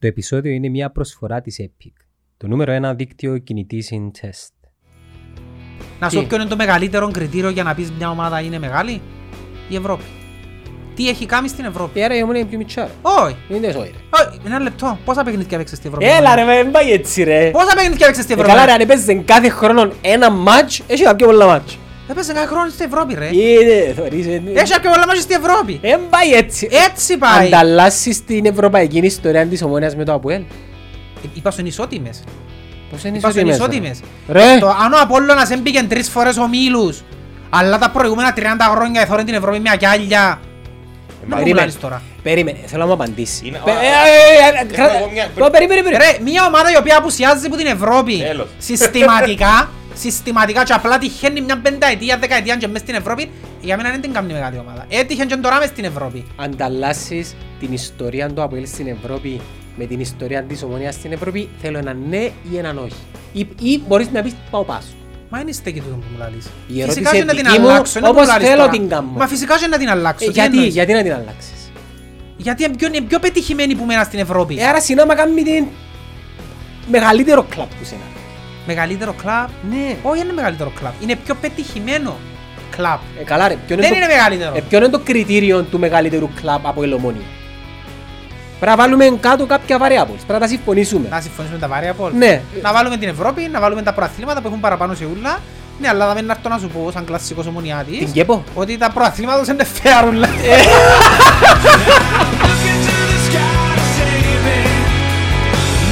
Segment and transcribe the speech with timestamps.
[0.00, 1.92] Το επεισόδιο είναι μια προσφορά της Epic,
[2.36, 4.52] το νούμερο ένα δίκτυο κινητής in test.
[6.00, 9.00] Να σου Τι; ποιο είναι το μεγαλύτερο κριτήριο για να πεις μια ομάδα είναι μεγάλη;
[9.68, 10.02] Η Ευρώπη.
[10.94, 12.90] Τι έχει κάνει στην Ευρώπη; Άρα η ομόνια είναι πιο μητσά.
[13.02, 13.36] Όχι.
[13.48, 13.96] Είναι τόσο είναι.
[14.10, 14.40] Όχι.
[14.46, 14.98] Ένα λεπτό.
[15.04, 16.10] Πόσα παιχνίδια έπαιξες στην Ευρώπη.
[16.10, 17.50] Έλα ρε, δεν πάει έτσι ρε.
[17.50, 21.02] Πόσα παιχνίδια έπαιξες στην Ε, Ευρώπη; Καλά ρε, αν έπαιζες κάθε χρόνο ένα μάτς, έχει
[21.02, 21.78] κάποια πολλά μάτς.
[22.10, 23.28] Έπαιζε κάθε χρόνο στην Ευρώπη ρε.
[23.36, 25.78] Είναι, θωρείς, ε, Έχει κάποια πολλά μάτια στην Ευρώπη.
[25.82, 26.68] Δεν πάει έτσι.
[26.86, 27.46] Έτσι πάει.
[27.46, 30.40] Ανταλλάσσεις την ευρωπαϊκή ιστορία της ομόνιας με το ΑΠΟΕΛ.
[30.40, 32.24] Ε, Είπα στον ισότιμες.
[32.90, 34.44] Πώς είναι Είπα στον ισότιμες, ισότιμες.
[34.52, 37.02] Ρε, Το- Αν ο Απόλλωνας έμπηκε τρεις φορές ομίλους,
[37.50, 40.40] αλλά τα προηγούμενα 30 χρόνια εθώρεν την Ευρώπη με ακιάλια.
[41.28, 41.66] Να μου περίμενε.
[41.66, 42.02] μιλάς τώρα.
[42.22, 43.40] Περίμενε, θέλω να μου απαντήσεις.
[43.44, 45.96] Είναι- Πε- α, ε, α, ε, ε, έχω κράτα- εγώ μια- Ω, Περίμενε, περίμενε.
[45.96, 48.48] Ρε, μια ομάδα η οποία απουσιάζει από την Ευρώπη Τέλος.
[48.58, 49.70] συστηματικά,
[50.02, 54.12] συστηματικά και απλά τυχαίνει μια πενταετία, δεκαετία και μες στην Ευρώπη, για μένα δεν την
[54.12, 54.84] κάνει μεγάλη ομάδα.
[54.88, 56.24] Έτυχε και τώρα μες στην Ευρώπη.
[56.36, 59.40] ανταλλάσσεις την ιστορία του ΑΠΟΕΛ στην Ευρώπη
[59.76, 62.16] με την ιστορία της ομονίας στην Ευρώπη, θέλω ένα ναι
[62.52, 62.96] ή έναν όχι.
[63.32, 64.86] Ή, ή μπορείς να πεις πάω πάσο.
[65.30, 66.46] Μα είναι στέκει τούτο που μου λαλείς.
[66.66, 68.60] Η ερώτηση Φυσικά και να την δική μου, αλλάξω, είναι που όπως μου λαλείς θέλω
[68.60, 68.70] τώρα.
[68.72, 69.08] την κάνω.
[69.16, 70.24] Μα φυσικά και να την αλλάξω.
[70.24, 71.70] Ε, τι γιατί, εννοείς; γιατί να την αλλάξεις;
[72.36, 74.56] Γιατί είναι πιο, είναι πιο πετυχημένη που μένα στην Ευρώπη.
[74.58, 75.64] Ε, άρα συνάμα κάνει την
[76.90, 78.00] μεγαλύτερο κλαπ που σένα.
[78.66, 79.96] Μεγαλύτερο κλαμπ; Ναι.
[80.02, 80.92] Όχι, είναι μεγαλύτερο κλαμπ.
[81.02, 82.16] Είναι πιο πετυχημένο
[82.76, 82.98] κλαμπ.
[83.20, 84.52] Ε, καλά ρε, ποιο Δεν το, είναι μεγαλύτερο.
[84.56, 87.22] ε, ποιο είναι το κριτήριο του μεγαλύτερου κλαπ από ελομόνια;
[88.60, 91.08] Πρέπει να βάλουμε κάτω κάποια variables, πρέπει να τα συμφωνήσουμε.
[91.10, 92.10] Να συμφωνήσουμε τα βάρια πόλ.
[92.14, 92.40] Ναι.
[92.62, 95.38] Να βάλουμε την Ευρώπη, να βάλουμε τα προαθλήματα που έχουν παραπάνω σε ούλα.
[95.80, 98.44] Ναι, αλλά δεν έρθω να σου πω σαν κλασσικός ομονιάτης Την κέπω.
[98.54, 100.28] ότι τα προαθλήματα τους είναι fair ούλα.
[100.28, 100.34] Looking
[102.86, 104.58] to the sky to save me.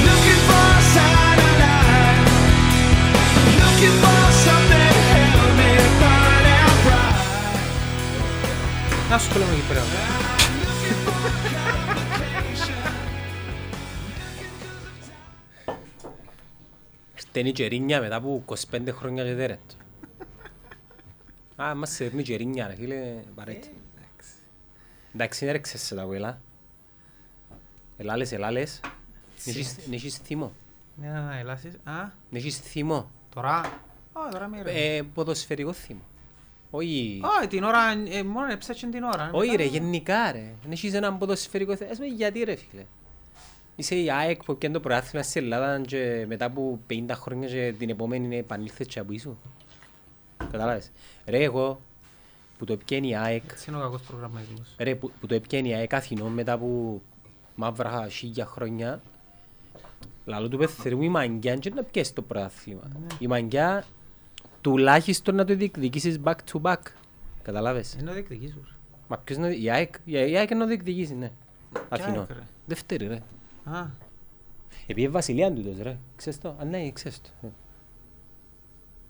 [0.07, 2.31] Looking for a sign of life.
[3.63, 7.21] Looking for something to help me find out right.
[9.11, 9.83] Να σου το λέμε εκεί πέρα.
[17.37, 19.59] Φταίνει η Τζερίνια μετά από 25 χρόνια και τέρετ.
[21.63, 23.75] Α, μας σέρνει η Τζερίνια ρε φίλε, παρέτη.
[25.15, 26.41] Εντάξει, έρεξες σε τα βουέλα.
[27.97, 28.81] Ελάλες, ελάλες.
[29.89, 30.53] Νέχεις θύμο.
[30.97, 31.73] Ναι, να να ελάσεις.
[31.85, 33.11] Α, Νέχεις θύμο.
[33.35, 33.55] τώρα.
[34.13, 34.71] Α, τώρα με ρε.
[34.97, 36.03] Ε, ποδοσφαιρικό θύμο.
[36.71, 37.21] Όχι...
[37.39, 39.31] Όχι, την ώρα, ε, μόνο έψαξε την ώρα.
[39.33, 40.53] Όχι Μετά- ρε, γενικά ρε.
[40.69, 41.91] Νέχεις έναν ποδοσφαιρικό θύμο.
[41.91, 42.85] Ας πούμε γιατί ρε φίλε.
[43.77, 47.75] Είσαι η ΑΕΚ που πιάνε το προάθλημα στην Ελλάδα και μετά από 50 χρόνια και
[47.79, 49.37] την επόμενη επανήλθες και από ίσου.
[50.51, 50.91] Κατάλαβες.
[51.27, 51.81] Ρε εγώ
[52.59, 54.75] που το πιένει η ΑΕΚ Έτσι είναι ο κακός προγραμματισμός.
[54.79, 57.03] Ρε, που, που το έπιανε η ΑΕΚ Αθηνών μετά από
[57.55, 59.03] μαύρα χίλια χρόνια
[60.25, 62.83] Λαλό του πεθερού η Μαγκιά και να πιέσει το πρωτάθλημα.
[63.19, 63.85] Η Μαγκιά
[64.61, 66.81] τουλάχιστον να το διεκδικήσεις back to back.
[67.43, 67.95] Καταλάβες.
[67.95, 68.77] Είναι ο διεκδικήσους.
[69.09, 69.51] Μα ποιος να...
[69.51, 71.33] Η ΑΕΚ, η ΑΕΚ να το διεκδικήσει, ναι.
[71.89, 72.19] Αθηνών.
[72.19, 72.43] ΑΕΚ, ρε.
[72.67, 73.23] Δεύτερη ρε.
[73.71, 73.87] Α,
[74.87, 75.99] Επειδή βασιλεία τούτος ρε.
[76.17, 76.49] Ξέρεις το.
[76.61, 77.29] Α, ναι, ξέρεις το.
[77.43, 77.49] Ε.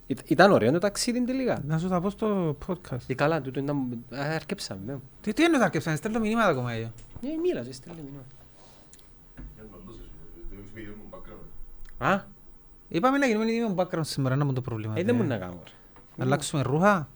[0.06, 1.62] Ήταν- Ήταν ωραίο το ταξίδι τελικά.
[1.66, 2.98] να σου τα πω στο podcast.
[3.06, 3.78] Ε, καλά, τούτο ήταν...
[4.14, 5.00] Α, Αρκέψαμε.
[5.20, 6.90] Τι, τι εννοείς αρκεψαν, στέλνω μηνύματα ακόμα εγώ.
[7.22, 8.22] Ε, μίλαζε, στέλνε μήνυμα.
[11.98, 12.20] Α,
[12.88, 14.94] Είπαμε να γίνουμε ίδιο background σήμερα, να μου το πρόβλημα.
[14.96, 15.70] ε, δεν μπορεί να κάνω ρε.
[16.16, 17.08] Να αλλάξουμε ρούχα;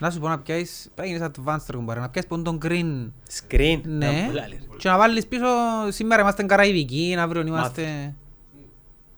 [0.00, 2.58] Να σου πω να πιάσεις, πρέπει να γίνεις advanced ρε κουμπάρε, να πιάσεις πον τον
[2.62, 3.10] green.
[3.40, 3.80] Screen.
[3.84, 4.06] Ναι.
[4.20, 4.76] Να πουλάλει, ρε.
[4.78, 5.44] Και να βάλεις πίσω,
[5.88, 8.14] σήμερα είμαστε Καραϊβικοί, αύριο είμαστε...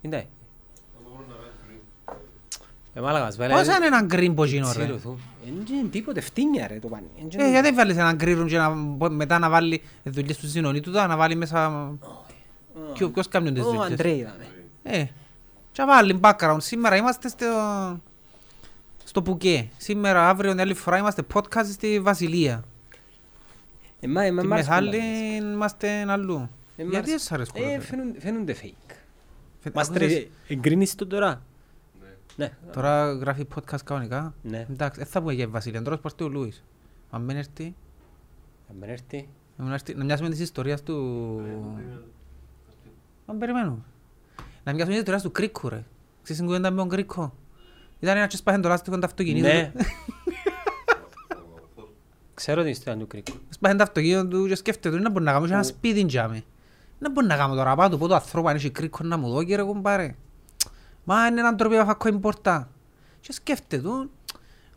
[0.01, 0.27] Είναι.
[2.95, 3.53] Ε, μάλακας, βάλε.
[3.55, 5.19] Πόσα είναι ένα green που γίνω ρε; Ξέρω του.
[5.47, 7.07] Εν είναι τίποτε, φτύνια ρε το πάνι.
[7.21, 8.71] Εν είναι- Ε, γιατί βάλεις έναν green και να,
[9.09, 11.91] μετά να βάλει δουλειές του συνονί του, να βάλει μέσα...
[12.95, 14.47] Ποιο- Ποιος κάνει τις Ο δουλειές; Αντρέι είδαμε.
[14.83, 15.05] Ε,
[15.73, 16.57] και να βάλει background.
[16.61, 17.47] Σήμερα είμαστε στο...
[19.19, 19.69] Στο Πουκέ.
[19.77, 22.65] Σήμερα, αύριο, την άλλη φορά είμαστε podcast στη Βασιλεία.
[24.01, 25.37] Εμά, εμά, Τη μ' αρέσκουν Μεθάλη τα τέτοια.
[25.53, 26.49] είμαστε αλλού.
[26.77, 27.19] Ε, μ' Γιατί αρέσκουν.
[27.19, 27.63] σας αρέσκουν.
[27.63, 27.81] Ε, ρε.
[27.81, 28.95] φαίνουν- φαίνονται fake.
[29.61, 31.43] Φε- Μας άκουσες, τρε- εγκρίνεις το τώρα;
[32.37, 32.51] Ναι.
[32.73, 34.35] Τώρα γράφει podcast κανονικά.
[34.43, 34.67] Ναι.
[34.71, 36.65] Εντάξει, δεν θα πούμε για η Βασιλεία, τώρα σπαρτεί ο Λούις.
[37.11, 37.75] Αν μην έρθει,
[38.71, 39.29] Αν μην έρθει.
[39.57, 40.95] να μην έρθει- να μοιάσουμε της ιστορίας του...
[43.27, 43.83] Αν περιμένουμε.
[44.65, 45.85] Να μοιάσουμε της ιστορίας του Κρίκου ρε.
[46.23, 47.35] Ξέρεις την κουβέντα με τον Κρίκο;
[48.01, 49.47] Ήταν ένα και σπάχεν το λάστιχο του αυτοκινήτου.
[49.47, 49.73] Ναι.
[49.77, 49.85] του.
[52.35, 53.33] Ξέρω την ιστορία του Κρίκου.
[53.49, 56.43] Σπάχεν το αυτοκίνητο του και σκέφτεται του, να μπορεί να κάνω και ένα σπίτι τζάμε.
[56.99, 59.31] Να μπορεί να κάνω τώρα πάω του πω το ανθρώπου αν έχει Κρίκο να μου
[59.31, 60.15] δω κύριε κουμπάρε.
[61.05, 62.69] Μα είναι έναν τρόπο να φακώ η πόρτα.
[63.21, 64.11] Και σκέφτεται του,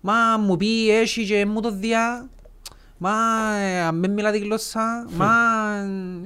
[0.02, 2.30] μα μου πει έχει και μου το διά.
[2.98, 3.14] Μα
[3.56, 5.28] ε, αν μην μιλά τη γλώσσα, μα...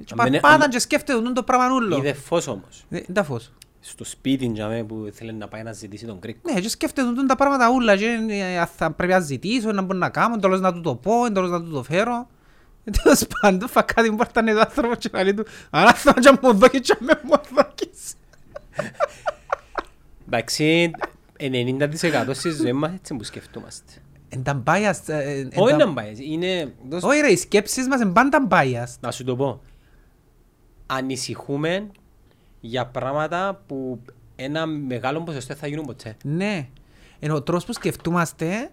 [0.05, 1.97] Και Αν μην- παρπάταν αν- και σκέφτεται του το πράγμα ούλο.
[1.97, 2.85] Είδε φως όμως.
[2.89, 3.51] Ε, Τα φως.
[3.87, 6.53] Στο σπίτι τζάμε που θέλει να πάει να ζητήσει τον Κρίκο.
[6.53, 9.97] Ναι, και σκέφτεται του τα πράγματα ούλα και ε, θα πρέπει να ζητήσω, να μπορώ
[9.97, 12.27] να κάνω, εντός να του το πω, εντός να του το φέρω.
[13.03, 16.57] Τέλος πάντων, φακά την πόρτα είναι το άνθρωπος και λέει του «Αν θέλω να μου
[16.57, 18.13] δώκεις και με μου δώκεις».
[20.27, 20.91] Εντάξει,
[21.39, 23.91] 90% στη ζωή μας έτσι που σκεφτούμαστε.
[24.29, 26.73] Εν τα biased, ε, εν Όχι τα- να πάει, είναι...
[26.89, 28.95] δώσ' Όχι ρε, οι σκέψεις μας είναι πάντα biased.
[28.99, 29.61] Να σου το πω.
[30.85, 31.87] Ανησυχούμε
[32.65, 34.01] για πράγματα που
[34.35, 36.17] ένα μεγάλο ποσοστό δεν θα γίνουν ποτέ.
[36.23, 36.67] Ναι.
[37.19, 38.71] Ενώ ο τρόπος που σκεφτούμαστε,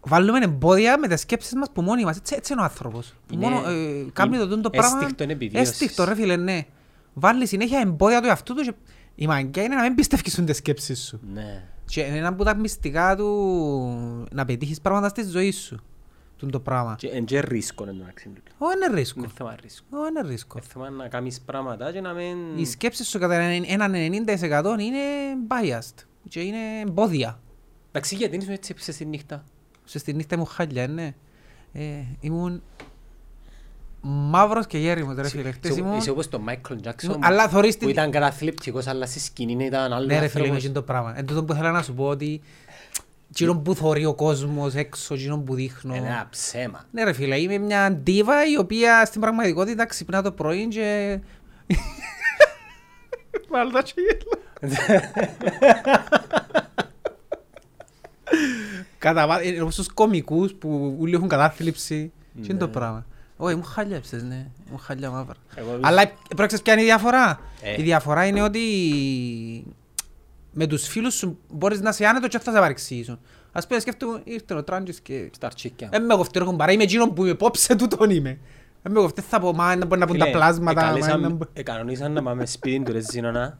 [0.00, 2.16] βάλουμε εμπόδια με τις σκέψεις μας που μόνοι μας.
[2.16, 3.14] Έτσι, έτσι είναι ο άνθρωπος.
[3.26, 4.98] Που Είναι- μόνο ε, κάνει το, το είναι πράγμα.
[5.00, 5.70] αίσθηκτον επιβίωσης.
[5.70, 6.62] Αίσθηκτο ρε φίλε, ναι.
[7.14, 8.74] Βάλει συνέχεια εμπόδια του εαυτού τους και
[9.14, 11.20] η μαγκιά είναι να μην πιστεύεις στις σκέψεις σου.
[11.32, 11.62] Ναι.
[11.84, 15.82] Και είναι ένα από τα μυστικά του να πετύχεις πράγματα στη ζωή σου.
[16.44, 16.94] Τούν το πράγμα.
[16.98, 18.42] Και εν και ρίσκο είναι το μεταξύ του.
[18.58, 19.18] Όχι είναι ρίσκο.
[19.20, 19.86] Είναι θέμα ρίσκο.
[19.98, 20.58] Όχι είναι ρίσκο.
[20.58, 22.36] Είναι θέμα να κάνεις πράγματα και να μην...
[22.56, 23.92] Οι σκέψεις σου κατά έναν
[24.26, 24.98] 90% είναι
[25.48, 26.04] biased.
[26.28, 27.40] Και είναι εμπόδια.
[27.88, 29.44] Εντάξει, γιατί ήσουν έτσι έπισες τη νύχτα;
[29.84, 31.14] Σε στη νύχτα μου χάλια, ναι.
[31.72, 31.82] Ε,
[32.20, 32.62] ήμουν
[34.06, 35.50] μαύρος και γέριμος, ρε φίλε.
[35.52, 35.96] Χτες Είσαι- ήμουν...
[35.96, 39.64] Είσαι όπως τον Μάικλ Τζάκσον Ήμουν- αλλά θωρείς που την- ήταν καταθλιπτικός αλλά στη σκηνή
[39.64, 40.56] ήταν άλλος Ναι ρε φίλε, είναι άνθρωπος.
[40.56, 41.18] εκείνο το πράγμα.
[41.18, 42.40] Εν τούτο που θέλω να σου πω ότι
[43.30, 45.94] εκείνο που θωρεί ο κόσμος έξω, εκείνο που δείχνω.
[45.94, 46.84] Είναι ένα ψέμα.
[46.90, 51.18] Ναι ρε φίλε, είμαι μια ντίβα η οποία στην πραγματικότητα ξυπνά το πρωί και...
[53.50, 54.42] Βάλτα και γέλα.
[58.98, 62.12] Κατά βά- ε, όπως τους κομικούς που όλοι έχουν κατάθλιψη.
[62.42, 62.72] Τι είναι το Ναι.
[62.72, 63.06] πράγμα.
[63.36, 64.46] Όχι, μου χάλιαψες, ναι.
[64.70, 65.34] Μου χάλια μαύρα.
[65.54, 67.80] Εγώ- Αλλά πρόξες ποια είναι η διαφορά; Ε.
[67.80, 68.60] Η διαφορά είναι ότι
[70.54, 73.18] με τους φίλους σου μπορείς να είσαι άνετος και θα σε παρεξηγήσουν.
[73.52, 75.88] Ας πούμε σκέφτομαι, ήρθε ο Τράντζης και Στα αρτσίκια.
[75.92, 78.38] δεν με κοφτεί ρε είμαι εκείνον που υπόψε τούτον είμαι.
[78.82, 80.80] Δεν με κοφτεί θα πω, μα να μπορεί να πούν τα Φίλε, πλάσματα.
[80.82, 83.58] μα εκαλέσαν- να μπο- Εκανονίσαν να πάμε σπίτι του ρε Ζήνονα.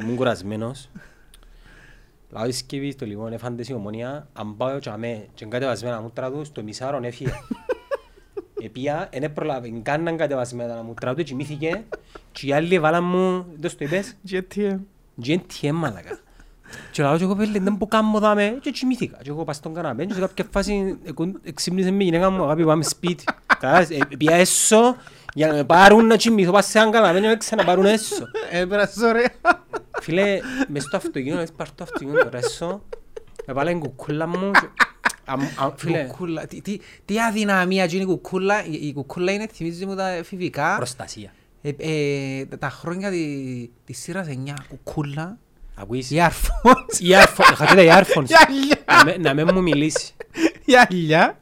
[0.00, 0.90] Ήμουν κουρασμένος.
[2.30, 4.28] Λάω η σκευή στο λοιπόν, έφαντε η ομονία.
[4.32, 7.30] Αν πάω και αμέ και κατεβασμένα μούτρα του, στο μισάρον έφυγε.
[8.62, 11.84] Επία, δεν προλάβει καν να κατεβασμένα τα μούτρα του, κοιμήθηκε
[12.32, 14.76] και οι άλλοι βάλαν μου, δεν στο είπες, GTM.
[15.26, 16.18] GNTM μαλακα.
[16.90, 19.18] Και λάω και εγώ πέλε, δεν μπορώ καν δάμε και κοιμήθηκα.
[19.22, 22.42] Και εγώ πας στον καναπέ και σε κάποια φάση εκουν- εξύπνησε με η γυναίκα μου,
[22.44, 23.24] αγάπη πάμε σπίτι.
[23.46, 24.96] Κατάλαβες, ε, πήγα έσω
[25.34, 28.24] για να με πάρουν να κοιμηθώ, πας σε έναν καναπέ και να με ξαναπάρουν έσω.
[28.50, 29.28] Έπρασε ωραία.
[30.00, 30.38] Φίλε,
[30.68, 32.82] μες στο αυτοκίνητο, μες πάρ' το αυτοκίνητο τώρα έσω,
[33.46, 34.68] έβαλα την κουκούλα μου και...
[35.24, 36.46] αμ- αμ- Φίλε, Κουκούλα.
[36.46, 38.64] Τι- τι- Τι αδυναμία εκείνη η κουκούλα.
[38.66, 40.76] Η η κουκούλα είναι, θυμίζει μου τα εφηβικά.
[40.76, 41.30] προστασία.
[41.62, 44.54] Ε, ε, τα- Τα χρόνια τη- της σειράς 9.
[44.68, 45.38] Κουκούλα.
[45.74, 46.50] Ακούεις, Οι αρφός.
[47.00, 48.28] earphone- είχα και τα earphones.
[48.28, 48.76] Η αλιά.
[48.86, 50.14] Να με- Να μην μου μιλήσεις.
[50.64, 51.38] Η αλιά.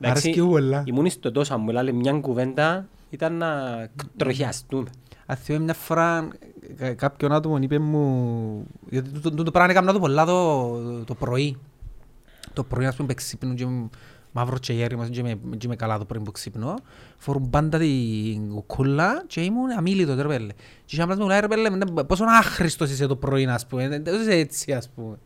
[0.00, 0.82] Εντάξει, Αρέσκει μου πολλά.
[0.86, 3.48] Ήμουν στο τόσο, μου έλαβε μια κουβέντα, ήταν να
[4.16, 4.90] τροχιαστούμε.
[5.26, 6.28] Αν θυμάμαι μια φορά
[6.76, 11.14] κα- κάποιον άτομο είπε μου γιατί το, το, το πράγμα έκανα το πολλά το, το
[11.14, 11.56] πρωί.
[12.52, 13.88] Το πρωί ας πούμε που ξύπνω και είμαι
[14.32, 16.74] μαύρο και γέριμος και είμαι, και είμαι καλά το πρωί που ξύπνω.
[17.18, 20.52] Φορούν πάντα την κουκούλα και ήμουν αμήλυτος ρε πέλε.
[20.84, 23.88] Και είχα μου λέει ρε πέλε ναι, πόσο άχρηστος είσαι το πρωί ας πούμε.
[23.88, 25.18] Δεν δεν είσαι έτσι ας πούμε.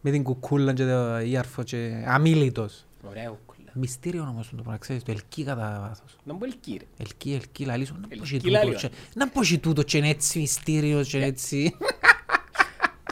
[0.00, 2.84] Με την κουκούλα και το ιάρφο και αμήλυτος.
[3.08, 3.70] Ωραία κουκούλα.
[3.72, 6.16] Μυστήριο όμως το πράγμα, ξέρεις, το ελκύει κατά βάθος.
[6.24, 6.84] Να μου ελκύει ρε.
[6.98, 8.80] Ελκύει, ελκύει, λαλείς, να πω και Ελκύει, τούτο λαλείς.
[8.80, 11.74] και- να πω και τούτο και είναι έτσι μυστήριος και είναι έτσι.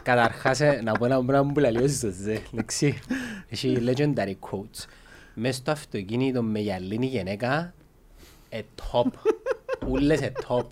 [0.07, 2.41] Καταρχάς, ε, να πω ένα πράγμα που λέει ο Ζωζέ.
[2.53, 2.99] Εντάξει,
[3.49, 4.85] έχει legendary quotes.
[5.33, 7.73] Μες στο αυτοκίνητο με γυαλίνη γυναίκα,
[8.49, 8.59] ε,
[8.91, 9.11] top.
[9.87, 10.65] Ούλες ε, top.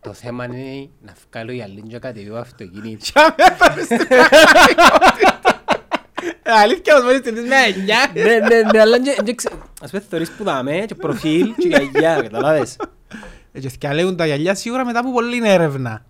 [0.00, 3.04] Το θέμα είναι να βγάλω γυαλίνη και κατεβεί το αυτοκίνητο.
[3.04, 3.12] Και
[3.58, 5.62] αμέσως στην πραγματικότητα.
[6.44, 8.10] Αλήθεια μας μπορείς την με εννιά.
[8.14, 9.52] Ναι, ναι, ναι, αλλά και- και ξε-
[9.82, 12.76] ας πούμε θωρείς που δάμε και προφίλ και γιαγιά, καταλάβες.
[13.52, 16.04] Ε, Και θυκαλέουν τα γυαλιά σίγουρα μετά από πολλή έρευνα.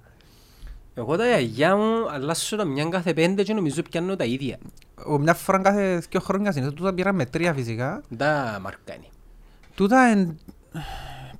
[1.01, 4.59] Εγώ τα γιαγιά μου αλλάσω τα μια κάθε πέντε και νομίζω πιάνω τα ίδια.
[5.07, 8.03] Ο, Μια φορά κάθε δύο χρόνια συνήθως τούτα πήραν με τρία φυσικά.
[8.17, 9.09] Τα μαρκάνει.
[9.75, 10.39] Τούτα εν...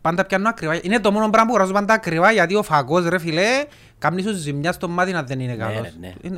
[0.01, 0.79] πάντα πιάνω ακριβά.
[0.83, 3.65] Είναι το μόνο πράγμα που γράφω πάντα ακριβά γιατί ο φαγός ρε φίλε
[3.99, 5.81] κάνει σου ζημιά στο μάτι να δεν είναι Ναι, καλός.
[5.81, 6.13] ναι, ναι.
[6.23, 6.37] Είναι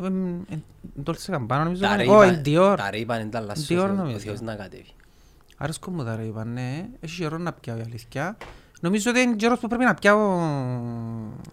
[0.49, 0.59] ε, ε, ε,
[1.05, 1.83] Dolce Gabbana νομίζω.
[1.83, 1.97] Τα είναι.
[1.97, 2.75] ρέιπαν- Ω, είναι Dior.
[2.77, 4.17] Τα ρέιπαν είναι τα αλλάσω, Dior ο Θεός- νομίζω.
[4.17, 4.87] ο Θεός να κατέβει.
[5.57, 6.89] Άρεσκο μου τα ρε είπα, ναι.
[7.01, 8.37] Έχει καιρό να πιάω η αλήθεια.
[8.85, 10.19] Νομίζω ότι είναι καιρός που πρέπει να πιάω...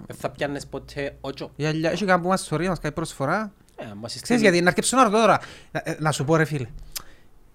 [0.08, 1.52] Δεν θα πιάνες ποτέ ότσο.
[1.56, 3.52] Η αλιά, έχει κάνει που μας ιστορία, μας κάνει προσφορά.
[3.76, 5.40] Ε, αν μας Ξέρεις γιατί, να αρκεψω να ρωτώ τώρα.
[5.72, 6.68] Να, ε, να σου πω ρε φίλε.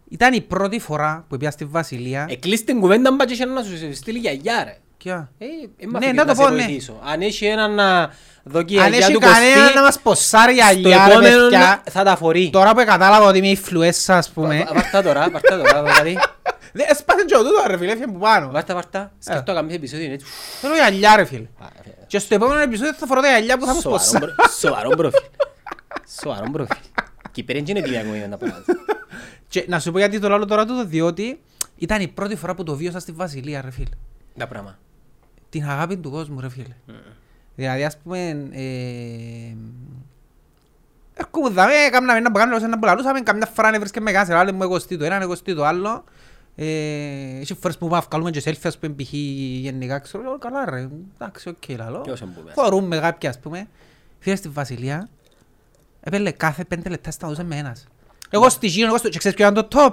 [0.08, 2.26] Ήταν η πρώτη φορά που πήγα στη Βασιλεία.
[2.30, 4.76] Εκλείς την κουβέντα μπα και είχε να σου στείλει γιαγιά ρε.
[4.96, 5.30] Ποια?
[5.38, 6.64] Ε, ε, Ναι, μάθηκες να το σε πω, ναι.
[6.64, 7.00] βοηθήσω.
[7.04, 8.10] Αν έχει έναν να
[8.44, 11.06] δω και η Αν γιαγιά έχει του κανένα Κωστή, να μας ποσάρει η στο αλιά
[11.06, 11.58] ρε επόμενο παιδιά.
[11.84, 12.50] να- θα τα φορεί.
[12.50, 14.64] Τώρα που κατάλαβα ότι είμαι influencer ας πούμε.
[14.68, 16.12] Βα- Βάρτα τώρα, βάρτα τώρα, δηλαδή.
[16.12, 18.50] Δεν έσπασε και ο τούτος ρε φίλε, έφυγε που πάνω.
[18.50, 19.12] Βάρτα, βάρτα.
[19.18, 20.26] Σκεφτώ να κάνεις επεισόδιο, είναι έτσι.
[20.60, 21.46] Θέλω η αλιά ρε φίλε.
[21.58, 24.24] Α, ε, Και στο επόμενο επεισόδιο θα φορώ τα αλιά που θα μας Σοβαρό ποσάρει.
[24.34, 25.20] προ- Σοβαρό προφίλ.
[26.22, 26.76] Σοβαρό προφίλ.
[27.30, 28.64] Και πέρα είναι έτοιμοι ακόμα για να πράγματα.
[29.48, 31.40] Και να σου πω γιατί το λέω τώρα τούτο, διότι
[31.76, 33.88] Ήταν η πρώτη φορά που το βίωσα στη Βασιλεία, ρε φίλε.
[34.38, 34.78] Τα πράγμα.
[35.48, 36.74] Την αγάπη του κόσμου, ρε φίλε.
[37.54, 38.18] Δηλαδή, ας πούμε,
[38.52, 39.56] ε,
[41.14, 44.38] έρχομαι δάμε, κάμναμε ένα που κάνουμε, ένα που λαλούσαμε, καμιά φορά να βρίσκε με κάσερα,
[44.38, 46.04] άλλο μου εγωστεί το ένα, εγωστεί το άλλο.
[46.56, 46.64] Ε,
[47.40, 49.12] Έχει φορές που πάμε να βγάλουμε και selfie, ας πούμε, π.χ.
[49.12, 52.00] γενικά, ξέρω, λέω, καλά ρε, εντάξει, οκ, λαλό.
[52.00, 52.52] Ποιος είναι που πες.
[52.56, 53.68] Χωρούμε κάποια, ας πούμε.
[54.18, 55.08] Φίλες στη Βασιλεία,
[56.00, 57.86] έπαιρνε κάθε πέντε λεπτά σταματούσε με ένας.
[58.30, 59.08] Εγώ στη Γύρω, εγώ στο...
[59.08, 59.92] Και ξέρεις ποιο ήταν το top.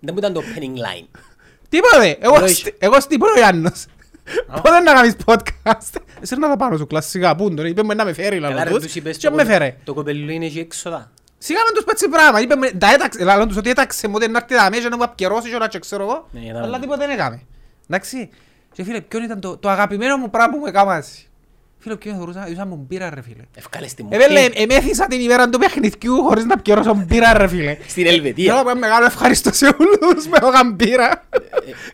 [0.00, 1.06] Δεν μου ήταν το opening line.
[1.68, 2.16] Τίποτε.
[2.20, 3.86] Εγώ, Λέω, στη- εγώ στην πρώτη Ιάννος.
[4.62, 7.36] Πότε να κάνεις podcast; Εσύ να τα πάρω σου κλασσικά.
[7.36, 8.82] Πού τον είπε μου να με φέρει Καλά λαλό ρε, τους.
[8.84, 9.76] τους είπες Και το με κοπε- φέρε.
[9.84, 11.10] Το κοπελού είναι και έξοδα.
[11.38, 12.40] Σιγά με τους πέτσι πράγμα.
[12.40, 13.24] Είπε μου, τα έταξε.
[13.24, 15.68] Λαλό τους ότι έταξε μου ότι να έρθει τα μέσα να μου απκαιρώσει και όλα
[15.68, 16.28] και ξέρω εγώ.
[16.30, 17.40] Ναι, ήταν- Αλλά τίποτε δεν έκαμε.
[17.88, 18.28] Εντάξει.
[18.72, 21.20] Και φίλε, ποιον ήταν το, το αγαπημένο μου πράγμα που μου έκαμασαι.
[21.78, 23.42] Φίλε, ποιον θεωρούσα, ήρθα μου μπύρα ρε φίλε.
[23.54, 27.76] Ευκάλες τη Επέλε, μουχή εμέθησα την ημέρα του παιχνιδιού χωρίς να πιερώσω μπύρα ρε φίλε.
[27.88, 28.54] στην Θέλω Ελβετία.
[28.54, 31.24] να πω ένα μεγάλο ευχαριστώ σε όλους με έκαναν μπύρα.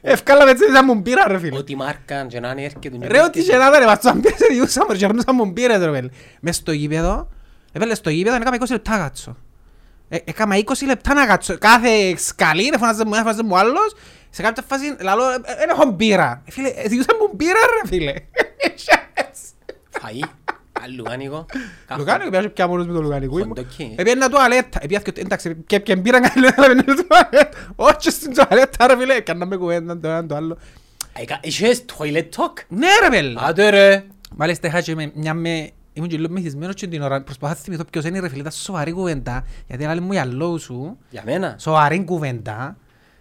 [0.01, 1.59] Ευκάλαμε έτσι σαν μου μπύρα ρε φίλε.
[1.59, 3.07] Ό,τι μάρκαν και να είναι έρχεται.
[3.07, 6.09] Ρε ό,τι και να ήταν, βάτσαν μπύρες σε διούσαμε και γερνούσαν μου μπύρες ρε φίλε.
[6.41, 7.29] Μες στο γήπεδο,
[7.73, 9.37] έπαιρνε στο γήπεδο, έκαμε 20 λεπτά να κάτσω.
[10.09, 11.59] Ε, Έκαμα 20 λεπτά να κάτσω.
[11.59, 13.95] Κάθε σκαλή, φωνάζε μου, έφαζε μου άλλος.
[14.31, 16.43] Σε κάποια φάση, λαλό, «Ε, δεν έχω μπύρα.
[16.45, 18.13] Ε, Φίλε, ε, διούσαν μου μπύρα ρε φίλε.
[20.01, 20.29] Φαΐ.
[20.97, 21.47] Λουγάνικο.
[21.99, 23.39] Λουκάνικο, πιάσε πια μόνος με το Λουκάνικο.
[23.39, 23.95] Χοντοκί.
[23.99, 27.49] Έπαιρνα τουαλέτα, έπιαθηκε, εντάξει, και και μπήρα καλή να έπαιρνε τουαλέτα.
[27.77, 30.59] Όχι στην τουαλέτα ρε φίλε, έκαναμε κουβέντα το ένα το άλλο.
[31.13, 33.41] Έκα- Είχες toilet talk; Ναι ρε πέλε.
[33.45, 34.05] Άντε ρε.
[34.37, 35.71] Μάλιστα είχα και με- μια με...
[35.93, 38.53] Ήμουν και λίγο μεθυσμένος και την ώρα, προσπαθώ να θυμηθώ ποιος είναι ρε φίλε, ήταν
[38.53, 41.57] σοβαρή κουβέντα, γιατί λέει μου για λόγου σου, Για μένα.
[41.59, 42.77] σοβαρή κουβέντα.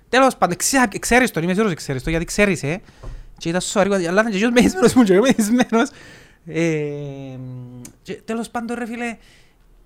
[0.09, 2.81] Τέλος πάντων, ξέ- ξέρεις τον, είμαι σίγουρος ότι ξέρεις το, γιατί ξέρεις, ε.
[3.37, 5.89] Και ήταν σοβαρή κουβέντα, αλλά ήταν και εκείνος μεθυσμένος μου και εγώ μεθυσμένος.
[6.45, 7.37] Ε,
[8.01, 9.17] και τέλος πάντων ρε φίλε,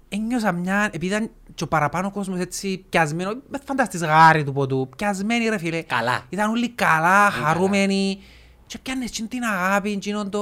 [0.09, 4.89] ένιωσα μια, επειδή ήταν και ο παραπάνω κόσμος έτσι πιασμένο, με φανταστείς γάρι του ποτού,
[4.97, 5.81] πιασμένοι ρε φίλε.
[5.81, 6.21] Καλά.
[6.29, 8.19] Ήταν όλοι καλά, χαρούμενοι.
[8.67, 10.41] Και πιάνες εκείνη την αγάπη, εκείνον το...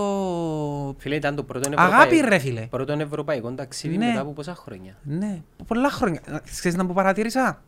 [0.97, 2.61] Φίλε, ήταν το πρώτο Αγάπη ευρωπαϊκό- ρε φίλε.
[2.61, 4.05] Πρώτο ευρωπαϊκό ταξίδι Ναι.
[4.05, 6.21] μετά από πόσα χρόνια; Ναι, πολλά χρόνια.
[6.51, 7.61] Ξέρεις να που παρατήρησα;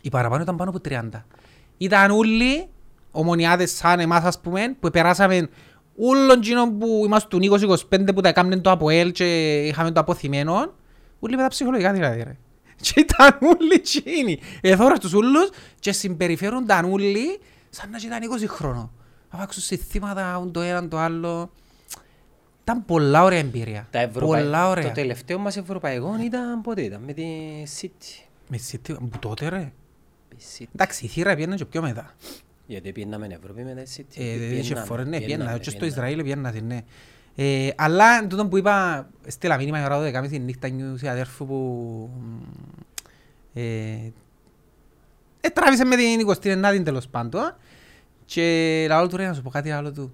[0.00, 1.24] Οι παραπάνω ήταν πάνω από 30.
[1.76, 2.66] Ήταν όλοι
[3.10, 5.48] ομονιάδες σαν εμάς ας πούμε που περάσαμε
[5.96, 10.72] όλων εκείνων που ήμασταν 20-25 που τα έκαμε το ΑΠΟΕΛ και είχαμε το αποθυμένο.
[11.20, 12.36] Όλοι με τα ψυχολογικά δηλαδή ρε.
[12.82, 14.38] Και ήταν όλοι εκείνοι.
[14.60, 18.90] Εθώρας τους όλους και συμπεριφέρονταν όλοι σαν να ήταν 20 χρόνων.
[19.30, 21.50] Αφάξουν συστήματα, το ένα το άλλο.
[22.62, 23.88] Ήταν πολλά ωραία εμπειρία.
[23.90, 24.84] Τα ευρωπαϊ- Πολλά ωραία.
[24.84, 27.24] Το τελευταίο μας ευρωπαϊκό ήταν πότε ήταν, με τη
[27.80, 28.28] City.
[28.48, 29.72] Με City, που τότε ρε.
[30.36, 30.64] Η City.
[30.74, 32.14] Εντάξει, η θύρα πιέναν και πιο μετά.
[32.66, 34.02] Γιατί πιέναμε Ευρώπη με τη City.
[34.16, 35.60] Ε, Πιέναμε, είχε φορές, ναι, πιέναμε, πιέναν.
[35.60, 36.08] Και στο πιέναμε.
[36.10, 36.80] Ισραήλ πιέναν, ναι.
[37.36, 42.10] Ε, αλλά τούτο που είπα, στείλα μήνυμα η ώρα του δεκάμιση νύχτα νιούσε αδέρφου που...
[43.54, 43.62] Ε,
[45.40, 46.26] ε, τράβησε με την
[46.62, 47.54] 29η τέλος πάντων.
[48.32, 50.12] Και λαλό του ρε να σου πω κάτι λαλό του.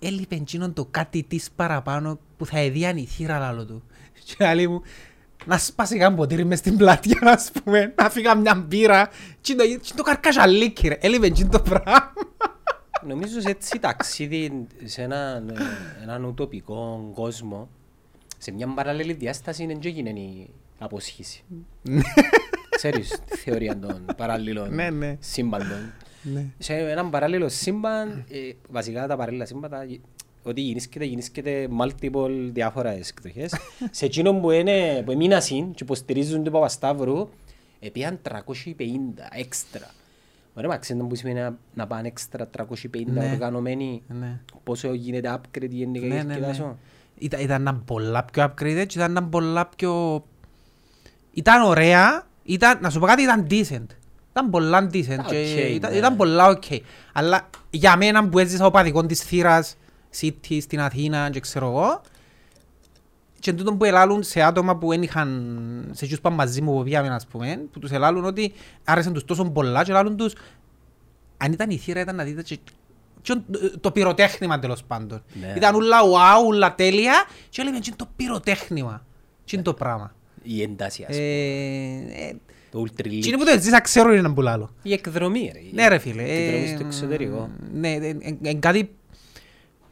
[0.00, 3.82] Έλειπε εκείνον το κάτι της παραπάνω που θα εδίαν η θύρα λαλό του.
[4.26, 4.82] Και λέει μου,
[5.44, 9.08] να σπάσει καν ποτήρι μες στην πλατεία, ας πούμε, να φύγα μια μπύρα.
[9.40, 12.12] Και το, και το καρκαζαλίκι ρε, έλειπε εκείνο το πράγμα.
[13.08, 15.54] Νομίζω σε έτσι ταξίδι σε έναν, ε,
[16.02, 17.68] έναν ουτοπικό κόσμο,
[18.38, 21.44] σε μια παράλληλη διάσταση είναι και έγινε η αποσχήση.
[22.70, 25.16] Ξέρεις τη θεωρία των παράλληλων Ναι, ναι.
[25.20, 25.92] σύμπαντων.
[26.22, 26.44] Ναι.
[26.58, 30.00] Σε έναν παράλληλο σύμπαν, ε, βασικά τα παράλληλα σύμπαντα, ε,
[30.42, 33.54] ότι γεννήσκεται, γεννήσκεται multiple διάφορες εκδοχές.
[33.90, 37.28] σε εκείνο που είναι, που έμεινα συν και υποστηρίζουν τον Παπασταύρου,
[37.80, 38.32] επήαν 350
[39.32, 39.90] έξτρα.
[40.54, 42.66] Ωραία, μα ξέρετε που σημαίνει να, να πάνε έξτρα 350
[43.06, 43.30] Ναι.
[43.32, 44.40] οργανωμένοι, Ναι.
[44.64, 46.64] πόσο γίνεται upgrade γενικά Ναι, και ναι, σκεδάσω.
[46.66, 46.72] ναι.
[47.18, 50.24] Ήταν, ήταν ένα πολλά πιο upgraded και ήταν ένα πολλά πιο...
[51.32, 53.86] Ήταν ωραία, ήταν, να σου πω κάτι, ήταν decent.
[54.30, 55.96] Ήταν πολλά decent και Οκ, ήταν, ναι.
[55.96, 56.78] ήταν πολλά ok.
[57.12, 59.76] Αλλά για μένα που έζησα οπαδικό της θύρας,
[60.20, 62.00] City στην Αθήνα και ξέρω εγώ,
[63.38, 65.28] και τούτο που ελάλουν σε άτομα που δεν είχαν,
[65.90, 68.52] σε εκείνους που πάνε μαζί μου που πήγαμε ας πούμε, που τους ελάλουν ότι
[68.84, 70.34] άρεσαν τους τόσο πολλά και ελάλουν τους,
[71.36, 72.58] αν ήταν η θύρα ήταν να δείτε και,
[73.22, 73.36] και
[73.80, 75.22] το πυροτέχνημα τέλος πάντων.
[75.40, 75.54] Ναι.
[75.56, 79.04] Ήταν ούλα wow, ούλα τέλεια και έλεγαν και το πυροτέχνημα;
[79.44, 81.26] Και είναι το πράγμα; Η ένταση, ας πούμε.
[81.26, 82.19] Ε, ε,
[82.70, 84.70] Το ultra Τι είναι που το ζήσα ξέρω είναι που λάλλω.
[84.82, 85.58] Η εκδρομή, ρε.
[85.58, 86.22] Η Ναι ρε φίλε.
[86.22, 87.50] εκδρομή ε, στο εξωτερικό.
[87.72, 88.94] Ναι, ε, ε, ε, κάτι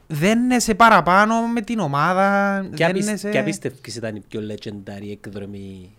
[0.07, 2.61] δεν είναι σε παραπάνω με την ομάδα.
[2.75, 3.29] Ποια δεν πισ- είναι σε...
[3.29, 5.91] ποια πιστεύεις ήταν η πιο legendary εκδρομή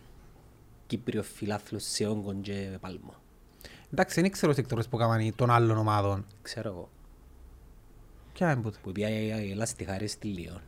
[0.87, 3.13] Κύπριο φιλάθλου σε όγκον και πάλμο.
[3.93, 6.25] Εντάξει, δεν ξέρω τις εκτρώσεις που έκαναν των άλλων ομάδων.
[6.41, 6.89] Ξέρω εγώ.
[8.33, 10.61] Ποια είναι που Που πια η Ελαστιχάρη στη Λιόν.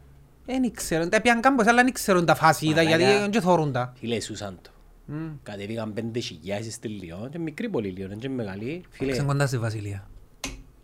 [0.45, 1.09] Δεν ξέρω.
[1.09, 2.97] Τα πιαν κάμπος, αλλά δεν ξέρω τα φάση είδα, Μαλάκα.
[2.97, 3.93] γιατί δεν θωρούν τα.
[3.99, 4.69] Φίλε, σούσαν το.
[5.05, 5.27] Μμ.
[5.43, 8.83] Κατεβήκαν πέντε χιλιάσεις στη Λιόν και μικρή πόλη Λιόν, είναι και μεγάλη.
[8.89, 10.07] Φίλε, Ξέρεις κοντά στη Βασιλεία.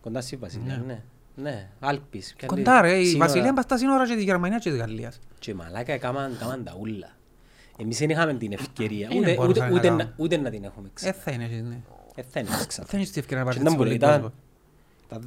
[0.01, 1.01] κοντά στη Βασιλεία, ναι.
[1.35, 2.33] Ναι, Άλπης.
[2.37, 3.25] Ποια Κοντά είναι, ρε, η σύνορα.
[3.25, 5.19] Βασιλεία είναι στα σύνορα και της Γερμανίας και της Γαλλίας.
[5.39, 7.15] Και μαλάκα έκαναν έκαναν τα ούλα.
[7.79, 10.03] Εμείς δεν είχαμε την ευκαιρία, Είναι ούτε, μπορούσαμε ούτε, να ούτε, κάνουμε.
[10.03, 11.13] να, ούτε να την έχουμε Ε, ξανά.
[11.13, 11.77] θα είναι, έτσι, ναι.
[12.15, 12.87] Ε, θα είναι ξανά.
[12.87, 14.35] Θα έχεις την ευκαιρία να Και πάρεις ήταν έτσι πολύ, πολύ ήταν κόσμο.
[15.07, 15.19] τα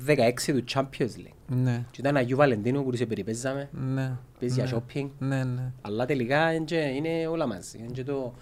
[0.53, 1.57] 16 του Champions League.
[1.63, 4.13] Ναι, Και ήταν Αγίου Βαλεντίνου που σε περιπέζαμε, ναι.
[4.41, 5.09] παίζει για ναι, shopping.
[5.19, 5.73] Ναι, ναι.
[5.81, 7.79] Αλλά τελικά είναι και- είναι όλα μαζί.
[7.79, 8.35] Είναι και το...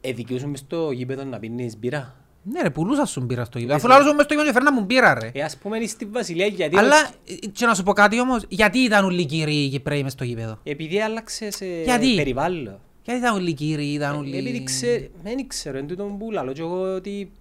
[0.00, 2.16] Εδικαιούσουν μες στο γήπεδο να πίνεις μπύρα.
[2.42, 3.74] Ναι ρε, πουλούσα σου μπύρα στο γήπεδο.
[3.74, 5.30] Ε, Αφού σε- λάζω μες στο γήπεδο και φέρνα μου μπύρα ρε.
[5.34, 6.78] Ε, ας πούμε στη Βασιλεία γιατί...
[6.78, 6.96] Αλλά,
[7.42, 10.24] ε, και να σου πω κάτι όμως, γιατί ήταν όλοι κύριοι οι Κυπρέοι μες στο
[10.24, 12.78] γήπεδο; Επειδή άλλαξε σε Γιατί; περιβάλλον.
[13.04, 14.36] Γιατί ήταν όλοι κύριοι, ήταν Ε, όλοι...
[14.38, 17.32] Επειδή ξέ- δεν ξέρω, εν τούτον που λαλώ και εγώ ότι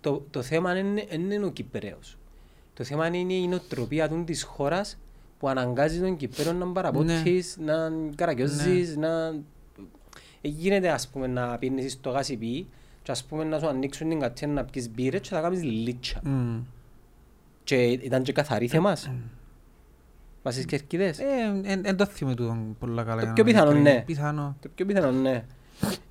[0.00, 2.16] το, το θέμα δεν είναι, δεν είναι ο Κυπρέος.
[2.74, 4.98] Το θέμα είναι η νοοτροπία του της χώρας
[5.38, 7.74] που αναγκάζει τον Κυπρέο να παραπότσεις, να
[8.14, 9.34] καρακιόζεις, να...
[10.40, 12.66] Ε, γίνεται ας πούμε να πίνεις στο γάσιπι
[13.02, 16.20] και ας πούμε να σου ανοίξουν την κατσένα να πιεις μπύρες και θα κάνεις λίτσα.
[16.24, 16.58] Μμ.
[17.64, 19.10] Και ήταν και καθαρή θεμάς.
[20.42, 21.18] Μας στις κερκίδες.
[21.18, 21.24] Ε,
[21.64, 23.20] εν- εν το θυμάμαι τούτο πολλά καλά.
[23.20, 23.98] Το για να πιο είμαι πιθανό, ειλικρινής.
[23.98, 24.04] ναι.
[24.06, 24.56] Πιθανό.
[24.60, 25.44] Το πιο πιθανό, ναι.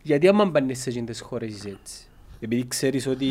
[0.01, 2.07] Γιατί άμα πάνε σε εκείνες χώρες είσαι έτσι.
[2.39, 3.25] Επειδή ξέρεις ότι...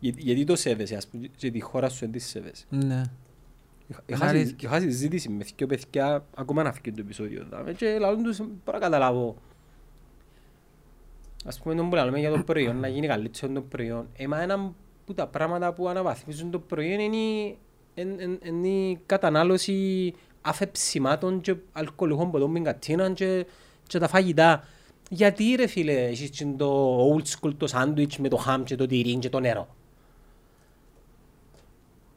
[0.00, 2.64] για- Γιατί το σέβεσαι, ας πούμε, και τη χώρα σου δεν της σέβεσαι.
[2.70, 3.02] Ναι.
[3.88, 4.56] Είχα- Είναι Είχα συ- αλήθεια.
[4.68, 7.46] είχα συζήτηση με δύο παιδιά, ακόμα να φύγει το επεισόδιο.
[7.50, 9.36] δάμε, Και λαλούν τους, μπορώ να καταλάβω.
[11.44, 14.06] Ας πούμε, τον που λέμε για το προϊόν, να γίνει καλύτερο το προϊόν.
[14.16, 14.72] Έμα ένα
[15.06, 17.58] που τα πράγματα που αναβαθμίζουν το προϊόν είναι η-
[17.94, 23.46] εν- εν- είναι η κατανάλωση αφεψιμάτων και αλκοολούχων ποτών πιγκατίνων και,
[23.86, 24.64] και τα φαγητά.
[25.10, 28.86] Γιατί ρε φίλε, έχεις και το old school το σάντουιτς με το χάμ και το
[28.86, 29.68] τυρί και το νερό;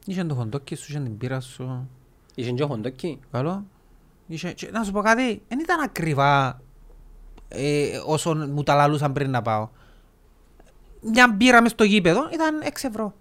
[0.06, 1.88] Είχε το χοντόκι σου, είχε την πύρα σου.
[2.34, 3.20] Είχε και χοντόκι.
[3.30, 3.64] Καλό.
[4.26, 4.52] Είχε...
[4.52, 6.60] και Να σου πω κάτι, δεν ήταν ακριβά
[7.52, 9.68] ε, όσο μου τα λαλούσαν πριν να πάω.
[11.00, 13.14] Μια μπύρα μες στο γήπεδο ήταν 6 ευρώ.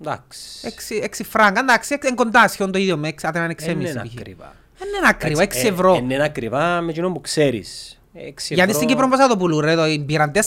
[0.00, 0.72] Εντάξει.
[1.00, 3.80] 6, 6 φράγκα, εντάξει, είναι κοντά σχεδόν το ίδιο με 6, αν ήταν 6,5 Δεν
[3.80, 4.12] είναι π.χ.
[4.18, 4.52] ακριβά.
[4.78, 5.94] Δεν είναι ακριβά, 6 Εντάξει, ε, ευρώ.
[5.94, 7.98] Είναι ακριβά με εκείνο που ξέρεις.
[8.14, 10.38] Έξι Γιατί ευρώ- στην Κύπρο πώς θα το πουλούν ρε, το πήραν 4,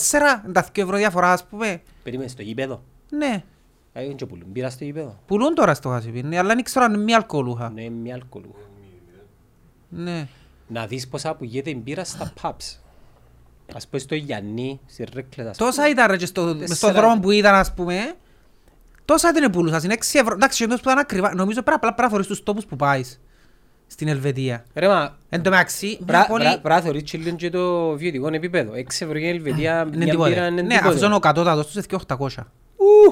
[0.52, 1.82] τα 2 ευρώ διαφορά ας πούμε.
[2.02, 2.82] Περίμενε στο γήπεδο.
[3.10, 3.42] Ναι,
[3.92, 5.18] Ε, και πουλούν μπύρα στο γήπεδο.
[5.26, 7.70] πουλούν τώρα στο χασιπί, ναι, αλλά δεν ξέρω αν είναι μη αλκοολούχα.
[7.70, 8.54] Ναι, μη αλκοολού.
[9.88, 10.28] Ναι.
[10.68, 12.76] Να δεις πόσα πουλιέται η μπύρα στα pubs.
[13.74, 15.46] Ας πούμε στο Γιάννη, στη Ρέκλες.
[15.46, 15.88] ας Τόσα πούμε.
[15.88, 16.92] ήταν ρε και στο, μες στο Τέσσερα.
[16.92, 18.14] δρόμο που ήταν ας πούμε.
[19.04, 20.34] Τόσα την πουλούσαν, είναι 6 ευρώ.
[20.34, 21.34] Εντάξει, και εντός που ήταν ακριβά.
[21.34, 23.20] Νομίζω πρέπει απλά πρέπει να θωρείς τους τόπους που πάεις.
[23.86, 24.64] Στην Ελβετία.
[24.74, 26.42] Ρε μα, Εν τω μεταξύ, μια πρά- πόλη...
[26.44, 28.74] πρά- πρέπει να θεωρείς και λίγο και το βιωτικό επίπεδο.
[28.74, 30.30] Έξι ευρώ για Ελβετία, Είναι μια τίποτε.
[30.30, 31.18] μπύρα είναι Ναι, αφού είναι ο τίποτε.
[31.20, 32.28] κατώτατος τους είναι 2.800.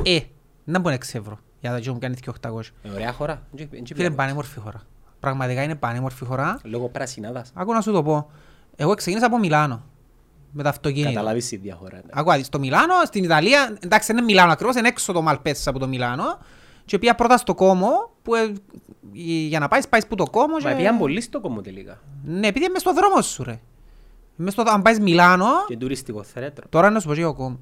[0.02, 0.18] Ε,
[0.64, 1.38] να μπορεί 6 ευρώ.
[1.60, 2.72] Για να μου κάνεις 2.800.
[2.82, 3.32] Ε, Ωραία χώρα.
[3.32, 4.14] Εν και- εν και Φίλε, είναι πειράζει.
[4.14, 4.82] πανέμορφη χώρα.
[5.20, 6.58] Πραγματικά είναι πανέμορφη χώρα.
[6.62, 7.50] Λόγω πρασινάδας.
[7.54, 8.30] Άκου να σου το πω.
[8.76, 9.82] Εγώ ξεκίνησα από Μιλάνο.
[10.56, 11.08] Με τα αυτοκίνητα.
[11.08, 11.96] Καταλάβεις τη διαφορά.
[11.96, 12.02] ναι.
[12.12, 15.78] Ακούω, στο Μιλάνο, στην Ιταλία, εντάξει δεν είναι Μιλάνο ακριβώς, είναι έξω το Μαλπέσα από
[15.78, 16.38] το Μιλάνο.
[16.84, 17.88] Και πήγα πρώτα στο Κόμο,
[18.22, 18.52] που ε,
[19.48, 20.56] για να πάεις, πάεις που το Κόμο.
[20.62, 21.98] Μα και- πήγαν πολύ στο κόμμα τελικά.
[22.24, 23.60] Ναι, επειδή είναι μες στο δρόμο σου ρε.
[24.36, 26.66] Μες στο, αν πάεις Μιλάνο, Και τουριστικό θερέτρο.
[26.68, 27.58] τώρα να σου πω και εγώ Κόμο.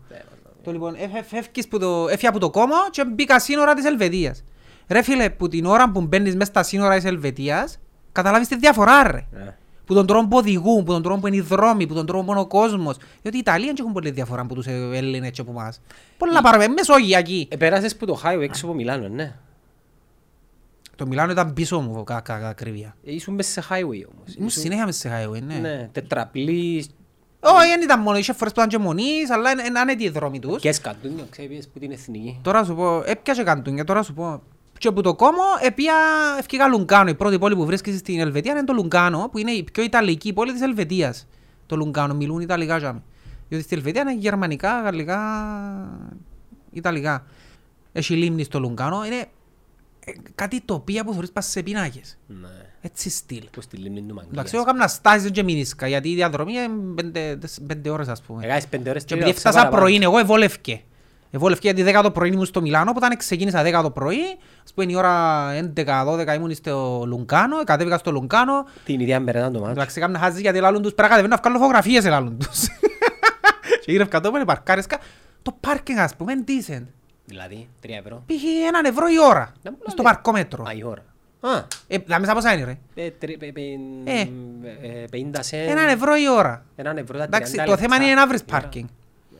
[0.62, 3.84] Το λοιπόν, εφ- εφ- έφκεις που το, έφυγα από το κόμμα και μπήκα σύνορα της
[3.84, 4.44] Ελβετίας.
[4.88, 7.78] Ρε φίλε, που την ώρα που μπαίνεις μέσα στα σύνορα της Ελβετίας,
[8.12, 9.26] καταλάβεις τη διαφορά ρε.
[9.32, 9.56] Ε.
[9.86, 12.24] Που τον τρόπο που οδηγούν, που τον τρόπο που είναι οι δρόμοι, που τον τρόπο
[12.24, 12.96] που είναι ο κόσμος.
[13.22, 15.80] Διότι οι Ιταλοί δεν έχουν πολύ διαφορά από τους Έλληνες και από εμάς.
[16.18, 17.48] Πολλά πάρουμε, μεσόγειακοί.
[17.50, 19.34] Επέρασες που το Χάιο έξω από Μιλάνο, ναι.
[20.96, 22.96] Το Μιλάνο ήταν πίσω μου, κα- κα- ακρίβεια.
[23.04, 23.80] Ε, Ήσουν μέσα σε highway
[24.14, 24.34] όμως.
[24.36, 25.54] Ήμουν Ήσουν- συνέχεια μες σε highway, ναι.
[25.54, 26.88] Ναι, τετραπλής.
[27.40, 30.08] Όχι, δεν ήταν μόνο, είχε φορές που ήταν και μονής, αλλά είναι- είναι άνετοι οι
[30.08, 30.60] δρόμοι τους.
[30.60, 32.38] Και σκαντούνια, ξέρεις που την εθνική.
[32.42, 34.42] Τώρα σου πω, έπιασε καντούνια, τώρα σου πω.
[34.78, 35.94] Και από το κόμμα έπια
[36.38, 37.08] ευκήκα Λουγκάνο.
[37.10, 40.32] Η πρώτη πόλη που βρίσκεται στην Ελβετία είναι το Λουγκάνο, που είναι η πιο ιταλική
[40.32, 41.26] πόλη της Ελβετίας.
[41.66, 43.02] Το Λουγκάνο, μιλούν Ιταλικά τζάμε.
[43.48, 45.18] Διότι στην Ελβετία είναι γερμανικά, γαλλικά,
[46.72, 47.26] Ιταλικά.
[47.92, 49.26] Έχει λίμνη στο Λουγκάνο, είναι
[50.04, 52.18] ε, κάτι τοπία που θεωρείς πας σε πίνακες.
[52.26, 52.48] Ναι.
[52.80, 53.44] Έτσι στυλ.
[53.52, 54.64] Που στη λίμνη του Εντάξει, εγώ Μαγγίας.
[54.64, 58.44] κάμουν στάσεις και μηνίσκα, γιατί η διαδρομή είναι πέντε, τεσ- πέντε ώρες ας πούμε.
[58.44, 59.92] Έκανες πέντε ώρες Και και επειδή έφτασα έφτασα παραπάνω.
[59.92, 60.80] πρωί, εγώ εβόλευκε.
[61.34, 64.18] Εβόλευκε γιατί 10 το πρωί ήμουν στο Μιλάνο, όταν ξεκίνησα 10 το πρωί,
[64.64, 69.52] ας πούμε η ώρα 11-12 ήμουν στο Λουγκάνο, κατέβηκα στο Λουγκάνο, Την ίδια μέρα ήταν
[69.52, 69.72] το μάτσο.
[69.72, 72.60] εντάξει κάμουν χάζι γιατί λάλλον τους πέρα κατεβαίνω να βγάλω φωτογραφίες λάλλον τους.
[73.84, 74.98] Και γύρευκα το πάνε παρκάρισκα,
[75.42, 76.84] το πάρκινγκ ας πούμε είναι decent.
[77.26, 78.22] Δηλαδή, τρία ευρώ.
[78.26, 80.12] Πήγε έναν ευρώ η ώρα, Να μου στο λέει.
[80.12, 80.64] παρκόμετρο.
[80.68, 81.04] Α, η ώρα.
[81.40, 83.02] Α, Ε, θα μέσα πόσα είναι ρε.
[83.04, 83.64] ε, τρι- πε- πε-
[84.04, 84.20] Ε.
[84.20, 85.68] ε, 50 σεν.
[85.68, 86.64] Έναν ευρώ η ώρα.
[86.76, 88.58] Έναν ευρώ τα Εντάξει, 30 το θέμα είναι να βρεις λεπτά.
[88.60, 88.86] πάρκινγκ.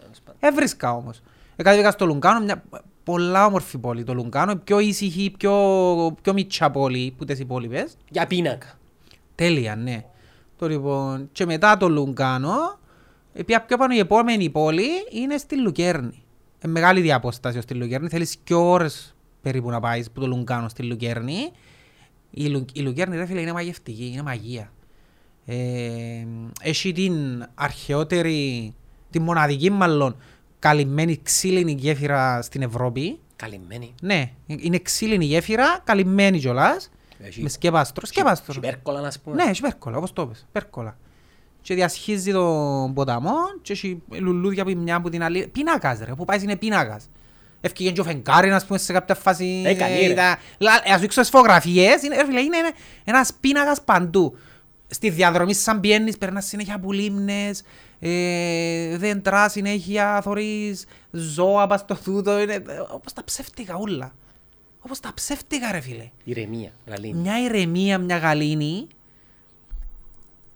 [0.01, 0.41] Τέλος πάντων.
[0.41, 1.23] Έβρισκα όμως.
[1.57, 2.65] Εκατέβηκα στο Λουγκάνο, μια
[3.05, 5.53] πολλά όμορφη πόλη το Λουγκάνο, πιο ήσυχη, πιο,
[6.23, 7.97] πιο μητσά πόλη που τις υπόλοιπες.
[8.11, 8.79] Για πίνακα.
[9.35, 10.05] Τέλεια, ναι.
[10.59, 12.79] Το λοιπόν, και μετά το Λουγκάνο,
[13.47, 16.23] Πια πιο πάνω η επόμενη πόλη είναι στη Λουκέρνη.
[16.59, 18.09] Ε, μεγάλη διαπόσταση στη Λουκέρνη.
[18.09, 21.51] Θέλεις και ώρες περίπου να πάεις από το Λουγκάνο στη Λουκέρνη.
[22.31, 24.73] Η, Λου, η Λουκέρνη ρε φίλε είναι μαγευτική, είναι μαγεία.
[25.47, 26.27] Ε,
[26.61, 28.75] έχει την αρχαιότερη,
[29.11, 30.17] την μοναδική μάλλον
[30.69, 33.19] καλυμμένη ξύλινη γέφυρα στην Ευρώπη.
[33.37, 33.95] Καλυμμένη.
[34.03, 36.91] Ναι, είναι ξύλινη γέφυρα, καλυμμένη κιόλας.
[37.23, 38.53] Έχει- Με σκεπάστρο, σκεπάστρο.
[38.53, 39.37] Έχει πέρκολα, ας πούμε.
[39.45, 40.97] Ναι, έχει πέρκολα, όπως το πες, πέρκολα.
[41.61, 45.47] Και διασχίζει τον ποταμό και έχει λουλούδια από η μια από την άλλη.
[45.53, 47.09] Πίνακας ρε, που πάει είναι πίνακας.
[47.61, 49.63] Έφυγε και ο φεγγάρι, ας πούμε, σε κάποια φάση.
[49.67, 50.13] Ε, καλή, ρε.
[50.13, 52.73] ήταν- Λα- Ας σου δείξω τις φωτογραφίες, είναι, ρε φίλε, είναι ένα-
[53.05, 54.37] ένας πίνακας παντού.
[54.89, 57.63] Στη διαδρομή σαν πιένεις, περνάς συνέχεια από λίμνες,
[57.99, 64.15] ε, δέντρα συνέχεια, θωρείς ζώα πας στο τούτο, είναι, ε, όπως τα ψεύτικα ούλα.
[64.81, 67.21] Όπως τα ψεύτικα ρε φίλε Ηρεμία, γαλήνη.
[67.21, 68.87] μια ηρεμία, μια γαλήνη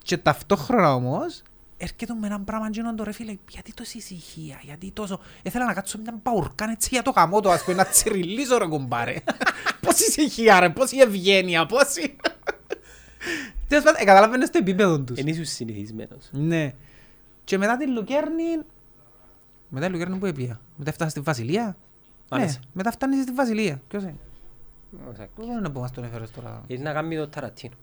[0.02, 1.42] και ταυτόχρονα όμως
[1.78, 5.20] έρχεται με έναν πράγμα γίνον το ρε φίλε, γιατί τόση ησυχία, γιατί τόσο...
[5.42, 8.66] Ήθελα να κάτσω μια παουρκάν έτσι για το γαμό του, ας πούμε, να τσιριλίζω ρε
[8.66, 9.16] κουμπάρε.
[9.82, 12.16] Πόση ησυχία ρε, πόση ευγένεια, πόση...
[13.68, 15.18] Τέλος πάντων, ε, καταλαβαίνεις το επίπεδο τους.
[15.18, 16.28] Εν ήσουν συνηθισμένος.
[16.30, 16.74] Ναι.
[17.48, 18.42] Και μετά την Λουκέρνη...
[19.68, 20.60] Μετά την Λουκέρνη που έπια.
[20.76, 21.64] Μετά φτάσεις στη Βασιλεία.
[21.64, 21.74] Ναι,
[22.38, 22.60] Μάλιστα.
[22.72, 23.80] μετά φτάνεις στη Βασιλεία.
[23.88, 24.16] Ποιος είναι;
[25.08, 27.74] Ω, Πού είναι που μας τον έφερες τώρα; Είναι να κάνει το ταρατίνο.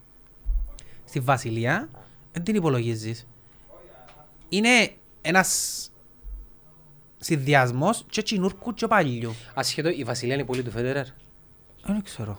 [1.04, 1.88] στη Βασιλεία
[2.32, 3.26] δεν την υπολογίζεις.
[4.48, 5.90] Είναι ένας
[7.16, 9.32] συνδυασμός και τσινούρκου και παλιού.
[9.54, 11.06] Ασχέτω, η Βασιλεία είναι η πόλη του Φέντερερ.
[11.84, 12.38] Δεν ξέρω.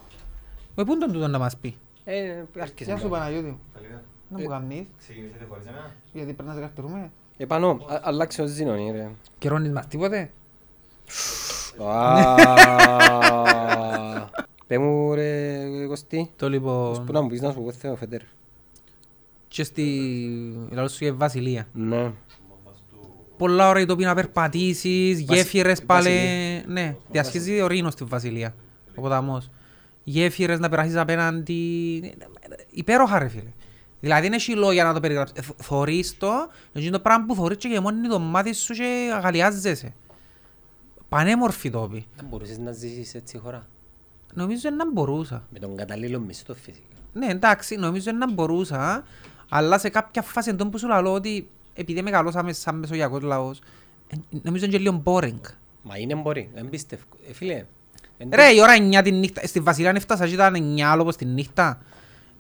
[0.76, 2.98] Με πού τον τούτον να μας πει; Ε, άρχισε.
[3.10, 3.60] Παναγιώτη.
[3.74, 4.04] Καλημέρα.
[4.30, 4.86] Να μου κάνεις.
[4.98, 5.92] Ξεκινήσετε χωρίς εμένα.
[6.14, 7.12] Γιατί πρέπει να σε καρτουρούμε.
[7.38, 9.10] Επάνω, α- αλλάξε ο Ζήνων, ρε.
[9.38, 10.32] Καιρώνεις μας τίποτε;
[11.88, 12.36] Α,
[14.68, 17.08] Πέ μου ρε Κωστή, Το πού λοιπόν...
[17.12, 18.28] να μου πεις να σου πω θέλω ο Φέντερερ.
[19.48, 20.12] Και στη...
[20.70, 21.68] Λαλός σου για Βασιλεία.
[21.74, 22.12] Ναι.
[23.38, 26.10] Πολλά ωραία τοπία να περπατήσεις, Βασι- γέφυρες πάλι...
[26.10, 26.64] Βασιλεία.
[26.68, 28.56] Ναι, διασχίζει ο Ρήνος στη Βασιλεία.
[28.96, 29.50] Ο ποταμός.
[30.04, 31.54] Γέφυρες να περάσεις απέναντι...
[32.70, 33.52] Υπέροχα ρε φίλε.
[34.00, 35.38] Δηλαδή είναι έχει λόγια να το περιγράψεις.
[35.38, 36.30] Ε, θ- Θωρείς το,
[36.74, 39.94] είναι το πράγμα που θωρείς και γεμώνει το μάτι σου και αγαλιάζεσαι.
[41.10, 42.06] Πανέμορφη τόπη.
[42.16, 43.68] Δεν μπορούσες να ζήσεις έτσι χώρα.
[44.34, 45.48] Νομίζω να μπορούσα.
[45.54, 46.86] Με τον καταλλήλο μισθό φυσικά.
[47.14, 49.04] Ναι, εντάξει, νομίζω να μπορούσα,
[49.50, 53.60] αλλά σε κάποια φάση εντός που σου λέω ότι επειδή μεγαλώσαμε σαν μεσογειακός λαός,
[54.08, 55.40] ε, νομίζω είναι και λίγο boring.
[55.84, 57.04] Μα είναι μπορεί, δεν πιστεύω.
[57.30, 57.66] Ε, φίλε,
[58.18, 61.26] εν- Ρε, η ώρα 9 τη νύχτα, στη Βασιλεία έφτασα και ήταν 9 όπως τη
[61.26, 61.82] νύχτα.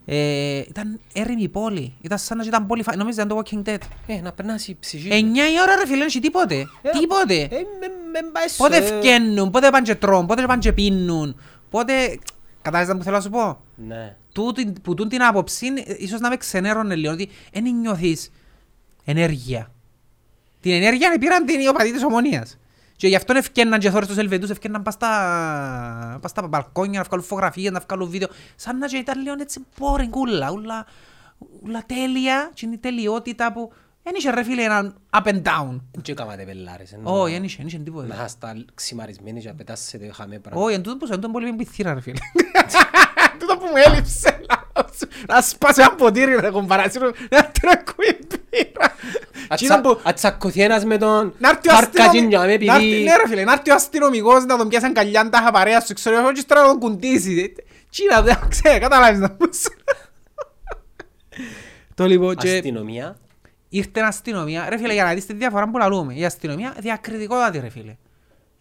[0.09, 3.69] Ε, ήταν έρημη η πόλη, ήταν σαν να ήταν πόλη, φα- νομίζω ήταν το Walking
[3.69, 3.77] Dead.
[4.07, 5.07] Ε, να περνάς η ψυχή.
[5.11, 7.41] 9 η ώρα ρε φίλε, δεν έχει τίποτε, Ε, τίποτε.
[7.41, 8.81] Ε, με- με πάεις σου, Πότε ε.
[8.81, 11.39] φκαίνουν, πότε πάνε και τρώνε, πότε πάνε και πίνουν,
[11.69, 12.19] πότε...
[12.61, 14.15] Κατάλαβες που θέλω να σου πω; Ναι.
[14.33, 18.31] Τούτη, που τούν την άποψη, ε, ίσως να με ξενέρωνε λίγο, ότι δεν νιώθεις
[19.05, 19.71] ενέργεια.
[20.59, 22.57] Την ενέργεια την πήραν την οι οπαδοί της ομονίας.
[22.97, 27.05] Και γι' αυτό ευκέναν και θόρες τους Ελβετούς, ευκέναν πας στα, πας στα μπαλκόνια να
[27.05, 28.27] βγάλουν φωτογραφίες, να βγάλουν βίντεο.
[28.55, 30.85] Σαν να και ήταν λίγο έτσι boring ούλα, ούλα,
[31.63, 33.71] ούλα τέλεια, και είναι η τελειότητα που...
[34.03, 35.81] Δεν είχε ρε φίλε έναν up and down.
[36.01, 36.91] Και κάματε πελάρες.
[36.91, 38.07] ε, Όχι, να- δεν είχε, δεν είχε τίποτε.
[38.15, 40.61] Να είστε ξημαρισμένοι και να πετάσετε χαμέ πράγμα.
[40.63, 42.17] Όχι, εν τούτο που σε τον πολύ πειθήρα ρε φίλε.
[43.39, 44.39] Τούτο που μου έλειψε.
[44.77, 44.99] Λάθος.
[45.27, 48.95] Να σπάσει ένα ποτήρι ρε κομπαράσιο, να τρακούει πύρα.
[49.49, 52.73] Εκείνο που- Αν τσακωθεί ένας με τον Να έρθει ο Φαρκατζίν για με αστυνομικός, να
[52.73, 53.03] έρθει- επειδή...
[53.03, 56.17] ναι ρε φίλε, να έρθει ο αστυνομικός να τον πιάσει αγκαλιά τα παρέα σου, ξέρω
[56.17, 57.55] εγώ, και τώρα να τον κουντήσει.
[57.89, 59.61] Τσίνα, δεν ξέρω, καταλάβεις να πούς.
[61.95, 63.17] Το λοιπόν και Αστυνομία.
[63.69, 66.13] ήρθε η αστυνομία, ρε φίλε, για να δεις τη διαφορά που λαλούμε.
[66.13, 67.95] Η αστυνομία διακριτικότατη ρε φίλε.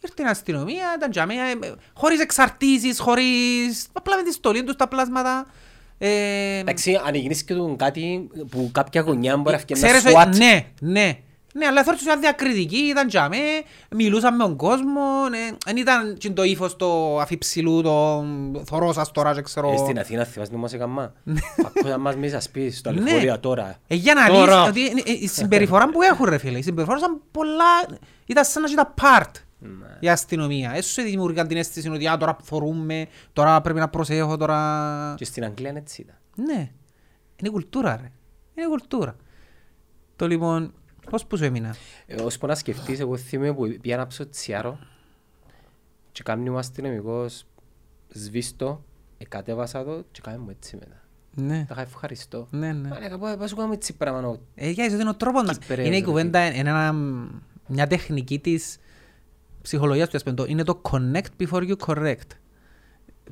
[0.01, 1.57] Ήρθε η αστυνομία, ήταν για μένα, ε,
[1.95, 3.87] χωρίς εξαρτήσεις, χωρίς...
[3.93, 5.47] απλά με τη στολή τους τα πλάσματα.
[5.99, 10.21] Ε, Εντάξει, αν γίνεις και του κάτι που κάποια γωνιά μπορεί να φτιάξει Ξέρεις, ένα
[10.21, 10.39] ότι- SWAT.
[10.39, 11.19] ναι, ναι.
[11.55, 13.37] Ναι, αλλά θεωρείς ότι ήταν διακριτική, ήταν για μέ,
[13.97, 15.01] μιλούσαν με τον κόσμο,
[15.65, 18.25] δεν ήταν και το ύφος το αφιψηλού, το
[18.65, 19.73] θωρώ σας τώρα και ξέρω.
[19.73, 21.13] Ε, Στην Αθήνα θυμάσαι τι μας έκαμα.
[21.67, 23.01] Ακούσα μας μέσα σπίτι στο Ναι.
[23.01, 23.77] λεωφορείο τώρα.
[23.87, 24.61] Ε, για να Τώρα.
[24.63, 28.45] δεις ότι είναι- ε, η συμπεριφορά που έχουν ρε φίλε, η συμπεριφορά ήταν πολλά, ήταν
[28.45, 29.46] σαν να ήταν part Ναι.
[30.01, 30.73] Η αστυνομία.
[30.75, 35.15] Έτσι σου δημιουργάν την αίσθηση ότι «Α, τώρα θωρούμε, τώρα πρέπει να προσέχω, τώρα...
[35.17, 36.17] Και στην Αγγλία είναι έτσι ήταν.
[36.37, 36.71] Ναι,
[37.37, 38.11] είναι κουλτούρα ρε,
[38.55, 39.17] είναι κουλτούρα.
[40.17, 40.73] Το λοιπόν,
[41.11, 41.75] πώς που σου έμεινα;
[42.07, 44.79] Ε, Ώσπου να σκεφτείς, εγώ θυμάμαι που πήγα να ψω τσιάρο
[46.13, 47.47] και κάνει ο αστυνομικός
[48.09, 48.85] σβήστο,
[49.19, 51.01] εκατέβασα το και κάνει μου έτσι μετά.
[51.35, 52.47] Ναι, Τα είχα ευχαριστώ.
[52.51, 52.89] ναι, ναι.
[52.89, 54.29] Μα λέγα, «Πω, πώς σου κάνουμε έτσι πράγμα.
[54.29, 55.59] ο- Ε, για ότι είναι ο τρόπος μας.
[55.59, 56.93] Κυπρέος, Είναι η ρε κουβέντα, είναι ένα,
[57.67, 58.79] μια τεχνική της
[59.67, 62.31] ψυχολογίας του, ας πούμε, το- είναι το connect before you correct.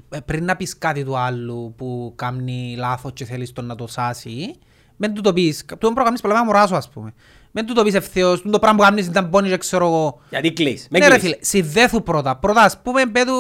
[0.09, 3.87] Ε, Πριν να πεις κάτι του άλλου που κάνει λάθος και θέλεις τον να το
[3.87, 4.55] σάσει,
[4.97, 7.13] Μεν του το πεις, του δεν προκαμνείς πολλά μωρά σου ας πούμε.
[7.51, 10.21] Μεν του το πεις ευθέως, του το πράγμα που κάνεις ήταν πόνοι και ξέρω εγώ.
[10.31, 10.87] Γιατί κλείς.
[10.91, 11.23] Με Ναι ρε κλείς.
[11.23, 12.37] φίλε, συνδέθου πρώτα.
[12.37, 13.33] Πρώτα ας πούμε πέτου,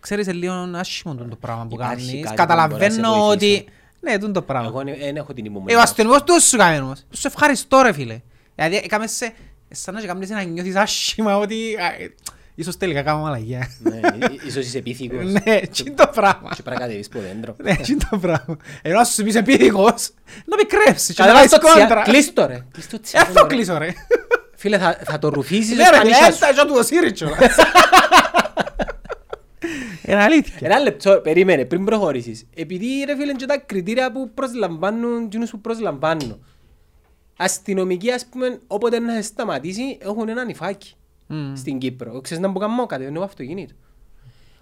[0.00, 2.12] ξέρεις είναι λίγο άσχημο τούτο το πράγμα που Υπάρχει κάνεις.
[2.12, 3.46] κάτι που μπορεί να Καταλαβαίνω σε ότι...
[3.46, 3.64] βοηθήσει.
[4.00, 4.66] Ναι, τούτο το πράγμα.
[4.68, 5.74] Εγώ δεν έχω την Ε, ο υπομονή.
[5.74, 7.04] αστυνομικός του σου κάνει όμως.
[7.10, 8.20] Σου ευχαριστώ ρε φίλε.
[8.54, 9.32] Δηλαδή έκαμε σε...
[9.70, 11.54] Σαν να και κάνεις να νιώθεις άσχημα ότι...
[11.80, 12.14] α, ε,
[12.54, 13.70] Ίσως τελικά κάνω μαλαγιά.
[13.78, 14.00] Ναι,
[14.30, 15.24] εί- Ίσως είσαι επίθηκος.
[15.32, 16.50] Ναι, τι είναι το πράγμα.
[16.54, 17.56] Και πρέπει να κατεβείς από δέντρο.
[17.62, 18.56] Ναι, τι είναι το πράγμα.
[18.82, 20.10] Ενώ ας σου πεις επίδικος,
[20.44, 21.86] να με κρέψεις και να Καταλάβεις βάλεις το τσιά.
[21.86, 22.02] κόντρα.
[22.02, 22.64] Κλείς το ρε.
[22.72, 23.24] Κλείς το Ε, τσιά.
[23.24, 23.88] θα το κλείσω ρε.
[24.56, 26.44] Φίλε, θα, θα το ρουφήσεις Ναι ρε, στα νύχια σου.
[26.44, 27.56] έλτα και του το σύρι κιόλας.
[30.06, 30.54] Είναι αλήθεια.
[30.60, 32.46] Ένα λεπτό, περίμενε, πριν προχωρήσεις.
[32.54, 36.44] Επειδή ρε φίλε και τα κριτήρια που προσλαμβάνουν, εκείνους που προσλαμβάνουν.
[37.40, 40.94] Αστυνομικοί, ας πούμε, όποτε να σε σταματήσει, έχουν ένα νυφάκι
[41.26, 41.54] Μμμ.
[41.56, 42.20] στην Κύπρο.
[42.20, 43.74] Ξέρεις να μου κάνω κατεβαίνω από αυτοκίνητο.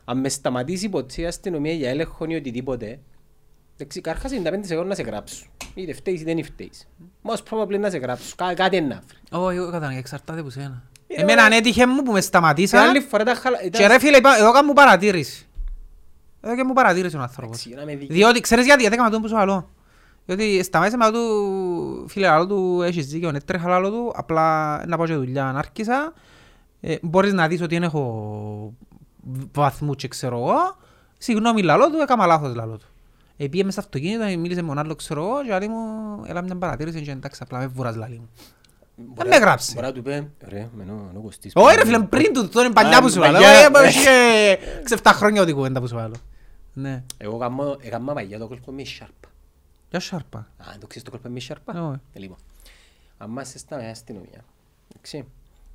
[0.05, 2.99] Αν μες σταματήσει ποτέ η αστυνομία για έλεγχο ή οτιδήποτε,
[3.77, 5.47] εντάξει, καρχάς 95% να σε γράψουν.
[5.75, 6.89] Είτε φταίεις είτε δεν φταίεις.
[7.23, 8.33] Most probably να σε γράψουν.
[8.37, 9.41] Κά- Κάτι είναι να βρει.
[9.45, 10.83] Όχι, εγώ κατανοώ, εξαρτάται από σένα.
[11.09, 11.57] Είναι Εμένα ωραία.
[11.59, 13.63] έτυχε μου που με Σε σταματήσαν άλλη φορά τα χαλα...
[13.63, 15.47] ήταν- και ρε φίλε, είπα- εδώ κάνω παρατήρηση.
[16.41, 17.67] Εδώ και μου παρατήρησε ο άνθρωπος.
[17.67, 19.71] Εντάξει, να με δει- Διότι, ξέρεις γιατί, γιατί έκανα τον που σου άλλο.
[20.27, 24.97] Διότι σταμάτησε με του φίλε άλλο του, έχεις δίκιο, είναι τρέχα άλλο του, απλά να
[24.97, 26.13] πάω και δουλειά να άρχισα.
[26.81, 28.73] Ε, μπορείς να δεις ότι δεν έχω
[29.53, 30.77] βαθμούς και ξέρω εγώ.
[31.19, 32.87] Συγγνώμη λαλό του, έκανα λάθος λαλό του.
[33.37, 36.57] Επίε μες στο αυτοκίνητο, μίλησε με τον άλλο ξέρω εγώ και λέει μου, έλα μια
[36.57, 38.29] παρατήρηση και εντάξει απλά με βουράς λαλί μου.
[38.97, 39.73] Μπορεί- με γράψει.
[39.75, 41.53] Μπορεί να του πει, ρε, με νο- νο Κωστής.
[41.55, 43.33] Όχι ρε φίλε, πριν του, τώρα είναι παλιά Α, που σου βάλω.
[43.33, 43.49] παλιά.
[43.51, 44.11] Ε, πως είχε
[44.85, 46.15] ξεφτά χρόνια ότι κουβέντα που σου βάλω.
[46.73, 47.03] Ναι.
[47.19, 49.29] Εγώ έκανα- έκανα παλιά το κόλπο με σάρπα.
[49.97, 52.01] Για σάρπα; Α, το ξέρεις το κόλπο με σάρπα; Όχι.
[52.13, 52.37] Ε, Λοιπόν,
[53.19, 54.45] άμα είσαι στα μέσα αστυνομία,
[54.91, 55.25] εντάξει,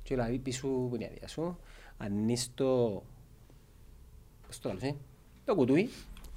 [0.02, 1.58] και δηλαδή πίσω που είναι η άδεια σου,
[1.98, 3.02] ανοίεις το...
[4.46, 4.94] Πώς το λαλείς, ε;
[5.44, 5.90] Το κουτούι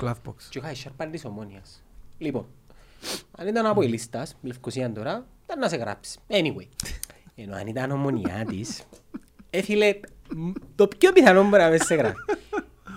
[0.03, 0.33] Glove box.
[0.49, 1.83] και είχα η σάρπα της ομόνιας.
[2.17, 2.45] Λοιπόν,
[3.37, 6.17] αν ήταν από η λίστας, Λευκοσία τώρα, ήταν να σε γράψεις.
[6.27, 6.67] Anyway,
[7.35, 8.83] ενώ αν ήταν ομονιά της,
[9.49, 9.99] έφυλε
[10.75, 12.15] το πιο πιθανό μπορεί να με σε γράφει.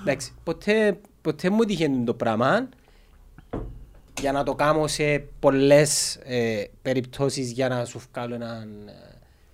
[0.00, 2.68] Εντάξει, ποτέ, ποτέ μου τύχε το πράγμα
[4.20, 8.68] για να το κάνω σε πολλές ε, περιπτώσεις για να σου βγάλω έναν,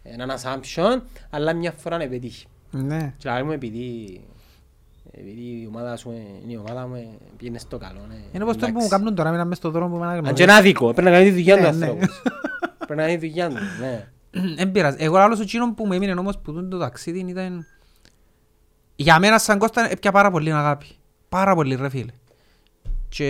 [0.02, 1.00] ε, έναν assumption,
[1.30, 2.46] αλλά μια φορά να πετύχει.
[2.70, 3.14] Ναι.
[3.16, 4.20] Και να λέμε επειδή,
[5.12, 7.98] επειδή η ομάδα σου, ε, είναι η ομάδα μου, ε, πήγαινε στο καλό.
[8.10, 8.84] ε, Είναι πως το που εντάξει.
[8.84, 10.48] μου κάνουν τώρα, μείναμε στον δρόμο που με Αν και αναγνωρίζουν.
[10.48, 12.22] είναι άδικο, πρέπει να κάνει τη δουλειά του Ναι, άνθρωπος.
[12.78, 14.08] Πρέπει να κάνει τη δουλειά του, ναι.
[14.62, 14.96] Εν πειράζει.
[15.00, 17.66] Εγώ άλλος ο τσίνο που μου έμεινε όμως που τούτο το ταξίδι ήταν...
[18.96, 20.86] Για μένα σαν Κώστα έπια πάρα πολύ αγάπη.
[21.28, 22.12] Πάρα πολύ ρε φίλε.
[23.16, 23.26] Και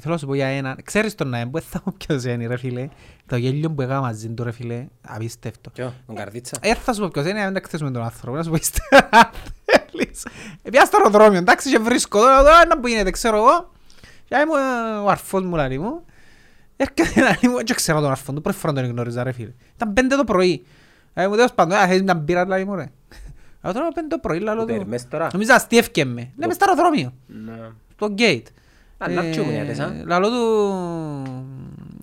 [0.00, 0.76] θέλω να σου πω για ένα.
[0.84, 2.88] Ξέρεις τον Ναέμ που θα μου ποιος είναι ρε φίλε.
[3.26, 4.86] Το γέλιο που έκανα μαζί του ρε φίλε.
[5.08, 5.70] Απίστευτο.
[5.70, 8.36] Ποιο, τον Καρδίτσα; Ε, θα σου πω ποιος είναι, να μην τα εκθέσουμε τον άνθρωπο,
[8.36, 9.30] να σου πω ύστερα, αν
[9.64, 10.24] θέλεις.
[10.62, 13.70] Ε, Πια στο αεροδρόμιο, εντάξει, και βρίσκω τώρα, τώρα να που γίνεται, ξέρω εγώ.
[14.24, 14.58] Και είμαι
[14.96, 16.04] ε, ο αρφός μου, λαλί μου.
[16.76, 19.52] Έρχεται να λέει μου, δεν ξέρω τον αρφόν του, πρώτη φορά τον γνώριζα, ρε φίλε.
[19.74, 20.64] Ήταν πέντε το πρωί.
[21.14, 22.90] Ε, μου τέλος πάντων, «Α, θέλεις μια μπύρα, λαλί μου, ρε.
[23.60, 24.80] Αλλά τώρα πέντε το πρωί, λαλό Ούτε του.
[24.80, 25.28] Ερμές τώρα.
[25.32, 26.32] Νομίζω αστείευκε με.
[26.36, 27.12] Ναι, μες στο αεροδρόμιο,
[28.00, 28.06] Ναι.
[28.06, 28.42] στο gate.
[28.98, 29.92] Α, να πιούμε, Ε, έτες, α.
[30.06, 30.42] Λαλό του...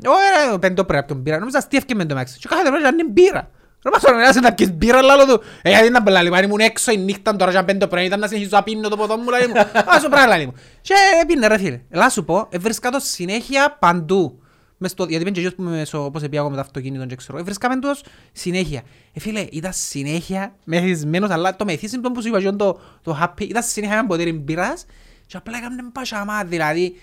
[0.05, 1.39] Όχι ρε, πέντε το πρωί από τον μπύρα.
[1.39, 2.39] Νομίζω αστείευκε με το μάξι.
[2.39, 3.49] Και κάθε πρωί είναι μπύρα.
[3.83, 5.43] Ρε μας οργανάσε να πιεις μπύρα λαλό του.
[5.61, 8.05] Ε, γιατί να μπελάλη μου, αν ήμουν έξω η νύχτα τώρα και πέντε το πρωί
[8.05, 9.59] ήταν να συνεχίσω να πίνω το ποτό μου λαλί μου.
[9.59, 10.53] Α, σου πράγμα λαλί μου.
[10.81, 11.81] Και έπινε ρε φίλε.
[11.89, 14.37] Ελά σου πω, έβρισκα το συνέχεια παντού.
[14.77, 17.15] Μες στο, γιατί πέντε γιος που με μέσω, πώς επήγα εγώ με το αυτοκίνητο και
[17.15, 17.37] ξέρω.
[17.37, 18.01] Έβρισκαμε τους
[18.31, 18.81] συνέχεια.
[19.13, 23.41] Ε, φίλε, ήταν συνέχεια μεθυσμένος, αλλά το μεθύσιμο που σου είπα και το, το happy,
[23.41, 24.85] ήταν συνέχεια ένα ποτήρι μπύρας
[25.27, 26.95] και απλά έκαμε πασαμά, δηλαδή.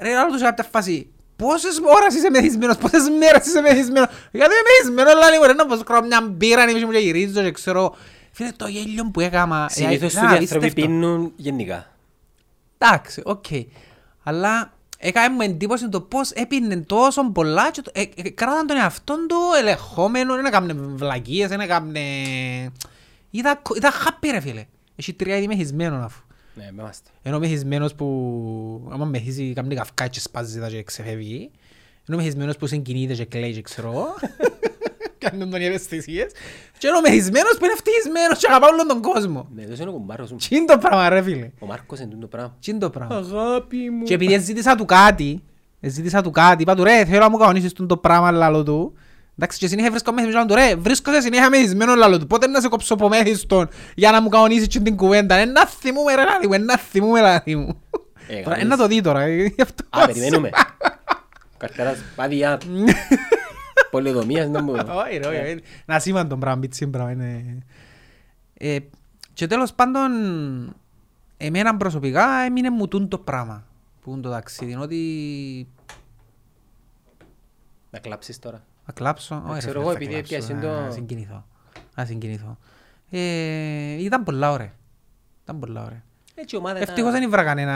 [0.00, 4.52] Ρε, άλλο τους σε κάποια φάση, πόσες ώρες είσαι μεθυσμένος, πόσες μέρες είσαι μεθυσμένος; Γιατί
[4.54, 7.50] είμαι μεθυσμένος, λέει μου, ρε, να πως κράω μια μπύρα, να μου και γυρίζω και
[7.50, 7.96] ξέρω.
[8.32, 9.66] Φίλε, το γέλιο που έκαμα.
[9.70, 10.80] ε, Συνήθως ήταν οι άνθρωποι απίστευτο.
[10.92, 11.86] πίνουν γενικά.
[12.78, 13.44] Εντάξει, οκ.
[14.22, 18.76] Αλλά έκανε μου εντύπωση το πώς έπινε τόσο πολλά και το- ε, ε, κράταν τον
[18.76, 22.00] εαυτόν του ελεγχόμενο, δεν έκαμε βλακίες, δεν έκαμε...
[23.30, 24.64] Ήταν, ήταν happy ρε φίλε.
[24.96, 26.20] Έχει τρία είδη μεθυσμένων αφού.
[26.58, 27.10] Ναι, με είμαστε.
[27.22, 31.50] Εν ο μεθυσμένος που άμα μεθύσει κάνει καυκά και σπάζει τα και ξεφεύγει.
[32.08, 34.06] Εν ο μεθυσμένος που συγκινείται και κλαίει και ξέρω εγώ.
[35.18, 36.30] Κάνουν τον οι ευαισθησίες.
[36.78, 39.48] Και εν ο μεθυσμένος που είναι ευτυχισμένος και αγαπά όλον τον κόσμο.
[39.54, 40.38] Ναι, δώσε είναι ο κουμπάρος μου.
[40.48, 42.56] Τι είναι το πράγμα ρε φίλε; Ο Μάρκος είναι το πράγμα.
[42.60, 44.04] Τι είναι το πράγμα; Αγάπη μου.
[44.04, 45.42] Και επειδή ζήτησα του κάτι,
[45.80, 48.92] ζήτησα του κάτι, είπα του ρε, θέλω να μου κανονίσεις τον το πράγμα λαλό του.
[49.40, 52.26] Εντάξει, και συνέχεια βρίσκω μεθυσμένο του ρε, βρίσκω σε συνέχεια μεθυσμένο λαλό του.
[52.26, 55.66] Πότε να σε κόψω από μέθιστον για να μου κανονίσεις και την κουβέντα; Ε, να
[55.66, 57.80] θυμούμε ρε λαλί μου, ε, να θυμούμε λαλί μου.
[58.28, 58.62] Ε, Τώρα, κάνεις.
[58.64, 59.20] ε, να το δει τώρα.
[59.20, 60.50] ε, γι' αυτό Α, περιμένουμε.
[61.56, 62.58] Καρτεράς, πάδια.
[63.90, 64.82] Πολυδομίας, δεν μπορώ.
[65.06, 67.10] Όχι ρε, όχι, ε, να σήμαν τον πράγμα, μπίτσι πράγμα.
[67.10, 67.58] είναι-
[68.54, 68.76] Ε,
[69.32, 70.10] Και τέλος πάντων,
[71.36, 73.66] εμένα προσωπικά έμεινε μου τούν το πράγμα.
[74.00, 75.68] Που είναι το ταξίδι, είναι ότι
[77.90, 78.64] Να κλάψεις τώρα.
[78.88, 79.42] Να κλάψω.
[79.44, 80.34] Όχι, ρε ξέρω φίλε, εγώ, θα επειδή κλάψω.
[80.34, 81.44] έπιασε Α, το- Να συγκινηθώ.
[81.94, 82.58] Να συγκινηθώ.
[83.10, 84.72] Ε, Ήταν πολλά ωραία.
[85.42, 86.02] Ήταν πολλά ωραία.
[86.34, 87.74] Έτσι η ομάδα ήταν- Ευτυχώς δεν ήβρα κανένα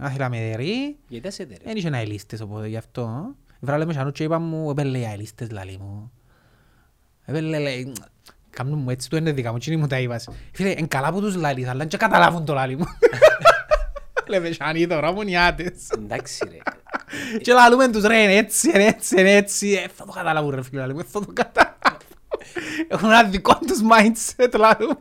[0.00, 0.96] αχυλαμεδερή.
[1.08, 1.60] Γιατί δεν σε τερε.
[1.64, 3.34] Δεν είχε να ελίστες οπότε γι' αυτό.
[3.60, 6.12] Βράλε με σανού και είπα μου, επέλε οι αελίστες λαλί μου.
[7.24, 7.92] Επέλε λέει,
[8.50, 10.28] κάνουν μου έτσι, του είναι δικά μου, εκείνοι μου τα είπας.
[10.52, 12.84] Φίλε, εν καλά που τους λαλείς, αλλά και καταλάβουν το λαλί μου.
[14.28, 15.88] Λέμε σανί τώρα μου νιάτες.
[15.98, 16.56] Εντάξει ρε.
[17.40, 19.70] Και λαλούμε τους ρε, είναι έτσι, είναι έτσι, είναι έτσι.
[19.84, 21.78] Ε, θα το καταλάβουν ρε φίλε, λαλί μου, θα το καταλάβουν.
[22.88, 24.98] Έχουν ένα δικό τους mindset λαλί μου.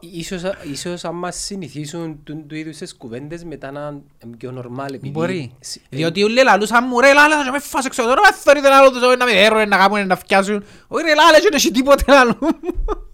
[0.00, 4.86] Ίσως, ίσως αν μας συνηθίσουν του, του είδους τις κουβέντες μετά να είναι πιο normal
[4.92, 5.10] επειδή...
[5.10, 5.52] Μπορεί.
[5.60, 9.00] σ- Διότι όλοι λαλούσαν μου ρε λάλε θα με φάσε ξέρω τώρα θεωρείτε να τους
[9.18, 10.64] να με δέρουν να κάνουν να φτιάσουν.
[10.88, 12.36] Όχι ρε λάλε δεν έχει τίποτε λαλού.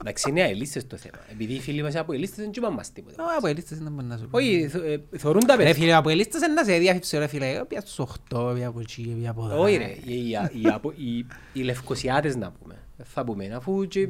[0.01, 1.15] Εντάξει είναι αελίστες το θέμα.
[1.33, 3.25] Επειδή οι φίλοι μας από αελίστες δεν τσιμπάν μας τίποτα.
[3.39, 4.39] Από ελίστες δεν μπορεί να σου πω.
[4.39, 5.75] Όχι, θ- ε, θωρούν τα Ρε παιδιά.
[5.75, 7.65] φίλε από ελίστες είναι να σε διάφυψε ρε φίλε.
[7.69, 7.99] Πια στους
[8.31, 9.63] 8, πια από εκεί, πια από εδώ.
[9.63, 10.31] Όχι ρε, οι, οι,
[10.63, 12.75] οι, απο- οι, οι λευκοσιάτες να πούμε.
[13.05, 14.09] Θα πούμε, αφού και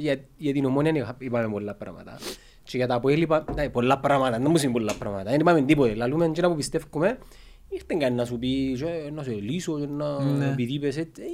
[0.00, 2.18] για, για την ομόνια είχα- είπαμε πολλά πράγματα.
[2.62, 5.30] Και για τα Αποέλ είπα, ναι, πολλά πράγματα, δεν μου είναι πολλά πράγματα.
[5.30, 5.94] Δεν είπαμε τίποτε.
[5.94, 7.18] Λαλούμε και να που πιστεύουμε,
[7.68, 10.46] ήρθε κανένα να σου πει, «Ε, να σε λύσω, και να Ναι.
[10.50, 11.22] επειδή είπες έτσι.
[11.22, 11.26] Ε,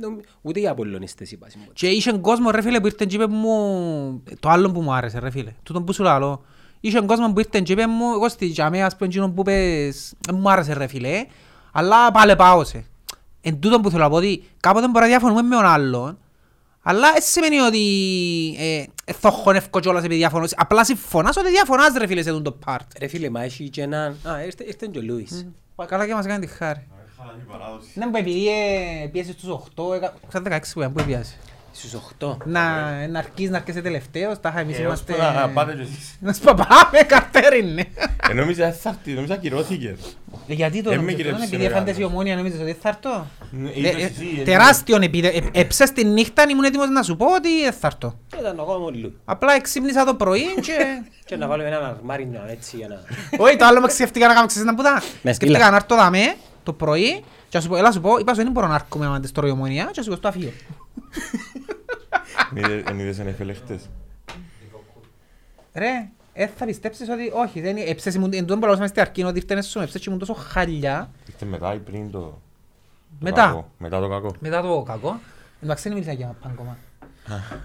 [0.00, 1.48] νομ- Ούτε οι Απολλωνιστές είπα.
[1.48, 1.72] σύμποτε.
[1.74, 5.18] Και είχε κόσμο ρε φίλε που ήρθε και είπε μου το άλλο που μου άρεσε
[5.18, 5.52] ρε φίλε.
[5.62, 6.44] Τούτον που σου λαλώ.
[6.80, 10.14] Είχε κόσμο που ήρθε και είπε μου εγώ στη τζαμία ας πούμε εκείνον που είπες
[10.20, 11.24] δεν μου άρεσε ρε φίλε.
[11.72, 12.84] Αλλά πάλι πάω σε.
[13.40, 16.18] Εν τούτον που θέλω να πω ότι κάποτε μπορεί να διαφωνούμε με τον άλλον.
[16.86, 17.80] Αλλά δεν σημαίνει ότι
[18.58, 20.46] ε, θα χωνεύω κιόλας επειδή διαφωνώ.
[20.56, 22.86] Απλά συμφωνάς ότι διαφωνάς ρε φίλε σε τούτο το part.
[22.98, 24.16] Ρε φίλε, μα έχει και έναν...
[24.28, 25.46] Α, ήρθε ήρθε και ο Λούις.
[25.86, 26.86] Καλά και μας κάνει τη χάρη.
[27.18, 27.88] Χαλαρή παράδοση.
[27.94, 31.24] Ναι, που επειδή ε, πιέσε στους 8, έκα- ξέρετε 16 που ήταν,
[31.74, 31.96] πού πιάσε.
[31.98, 32.36] Στους 8.
[32.44, 32.62] Να,
[33.08, 35.12] να αρκείς να αρκέσαι τελευταίος, τάχα εμείς Ε, ως είμαστε...
[35.12, 36.16] που να πάτε κι εσείς.
[36.20, 37.84] Να σου πάμε, καρτέρι είναι.
[38.30, 39.96] Ε, νόμιζα θα έρθει, νόμιζα κυρώθηκε.
[40.48, 42.12] Ε, Γιατί το Ε, νόμιζες, με τώρα, κυριεύσε επειδή με έφαντες η γάμο.
[42.14, 45.28] ομόνια νόμιζες ότι θα έρθω; Ναι, Ε, είπες ε, εσύ, ε, Τεράστιον επίδε...
[45.28, 48.18] ε, Έψες τη νύχτα, ήμουν έτοιμος να σου πω ότι δεν θα έρθω.
[48.40, 49.12] Ήταν ακόμα ο Λούις.
[49.24, 50.76] Απλά εξύπνησα το πρωί και...
[51.28, 53.00] Και να βάλουμε έναν αρμάρι να, έτσι για να...
[53.44, 54.92] Όχι, το άλλο με ξεφτήκα να κάνω ξέρεις να πουτά.
[55.22, 55.70] Με Σκέφτηκα σκύλα.
[55.70, 58.52] να έρθω δαμέ το πρωί και να σου πω, έλα σου πω, είπα σου δεν
[58.52, 60.50] μπορώ να έρχομαι άμα της τρώει η ομόνια και να σηκωστώ αφήγω.
[62.50, 63.88] Εν είδες- Εν είδες NFL χτες.
[65.74, 69.00] Ρε, ε, θα πιστέψεις ότι όχι, δεν είναι, έψες ήμουν, εν τούτον που λαλούσαμε στην
[69.00, 72.18] αρχή, ότι ήρθανε σου, έψες ήμουν τόσο χάλια, Ήρθε μετά ή πριν το...
[72.20, 72.38] το
[73.20, 73.42] Μετά.
[73.46, 73.70] κακό.
[73.78, 74.34] Μετά το κακό.
[74.40, 75.20] μετά το κακό,
[75.62, 76.76] εντάξει δεν μίλησα για πάνε ακόμα.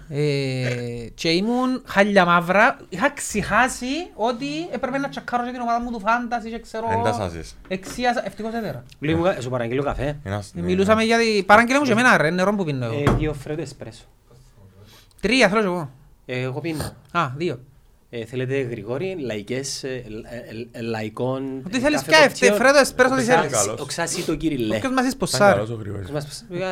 [0.08, 5.90] Ε, και ήμουν χάλια μαύρα, είχα ξεχάσει ότι έπρεπε να τσακάρω και την ομάδα μου
[5.90, 6.86] του φάντασης και ξέρω...
[6.90, 7.56] Εν τα σάζεις.
[7.68, 8.84] Εξίασα, ευτυχώς έδερα.
[9.00, 10.18] Λέει μου, σου παραγγείλω καφέ.
[10.24, 11.42] Ένας- ναι, Μιλούσαμε για τη...
[11.42, 12.94] Παράγγελε μου και εμένα ρε, νερό που πίνω εγώ.
[13.10, 14.02] Ε, Δύο φρέτο εσπρέσο.
[15.20, 15.90] Τρία θέλω και εγώ.
[16.26, 16.92] Ε, Εγώ πίνω.
[17.12, 17.60] Α, δύο.
[18.12, 19.98] Ε, θέλετε Γρηγόρη, λαϊκές, ε, ε,
[20.76, 21.62] ε, ε, λαϊκών...
[21.66, 22.54] Ό,τι ε, θέλεις κάθε πια, κοκτέιλ.
[22.54, 23.52] Φρέδο, εσπρέσο, τι Οξά- θέλεις.
[23.56, 23.80] Καλός.
[23.80, 24.78] Οξάσι το κύριλε.
[24.78, 25.54] Ποιος μας Ήταν εισποσάρει.
[25.54, 26.08] καλός ο Γρηγόρης.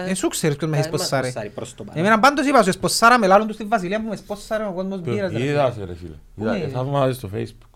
[0.09, 1.22] Εσύ ξέρεις ποιος με Ε, έχει σποσάρει.
[1.22, 2.01] μας σποσάρει προς το παρόν.
[2.05, 5.01] Εμένα πάντως είπα σου, εσποσάρα με λάλλον τους στη Βασιλεία που με σποσάρει ο κόσμος
[5.01, 5.33] μπύρας.
[5.33, 5.42] ρε.
[5.42, 6.14] Είδα σε ρε φίλε.
[6.37, 6.68] Είδα- Ναι.
[6.72, 7.66] Θαύμαζες στο facebook.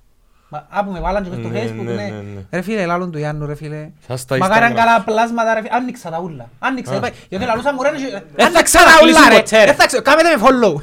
[0.49, 2.03] Μα- Α, που με βάλαν και μες στο Ναι, facebook, ναι, ναι.
[2.03, 2.41] ναι, ναι.
[2.51, 3.91] Ρε φίλε, λάλλον του Ιάννου, ρε φίλε.
[4.07, 4.77] Σας στα Μακάρι αν Instagram.
[4.77, 5.75] καλά πλάσματα, ρε φίλε.
[5.75, 6.51] Άνοιξα τα ούλα.
[6.59, 6.93] Άνοιξα.
[6.93, 6.97] Α.
[6.97, 8.01] είπα, Γιατί λαλούσα μου, ρε, δεν
[8.47, 9.35] θα θα ξανακλείσουν ξαναούλα, ρε.
[9.43, 9.65] ποτέ, ρε.
[9.65, 10.75] Δεν θα ξα- Κάμετε με follow.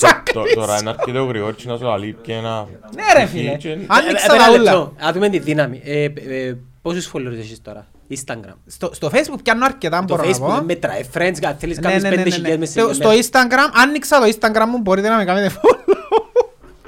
[0.00, 0.60] Δεν θα Τω- ξανακλείσω.
[0.60, 2.66] Τώρα είναι αρκετό ο Γρηγόρης να σου λαλεί και ένα...
[2.94, 3.56] Ναι, ρε φίλε.
[3.56, 4.58] Και- Άνοιξα Ε, τα ένα ούλα.
[4.62, 4.94] λεπτό.
[5.06, 5.80] Α δούμε τη δύναμη.
[5.84, 8.54] Ε, ε, Πόσους followers έχεις τώρα; Instagram.
[8.66, 10.64] Στο, στο facebook πιάνω αρκετά, αν Το μπορώ να Facebook δεν πω.
[10.64, 11.00] μετράει.
[11.14, 12.56] Friends, αν θέλεις Ναι, κάνεις ναι, ναι, ναι, 5.000 ναι.
[12.56, 13.20] μες Στο- σε Στο μέρα.
[13.22, 15.94] Instagram, άνοιξα το Instagram μου, μπορείτε να με κάνετε follow.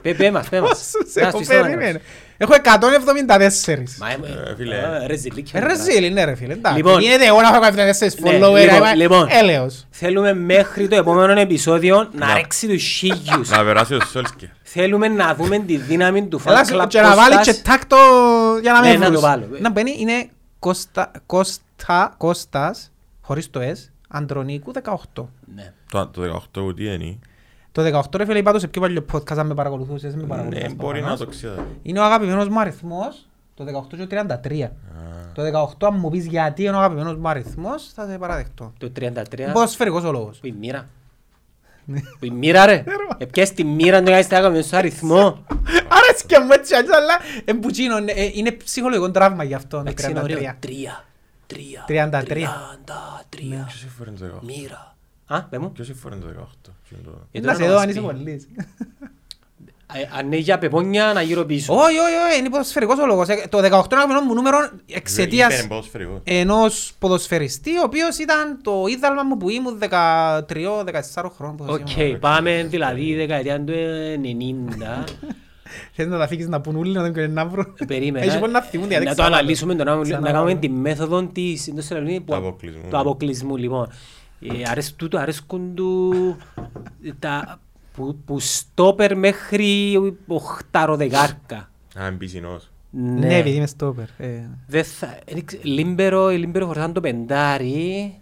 [0.02, 0.90] Πέ- Πέ μας, πέ μας.
[1.06, 1.60] Σε Να, έχω στο Instagram.
[1.62, 2.00] περίμενε.
[2.42, 3.96] Έχω 174.
[3.98, 4.76] Μα, ε, Ε, φίλε.
[5.02, 5.60] ε, ρε ζηλίκια.
[5.60, 6.76] Ε, Ρε ζήλι, ναι ρε φίλε, εντάξει.
[6.76, 7.00] Λοιπόν.
[7.00, 7.68] Γίνεται εγώ να έχω 174
[8.20, 9.26] Ναι, follower, λοιπόν, είμαι λοιπόν.
[9.30, 9.86] έλεος.
[9.90, 12.34] Θέλουμε μέχρι το επόμενο επεισόδιο να Να.
[12.34, 13.48] ρέξει τους χίλιους.
[13.50, 14.48] Να περάσει ο Σόλσκερ.
[14.62, 17.62] Θέλουμε να δούμε τη δύναμη του fan Έλα club και να βάλει και Κώστας.
[17.62, 17.96] τάκτο
[18.62, 19.22] για να Ναι, με να το βρουν.
[19.22, 19.46] βάλω.
[19.60, 20.28] Να μπαίνει, είναι
[20.58, 25.28] Κώστα, Κώστα, Κώστας, χωρίς το S, Αντρονίκου 18.
[25.54, 25.72] Ναι.
[25.90, 27.18] Το το 18 τι είναι;
[27.72, 30.62] Το 18 ρε φίλε είπα το σε πιο παλιό podcast αν με παρακολουθούσες, με παρακολουθάς
[30.62, 31.18] Ναι, μπορεί να προφανώς.
[31.18, 31.66] το ξέρω.
[31.82, 34.70] Είναι ο αγαπημένος μου αριθμός, το 18 και το 33.
[35.34, 38.72] Το 18 αν μου πεις γιατί είναι ο αγαπημένος μου αριθμός, θα σε παραδεχτώ.
[38.78, 39.52] Το 33.
[39.52, 40.38] Ποδοσφαιρικός ο λόγος.
[40.38, 40.88] Που η μοίρα.
[42.18, 42.84] Που η μοίρα ρε.
[43.18, 45.44] Επιες τη μοίρα να κάνεις τα έκαμε στο αριθμό.
[45.98, 50.10] Άρεσκε μου έτσι αλλιώς, αλλά εμπουτσίνο, ε, ε, είναι ψυχολογικό τραύμα γι' αυτό, το Εντάξει
[50.10, 50.38] είναι ωραίο.
[50.38, 50.54] 33.
[50.60, 51.04] Τρία.
[51.46, 51.84] Τρία.
[51.84, 51.86] 33.
[51.86, 52.22] Τριάντα
[53.28, 53.64] τρία.
[53.68, 54.44] Ποιος έφερε το 18.
[54.46, 54.94] Μοίρα.
[55.26, 55.72] Α, πέ μου.
[55.72, 56.26] Ποιος έφερε το
[56.66, 56.70] 18.
[56.92, 58.04] Ποιο είναι το- Γιατί Να να σε δω μας αν είσαι πει.
[58.06, 58.48] πολύς.
[59.94, 61.74] Ε, Αν είναι για πεπόνια να γύρω πίσω.
[61.74, 63.28] Όχι, όχι, όχι, είναι ποδοσφαιρικός ο λόγος.
[63.28, 63.62] Ε, Το 18
[63.92, 66.20] είναι αγαπημένο μου νούμερο εξαιτίας Είπε ποδοσφαιρικό.
[66.24, 71.56] ενός ποδοσφαιριστή, ο οποίος ήταν το ίδαλμα μου που ήμουν 13-14 χρόνων.
[71.56, 72.18] πόσο Οκ, ήμουν.
[72.18, 73.72] πάμε δηλαδή η δεκαετία του
[74.22, 75.04] 90.
[75.94, 77.74] Θες να τα φύγεις να πουν όλοι να δεν können να βρουν.
[77.86, 78.24] Περίμενα.
[78.24, 80.68] Έχει πολύ να θυμούν, γιατί Να το ξανά- αναλύσουμε, το να, να ξανά- κάνουμε τη
[80.68, 82.82] μέθοδο της εντός της Ελλήνης που- Του αποκλεισμού.
[82.90, 83.56] του αποκλεισμού.
[83.56, 83.88] Λοιπόν,
[84.42, 86.12] ε, αρέσ- τούτο αρέσκουν του
[87.18, 87.60] τα
[87.94, 89.94] που, που στόπερ μέχρι
[90.26, 91.70] οχτάρο δεκάρκα.
[91.98, 92.70] Α, εμπισινός.
[92.90, 94.08] Ναι, επειδή είμαι στόπερ.
[94.18, 95.18] Ε, Δεν θα...
[95.32, 98.14] δεν ξε- Λίμπερο, η Λίμπερο φορτάν το πεντάρι.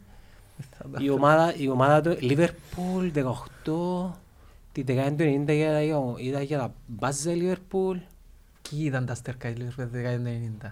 [0.99, 4.11] Η ομάδα, η ομάδα του Λίβερπουλ 18.
[4.73, 5.83] Τη δεκαετία του 90 ήταν για-
[6.19, 7.97] ήταν για τα μπάζα Λίβερπουλ.
[8.71, 10.71] Ποιοι ήταν τα στερκά η Liverpool τη δεκαετία του 90.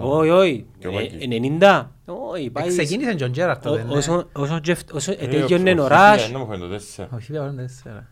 [0.00, 0.66] Όχι, όχι.
[0.78, 1.16] Και εγώ εκεί.
[1.34, 1.86] Ε, 90.
[2.32, 2.68] Όχι, πάει...
[2.68, 3.96] Ξεκίνησε ο Τζον Τζέραρτ τότε, Ό- ναι.
[3.96, 7.08] Όσο, όσο, Τζεφ- όσο Ε, ετέγιονε ο- ο ο Ράς Φίφια, να μου φαίνεται τέσσερα.
[7.14, 8.06] Όχι, δεν είναι τέσσερα.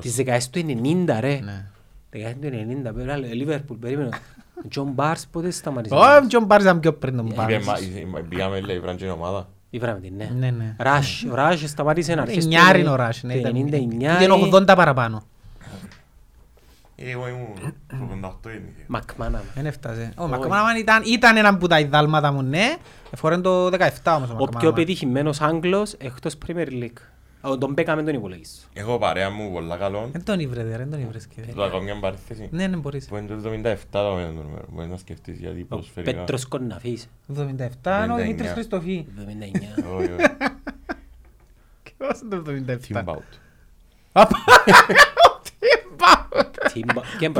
[0.00, 1.40] της δεκαετίας του 90 ρε.
[1.44, 1.64] Ναι.
[2.10, 4.08] Δεκαετία του 90, πέρα, ε, Λίβερπουλ, περίμενε.
[4.64, 5.94] Ο Τζον Μπάρς πότε σταμάτησε.
[5.94, 7.66] Ο Τζον Μπάρς ήταν πιο πριν τον Είπε, Μπάρς.
[7.66, 9.48] μα- ε, Πήγαμε, λέει, βράντζε ομάδα.
[9.70, 10.30] Ήβραμε την, ναι.
[10.38, 10.74] Ναι, ναι.
[10.78, 13.32] Ράσ, ο Ράσ σταμάτησε να αρχίσει Εννιάρη είναι ο Ράσ, ναι.
[13.32, 14.22] το ήταν- 99.
[14.22, 15.22] Ήταν 80 παραπάνω.
[16.98, 17.48] Ε, Εγώ ήμουν
[18.24, 18.84] 88 γεννήθηκε.
[18.86, 19.42] Μακμάνα.
[19.54, 20.12] Δεν έφτασε.
[20.16, 20.30] Ο Όχι.
[20.32, 22.76] Μακμάναμαν ήταν, ήταν ένα από τα ιδάλματα μου, ναι.
[23.10, 23.70] Εφορέν το 17
[24.16, 24.74] όμως ο Ο πιο Μακμάναμαν.
[24.74, 26.98] πετυχημένος Άγγλος εκτός Premier League.
[27.40, 28.50] Ο, Τον Μπέκαμεν τον υπολογίζω.
[28.72, 30.10] Έχω παρέα μου πολλά καλόν.
[30.12, 31.40] Δεν τον ήβρε, ρε, δεν τον ήβρες και.
[31.40, 32.48] Του κάνω μια παρέθεση.
[32.52, 33.06] Ναι, ναι, μπορείς.
[33.06, 34.64] Που είναι το 77 το νούμερο.
[34.68, 36.18] Μπορεί να σκεφτείς γιατί Ο ποδοσφαιρικά.
[36.18, 37.08] Πέτρος Κοναφής.
[37.26, 38.22] 77 είναι ο 99.
[38.22, 39.06] Δημήτρης Χριστοφή.
[39.16, 39.84] 79.
[39.96, 40.26] Όχι, όχι.
[41.98, 42.76] Ποιος είναι το 77.
[42.88, 43.18] Team Bout.
[44.12, 44.36] Απα-
[45.42, 46.65] Τιμπα- Ποιον Που πρα-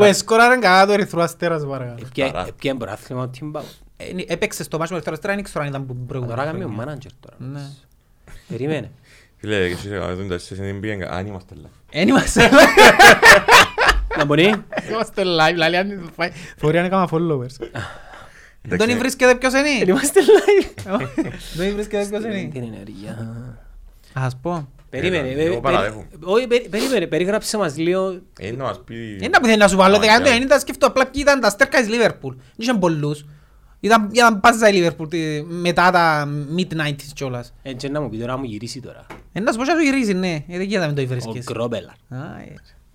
[0.01, 1.99] εσκόραραν καλά το ερυθρό αστέρας παρακαλώ.
[2.14, 2.49] ποια- Παρά.
[2.59, 3.64] ποιον προάθλημα ο Τιμπάου.
[3.97, 6.43] Ε, Έπαιξε στο μάτσο με ερυθρό αστέρα, δεν ξέρω αν ήταν που Τώρα προηγούμενο.
[6.43, 6.84] κάνουμε ο χρόνια.
[6.84, 7.37] μάνατζερ τώρα.
[7.39, 7.61] Ναι.
[8.24, 8.91] Φίλε, Περίμενε.
[9.41, 11.07] και εσείς έκανατε τα εσείς δεν πήγαινε.
[11.11, 11.68] Αν είμαστε live.
[11.91, 12.51] Εν είμαστε
[14.16, 14.55] Να μπορεί.
[14.91, 17.66] Είμαστε live, δηλαδή αν φάει- μπορεί να έκανα followers.
[18.62, 19.68] Δεν τον βρίσκεται ποιος είναι.
[19.91, 21.01] Είμαστε live.
[21.55, 22.49] Δεν βρίσκεται ποιος είναι.
[22.53, 23.28] Την ενέργεια.
[24.12, 24.68] Ας πω.
[24.91, 25.28] Περίμενε.
[25.28, 26.07] Εγώ πε- περι- παραδέχομαι.
[26.24, 27.07] Όχι, περι- περίμενε.
[27.07, 28.20] Περιγράψε μας λίγο.
[28.39, 29.18] Ε, να μας πει...
[29.22, 31.41] Είναι που θέλει να σου βάλω, Μα, δεκαετία για- του 90 σκέφτω απλά ποιοι ήταν
[31.41, 32.30] τα στέρκα της Liverpool.
[32.37, 33.24] Δεν είχαν πολλούς.
[33.80, 37.55] Ήταν, ήταν πάζα η Liverpool τη- μετά τα mid-90s κιόλας.
[37.62, 39.07] Έτσι να μου πει τώρα να μου γυρίσει τώρα.
[39.32, 40.34] Ε, να σου πω και να του γυρίζει, ναι.
[40.34, 41.45] Ε, δεν γίνεται να μην το Ο βρίσκεις.
[41.45, 41.91] Γκρόμπελαρ.
[42.09, 42.55] Α, ε.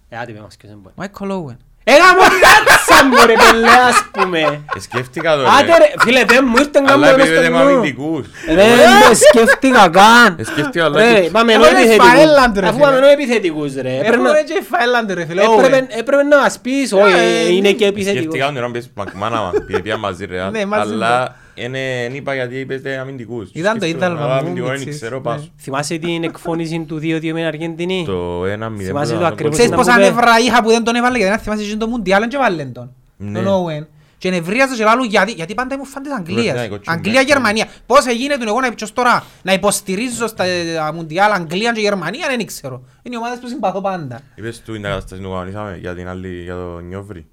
[0.10, 0.96] Ε, άντε πες μας ποιος είναι μπορεί.
[0.98, 1.58] Michael Owen.
[1.84, 2.22] Έλα μου
[2.66, 4.40] κάτσα μου ρε πελέ ας πούμε.
[4.76, 5.78] Ε, Σκέφτηκα το Άντε ρε.
[5.78, 7.70] ρε φίλε δεν μου ήρθε Αλλά καν μόνο επειδή δεν στο είμαι νου.
[7.70, 8.26] αμυντικούς.
[8.46, 8.78] Δεν
[9.10, 10.36] το σκέφτηκα καν.
[10.40, 12.14] Ε, σκέφτηκα αλλά Ρε, και- πάμε Εγώ ενώ είμαι επιθετικούς.
[12.18, 12.86] Φαέλαντ, ρε, Αφού φίλε.
[12.86, 13.94] πάμε ενώ επιθετικούς ρε.
[13.96, 15.42] Έπρεπε Έχουμε να- και η Φαέλαντ ρε φίλε.
[15.44, 16.00] έπρεπε- Owen.
[16.00, 17.14] Έπρεπε να μας πεις, όχι
[17.48, 18.22] ε, είναι και επιθετικούς.
[18.24, 20.50] Σκέφτηκα τον ώρα πες Μακμάναμα, επειδή πήγαν μαζί ρε.
[20.50, 21.74] Ναι, μαζί Αλλά εν
[22.16, 23.49] είπα γιατί είπες δεν αμυντικούς.
[23.54, 25.22] Ήταν το Σκέφτηκα, ίδαλμα αλλά μου, αμυντικό δεν μητσής, ξέρω ναι.
[25.22, 25.49] πάσο.
[25.58, 28.47] Θυμάσαι την εκφώνηση του 2-2 με την Αργεντινή; Το 1-0
[28.78, 30.04] Θυμάσαι που το ήταν ακριβώς Ξέρεις να πόσα μου πει.
[30.04, 32.93] νεύρα είχα που δεν τον έβαλε γιατί δεν θυμάσαι και το Μουντιάλ και βάλεν τον.
[33.18, 33.41] Ναι.
[33.41, 33.86] Τον Owen.
[34.18, 36.56] Και νευρίαζα και λάλλου γιατί, γιατί πάντα ήμουν φαν της Αγγλίας.
[36.56, 37.68] Ναι, κοτσίνη, Αγγλία-Γερμανία.
[37.86, 42.28] Πώς έγινε τον εγώ να ποιος τώρα να υποστηρίζω στα ε, Μουντιάλ Αγγλία και Γερμανία
[42.28, 42.84] δεν ξέρω.
[43.04, 44.20] Είναι οι ομάδες που συμπαθώ πάντα.
[44.36, 47.26] Είπες του την κατάσταση που κανονίσαμε για την άλλη, για το Νιόβρι.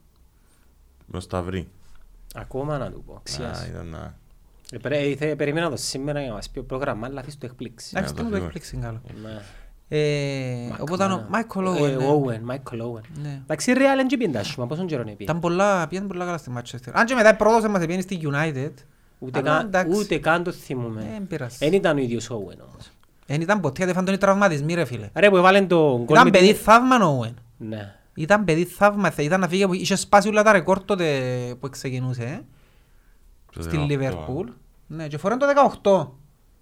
[1.06, 1.68] Με Σταυρί.
[2.40, 3.12] Ακόμα να του πω.
[3.14, 3.66] Α, Ξιάς.
[3.66, 4.14] ήταν να...
[4.72, 7.46] Ε, πρέ- ήθελε- Περίμενα το σήμερα για να μας πει ο πρόγραμμας, αλλά αφήσεις το
[7.46, 7.92] εκπλήξει.
[7.96, 8.52] Εντάξει, το τι μου το θυμάμαι.
[8.54, 9.00] εκπλήξει καλό.
[9.22, 9.40] Ναι.
[9.90, 11.96] Ε, Οπότε ο Michael Ε, Owen.
[11.98, 12.06] ναι.
[12.08, 13.02] Owen, Michael Owen.
[13.22, 13.40] Ναι.
[13.42, 15.22] Εντάξει, η Real είναι και πιεντάσιμα, πόσον καιρό είναι πει.
[15.22, 16.90] Ήταν πολλά, πήγαινε πολλά καλά στη Manchester.
[16.92, 18.70] Αν και μετά πρόδωσε μας πήγαινε στη United.
[19.18, 19.98] Ούτε Αλλά καν- εντάξει.
[19.98, 21.12] Ούτε καν το Ε, θυμούμε.
[21.16, 21.56] εν πειράζει.
[21.58, 22.90] Δεν ήταν ο ίδιος Owen όμως.
[23.26, 25.08] Εν ήταν ποτέ, γιατί φαν τον οι τραυματισμοί ρε φίλε.
[25.14, 27.34] Ρε που έβαλε το γκολ Ήταν με παιδί την- θαύμα ο Owen.
[27.56, 27.94] Ναι.
[28.18, 31.06] Ήταν παιδί θαύμα, θε- ήταν να φύγει, από- είχε σπάσει όλα τα ρεκόρ τότε
[31.60, 32.40] που ξεκινούσε, ε,
[33.52, 34.48] το στη 18, Λιβερπούλ.
[34.86, 35.46] Ναι, και φορέν το
[35.82, 36.12] 18.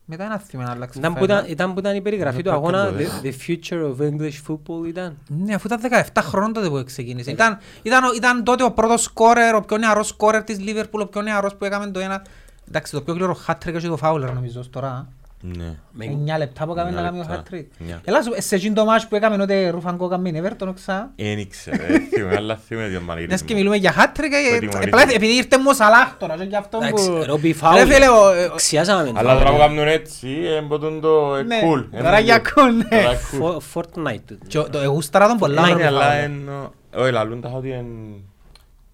[0.09, 1.35] Μετά ένα θύμα να αλλάξει Ήταν που φάιλα.
[1.39, 4.39] ήταν- Ήταν που ήταν η περιγραφή του το αγώνα πέμπτο, The the future of English
[4.49, 5.17] football ήταν.
[5.29, 7.31] Ναι, αφού ήταν 17 χρόνια τότε που ξεκίνησε.
[7.31, 11.07] Ήταν, ήταν, ο- ήταν τότε ο πρώτος σκόρερ, ο πιο νεαρός σκόρερ της Λίβερπουλ, ο
[11.07, 12.25] πιο νεαρός που έκαμε το ένα...
[12.69, 15.09] Εντάξει, το πιο κλήρο hat-trick και το φάουλερ νομίζω ως τώρα.
[15.57, 15.75] Ναι.
[15.93, 17.43] Με- 9 λεπτά που έκαμε να Εννιά κάνει το λεπτά.
[17.51, 17.77] hat-trick.
[17.81, 18.01] Εννιά.
[18.05, 21.13] Έλα σου, σε εκείνο το μάτς που έκαμε ότι Ρουφαν Κόκα με Everton ξα.
[21.17, 23.47] Εν ήξερα, ε, θυμούμαι, αλλά θυμούμαι τον Μιας μανίγυρισμό.
[23.47, 26.43] και μιλούμε για hat-trick, ε, Ότι μου απλά επειδή ήρθε μου ο Σαλάχ τώρα και
[26.45, 27.23] γι' αυτό Εντάξει, που...
[27.27, 27.79] Ρόμπι Ρε Φάουλ.
[27.91, 29.13] φίλε, ο- ε, ο- Ξιάσαμε.
[29.15, 31.85] Αλλά τώρα που κάνουν έτσι, εμποτούν το ε, Ναι, cool.
[32.03, 33.03] τώρα για cool, ναι.
[33.03, 33.57] Τώρα cool.
[33.57, 34.37] Fo- Fortnite.
[34.47, 36.23] Και ο- το εγούσταρα τον πολλά Ναι, Ρόμπι αλλά Φάουλ.
[36.23, 37.87] εν- Όχι, λαλούν τα ότι εν...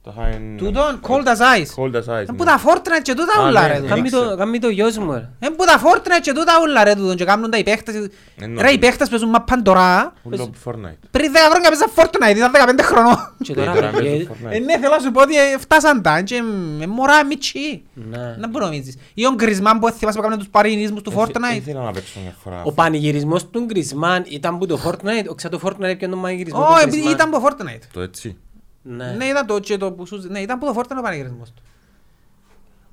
[0.05, 0.55] Τα είχαν...
[0.57, 1.83] Τούτον, cold as ice.
[1.83, 2.37] Cold as ice, Εν ναι.
[2.37, 3.79] που τα Fortnite και τούτα Α, ούλα ναι, ρε ναι.
[3.81, 3.89] τούτον.
[3.95, 4.29] Κάμει ήξερα.
[4.31, 5.13] το- Κάμει το γιος μου.
[5.13, 5.29] ρε.
[5.39, 8.09] Εν που τα Fortnite και τούτα ούλα ρε τούτον και κάνουν τα οι παίχτες.
[8.39, 8.63] Εννοώ.
[8.63, 10.13] Ρε οι παίχτες παίζουν μαππαν τώρα.
[10.23, 10.99] Ούλο Fortnite.
[11.11, 13.35] Πριν 10 χρόνια παίζαν Fortnite, ήταν 15 χρονών.
[13.43, 14.51] Και Ε, τώρα τώρα ε, παίζουν Fortnite.
[14.53, 16.43] Ε, ναι, θέλω να σου πω ότι ε, φτάσαν τα και
[16.81, 17.83] ε, μωρά μητσί.
[17.95, 18.37] Ναι.
[18.39, 18.97] Να που νομίζεις.
[19.15, 21.57] Ή ο Γκρισμάν που θυμάσαι που έκαναν τους παρινισμούς του Ε, θε- Fortnite.
[21.57, 22.63] Ήθελα να παίξω μια φορά.
[22.65, 26.61] Ο πανηγυρισμός του Γκρισμάν ήταν που το Fortnite, ο ξα το Fortnite έπιανε τον πανηγυρισμό
[26.61, 27.13] του Ω, επειδή Griezmann.
[27.13, 27.83] ήταν που Fortnite.
[27.93, 28.37] Το έτσι.
[28.83, 29.13] Ναι.
[29.13, 30.27] Ναι, ήταν το και το που σου...
[30.29, 31.63] Ναι, ήταν που το Fortnite ο πανηγυρισμός του.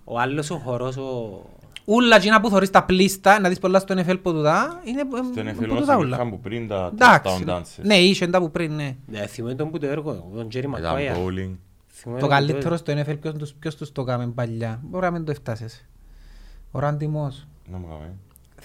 [0.03, 1.41] Ο άλλος ο χορός, ο...
[1.85, 5.15] ούλα εκείνα που θωρείς τα πλήστα, να δεις πολλά στο NFL που τούτα, είναι που
[5.17, 6.05] Στον που NFL τούτα μας ούλα.
[6.05, 7.83] υπήρχαν που πριν τα Εντάξει, touchdown dances.
[7.83, 8.95] ναι, είχε τα που πριν, ναι.
[9.07, 11.13] Ναι, θυμάμαι τον που το έργο, τον Τζέρι Ήταν Μακουάια.
[11.15, 11.55] bowling.
[11.87, 14.79] Θυμάμαι Το τον καλύτερο στο NFL ποιος τους- ποιος τους το κάμε παλιά.
[14.83, 15.85] Μπορεί να μην το έφτασες.
[16.71, 17.47] Ο Ράντι Μος.
[17.71, 18.13] Να μου κάνουμε.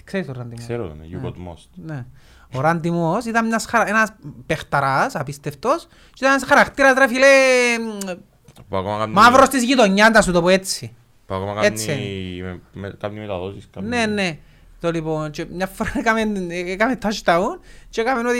[0.04, 0.64] Ξέρεις τον Ράντι Μος.
[0.64, 1.68] Ξέρω τον, you got most.
[1.74, 2.06] Ναι.
[2.54, 3.88] Ο Ράντι Μος ήταν μιας χαρα...
[3.88, 4.12] ένας
[4.46, 7.26] παιχταράς, απίστευτος, και ήταν ένας χαρακτήρας, ρε φίλε,
[8.68, 10.94] Που ακόμα κάνει- μαύρος της γειτονιάς, να σου το πω έτσι.
[11.26, 13.68] που ακόμα Έτσι κάνει με- με- κάνει μεταδόσεις.
[13.72, 14.38] κάνει- Ναι, ναι.
[14.84, 17.58] Το λοιπόν, και μια φορά έκαμε, έκαμε touchdown
[17.90, 18.38] και έκαμε ότι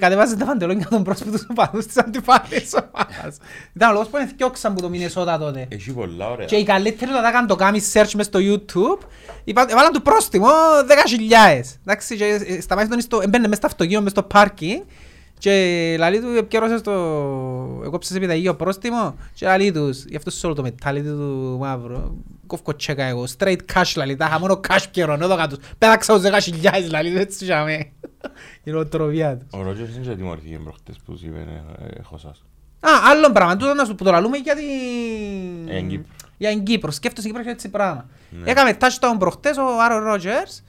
[0.00, 3.36] κατεβάζε τα παντελόνια των πρόσφυτους οπαδούς της αντιπάλης ομάδας.
[3.74, 5.66] Ήταν ο λόγος που ενθιώξαν που το Μινεσότα τότε.
[5.70, 6.46] Έχει πολλά ωραία.
[6.46, 9.06] Και οι καλύτεροι όταν έκαναν το κάμι search μες στο YouTube,
[9.44, 10.48] είπα- έβαλαν του πρόστιμο
[10.88, 11.62] 10.000.
[11.86, 14.82] Εντάξει, και ε, σταμάτησε τον στο, έμπαινε μες στο αυτοκίνητο, μες στο πάρκινγκ
[15.44, 16.92] και λαλεί του επικαιρώσες το...
[17.84, 22.16] Εκόψες επιταγείο πρόστιμο και λαλεί τους, γι' αυτό σε όλο το μετάλλι του μαύρο.
[22.46, 25.56] Κόφκω τσέκα εγώ, straight cash λαλεί, τα είχα μόνο cash πιερώνω εδώ κάτω.
[25.78, 26.22] Πέταξα τους
[26.62, 27.90] 10.000 λαλεί του, έτσι είχαμε.
[28.64, 29.46] Η νοοτροπία του.
[29.50, 32.44] Ο Ρότζερς δεν ξέρω τι μορφή προχτές που σου είπε ε, ε, έχω σας.
[32.80, 34.64] Α, άλλο πράγμα, τούτο να σου που το λαλούμε για την...
[35.66, 36.08] Για την Κύπρο.
[36.36, 38.08] Για την Κύπρο, σκέφτεσαι Κύπρο και έτσι πράγμα.
[38.30, 38.50] Ναι.
[38.50, 40.62] Έκαμε touchdown προχτές ο Άρον Ρότζερς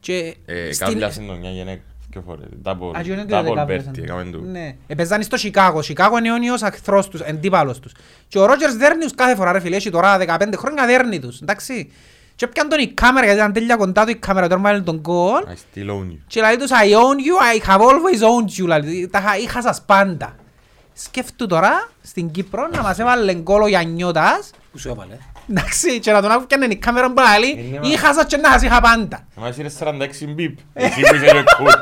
[0.00, 0.86] και Ε, στην...
[0.86, 1.82] Κάποια συντονιά γενέκα
[2.12, 2.44] και φορές.
[2.64, 4.42] Double- Α, και είναι το double δεκάβρες, Bertie, έκαμε του.
[4.50, 4.74] Ναι.
[4.86, 5.82] Επαιζάνε στο Σικάγο.
[5.82, 7.92] Σικάγο είναι αιώνιος αχθρός τους, εντύπαλος τους.
[8.28, 11.40] Και ο Ρότζερς δέρνει τους κάθε φορά ρε φίλε, έχει τώρα 15 χρόνια δέρνει τους,
[11.40, 11.92] εντάξει.
[12.36, 15.00] Και πιάνε τον η κάμερα, γιατί ήταν τέλεια κοντά του η κάμερα, τώρα βάλει τον
[15.02, 15.42] κόλ.
[15.46, 16.18] I still own you.
[16.26, 17.36] Και λέει τους I own you,
[17.66, 20.36] I have always owned you, λέει, τα είχα- είχα σας πάντα.
[20.92, 25.16] Σκέφτου τώρα, στην Κύπρο, να μας έβαλε γκόλ ο Γιαννιώτας, Που σου έβαλε;
[25.50, 28.50] εντάξει, και να τον άκουγαν η κάμερα που λέει, Είναι μα- είχα σας και να
[28.50, 29.26] σας είχα πάντα.
[29.36, 30.58] Εμάς είναι 46 μπιπ.
[30.72, 31.72] Εσύ που είσαι και cool.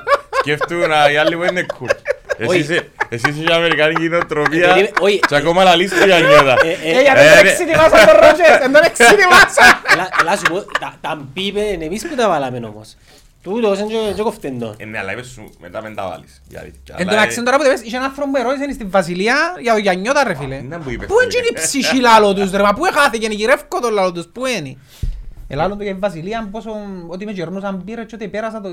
[0.40, 1.88] Σκέφτου να οι άλλοι που είναι cool.
[2.36, 2.58] Εσύ Όχι.
[2.58, 5.18] είσαι- Εσύ είσαι η αμερικάνικη Ε, νοοτροπία περίμενε, όχι.
[5.18, 6.56] και ακόμα λαλείς του Γιαννιώτα.
[6.64, 7.50] Ε, ε, Ε, γιατί ε, δεν ρε.
[7.50, 9.72] εξήνιμασαν τον Ρότζερς, δεν τον εξήνιμασαν.
[9.92, 12.96] Έλα- Έλα σου πω, τα- τα μπίπεν εμείς που τα βάλαμε όμως.
[13.42, 14.74] Τούτος είναι και- και κοφτέντο.
[14.78, 16.42] Ε, ναι, αλλά είπες σου, μετά μεν τα βάλεις.
[16.48, 16.80] η αλήθεια.
[16.86, 18.90] Εν Αλλά, τω μεταξύ ε, τώρα που το πες, είχε έναν άνθρωπο που ερώτησε στην
[18.90, 20.60] Βασιλεία για το Γιαννιώτας ρε φίλε.
[20.68, 23.90] Να που είπες, Πού είναι η ψυχή λάλο τους ρε, μα πού έχαθηκε, γυρεύκω το
[23.90, 24.76] λάλο τους, πού είναι.
[25.48, 26.70] Ελάλλον το για τη Βασιλεία πόσο,
[27.08, 28.68] ότι με γερνούσαν πήρε και ότι πέρασα το,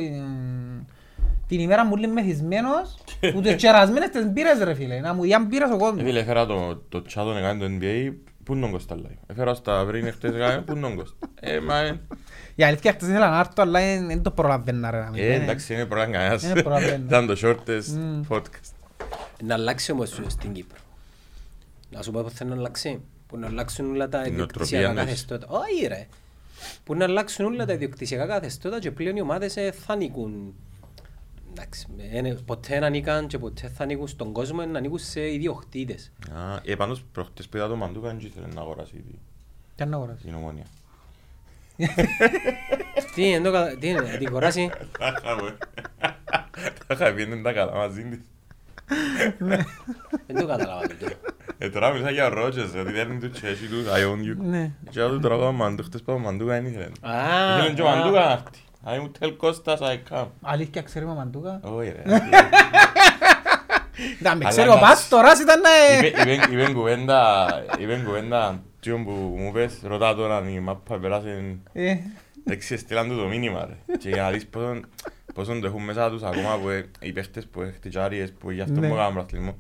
[1.48, 2.98] την ημέρα μου λίγο μεθυσμένος,
[3.34, 6.04] που τις κερασμένες τις μπήρες ρε φίλε, να μου διάν μπήρες ο Ε, κόσμος.
[6.04, 9.18] Φίλε, έφερα το, το τσάτο να κάνει το NBA, πού είναι τον Κώστα live.
[9.28, 11.28] Έφερα στα πριν χτες έκαμε, πού είναι τον Κώστα.
[11.40, 12.00] Ε, μα, ε,
[12.56, 15.00] Η αλήθεια χτες ήθελα να έρθω, αλλά δεν δεν το προλαβαίνα ρε.
[15.00, 15.44] να μην ε, είναι.
[15.44, 16.44] εντάξει, είναι πρόγραμμα κανένας.
[16.44, 16.96] Είναι πρόγραμμα.
[17.08, 18.92] Ήταν το shortest podcast.
[19.44, 20.78] Να αλλάξει όμως στην Κύπρο.
[21.90, 23.02] Να σου πω πώς θέλει να αλλάξει.
[23.28, 25.10] Που να αλλάξουν όλα τα Η ιδιοκτησιακά νοοτροπία, ναι.
[25.10, 25.48] καθεστώτα.
[25.50, 26.08] Όχι ρε.
[26.84, 30.54] Που να αλλάξουν όλα τα ιδιοκτησιακά καθεστώτα και πλέον οι ομάδες ε, θα ανήκουν.
[31.58, 35.32] Εντάξει, ε, είναι- ποτέ δεν ανήκαν και ποτέ θα ανήκουν στον κόσμο, να ανήκουν σε
[35.34, 36.12] ιδιοκτήτες.
[36.34, 39.20] Α, ε, πάντως προχτές που είδα το Μαντούκα, δεν ήθελε να αγοράσει τη-
[39.76, 40.64] Τι να αγοράσεις; την ομόνια.
[43.16, 44.70] Τι είναι, το κατα- τι είναι, να την κοράσει.
[45.00, 45.58] Τα είχαμε.
[46.88, 48.20] Τα είχα πει, δεν τα καλά μαζί της.
[50.28, 51.12] Δεν το κατάλαβα τούτο.
[51.58, 54.38] Ε, τώρα μιλήσα για ο Ρότζερς, ότι δεν είναι του τσέσι του, I own you.
[54.38, 54.72] Ναι.
[54.90, 56.86] Και άλλο τώρα ο Μαντού, χτες πάω ο Μαντούκα, δεν ήθελε.
[57.02, 57.96] Α, Ήθελε και ο α.
[57.96, 58.62] Μαντούκα να έρθει.
[58.86, 60.28] I will tell Κώστας I come.
[60.42, 61.60] Αλήθεια ξέρουμε Μαντούκα.
[61.64, 62.02] Όχι ρε.
[64.20, 64.90] Να με Αλλά ξέρει ο εντάξει.
[64.90, 65.62] Πάστορας ήταν...
[66.02, 67.48] ε, Είπε- είπε- Είπε κουβέντα,
[67.80, 71.96] είπε κουβέντα, τιόν που μου πες, ρωτά τώρα αν η μάπα περάσει, ε,
[72.48, 73.96] εντάξει, στείλαν του το μήνυμα ρε.
[73.98, 74.86] Και για να δεις πόσον,
[75.34, 78.62] πόσον το έχουν μέσα τους ακόμα που ε, οι παίχτες που έχουν τιτζάριες που γι'
[78.62, 78.88] αυτό Ναι.
[78.88, 79.56] μου έκαναν πρωταθλητισμό.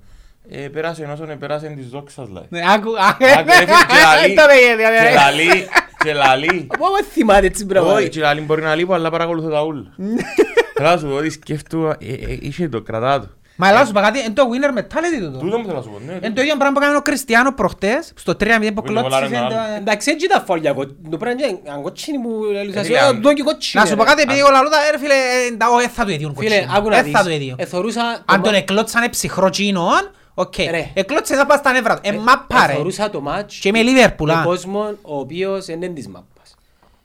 [0.49, 2.43] Ε, πέρασε όσον πέρασε της δόξας λάει.
[2.49, 6.27] Ναι, άκου, α, Άκου, ρε, φίλε, και λαλεί- το λέγεται, Και δηλαδή.
[6.27, 6.67] λαλεί, και λαλεί.
[6.71, 7.93] Από όμως θυμάται έτσι πράγμα.
[7.93, 9.83] Όχι, και λαλεί μπορεί να λείπω, αλλά παρακολουθώ τα ούλα.
[10.77, 13.29] Θέλω να σου πω ότι σκέφτομαι, ε, ε, είχε το κρατά του.
[13.59, 15.37] Μα έλα σου πω κάτι, είναι το winner mentality τούτο.
[15.39, 16.13] Τούτο μου θέλω να σου πω, ναι.
[16.13, 19.25] Είναι το ίδιο πράγμα που έκανε ο Κριστιανό προχτές, στο 3-0 που Που είναι κλώτσισε.
[19.25, 20.73] βολάρε το- ένα Εντάξει, έτσι τα φόλια.
[20.73, 22.83] κο- Το πρέπει να είναι αν κοτσίνη που λαλούσα.
[22.83, 23.83] φίλε, αν- Το και κοτσίνη.
[23.83, 24.09] Να σου πω ρε.
[24.09, 26.77] κάτι, επειδή ο λαλούτα, ρε φίλε, ε, τα- ο, ε, θα του έδιον Φίλε, κοτσίνο.
[26.77, 27.11] άκου να Ε, δεις.
[27.13, 27.55] θα του έδιον.
[27.59, 28.01] Εθωρούσα...
[28.25, 30.03] Αν το τον μα- εκλώτσανε ψυχρό τσίνον,
[30.39, 30.57] οκ.
[30.57, 30.91] Ρε.
[30.93, 32.01] Εκλώτσε θα πας στα νεύρα του.
[32.03, 32.73] Ε, μάπα ρε.
[32.73, 34.41] Εθωρούσα το μάτς Και με Liverpool, με α.
[34.43, 36.55] κόσμο ο οποίος δεν είναι της μάπας.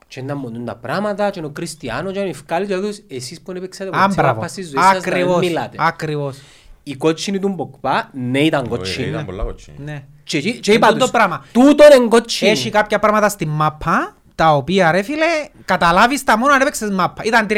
[0.09, 3.53] Και να μονούν τα πράγματα και ο Κριστιανό και ο Ιφκάλη και τους εσείς που
[3.53, 4.35] παίξατε Α, ποτέ μπράβο.
[4.35, 5.39] μάπα στη ζωής σας να μην Ακριβώς.
[5.41, 5.77] μιλάτε.
[5.81, 6.39] Ακριβώς.
[6.83, 9.09] Η κότσινη του Μποκπά ναι ήταν Ε, κότσινη.
[9.09, 9.77] Ήταν πολλά κοτσίνη.
[9.85, 10.03] Ναι.
[10.25, 11.45] Και εκεί- και Ε, είπα τούτο τους, πράγμα.
[11.53, 12.51] τούτο είναι κότσινη.
[12.51, 15.27] Έχει κάποια πράγματα στη μάπα, τα οποία ρε φίλε,
[15.65, 17.23] καταλάβεις τα μόνο αν έπαιξες μάπα.
[17.25, 17.55] Ήταν 3-0,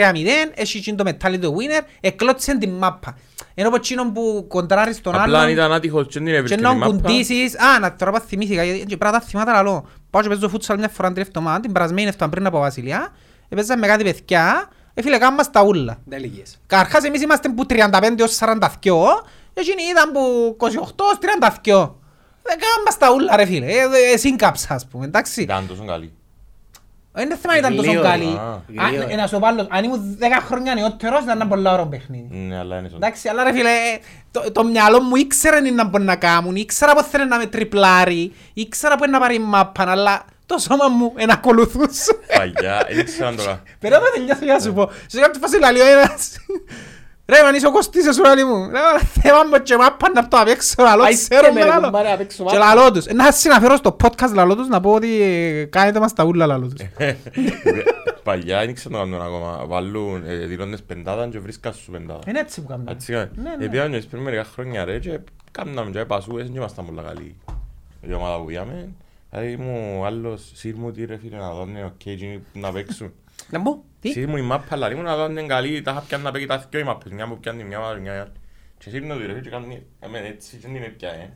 [0.54, 3.16] έχει εκείνο το μετάλλι του winner, εκλώτησε την μάπα.
[3.54, 6.60] Ενώ από εκείνον που κοντράρεις τον Απλά αν άλλον ήταν άτυχος και δεν και έβρισκε
[6.60, 6.92] να τη μάπα.
[6.92, 9.88] κουντήσεις, α, να τώρα πας θυμήθηκα, γιατί και πρέπει να τα θυμάται λαλό.
[10.10, 13.12] Πάω και παίζω φούτσαλ μια φορά την εβδομάδα, την περασμένη εβδομάδα πριν από Βασιλιά,
[13.48, 15.98] έπαιζα με κάτι παιδιά, ε, φίλε, κάνουμε μας τα ούλα.
[16.10, 16.58] Τα ηλικίες.
[16.66, 20.70] Καρχάς εμείς είμαστε που 35 ως 42, εκείνοι ήταν που 28
[21.04, 21.94] ως 32.
[22.46, 25.42] Δεν κάνουμε μας τα ούλα ρε φίλε, ε, ε, σύγκαψα ας πούμε, εντάξει.
[25.42, 26.12] Ήταν τόσο καλή.
[27.16, 28.24] Δεν είναι θέμα ήταν τόσο Γλύο, καλή.
[28.24, 29.02] α, γλύο.
[29.02, 31.86] Αν- ε, Να σου πω άλλο, αν ήμουν 10 χρόνια νεότερος ήταν ένα πολύ ωραίο
[31.86, 32.36] παιχνίδι.
[32.36, 33.02] Ναι, αλλά είναι στον...
[33.02, 33.70] Εντάξει, αλλά ρε φίλε,
[34.30, 37.46] το, το μυαλό μου ήξερε τι να μπορεί να κάνουν, ήξερα πως θέλει να με
[37.46, 42.12] τριπλάρει, ήξερα που είναι να πάρει μάπαν, αλλά το σώμα μου εν ακολουθούσε.
[42.36, 43.60] Παγιά, δεν ξέρω αν το κάνω.
[43.78, 44.90] Περίμενα να τελειώσω για να σου πω.
[45.06, 46.30] Σε κάποια φάση λέει ο ένας,
[47.26, 50.28] ρε μαν είσαι ο Κωστής εσύ λέει μου, ρε μα θέμα μου και μάπαν να
[50.28, 51.84] το απέξω, λαλό Άι, ξέρω και με με, λαλό.
[51.84, 52.74] κουμπάρε, απ' έξω Και μάπα.
[52.74, 56.24] λαλό τους, να συναφέρω στο podcast λαλό τους να πω ότι ε, κάνετε μας τα
[56.24, 56.86] ούλα λαλό τους.
[58.24, 59.64] Παλιά δεν ξέρω να κάνουν ακόμα.
[59.66, 62.20] Βάλουν, ε, δηλώνες πεντάδα και βρίσκας σου πεντάδα.
[62.28, 62.90] Είναι έτσι που κάνουμε.
[62.90, 63.30] Έτσι κάνει.
[63.34, 63.64] Ναι, ναι.
[63.64, 65.18] Επειδή αν πριν μερικά χρόνια ρε και
[65.50, 67.36] κάναμε και πασούες και ήμασταν πολλά καλοί.
[68.00, 68.88] Η ομάδα που πήγαμε.
[69.30, 73.12] Δηλαδή μου άλλος σύρμου τι ρε φίλε να δώνε οκ εκείνοι που να παίξουν.
[73.50, 76.30] Να μπω, τι; Σύρμου η μάπα αλλά ήμουν να δώνε καλή τα είχα πιάνει να
[76.30, 77.12] παίξει τα δυο οι μάπες.
[77.12, 78.30] Μια που πιάνει μια μάπα μια άλλη.
[78.78, 81.30] Και σύρνω του ρε φίλε και κάνει εμένα έτσι και δεν με πια ε.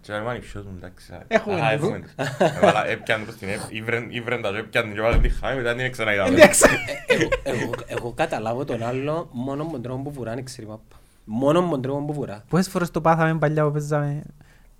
[0.00, 1.12] Και λέει μάνι ποιος μου εντάξει.
[1.12, 1.72] α, Έχουμε α, τους.
[1.72, 2.12] έχουμε τους.
[2.56, 5.74] Έβαλα έπιανε προς την ΕΠ, ήβρεν- ήβρεν τα και έπιανε και βάλε τη χάμη μετά
[5.74, 6.34] την ξαναείδαμε.
[6.34, 6.64] Εντάξει.
[7.06, 10.96] Εγώ- εγώ- Εγώ καταλάβω τον άλλο μόνο με τον τρόπο που βουρά, ξέρει μάπα.
[11.24, 12.44] Μόνο με τον τρόπο που βουρά.
[12.48, 14.22] Πόσες φορές το πάθαμε παλιά που παίζαμε.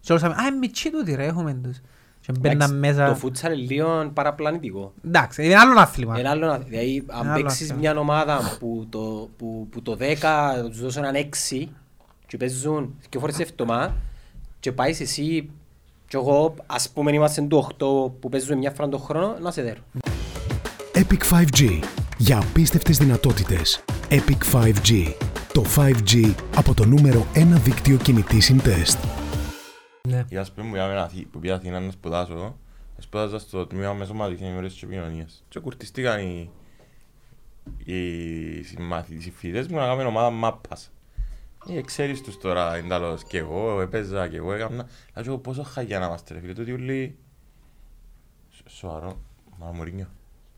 [0.01, 1.81] Και όλους είπαμε, α, μητσί τούτοι ρε, έχουμε τους.
[2.27, 3.15] Και μπαίναν Εντάξει, Το μέσα.
[3.15, 4.93] φούτσαλ είναι λίγο παραπλανητικό.
[5.07, 6.19] Εντάξει, είναι άλλο άθλημα.
[6.19, 7.81] Είναι άλλο να- Δηλαδή, αν άλλο παίξεις αυτό.
[7.81, 11.69] μια ομάδα που το, που, που το 10 τους δώσουν έναν 6
[12.27, 13.95] και παίζουν δύο φορές εβδομάδα
[14.61, 15.51] και πάεις εσύ
[16.09, 19.63] και εγώ ας πούμε είμαστε του 8 που παίζουμε μια φορά τον χρόνο να σε
[19.63, 19.81] δέρω.
[20.95, 21.81] Epic 5G.
[22.19, 23.85] Για απίστευτες δυνατότητες.
[24.11, 25.15] Epic 5G.
[25.53, 28.99] Το 5G από το νούμερο 1 δίκτυο κινητή συντεστ.
[30.09, 30.25] Ναι.
[30.29, 32.59] Για ας πούμε που πήγαμε Αθή- που πήγα Αθήνα να σπουδάσω,
[32.99, 35.45] σπουδάζα στο τμήμα μεσομάτης ενημέρωσης και επικοινωνίας.
[35.49, 36.51] Και κουρτιστήκαν οι,
[37.85, 40.91] οι συμμάθοι, οι συμφοιτητές μου να κάνουμε ομάδα μάπας.
[41.69, 44.75] Ε, ξέρεις τους τώρα, εντάλλως, και εγώ έπαιζα και εγώ έκανα.
[45.13, 47.17] Αλλά και εγώ πόσο χαγιά να είμαστε ρε φίλε, τούτοι όλοι...
[48.51, 49.21] Σ- Σοβαρό,
[49.59, 50.07] μα Μουρίνιο.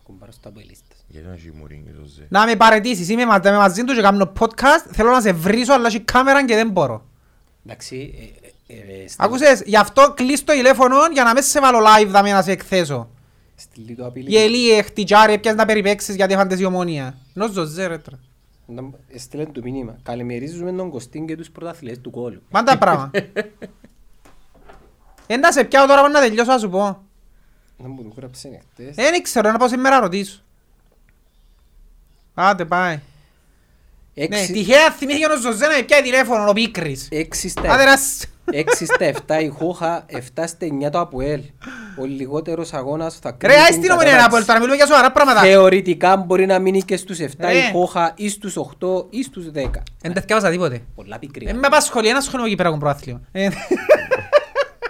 [0.03, 1.05] Κουμπάρω στα αποελίστες.
[1.09, 2.27] Γιατί δεν έχει Μουρίνιο, Ζωζέ.
[2.29, 5.73] Να με παρετήσεις, είμαι μαζί, είμαι μαζί του και κάνω podcast, θέλω να σε βρίσω
[5.73, 7.07] αλλά έχει κάμερα και δεν μπορώ.
[7.67, 8.15] Εντάξει,
[8.75, 11.79] ε, ε, ε, στη- Άκουσες, γι' αυτό κλείς το τηλέφωνο για να μην σε βάλω
[11.79, 13.09] live δάμε να σε εκθέσω.
[13.57, 14.31] στείλει το απειλή.
[14.31, 17.17] Γελίε, χτυκιάρι, έπιας να περιπέξεις γιατί έφαντες η ομόνια.
[17.35, 18.19] Νο ζε ρε τώρα.
[18.67, 19.97] Να- Έστειλε το μήνυμα.
[20.03, 22.43] Καλημερίζουμε τον Κωστίν και τους πρωταθλητές του κόλου.
[22.51, 23.11] Πάντα πράγμα.
[25.27, 27.03] Εντά σε πιάω τώρα πάνω να τελειώσω να σου πω.
[27.77, 28.95] Να μου το γράψε χτες.
[28.95, 30.41] Δεν ξέρω, να πάω σήμερα να ρωτήσω.
[32.35, 33.01] Άντε πάει.
[34.15, 37.09] Ναι, Έξι- τυχαία θυμήθηκε ο Ζωζέ να με πιάει τηλέφωνο ο Πίκρης.
[37.11, 41.41] Έξι στα Άντε να σ- 6 στα 7 η Χούχα, 7 στα 9 το Αποέλ.
[42.01, 44.27] Ο λιγότερος αγώνας θα Ρε, κρίνει άι την στην ομονία κατάταξη.
[44.27, 45.41] Απόελ, τώρα μιλούμε για σοβαρά πράγματα.
[45.41, 47.57] Θεωρητικά μπορεί να μείνει και στους 7 Ρε.
[47.59, 49.83] η Χούχα ή στους 8 ή στους 10.
[50.03, 50.81] Δεν τα θυκάβασα τίποτε.
[50.95, 51.45] Πολλά πικρή.
[51.45, 53.21] Δεν με απασχολεί ένας χρόνο εκεί πέρα έχουν προάθλημα.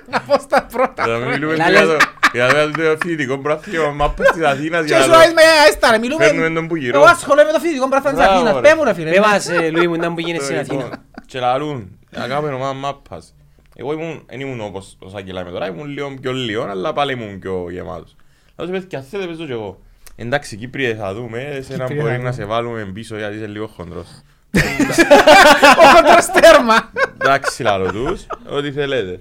[0.06, 1.04] Ε, Να πω στα πρώτα.
[1.04, 1.88] Θα μιλούμε Έλα, για λες.
[1.88, 1.96] το-
[2.32, 5.34] για το φοιτητικό πράθλημα μάπας της Αθήνας Και για σου να λέει το...
[5.34, 6.24] με έστα ρε, μιλούμε.
[6.24, 6.98] Φέρνουμε τον που γυρώ.
[6.98, 8.54] Εγώ ασχολούμαι με το φοιτητικό πράθλημα της Μπράβο, Αθήνας.
[8.54, 8.68] ρε.
[8.68, 9.10] Πέ μου ρε φίλε.
[9.10, 11.02] Πε μας, ε, Λουί μου, ήταν που γίνεσαι στην Λοιπόν, Αθήνα.
[11.26, 13.34] Και λαλούν, να κάνουμε ομάδα μάπας.
[13.76, 17.12] Εγώ ήμουν, δεν ήμουν όπως ο Σάκη λέμε τώρα, ήμουν λίγο πιο λίγο, αλλά πάλι
[17.12, 18.16] ήμουν πιο γεμάτος.
[18.56, 19.80] Να σου πες, θέλετε παίζω κι εγώ.
[20.16, 22.32] Εντάξει, Κύπριε θα δούμε, εσένα Κύπριε μπορεί θα να δούμε.
[22.32, 24.06] σε βάλουμε πίσω γιατί είσαι λίγο χοντρός.
[25.82, 26.90] Ο κοντρός τέρμα.
[27.20, 29.20] Εντάξει, λαλό τους, ό,τι θέλετε.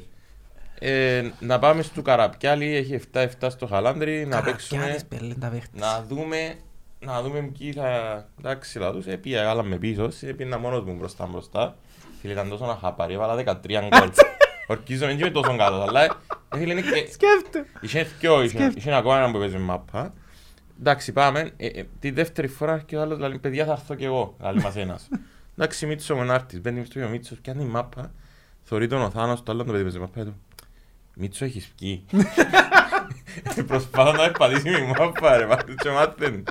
[0.84, 5.82] Ε, να πάμε στο Καραπιάλι, έχει 7-7 στο Χαλάνδρι, να παίξουμε, Καραπιάδες, πέλε, τα παίχτες.
[5.82, 6.54] να δούμε,
[7.00, 7.90] να δούμε ποιοι θα...
[8.40, 11.76] Εντάξει, λαλό τους, έπια γάλα με πίσω, έπινα μόνος μου μπροστά μπροστά.
[12.22, 13.68] Φίλε, ήταν τόσο να χαπάρει, έβαλα 13
[13.98, 14.10] γκολ.
[14.68, 16.04] Ορκίζομαι, δεν είμαι τόσο καλός, αλλά...
[16.04, 16.10] ε,
[16.56, 17.66] φίλε, είναι και- Σκέφτε.
[17.82, 20.14] Είχε δυο, είχε είχε ακόμα έναν που παίζει μάπα.
[20.80, 21.52] Εντάξει, πάμε.
[21.58, 24.64] Ε, ε, τη δεύτερη φορά και ο άλλος λέει, παιδιά θα έρθω κι εγώ, λέει
[24.64, 25.08] μας ένας.
[25.58, 28.12] Εντάξει, Μίτσος μου να έρθεις, μπαίνει στο ο Μίτσος, πιάνει μάπα,
[28.64, 30.36] θωρεί τον ο Θάνος, το άλλο το παιδί παίζει μάπα, του.
[31.22, 32.04] Μίτσο έχεις πιει;
[33.68, 36.44] Προσπάθω να επατήσει με μάπα ρε, πάντως και μάθαινε.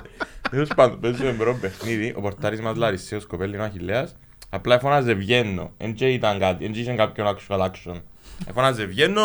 [0.49, 4.15] Τέλος πάντων, παίζουμε μπρο παιχνίδι, ο πορτάρης μας Λαρισαίος κοπέλι είναι ο Αχιλλέας,
[4.49, 8.01] απλά εφώναζε βγαίνω, εν και ήταν κάτι, εν και είχε κάποιον actual action.
[8.47, 9.21] Εφώναζε βγαίνω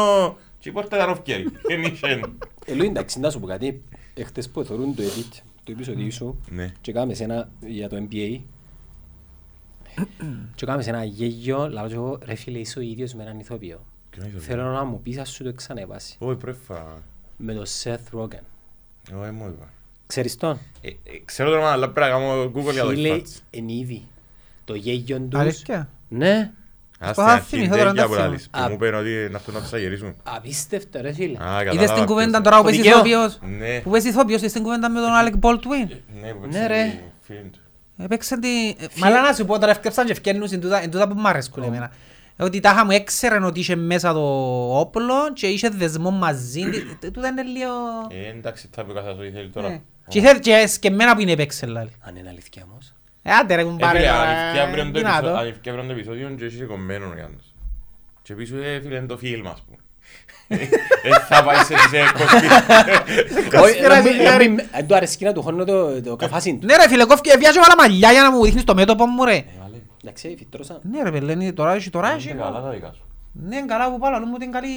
[0.59, 2.21] και η πόρτα ήταν off-carry, εν είχε.
[2.67, 3.83] Ε, Λουί, εντάξει, να σου πω κάτι.
[4.15, 6.73] Εχθές που θεωρούν το edit, το επεισόδιο σου, Ναι.
[6.81, 8.41] και κάναμε σε ένα για το NBA,
[10.55, 13.39] και κάναμε σε ένα γέλιο, λάβω και εγώ, ρε φίλε, είσαι ο ίδιος με έναν
[13.39, 13.81] ηθοποιό.
[14.17, 16.17] Ποιον ήθελε; Θέλω να μου πεις, ας σου το ξανεβάσει.
[16.19, 17.03] Όχι, πρώτη φορά.
[17.37, 18.43] Με τον Seth Rogen.
[19.13, 19.69] Εγώ δεν μου είπα.
[20.07, 20.93] Ξέρεις τον; Ε, ε,
[21.25, 23.43] Ξέρω το όνομα, αλλά πρέπει να κάνω Google για το Φίλε, εφάτς.
[23.51, 24.07] εν είδη.
[24.65, 25.41] Το γέλιο τους.
[25.41, 26.51] Αλήθεια; Ναι.
[26.99, 28.29] Α, Πω, στην αρχή θυμηθώ τώρα, τέτοια τα που θυμάμαι.
[28.29, 28.69] λαλείς, που Α.
[28.69, 30.15] μου είπαν ότι να αυτό να τους αγερίσουν.
[30.23, 31.39] Απίστευτο ρε φίλε.
[31.45, 32.97] Α, Είδες κατάλαβα την κουβέντα ποιος τώρα που Το παίζει δικαίω.
[32.99, 33.39] ηθοποιός.
[33.59, 33.81] Ναι.
[33.81, 36.03] Που παίζει ηθοποιός, είδες την κουβέντα με τον Alec Baldwin; είναι.
[36.21, 36.85] Ναι, που Ναι, παίξει ρε.
[36.85, 36.99] τη
[37.33, 37.59] φίλη του.
[37.99, 38.49] Έπαιξαν τη...
[38.99, 41.27] Μα αλλά να σου πω τώρα ευκαιρσαν και ευκαιρνούς, εν τούτα εν τούτα που μ'
[41.27, 41.91] αρέσκουν εμένα.
[42.39, 44.21] Ότι τάχα μου έξεραν ότι είχε μέσα το
[44.79, 46.61] όπλο και είχε δεσμό μαζί.
[46.71, 47.11] της.
[47.13, 47.73] Τούτα είναι λίγο...
[48.11, 49.69] Ε, εντάξει, θα πει ο καθένας ό,τι θέλει τώρα.
[49.69, 49.81] Ναι.
[50.09, 51.91] Και ήθελε και σκεμμένα που είναι έπαιξε λάλη.
[52.01, 52.93] Αν είναι αλήθεια όμως.
[53.23, 55.17] Ε, άντε ρε Ε, κουμπάρε φίλε, τώρα, αλήθεια, αύριο το δυνατό.
[55.17, 57.55] επεισόδιο- αλήθεια, αύριο το επεισόδιο και είσαι κομμένος ο Γιάννος.
[58.23, 59.77] Και πίσω, ε, φίλε, είναι το φιλμ, ας πούμε.
[60.49, 60.59] Ε,
[61.29, 62.47] θα πάει σε σε κοσκή.
[63.65, 66.67] Όχι, να μην- να μην- Αν του αρέσκει να του χώνω το- το καφάσιν του.
[66.67, 69.45] Ναι ρε φίλε, κόφηκε, βιάζω βάλα μαλλιά για να μου δείχνεις το μέτωπο μου ρε.
[70.07, 70.29] Ε, βάλε.
[70.29, 70.79] Εντάξει, φυτρώσα.
[70.91, 72.31] Ναι ρε παιδί, είναι τώρα έχει, τώρα έχει.
[72.31, 73.03] Είναι καλά τα δικά σου.
[73.33, 74.73] Ναι, καλά που πάω, αλλά μου ότι είναι καλή...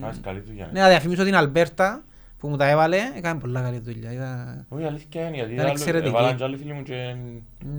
[0.00, 0.68] Κάνεις καλή δουλειά.
[0.72, 2.02] Ναι, να διαφημίσω την Αλμπέρτα
[2.38, 4.12] που μου τα έβαλε, έκανε πολλά καλή δουλειά.
[4.12, 6.08] Είδα- Όχι, αλήθεια είναι, γιατί Ήταν άλλο- εξαιρετική.
[6.08, 7.14] έβαλαν και άλλοι φίλοι μου και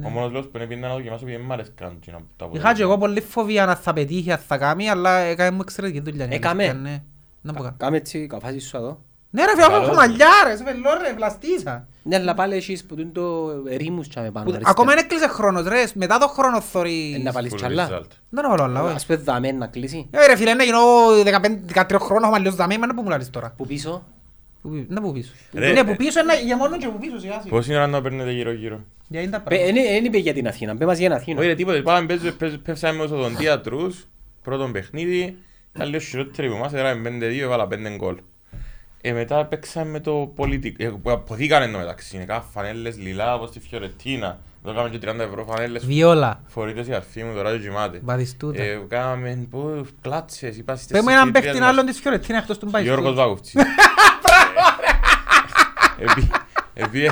[0.05, 2.45] ο μόνος λόγος που είναι να δοκιμάσω επειδή δεν μ' αρέσκαν και να τα Είχα
[2.45, 2.75] αποτελέσματα.
[2.75, 6.25] και εγώ πολύ φοβία να θα πετύχει, αν θα κάνει, αλλά έκανε μου εξαιρετική δουλειά.
[6.25, 6.97] η Έκαμε; αλήθεια, ναι.
[7.41, 9.01] Να πω κα- Κάμε έτσι καφάσι σου εδώ.
[9.29, 9.85] Ναι ρε φίλε, Καλός.
[9.87, 11.87] έχω μαλλιά ρε, σε πελό ρε, βλαστήσα.
[12.05, 14.45] Ναι, αλλά πάλι έχεις που είναι το ρήμους τσάμε πάνω.
[14.45, 14.69] Που- αριστερά.
[14.69, 17.23] Ακόμα δεν έκλεισε χρόνος ρε, μετά το χρόνος Ε, θωρείς.
[17.23, 17.87] Να βάλεις Full κι άλλα.
[17.91, 18.07] result.
[18.29, 18.93] Δεν έχω άλλα, όχι.
[18.95, 20.07] Ας πούμε δαμέ να κλείσει.
[20.11, 20.79] Ε, ρε φίλε, να γίνω
[21.23, 23.53] 15-13 χρόνων, έχω μαλλιός δαμέ, μα να που μου λάρεις τώρα.
[23.57, 24.03] Που πίσω;
[24.61, 25.31] Που πι- Να που πίσω.
[25.53, 27.49] Ρε, Ναι, ε, που πίσω, είναι για μόνο και που πίσω, σιγά σιγά.
[27.49, 29.79] Πόση ώρα να παίρνετε γύρω-γύρω; Για είναι τα Πε- πράγματα.
[29.79, 31.39] εν- εν είπε για την Αθήνα, πέ μας για την Αθήνα.
[31.39, 34.07] Όχι ρε τίποτε, πάμε παίζουμε- παίζουμε- παίζαμε με οδοντίατρους,
[34.43, 35.37] πρώτον παιχνίδι,
[35.75, 38.15] ήταν λίγο χειρότεροι από εμάς, érαμε 5-2, έβαλα 5 γκολ.
[39.05, 43.35] Ε, μετά παίξαμε με το πολιτικό, ε, που αποθήκανε το μεταξύ, είναι κάθε φανέλες λιλά
[43.35, 46.41] όπως στη Φιωρετίνα, εδώ κάναμε και 30 ευρώ φανέλες, Βιόλα.
[46.47, 47.99] φορείτες η αρφή μου, τώρα και κοιμάται.
[48.03, 48.61] Μπαδιστούτα.
[48.61, 51.69] Ε, κάναμε πω, κλάτσες, είπα στις Πες μου έναν τέσσερις παίχτη μας.
[51.69, 52.91] άλλον της Φιωρετίνα εκτός του Μπαϊστού.
[52.93, 53.53] Γιώργος Βάγουφτσης.
[55.99, 56.31] Επί-
[56.73, 57.11] επί-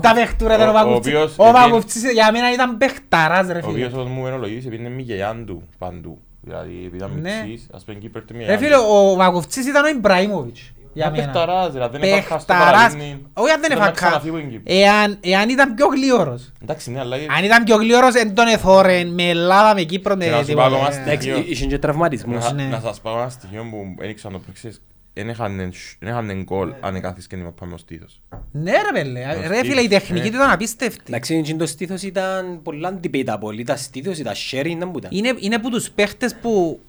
[0.00, 1.14] Τα παίχτουρα ήταν ο Ο- ο Βαγουφτσής.
[1.14, 3.72] οποίος Ο επειδή- Βαγουφτσής για μένα ήταν παίχταρας ρε Ο φίλε.
[3.72, 6.22] οποίος όπως μου ενολογήσε πήγαινε Μικελιάν του παντού.
[6.40, 7.42] Δηλαδή επειδή ήταν Ναι.
[7.46, 8.58] μητσής, ας πούμε Κύπερ του Ρε Μικελιάν.
[8.62, 10.72] φίλε, ο Βαγουφτσής ήταν ο Ιμπραήμοβιτς.
[10.92, 11.24] Για Μα μένα.
[11.24, 12.72] παιχταράς, ρε, δεν έφαγα στο Παιχταράς.
[12.72, 13.26] παραλίμνη.
[13.32, 13.90] Όχι αν δεν Ήταν να έφαγα.
[13.90, 14.74] ξαναφύγω στην Κύπρο.
[14.74, 16.52] Εάν, εάν ήταν πιο γλίωρος.
[16.62, 20.24] Εντάξει, ναι, αλλά Αν ήταν πιο γλίωρος εν τον εθώρεν με Ελλάδα, με Κύπρο, με
[20.24, 20.68] Και να σου τίποτα.
[20.68, 21.44] πω ακόμα Ε, στη- Εντάξει, στοιχείο.
[21.52, 22.44] είχε και τραυματισμούς.
[22.44, 22.64] να- ναι.
[22.64, 24.80] να σας πω ένα στοιχείο που δεν ήξερα να το παίξεις.
[25.18, 25.56] Δεν είχαν-
[25.98, 28.20] δεν είχαν γκολ αν έκαθεις και να πάμε ως στήθος.
[28.52, 30.30] Ναι ρε πέλε, Το ρε φίλε η στήθος, τεχνική ε.
[30.30, 31.02] του ήταν απίστευτη.
[31.08, 33.58] Εντάξει, εκείνο το στήθος ήταν πολλά debatable.
[33.58, 35.10] Ήταν στήθος, ήταν sharing, ήταν που ήταν.
[35.14, 36.80] Είναι, είναι που τους παίχτες που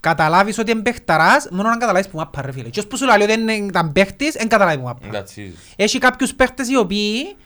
[0.00, 2.68] καταλάβεις ότι είναι παίχταρας, μόνο να καταλάβεις που μάπα ρε φίλε.
[2.68, 5.06] Και ως που σου λέει ότι δεν ήταν παίχτης, δεν καταλάβει που μάπα.
[5.06, 7.36] Εντάξει, Έχει κάποιους παίχτες οι οποίοι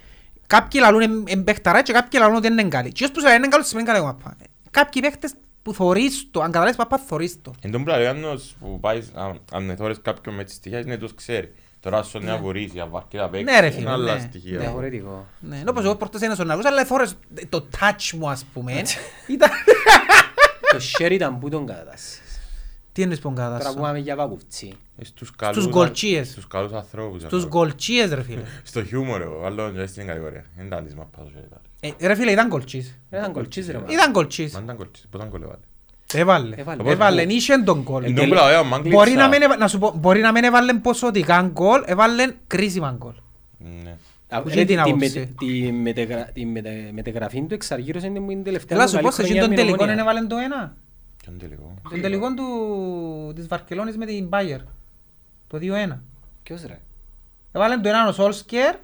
[0.47, 2.93] κάποιοι λαλούν είναι παίχταρά και κάποιοι λαλούν ότι δεν είναι καλοί.
[2.93, 4.37] Και ως που σου λέει είναι καλός σημαίνει καλή που μάπα.
[4.71, 5.33] Κάποιοι παίχτες
[5.65, 7.53] που θωρείς το, αν καταλάβεις που μάπα θωρείς το.
[7.61, 10.79] Εν τω που λέει ο Ιάννος που πάει, αν- αν θωρείς κάποιον με τις στοιχεία,
[10.79, 11.53] είναι τους ξέρει.
[11.81, 14.21] Τώρα σου είναι αβορείς, για βαρκή να παίξει, Ναι, ρε είναι φίλε, άλλα ναι.
[14.21, 14.59] στοιχεία.
[14.59, 15.27] Διαφορετικό.
[15.41, 17.17] Ναι, ενώ πως εγώ πρώτος είναι στον ναλούς, αλλά θωρείς
[17.49, 18.83] το touch μου ας πούμε.
[19.29, 19.51] Ήταν...
[20.71, 22.21] Το share ήταν που τον κατάστασες.
[22.93, 23.83] Τι εννοείς που Τώρα που εγκατάστασαν.
[23.83, 24.73] πάμε για βαγουφτσί.
[24.99, 26.29] Ε, Στους καλούς- γκολτσίες.
[26.29, 27.21] Στους καλούς ανθρώπους.
[27.23, 27.49] Στους εννοώ.
[27.49, 28.43] γκολτσίες ρε φίλε.
[28.63, 30.45] Στο χιούμορ εγώ, άλλο και στην κατηγορία.
[30.57, 31.27] Δεν ήταν της μαπάς.
[31.85, 31.97] Όχι, ήταν.
[31.99, 32.99] Ε, Ρε φίλε ήταν γκολτσίες.
[33.13, 33.79] Ήταν κολτσίς ρε.
[33.79, 33.85] μα.
[33.89, 34.53] Ήταν γκολτσίες.
[34.53, 35.59] Μα ήταν γκολτσίες, πώς ήταν γκολ έβαλε.
[36.15, 36.57] Έβαλε.
[36.57, 36.91] Έβαλε.
[36.91, 37.23] Έβαλε.
[37.23, 38.05] Είχε τον γκολ.
[38.05, 40.33] Εν τω που λέω, ο Μάγκλητσα- Μπορεί να μην, έβα- να σου πω, μπορεί να
[40.33, 43.13] μην έβαλε ποσοτικά γκολ, έβαλε κρίσιμα γκολ.
[43.85, 43.97] Ναι.
[44.29, 45.19] Α, Που ναι, και την τη- τη άποψη.
[45.19, 48.97] μετε- τη μετεγρα- τη μετε- μετεγραφή του εξαργύρωσε την μου την τελευταία Έλα μου σου
[48.97, 49.95] πω, καλή σε εκείνον χρονιά τον με τελικό Ομόνια.
[50.05, 50.77] δεν έβαλε το ένα.
[51.23, 54.61] Ποιον τελικό; Τον τελικό του, της Βαρκελόνης με την Bayer.
[55.47, 56.03] Το 2-1.
[56.43, 56.81] Ποιος ρε;
[57.53, 58.75] Έβαλε το ένα ο Σόλσκερ,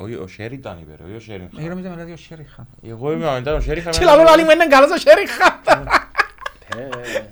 [0.00, 1.58] Όχι, ο Sheridan είπε, ρε, όχι ο Sheringham.
[1.58, 2.66] εγώ νομίζω μετά ο Σέριχαν.
[2.82, 3.90] Εγώ είμαι μετά ο Sheringham.
[3.98, 5.60] Και λαλό λαλί μου είναι καλός ο Σέριχαν.
[6.76, 6.78] Ε,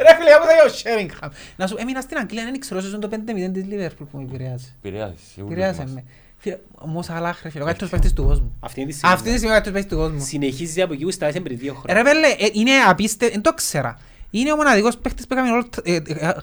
[0.02, 1.32] Ρε φίλε, εγώ δεν ο Σέριχαν.
[1.56, 4.22] Να σου, έμεινα στην Αγγλία, δεν ήξερα όσο είναι το 5-0 της Liverpool που με
[4.22, 4.74] επηρεάζει.
[4.82, 5.90] Επηρεάζει, σίγουρα Επηρεάσε μας.
[5.92, 6.04] με.
[6.36, 8.56] Φίλε, όμως αλάχ ρε φίλε, ο καλύτερος παίκτης του κόσμου.
[8.60, 9.14] Αυτή είναι τη στιγμή.
[9.14, 10.20] Αυτή τη στιγμή ο καλύτερος παίκτης του κόσμου.
[10.26, 12.02] Συνεχίζει από εκεί που στάθηκε πριν δύο χρόνια.
[12.02, 13.98] Ρε πέλε, ε, είναι απίστευτο, δεν το ξέρα.
[14.31, 15.62] Είναι ο μοναδικός παίκτης που έκαμε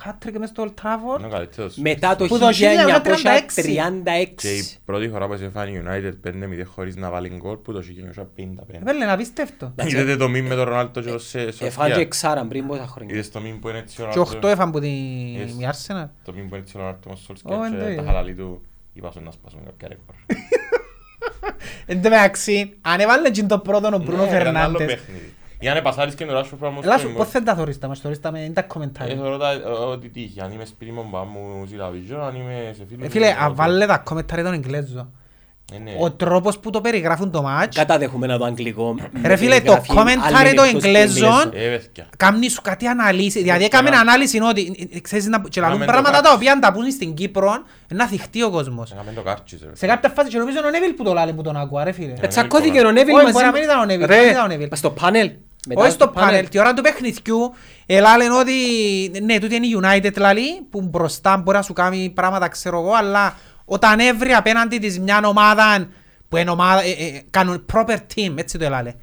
[0.05, 1.25] hat-trick μες στο Old Είναι Trafford.
[1.25, 1.75] ο καλύτερος.
[1.77, 2.51] Μετά το Που το 1936.
[4.35, 6.31] Και η πρώτη φορά που σε φάνει United 5-0
[6.65, 8.67] χωρίς να βάλει γκολ που το 1955.
[8.71, 9.73] Ρε πέλε, είναι απίστευτο.
[9.87, 11.95] Είδατε το μήνυ με τον Ρονάλτο και το Σε- Εφάν και Σοφία.
[11.95, 13.13] εξάραν πριν πόσα χρόνια.
[13.13, 14.47] Είδες το μήνυ που είναι έτσι ο Και Ρονάλτο.
[14.47, 15.61] 8 έφαν που την Yes.
[15.61, 16.07] η Arsenal.
[16.23, 18.01] Το μήνυ που είναι έτσι ο Ρονάλτο με Σολσκέρ Ω, εν το και είδα.
[18.01, 18.61] τα χαλαλή του
[18.93, 20.15] είπα σου να σπάσουν κάποια ρεκόρ.
[21.85, 24.99] Εν τω μεταξύ, αν έβαλε και το πρώτο ο Μπρούνο Ναι, ήταν άλλο Φερνάντες.
[25.63, 25.71] Παιχνίδι.
[25.71, 27.99] Για να πασάρεις και τον Ράσο πράγμα Ελά σου, πώς δεν τα θωρείς τα μας,
[27.99, 29.15] θωρείς τα με είναι τα Ε, κομμεντάρια.
[29.15, 29.61] θεωρώ τα-
[29.91, 30.41] ό,τι τύχει.
[30.41, 33.45] Αν είμαι σπίτι μου, μπα μου ζηλαβίζω, αν είμαι σε φίλους Ε, Φίλε, μου, αν
[33.47, 35.11] ό,τι- βάλε τα κομμεντάρια των Εγγλέζων.
[35.73, 35.91] Ε, ναι.
[35.99, 38.95] Ο τρόπος που το περιγράφουν το μάτς, Καταδεχούμενα το αγγλικό.
[39.25, 42.05] Ρε φίλε, το commentary των Εγγλέζων Ε, παιδιά.
[42.17, 45.85] Κάμνει σου κάτι αναλύσει, δηλαδή έκαμε Έκανα- ανάλυση ότι ε, ξέρεις να και λαλούν Έκαμε
[45.85, 46.35] το πράγματα τα κάτσι.
[46.35, 47.51] οποία αν τα πούν στην Κύπρο
[47.87, 48.91] να θυχτεί ο κόσμος.
[48.91, 49.75] Έκαμε το κάρτσις, ρε.
[49.75, 51.91] Σε κάποια φάση και νομίζω είναι ο Νέβιλ που το λάλε που τον άκουα ρε
[51.91, 52.13] φίλε.
[52.21, 53.31] Ε, Τσακώθηκε ο Νέβιλ Όχι, μαζί.
[53.33, 54.67] μπορεί να μην ήταν ο Νέβιλ, Ρε, δεν ήταν ο Νέβιλ.
[54.71, 55.31] Στο πάνελ.
[55.67, 57.53] Μετά Όχι στο πάνελ, τη ώρα του παιχνιδιού
[57.85, 58.53] ελάλεν ότι
[59.23, 62.93] ναι, τούτη είναι η United λαλή που μπροστά μπορεί να σου κάνει πράγματα ξέρω εγώ
[62.93, 63.35] αλλά
[63.65, 65.87] όταν έβρει απέναντι της μια ομάδα
[66.33, 68.93] που είναι ομάδα, ε, ε, κάνουν proper team, έτσι το ελάλε.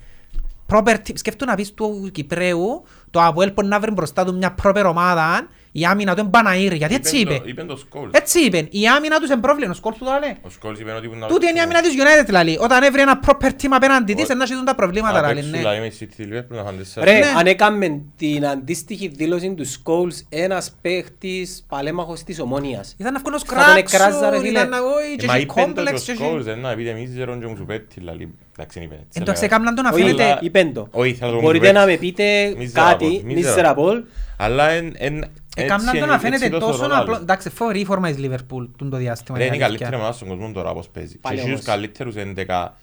[0.68, 1.12] proper team.
[1.14, 5.48] Σκέφτου να πεις του Κυπρέου, το Αποέλ μπορεί να βρει μπροστά του μια proper ομάδα,
[5.72, 8.08] η άμυνα του είναι Παναήρ, γιατί έτσι Είπεν είπε; το- Είπεν το Scholes.
[8.12, 10.36] Έτσι είπε, η άμυνα τους είναι πρόβλημα, ο Σκόλς του το λέει.
[10.42, 12.58] Ο Scholes είπε ότι ήμουν να Τούτη είναι η παίξω- άμυνα της United δηλαδή.
[12.60, 15.34] Όταν έβρει ένα proper team απέναντι της, Ο- να έχουν τα προβλήματα να δηλαδή.
[15.34, 15.58] παίξουν, ναι.
[15.58, 17.04] δηλαδή, με η City Liverpool να φάνε τέσσερα.
[17.06, 17.26] Ρε, Ναι.
[17.38, 22.94] αν έκαμε την αντίστοιχη δήλωση του Scholes ένας παίχτης παλέμαχος της Ομόνιας.
[22.98, 24.48] Ήταν να βγουν ως Θα τον εκράζα, ρε κράξουν, φίλε.
[24.58, 26.42] ήταν να εγώ Ε, και Μα έχει είπεν το κόμπλεξ και και ο έχει- Scholes,
[26.44, 29.42] δεν να πείτε εμείς ζερόν και μου σου πέτει, δηλαδή, εντάξει, είναι είπε, έτσι Εντάξει,
[29.44, 29.56] έλεγα.
[29.56, 30.24] έκαναν το να Όχι, φαίνεται...
[30.24, 30.88] Αλλά- είπεν το.
[30.90, 31.92] Όχι, θέλω να το Μπορείτε μου να πέτει.
[31.92, 33.74] με πείτε Miserable, κάτι, miserable.
[33.74, 34.02] miserable.
[34.36, 35.24] Αλλά εν- εν-
[35.56, 37.12] Έκαναν έτσι το είναι- να φαίνεται έτσι το τόσο θωρώ απλό.
[37.14, 37.22] άλλο.
[37.22, 39.38] Εντάξει, φοβερή η φόρμα της Liverpool τούτο διάστημα.
[39.38, 39.68] Ρε, είναι η αλήθεια.
[39.68, 41.12] καλύτερη ομάδα στον κόσμο τώρα πώς παίζει.
[41.12, 41.64] Και Πάλι εσύ τους όμως.
[41.66, 42.76] καλύτερους 11,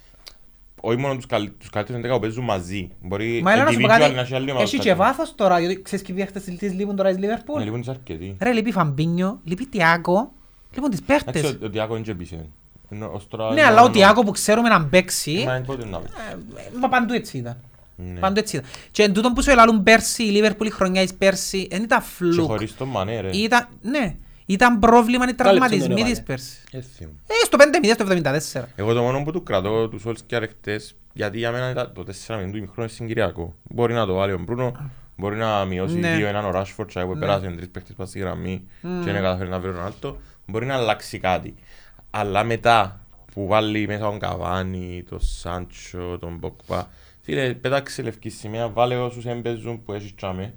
[0.82, 2.90] όχι μόνο τους καλ- τους καλύτερους 11 που παίζουν μαζί.
[3.02, 4.94] Μπορεί Μα έλα να σου πω individual κάτι, να έχει άλλη ομάδα έχει στα και
[4.94, 4.98] team.
[4.98, 7.64] βάθος τώρα, γιατί ξέρεις και οι παίχτες της λείπουν τώρα της Ναι, Liverpool.
[7.64, 8.38] λοιπόν τους αρκετοί.
[8.40, 10.32] Ρε, λείπει Φαμπίνιο, λείπει Τιάκο,
[10.74, 11.52] λείπουν τις Εντάξει, παίχτες.
[11.52, 12.36] ο- ο Διάκο είναι και πίσω.
[12.90, 15.66] Ενώ ως τώρα Ναι, είναι αλλά ο μόνο- Τιάκο που ξέρουμε να παίξει, Μα είναι
[15.66, 16.16] πότε να παίξει.
[16.76, 17.58] ε, μα παντού έτσι ήταν.
[18.00, 18.20] Ναι.
[18.20, 18.70] Παντού έτσι ήταν.
[18.92, 22.00] Και εν τούτον που σου ελάλουν πέρσι, η Liverpool η χρονιά της πέρσι, δεν ήταν
[22.00, 22.48] Και φλουκ.
[22.50, 23.30] χωρίς τον Μανέ, ρε.
[23.38, 26.22] Ήταν, ναι, ήταν πρόβλημα οι τραυματισμοί τον της έβαλε.
[26.26, 26.58] πέρσι.
[26.72, 27.20] Έτσι μου.
[27.28, 28.06] Ε, στο 5-0, στο
[28.62, 28.64] 74.
[28.76, 32.50] Εγώ το μόνο που του κρατώ τους Solskjaer χτες, γιατί για μένα ήταν το 4-0
[32.52, 33.54] του ημιχρόνου συγκυριακό.
[33.64, 36.18] Μπορεί να το βάλει ο Μπρούνο, μπορεί να μειώσει Ναι.
[36.18, 37.20] 2-1 ο Rashford, και που Ναι.
[37.20, 40.18] πέρασε τρεις παίχτες πας στη γραμμή και δεν καταφέρει να βρει τον Άλτο.
[40.46, 41.56] Μπορεί να αλλάξει κάτι.
[42.10, 43.00] Αλλά μετά
[43.34, 46.90] που βάλει μέσα τον Καβάνι, τον Σάντσο, τον Μποκπά,
[47.28, 50.54] φίλε, πέταξε λευκή σημαία, βάλε όσους έμπαιζουν που έχεις τσάμε.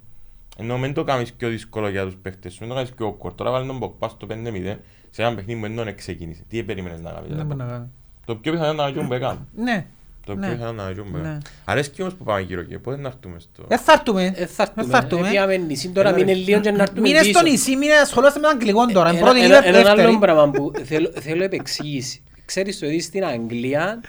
[0.59, 3.33] Ενώ μην το κάνεις πιο δύσκολο για τους παίχτες σου, μην το κάνεις πιο awkward.
[3.35, 4.77] Τώρα βάλει τον Μποκπά στο 5-0
[5.11, 6.43] σε ένα παιχνίδι που δεν τον ξεκίνησε.
[6.49, 7.29] Τι περίμενες να κάνεις.
[7.37, 7.65] Δεν μπορεί ρε.
[7.65, 7.87] να κάνει.
[8.27, 9.47] Το πιο πιθανό είναι να γίνει μπέκα.
[9.57, 9.87] Ναι.
[10.27, 10.47] Το Ναι.
[10.47, 11.19] πιο πιθανό είναι να γίνει Ναι.
[11.19, 11.39] μπέκα.
[11.65, 13.65] Αρέσκει όμως που πάμε γύρω και πότε να έρθουμε στο...
[13.69, 14.25] Δεν θα έρθουμε.
[14.37, 14.97] Ε, θα Δεν θα έρθουμε.
[14.97, 15.27] έρθουμε.
[15.27, 16.39] Ε, Πήγαμε νησί τώρα, Έλα, μείνε ρε.
[16.39, 17.43] λίγο και να έρθουμε Μείνε στο πίσω.
[17.43, 19.09] νησί, μείνε ασχολάσαι με τον Αγγλικό τώρα.
[19.11, 20.19] Είναι Ένα- πρώτη ένα- Liverpool, Έναν άλλο δεύτερη.
[20.19, 22.23] πράγμα που θέλω, θέλω επεξήγηση.
[22.45, 24.01] Ξέρεις το ότι στην Αγγλία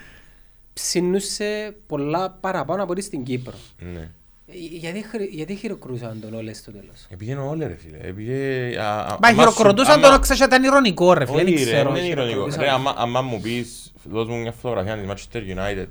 [0.72, 3.54] ψήνουσε πολλά παραπάνω από ό,τι στην Κύπρο.
[3.78, 4.10] Ναι.
[4.46, 7.96] Ε, Γιατί, χρη- γιατί χειροκρούσαν τον όλες στο τέλος; Επειδή είναι όλοι ρε φίλε.
[8.00, 8.32] Επειδή...
[8.76, 11.64] α, α, Μα άμα χειροκροτούσαν σου- τον, άμα- ξέρεις, ήταν ηρωνικό ρε φίλε, Όχι δεν
[11.64, 11.90] ρε, ξέρω.
[11.92, 12.28] δεν είναι ηρωνικό.
[12.28, 12.62] χειροκροτούσαν.
[12.62, 15.86] Ρε, άμα- άμα μου πεις, δώσ' μου μια φωτογραφία της Manchester United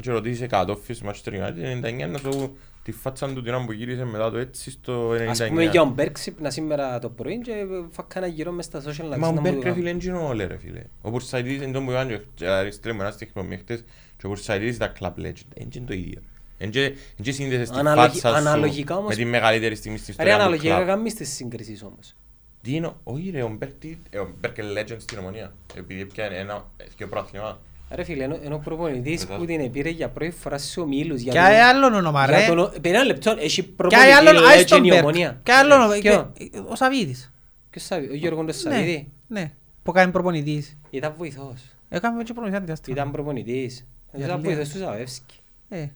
[0.00, 3.64] και ρωτήσεις 100 φίλους του Manchester United, 99 να σου τη φάτσα του την ώρα
[3.64, 5.28] που γύρισε μετά το έτσι στο 99.
[5.28, 7.52] Ας πούμε για ο Μπέρκ ξύπνα σήμερα το πρωί και
[7.90, 9.74] φάκα ένα γύρο μες στα social να Μα ο ξέρεις να Μπέρκ μου ρε το
[9.74, 10.82] φίλε είναι γίνο όλοι ρε φίλε.
[11.02, 13.84] Ο Πουρσαϊτίδης είναι τον που είπαν και- και αριστρέμου ένα στίχημα με χτες
[14.24, 15.56] και ο Πουρσαϊτίδης ήταν club legend.
[15.56, 16.20] Είναι και το ίδιο.
[16.58, 19.98] Είναι και- είναι και σύνδεσες τη Αναλογι- φάτσα σου αναλογικά όμως- με τη μεγαλύτερη στιγμή
[19.98, 20.86] στην Ρε ιστορία του αναλογικά club.
[20.86, 22.14] κάνεις τις σύγκρισεις όμως.
[22.62, 25.54] Τι είναι, όχι ρε, ο Μπέρκ τι- ε, ο Μπέρκ είναι legend στην Ομονία.
[25.76, 26.64] Επειδή πιάνε ένα
[26.96, 27.60] και πρόθλημα.
[27.90, 29.36] Ρε φίλε, ενώ- ενώ ο προπονητής Μετά.
[29.38, 31.20] που την επήρε για πρώτη φορά σε ομίλους.
[31.20, 32.46] για Και τον- άλλον όνομα για ρε.
[32.54, 35.02] τον- Περί ένα λεπτό, έχει Και προπονητή άλλον, άις τον legend η Μπέρκ.
[35.02, 35.40] Ομονία.
[35.42, 37.32] Και άλλον, Ε, ποιο; και- ο Σαβίδης.
[37.70, 39.08] Ποιος Σαββί- ο Γιώργος τον Ναι, Σαββίδη.
[39.26, 39.52] ναι.
[39.82, 40.76] Που κάνει προπονητής.
[40.90, 41.62] Ήταν βοηθός.
[41.88, 42.96] Έκαμε και προπονητής αντιάστημα.
[42.96, 43.86] Ήταν προπονητής.
[44.14, 44.54] Για Ήταν λίγο.
[44.54, 45.34] βοηθός του Ζαβεύσκη.
[45.68, 45.88] Ε, Και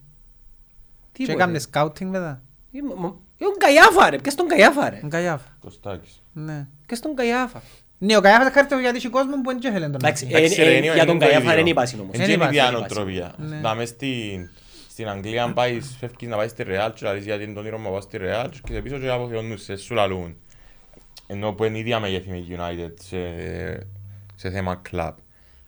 [1.13, 1.33] Τίποτε.
[1.33, 2.43] έκαμε σκάουτινγκ μετά.
[2.73, 5.01] Ε, μα- μα- ε, ο Γκαϊάφα ρε, ποιος τον Γκαϊάφα ρε.
[5.05, 5.57] Ο Καγιάφα.
[5.61, 6.23] Κωστάκης.
[6.33, 6.67] Ναι.
[6.87, 7.63] Ποιος τον Γκαϊάφα.
[7.99, 10.65] Ναι, ο Καγιάφας χάρηκε γιατί έχει κόσμο που δεν ήθελε τον Εντάξει, να Εντάξει, ε,
[10.65, 11.55] ρε, ε, είναι- για είναι τον το Γκαϊάφα ίδιο.
[11.55, 11.97] δεν είπα όμως.
[11.99, 12.79] Είναι Δεν και είπα, η ίδια δεν είπα.
[12.81, 13.35] νοοτροπία.
[13.39, 13.61] Ναι.
[13.61, 14.49] Να μες στην-
[14.91, 17.79] στην Αγγλία αν πάεις, φεύγεις να πάεις στη Real και λαλείς γιατί είναι το όνειρο
[17.79, 20.37] μου να πάω στη Real και σε πίσω και αποθεώνουν σε σου λαλούν.
[21.27, 23.87] Ενώ που είναι ίδια μεγέθη με United σε-
[24.35, 25.13] σε θέμα club.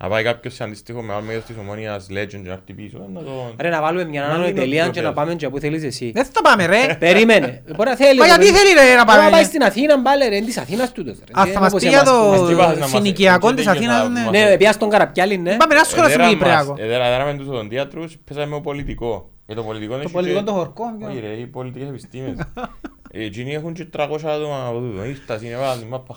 [0.03, 3.21] Να πάει κάποιος σε αντίστοιχο μεγάλο μέγεθος της ομόνιας legend και να έρθει πίσω, να
[3.23, 3.55] το...
[3.61, 5.23] Ρε να βάλουμε μια Μα άλλη είναι τελεία ο και να τρόπος.
[5.25, 6.11] πάμε και που θέλεις εσύ.
[6.15, 6.95] Δεν θα πάμε ρε.
[7.07, 7.63] Περίμενε.
[7.77, 8.19] Μπορεί να θέλει.
[8.19, 9.43] Μα γιατί μπορεί- θέλει ρε να Μπορεί να πάει πάμε.
[9.43, 11.41] στην Αθήνα πάλι ρε, είναι της Αθήνας τούτος ρε.
[11.41, 12.91] Α, Δεν θα μας όπως πει για εμάς που Μας το τι είπα, να μας-
[12.91, 14.03] συνοικιακό έτσι της δεν Αθήνας.
[14.03, 14.21] θα ναι.
[14.21, 15.57] μας- Ναι, πήγα στον Καραπιάλι, ναι.
[15.57, 16.75] Πάμε να ασχολάσαι με Κυπριακό.
[16.79, 19.31] Εδέραμε τους οδοντίατρους, παίζαμε με το πολιτικό.
[19.47, 20.85] Για το πολιτικό Το έχει πολιτικό και- το χορκό.
[21.09, 22.39] Όχι ρε, οι πολιτικές επιστήμες.
[23.11, 25.05] Ε, Εκείνοι έχουν και 300 άτομα από τούτο.
[25.05, 26.15] Ήρθα στην εβάλα την μάπα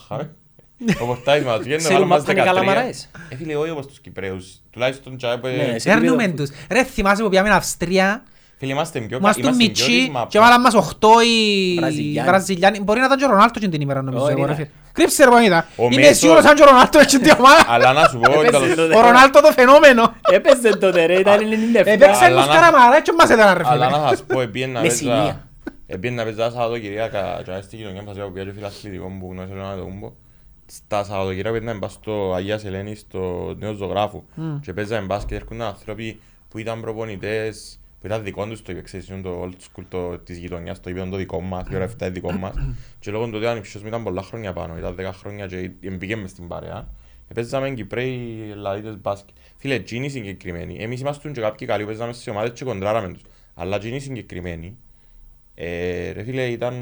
[0.91, 0.97] χάμε.
[1.01, 2.45] Ο πορτάρις μας βγαίνει να Ξέρουν βάλουν μας μάπα είναι 13.
[2.45, 3.09] καλαμαράες.
[3.29, 4.47] Ε, φίλε, όχι όπως τους Κυπρέους.
[4.71, 5.47] Τουλάχιστον τσάι που...
[5.47, 6.57] Ναι, σε Παίρνουμε επίπεδο- τους.
[6.71, 8.23] Ρε θυμάσαι που πήγαμε Αυστρία.
[8.57, 10.31] Φίλε, είμαστε πιο Μας του είμαστε πιο της Μιτσί μάπας.
[10.34, 12.29] και βάλαν μας 8 οι Βραζιλιάνοι.
[12.29, 12.79] Βραζιλιάνοι.
[12.79, 14.23] Μπορεί να ήταν και ο Ρονάλτο και την ημέρα νομίζω.
[14.23, 14.55] Όχι, εγώ, ρε ναι.
[14.55, 14.67] φίλε.
[14.91, 15.67] Κρύψε ρε πονίδα.
[15.75, 17.65] Ο Είμαι Μέσος- σίγουρος αν και ο Ρονάλτο έχει την ομάδα.
[17.67, 18.95] Αλλά να σου πω, Έπαιζε τέλος- τότε.
[18.97, 20.15] Ο Ρονάλτο το φαινόμενο.
[20.31, 21.75] Έπαιζε τότε ρε, ήταν 97.
[21.86, 23.97] Έπαιξε Αλλά τους να- καραμαρά και μας έδωνα ρε Αλλά φίλε.
[23.99, 24.95] να σας πω, επίεν να Με παίζα...
[24.97, 25.47] σημεία.
[25.88, 29.65] Επίεν να παίζα Σαββατοκυριακά και στη κοινωνία μας που πήγα και φιλαθλητικό που γνώρισε τον
[29.65, 30.11] Άδωμπο.
[30.66, 34.24] Στα Σαββατοκυριακά πήγαμε μπας στο Αγίας Ελένης, στο Νέος Ζωγράφου.
[34.61, 39.07] Και παίζαμε μπάσκετ, έρχονταν άνθρωποι που ήταν προπονητές, που ήταν δικών τους το είπε, ξέρεις,
[39.07, 42.01] είναι το old school το, της γειτονιάς, το είπε το δικό μας, η ώρα 7
[42.01, 42.53] είναι δικό μας.
[42.99, 45.72] Και λόγω του ότι ο ανιψιός μου ήταν πολλά χρόνια πάνω, ήταν 10 χρόνια και
[45.89, 46.88] μπήκε μες στην παρέα.
[47.34, 49.36] Παίζαμε Κυπρέοι, Ελλαδίτες μπάσκετ.
[49.55, 53.22] Φίλε, εκείνοι συγκεκριμένοι, εμείς ήμασταν και κάποιοι καλοί που παίζαμε σε ομάδες και κοντράραμε τους.
[53.53, 54.78] Αλλά εκείνοι συγκεκριμένοι,
[55.55, 56.74] ε, ρε φίλε, ήταν...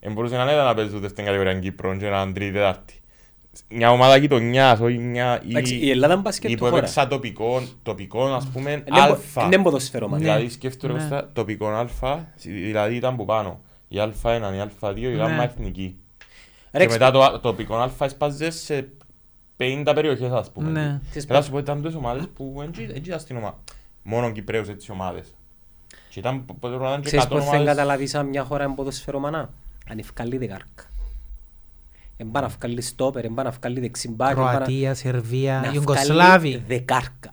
[0.00, 2.99] Εν μπορούσε να είναι να παίζουν ούτε στην κατηγορία Κύπρο και να είναι τρίτη, τετάρτη.
[3.68, 5.42] Μια ομάδα γειτονιάς, όχι μια...
[5.46, 6.76] ή- Εντάξει, η Ελλάδα είναι μπάσκετ ή του που χώρα.
[6.76, 9.44] έπαιξα τοπικό, τοπικό, ας πούμε, Είναι πο- αλφα.
[9.44, 10.20] Είναι ποδοσφαίρο μας.
[10.20, 10.98] Δηλαδή σκέφτομαι Ναι.
[10.98, 13.60] Κώστα, τοπικό αλφα, δηλαδή ήταν που πάνω.
[13.88, 15.08] Η α1, η α2, η Ναι.
[15.14, 15.96] γάμμα εθνική.
[16.72, 18.88] Ρε, Και μετά το τοπικό αλφα έσπαζες σε
[19.56, 20.70] 50 περιοχές ας πούμε.
[20.70, 21.00] Ναι.
[21.08, 23.56] Ξέρεις Θέλω να σου πω ήταν τόσες ομάδες που δεν τσι- δεν ήταν στην ομάδα.
[24.02, 25.34] Μόνο Κυπρέους έτσι ομάδες.
[26.08, 27.66] Και ήταν π- π- ήταν και Ξέρεις 100 πώς δεν ομάδες.
[27.66, 29.50] καταλαβείς αν μια χώρα είναι ποδοσφαίρο μανά.
[29.90, 30.89] Αν ευκαλεί δεκάρκα.
[32.22, 35.72] Εν πάνε να βγάλει στόπερ, εν πάνε να βγάλει δεξιμπάκ, εν πάνε Κροατία, Σερβία, να
[35.72, 36.48] Ιουγκοσλάβη.
[36.48, 37.30] βγάλει δεκάρκα.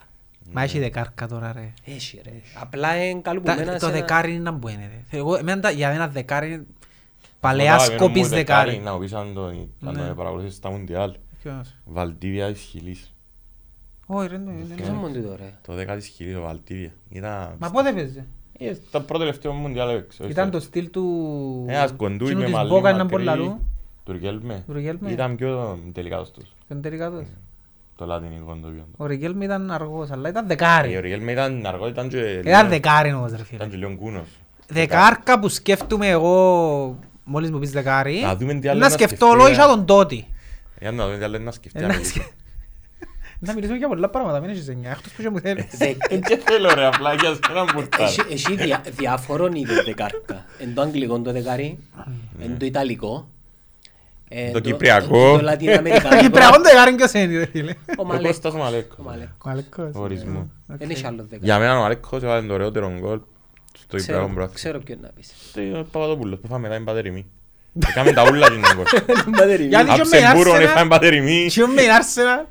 [0.53, 1.73] Μα έχει δεκάρκα τώρα ρε.
[1.85, 2.31] Έχει ρε.
[2.61, 5.17] Απλά είναι Τα- καλουπημένα Το σε ένα- δεκάρι είναι να μπουν ρε.
[5.17, 6.65] Εγώ, εμένα τα- για μένα δεκάρι είναι Καλά,
[7.39, 8.77] παλαιάς εμένα κόπης μου δεκάρι.
[8.77, 10.07] Να μου πεις αν το αν Ναι.
[10.07, 11.13] το παρακολουθείς στα Μουντιάλ.
[11.43, 13.13] Ποιος; Βαλτίβια της Χιλής.
[14.05, 14.83] Όχι ρε, ναι, ναι, Δεν ναι.
[14.85, 16.91] είναι μόνο τούτο, ρε; Το 10 της Χιλής, το Βαλτίβια.
[17.09, 17.55] Ήταν...
[17.59, 18.23] Μα πότε παίζει.
[18.59, 20.21] Ε, Το πρώτο τελευταίο Μουντιάλ έπαιξε.
[20.23, 21.65] όχι Ήταν στο- το στυλ του...
[21.67, 23.55] Ένας κοντούι Εκείνου με της μαλλί Μπόκα ήταν μακρύ.
[24.11, 24.37] Πολλά λού.
[24.37, 24.63] Του Ρικέλμε.
[24.67, 25.11] Του Ρικέλμε.
[25.11, 26.55] Ήταν πιο τελικά τους.
[26.67, 27.27] Τον τελικά τους.
[27.95, 28.85] Το λατινικό το πιο.
[28.97, 30.99] Ο Ρικέλμε ήταν αργός, αλλά ήταν Ε, Ο δεκάρι.
[30.99, 32.41] Ρικέλμε ήταν αργός, ήταν και...
[32.45, 33.55] Ήταν δεκάρι όμως ρε φίλε.
[33.55, 34.27] Ήταν και λίγο κούνος.
[34.67, 39.15] Δεκάρκα που σκέφτομαι εγώ μόλις μου πεις δεκάρι Να δούμε τι άλλο να να σκεφτώ
[39.25, 39.71] σκεφτεί, λόγια ρε.
[39.71, 40.27] τον τότι.
[40.79, 41.79] Για να δούμε τι άλλο είναι να σκεφτεί.
[41.79, 42.11] Ε, να να μιλήσει.
[42.11, 42.31] σκε-
[43.39, 45.65] Να μιλήσουμε για πολλά πράγματα, μην έχεις εννιά, εκτός που και μου θέλεις.
[46.09, 48.01] Δεν και θέλω ρε, απλά για σένα μπουρτάρ.
[48.07, 50.45] Έχει- Έχει δια- διάφορων είδων δεκάρκα.
[50.59, 51.77] Εν το αγγλικό το δεκάρι,
[52.41, 53.27] εν το ιταλικό,
[54.29, 55.31] εν Το κυπριακό.
[55.31, 56.21] το Το λατινοαμερικανικό.
[56.25, 57.71] Κυπριακό δεκάρι ποιος είναι ρε φίλε.
[57.71, 58.27] Ο Ο Μαλέκος.
[58.31, 58.97] Κώστας ο Ο Μαλέκος.
[59.05, 59.35] Μαλέκος.
[59.45, 59.89] Ο Αλεκός.
[59.93, 60.49] Ορισμό.
[60.67, 61.41] Δεν έχει άλλο δεκάρι.
[61.43, 63.19] Για μένα ο Μαλέκος έβαλε το ωραιότερο γκολ
[63.77, 64.53] στο Ξέρω- Κυπριακό Μπράθυ.
[64.55, 65.33] Ξέρω ποιον να πεις.
[65.79, 67.25] Ο Παπαδόπουλος που φάμε τα εμπατεριμή.
[67.89, 68.85] Έκαμε τα ούλα την γκολ.
[69.69, 71.45] Γιατί και Απ' με Σεμπούρον Arsenal- έφαμε εμπατεριμή.
[71.49, 72.45] Και με η Arsenal,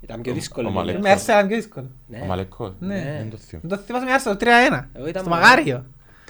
[0.00, 0.68] Ήταν πιο δύσκολο.
[0.68, 0.92] Ο δηλαδή.
[0.98, 1.24] Μαλέκος.
[1.26, 1.90] με Arsenal είναι πιο δύσκολο.
[2.06, 2.18] Ναι.
[2.22, 2.72] Ο Μαλέκος.
[2.78, 3.14] Ναι.
[3.18, 3.62] Δεν το θυμώ.
[3.68, 5.42] Το θυμάσαι με Arsenal 3-1, Εγώ ήταν στο μόνο.
[5.42, 5.84] Μαγάριο.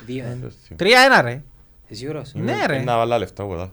[0.07, 0.25] Δύο.
[0.29, 0.77] Δεν το θυμώ.
[1.19, 1.43] 3-1 ρε.
[1.89, 2.79] Είσαι σίγουρος; Ναι, Είμαι- ρε.
[2.83, 3.71] Να βάλω λεφτά εγώ εδώ.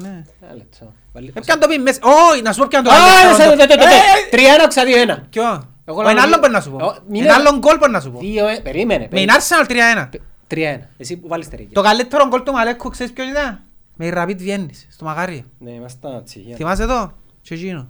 [0.00, 0.22] Ναι.
[0.42, 0.92] Ένα λεπτό.
[1.12, 1.98] Βάλει- Ε, Ποιον το πει μέσα.
[2.30, 3.34] Όχι, να σου πω ποιον το Α, άλλο.
[3.34, 3.84] σε- τε- τε- τε- τε.
[3.84, 5.26] Ε, Τρία ένα, ξα δύο ένα.
[5.30, 5.42] Ποιο.
[5.84, 6.76] Εγώ Ο λέω ένα άλλο δύο- μπορεί να σου πω.
[6.86, 8.18] Ο- μην Ένα είναι- άλλο γκολ μπορεί να σου πω.
[8.18, 9.00] Δύο, ε, περίμενε.
[9.02, 9.38] Με περίμενε.
[9.38, 10.08] την Arsenal 3-1.
[10.10, 10.88] Πε- Τρία ένα.
[10.96, 11.72] Εσύ που βάλεις τερίγια.
[11.74, 13.60] Το καλύτερο γκολ του Μαλέκου ξέρεις ποιος ήταν;
[13.96, 15.42] Με η Rapid Βιέννης, στο Μαγάριο.
[15.58, 16.38] Ναι, ήμασταν έτσι.
[16.40, 17.12] για- Θυμάσαι το;
[17.42, 17.88] Και εκείνο;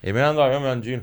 [0.00, 1.02] Εμένα το αγιώ με τον Τζίνο.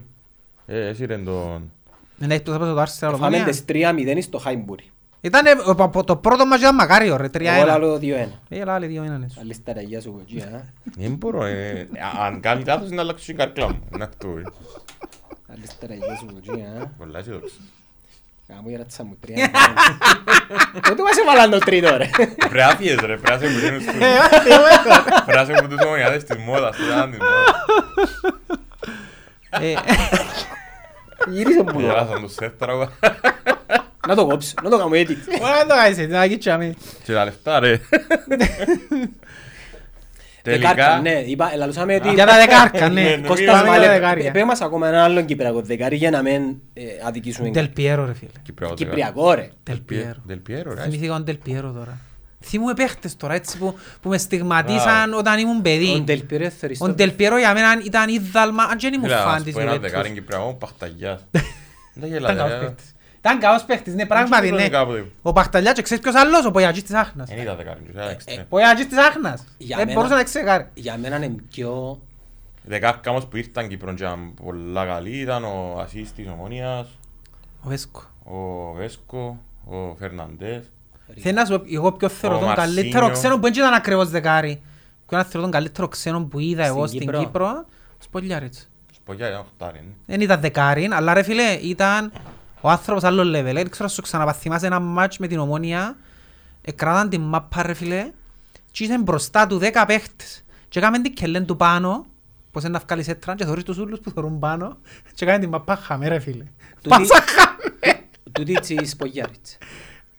[0.68, 1.72] Ε, εσύ ρε τον...
[2.18, 3.44] Δεν έχει το θέπος το Arsenal Φάμε Ομόνια.
[3.44, 4.92] τις 3-0 στο Χάιμπουρι.
[5.26, 5.52] Ήταν ε,
[5.96, 7.66] ο- το πρώτο μας ήταν Μαγάριο ρε, Εγώ 3-1.
[7.66, 8.28] λαλώ 2-1.
[8.50, 9.36] Ε, αλλά άλλοι δύο είναι έτσι.
[9.38, 10.62] Βάλεις τα ραγιά σου εκεί, α.
[10.96, 11.88] Δεν μπορώ, ε,
[12.26, 13.80] αν κάνει λάθος να αλλάξω την καρκλά μου.
[13.90, 14.42] Να αυτό, ε.
[15.48, 16.92] Βάλεις τα ραγιά σου εκεί, α.
[16.98, 17.56] Πολλά αισιόδοξο.
[18.48, 19.32] Κάμου η ρατσα μου 3-1.
[20.74, 22.10] Πότε μας έβαλαν το τρίτο ρε.
[22.38, 23.86] Πρέπει να φύγεις ρε, πρέπει να σε μπουν τους-
[25.26, 27.56] πρέπει να σε μπουν τους ομονιάδες της μόδας, του ήταν της μόδας.
[29.50, 29.74] Ε,
[31.32, 31.80] Γύρισε μου το.
[31.80, 32.90] Γελάσαν τους σετ τώρα, εγώ.
[34.08, 35.18] Να το κόψω, να το κάνω edit.
[35.41, 36.74] Ωραία να το κάνεις έτσι, να κοιτσάμε.
[37.03, 37.80] Και τα λεφτά ρε.
[40.47, 42.10] Δεκάρκα, Τελικά, ναι, είπα, ελαλούσαμε ότι...
[42.14, 43.16] Για τα δεκάρκα, Ναι, ναι.
[43.16, 44.32] ναι, Κώστας Πάμε για Μάλε, τα δεκάρια.
[44.32, 46.41] πέ μας ακόμα έναν άλλον Κυπριακό δεκάρι για να μην
[46.74, 47.51] ε, αδικήσουμε.
[47.53, 48.30] Del Piero ρε φίλε.
[48.43, 49.49] Κυπριακός Κυπριακό ρε.
[49.70, 50.32] Del Del Piero.
[50.32, 50.82] Del Piero, ρε.
[50.82, 51.97] Θυμήθηκα τον Del Piero τώρα.
[52.43, 56.01] Θυμούμαι παίχτες τώρα έτσι που, που με στιγματίσαν όταν ήμουν Ο παιδί.
[56.06, 59.22] Ντελπίρο θεωρείς Ο το- Del Piero για μένα ήταν ίδαλμα, αν και δεν ήμουν Φίλε,
[59.22, 59.80] φαν ας της πω ένα Juventus.
[59.80, 61.26] δεκάρι Κυπριακό, Παχταγιάς.
[61.93, 62.66] Δεν Ήταν καλός γελάτε, ρε.
[62.66, 62.95] παίχτης.
[63.26, 64.70] Ήταν καλός παίχτης, ναι πράγματι Δεν ναι.
[64.70, 65.06] κάποτε.
[65.22, 67.30] Ο Παχταλιάς και ξέρεις ποιος άλλος, ο Πογιατζής της Άχνας.
[67.30, 68.40] Δεν ήταν δεκάρι, ήταν εξτρέμ.
[68.42, 69.44] Ο Πογιατζής της Άχνας.
[69.58, 70.68] Για Δεν μένα- μπορούσε να ξεγάρει.
[70.74, 72.00] Για μένα είναι πιο...
[72.64, 76.88] Δεκάρκα όμως που ήρθαν Κύπρο και ήταν πολλά καλοί ήταν ο Ασίς της Ομόνιας,
[77.62, 78.02] Ο Βέσκο.
[78.24, 80.72] ο Βέσκο, ο Φερναντές.
[81.20, 82.76] Θέλω να σου πω, εγώ πιο θέλω Ο τον Μαρσίνιο.
[82.82, 84.62] καλύτερο ξένο που δεν ήταν ακριβώς δεκάρι.
[85.08, 87.20] Ποιο να θέλω τον καλύτερο ξένο που είδα Στην εγώ στην Κύπρο.
[87.20, 87.66] Κύπρο.
[87.92, 88.70] Ο Σπολιάριτς.
[88.96, 89.94] Σπογιά ήταν οχτάρι, ναι.
[90.06, 92.12] Δεν ήταν δεκάρι, αλλά ρε φίλε, ήταν
[92.66, 93.53] ο άνθρωπος άλλο level.
[93.53, 95.97] Δεν ξέρω αν σου ξαναπαθυμάσαι ένα μάτς με την Ομόνια.
[96.61, 98.11] Εκράταν την μάπα ρε φίλε
[98.72, 100.43] και ήταν μπροστά του δέκα παίχτες.
[100.70, 102.05] Και έκαμε την κελέν του πάνω,
[102.51, 104.78] πως είναι να βγάλεις έτραν και θωρείς τους ούλους που θωρούν πάνω
[105.13, 106.43] και έκαμε την μάπα χαμέ ρε φίλε.
[106.82, 107.99] Τούτη- Πάσα χαμέ.
[108.32, 109.57] Τούτη της Πογιάριτς.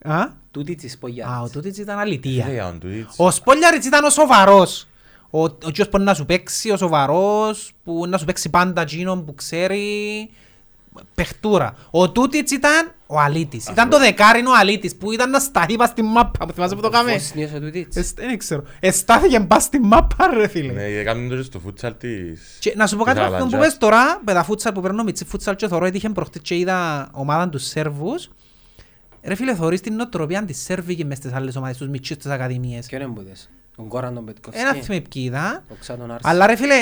[0.03, 1.51] Α, Τούτη της Α, ο Πογιάριτς.
[1.53, 2.47] τούτης ήταν αλητία.
[2.47, 3.07] Λέει αν του δεις.
[3.17, 4.89] Ο Σπόλιαριτς ήταν ο σοβαρός.
[5.31, 9.25] Ο, ο κύριος που να σου παίξει, ο σοβαρός, που να σου παίξει πάντα εκείνον
[9.25, 10.31] που ξέρει
[11.15, 11.77] παιχτούρα.
[11.91, 13.69] Ο Τούτιτς ήταν ο αλήτης.
[13.69, 16.47] Ήταν το δεκάρινο αλήτης που ήταν να σταθεί πας στη μάπα.
[16.47, 17.97] Που θυμάσαι που το κάμε; Βοσνίας ο Τούτιτς.
[17.97, 18.63] Εσ- Δεν ξέρω.
[18.81, 20.73] Εστάθηκε πας στη μάπα ρε φίλε.
[20.73, 22.57] Ναι, έκαμε το και στο φούτσαλ της...
[22.61, 23.79] Και να σου πω κάτι της από αυτό που Αλαντζάς.
[23.79, 27.09] πες τώρα, με τα φούτσαλ που παίρνω μητσί φούτσαλ και θωρώ, έτυχε προχτές και είδα
[27.13, 28.31] ομάδα τους Σέρβους.
[29.23, 32.87] Ρε φίλε, θωρείς την νοοτροπία της Σέρβικη μες στις άλλες ομάδες, τους μητσίους της Ακαδημίες.
[32.87, 33.49] Ποιον εμπούδες.
[33.77, 35.65] Τον Κόραν τον Πετκοφσκή; Ένα θυμάμαι ποιοι είδα.
[35.71, 36.29] Ο Ξάτον Άρση.
[36.29, 36.75] Αλλά ρε φίλε,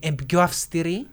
[0.00, 1.06] είναι πιο αυστηροί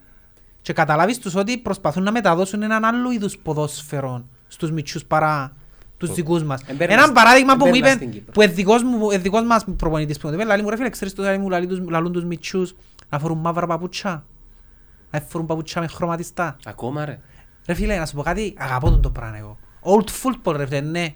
[0.65, 5.51] και καταλάβεις τους ότι προσπαθούν να μεταδώσουν έναν άλλο είδους ποδόσφαιρο στους μητσούς παρά
[5.97, 6.61] τους δικούς μας.
[6.65, 8.31] Εμπέρνας- Έναν παράδειγμα που μου εμπέρνας είπε, στην Κύπρο.
[8.31, 10.89] που είναι δικός μου, ε, δικός μας προπονητής που μου είπε, λαλεί μου ρε φίλε,
[10.89, 12.75] ξέρεις το λαλεί μου, λαλεί τους- λαλούν τους μητσούς,
[13.09, 14.25] Να φορούν μαύρα παπούτσια;
[15.11, 16.55] Να φορούν παπούτσια με χρωματιστά.
[16.65, 17.19] Ακόμα ρε.
[17.67, 19.57] Ρε φίλε, να σου πω κάτι, αγαπώ τον το πράγμα εγώ.
[19.81, 21.15] Old football ρε φίλε, ναι.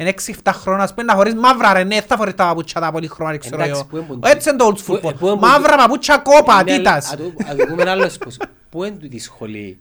[0.00, 2.90] Είναι 6-7 χρόνια, ας πούμε, να φορείς μαύρα ρε, ναι, θα φορείς τα παπούτσια τα
[2.92, 3.84] πολύχρωμα, ξέρω Εντάξει, εγώ.
[3.84, 5.12] πού εμπον- Έτσι είναι το old πού- πού football.
[5.12, 7.12] εμπον- Μαύρα παπούτσια κόπα, Είναι τίτας.
[7.12, 8.36] άλλη- α το- α το πούμε ένα άλλος σπος.
[8.70, 9.78] Πού είναι τούτη η σχολή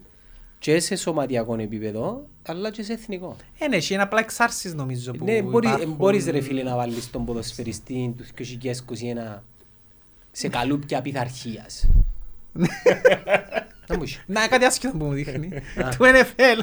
[0.60, 3.36] και σε σωματιακό επίπεδο, αλλά και σε εθνικό.
[3.60, 5.94] Ε, ναι, έχει ένα απλά εξάρσεις νομίζω που Ναι, μπορεί- υπάρχουν.
[5.96, 9.44] μπορείς ρε φίλε να βάλεις τον ποδοσφαιριστή τους 2021
[10.32, 11.88] σε καλούπια πειθαρχίας.
[13.90, 14.24] Να μου είσαι.
[14.26, 15.50] Να, κάτι άσχετο που μου δείχνει.
[15.56, 15.90] Α.
[15.98, 16.60] Του NFL.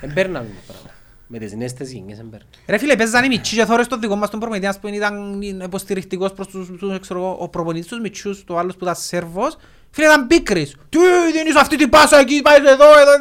[0.00, 0.90] Εμπέρναμε το πράγμα.
[1.34, 2.50] Με τις νέες τις γενιές εμπέρναμε.
[2.66, 5.42] Ρε φίλε, παίζανε οι μητσί και θόρες το δικό μας τον προπονητή, ας πούμε, ήταν
[5.42, 9.56] υποστηρικτικός προς τους, τους, ξέρω εγώ, ο προπονητής τους μητσούς, το άλλος που ήταν Σέρβος.
[9.90, 10.76] Φίλε, ήταν πίκρης.
[10.88, 10.98] Τι,
[11.32, 13.12] δίνεις αυτή την πάσα εκεί, πάει εδώ, εδώ.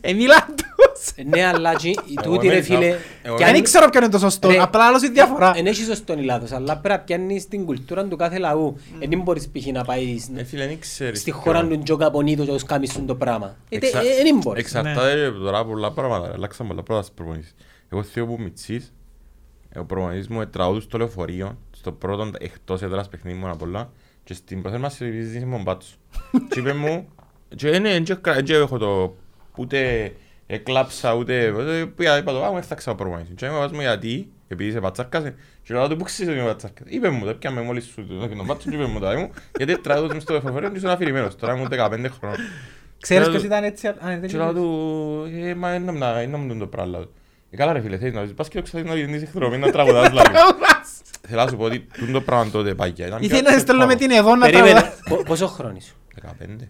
[0.00, 0.66] Ε, μιλάν τους.
[0.76, 0.85] Ε,
[1.26, 1.94] Ναι, αλλά και η
[2.24, 2.96] Εγώ τούτη ρε είμαι- φίλε...
[3.22, 5.52] εγώ κι Δεν αν- ξέρω ποιο είναι το σωστό, Ρε, απλά άλλος η διαφορά.
[5.56, 8.76] Εν έχει σωστόν ή λάθος, αλλά πρέπει να πιάνεις την κουλτούρα του κάθε λαού.
[8.98, 9.66] Ε, Δεν μπορείς π.χ.
[9.66, 11.40] να πάεις Ε, φίλε, δεν ξέρεις στη ποιο.
[11.40, 13.56] χώρα του Τζο Καπονίτο και τους κάνεις το πράγμα.
[13.68, 14.62] Ε, τε- Εξα- ε, Δεν μπορείς.
[14.62, 16.32] Εξαρτάται από τώρα πολλά πράγματα.
[16.32, 17.54] Αλλάξαν πολλά πράγματα στις προπονήσεις.
[17.92, 18.92] Εγώ θέλω που μητσής,
[19.78, 23.90] ο προπονητής μου τραγούδου στο λεωφορείο, στο πρώτο εκτός έδρας παιχνίδι μου απ' όλα,
[24.24, 25.94] και στην προθέρμανση ζήτησε μου μπάτσο.
[26.50, 27.08] Και είπε μου,
[27.56, 29.16] και ναι, δεν έχω το
[29.56, 30.12] ούτε
[30.46, 31.44] εκλάψα ούτε...
[31.44, 33.34] ε, Πήγα, είπα το, α, μου έφταξα ο προπονητής.
[33.36, 35.22] Και μου μου γιατί, επειδή είσαι πατσάρκας,
[35.62, 36.86] και λέω του, πού ξέρεις ότι είμαι πατσάρκας.
[36.90, 39.80] Είπε μου, το πιάμε μόλις σου το τον μπάτσο και είπε μου το, μου, γιατί
[39.80, 41.36] τραγούδους μου στο λεωφορείο και ήσουν αφηρημένος.
[41.36, 41.70] Τώρα ήμουν 15
[42.18, 42.36] χρόνων.
[43.00, 43.86] Ξέρεις Ξέρω ποιος το- ήταν έτσι.
[43.86, 44.62] α, δεν Και λέω ξέρεις.
[44.62, 46.90] του, ε, μα είναι να είναι να το πράγμα.
[46.90, 47.10] λέω.
[47.50, 49.70] Ε, καλά ρε φίλε, θέλεις να δεις, πας και το ξέρεις να δίνεις εκδρομή να
[49.70, 50.28] τραγουδάς δηλαδή.
[51.28, 53.86] Θέλω να σου πω ότι τούτο το πράγμα τότε παγιά ήταν Ήθελε πιο να στέλνω
[53.86, 54.10] με ακριβό.
[54.12, 54.96] την εδώ να Περίμενε, τραγουδά.
[55.08, 55.92] πο- πόσο χρόνο είσαι;
[56.22, 56.66] 15.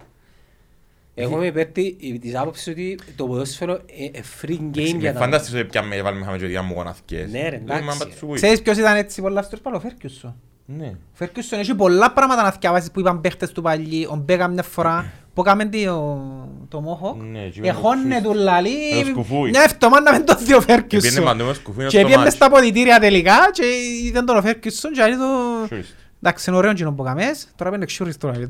[1.19, 4.11] Εγώ είμαι υπέρ τη- της άποψης ότι το ποδόσφαιρο είναι
[4.43, 5.19] free game Με για τα...
[5.19, 7.31] φανταστείς ότι πια με βάλουμε χάμε και μου γοναθκές.
[7.31, 7.99] Ναι, ρε, Ε, εντάξει, μα ρε.
[7.99, 8.35] πατσούγουι.
[8.37, 10.35] Ξέρεις ποιος ήταν έτσι πολλά αυτός πάλι ο Φέρκιουσον.
[10.67, 10.87] Ναι.
[10.87, 14.07] Ο Φέρκιουσον έχει πολλά πράγματα να θυκευάσεις που είπαν παίχτες του παλιοί.
[14.11, 17.17] Ο Μπέκα μια φορά που έκαμε το- το μόχο.
[17.31, 18.71] Ναι, και είπε Εχώνε το του λαλί.
[18.95, 19.51] Με το σκουφούι.
[19.51, 21.25] Μια εβδομάδα με το δύο Επίενε Φέρκιουσον.
[21.25, 22.37] παντού με σκουφί Και στο πήγαινε μάτσι.
[22.37, 23.63] στα ποδητήρια τελικά και
[24.07, 25.67] ήταν τον Φέρκιουσον και άρει το...
[25.69, 25.89] Σουρίστ.
[26.23, 27.49] Εντάξει, είναι ωραίο κοινό που καμές.
[27.57, 28.35] Τώρα πέντε ξούρις τώρα.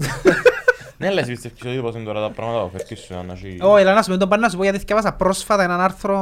[0.99, 3.59] Ναι, αλλά εσύ πιστεύεις ότι πώς είναι τώρα τα πράγματα, ο Φέρκης σου, να έχει-
[3.62, 6.16] Ω, έλα να σου πω, τον πάνε να σου πω γιατί θυκεύασα πρόσφατα έναν άρθρο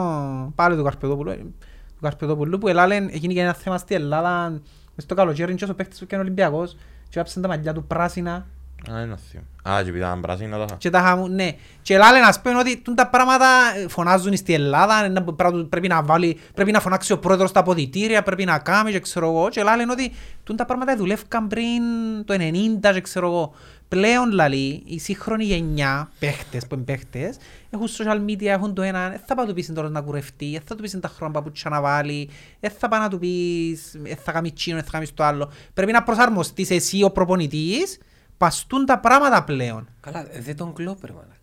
[0.54, 4.50] πάλι του Καρπεδόπουλου, ε, του Καρπεδόπουλου που έλαλεν, εκείνη και ένα θέμα στη Ελλάδα,
[4.94, 6.76] μες στο καλοκαίρι και ο παίχτης που και είναι Ολυμπιακός
[7.08, 8.46] και άψαν τα μαλλιά του πράσινα
[8.92, 9.40] Α, είναι θείο.
[9.68, 10.74] Α, και επειδή ήταν πράσινα τα είχα.
[10.78, 11.50] και τα χαμού, ναι.
[11.82, 13.46] Και λάλε να πούμε ότι τούν τα πράγματα
[13.84, 17.18] ε, φωνάζουν στη Ελλάδα, είναι ένα πράγμα που πρέπει να βάλει, πρέπει να φωνάξει ο
[17.18, 19.48] πρόεδρος στα ποδητήρια, πρέπει να κάνει και ξέρω εγώ.
[19.48, 20.12] Και λάλε ότι
[20.44, 21.82] τούν τα πράγματα δουλεύκαν πριν
[22.24, 23.52] το 90 και ξέρω εγώ.
[23.94, 27.36] Πλέον λαλή, η σύγχρονη γενιά, παίχτες που είναι παίχτες,
[27.70, 30.50] έχουν social media, έχουν το ένα, δεν θα πάει να του πεις τώρα να κουρευτεί,
[30.50, 32.28] δεν θα του πεις τα χρόνια παπούτσια να βάλει,
[32.60, 35.52] δεν θα πάει να του πεις, δεν θα κάνει τσίνο, δεν θα κάνει το άλλο.
[35.74, 37.98] Πρέπει να προσαρμοστείς εσύ ο προπονητής,
[38.36, 39.88] παστούν τα πράγματα πλέον.
[40.00, 41.36] Καλά, ε, δεν τον κλόπερ, μαλάκα.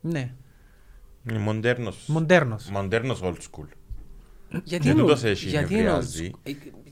[0.00, 0.30] Ναι.
[1.30, 1.96] Είναι μοντέρνος.
[2.06, 2.68] Μοντέρνος.
[2.70, 3.66] Μοντέρνος old school.
[4.64, 6.00] Γιατί Και είναι- τούτος έχει, γιατί με είναι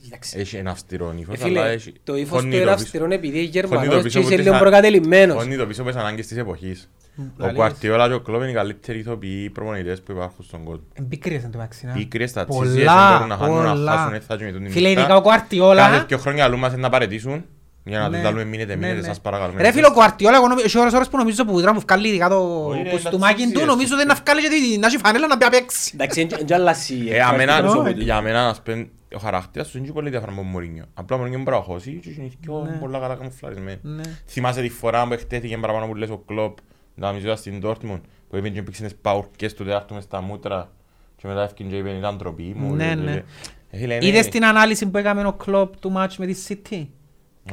[0.07, 0.13] βρειάζει.
[0.13, 0.39] ο- ε, κοίταξε.
[0.39, 1.93] Έχει ένα αυστηρό Ε, ύφος, φίλε, αλλά έχει...
[2.03, 4.25] το ύφος φωνεί του είναι το αυστηρό επειδή είναι πίσω- φωνεί το Γερμανός πίσω και
[4.25, 5.41] από είσαι τις λίγο α- προκατελημένος.
[5.43, 6.89] Φωνεί το πίσω από τις ανάγκες της εποχής.
[7.17, 7.53] Ο Αλήθεια.
[7.53, 10.83] Κουαρτιόλα και ο Κλόπ είναι οι καλύτεροι ηθοποιοί προπονητές που υπάρχουν στον κόσμο.
[10.93, 11.85] Εμπίκριες εν τω μεταξύ.
[11.85, 11.93] να.
[11.93, 13.91] Πίκρες, τα Πολλά, τσίζιες, δεν μπορούν να χάνουν, να πολλά.
[13.91, 15.01] χάσουν, δεν θα γίνουν την Φίλε, νύχτα.
[15.01, 15.87] ειδικά ο Κουαρτιόλα.
[15.89, 17.45] Κάθε δυο χρόνια αλλού μας είναι να παρετήσουν
[17.83, 19.07] για να Ναι, τους λαλούμε μείνετε, ναι, μείνετε, ναι.
[19.07, 19.61] σας παρακαλούμε.
[19.61, 22.07] Ρε φίλε, ο Κουαρτιόλα, εγώ νομίζω, έχει ώρες ώρες που νομίζω που ήταν που βγάλει
[22.07, 24.97] ειδικά το Όχι, ρε, κουστούμάκι εντάξει, του, ρε, νομίζω δεν να βγάλει γιατί να έχει
[24.97, 25.91] φανέλα να πει απέξει.
[25.93, 27.93] Εντάξει, εν- εν κι άλλαση, Ε, ε, αμένα- πρόσωπο όχι.
[27.93, 28.01] του.
[28.01, 30.85] Για μένα, ας πούμε, ο χαρακτήρας τους είναι και πολύ διάφορα από τον Μωρίνιο.
[30.93, 32.77] Απλά ο Μωρίνιο μπορεί να χώσει και είναι πιο Ναι.
[32.77, 33.79] πολλά καλά καμουφλαρισμένοι.
[33.81, 34.01] Ναι.
[34.27, 36.57] Θυμάσαι τη φορά που εκτέθηκε παραπάνω που λες ο Κλόπ
[36.95, 40.69] να μισούτα στην Dortmund που έπαιρνε και πήξε τις παουρκές του τετάρτου μες στα μούτρα
[41.15, 42.75] και μετά έφυγε και είπε ήταν ντροπή μου.
[42.75, 43.11] Ναι, Ε, ναι.
[43.11, 46.85] ε, φίλε, είναι- Είδες την ανάλυση που έκαμε ο Κλόπ του μάτς με τη City;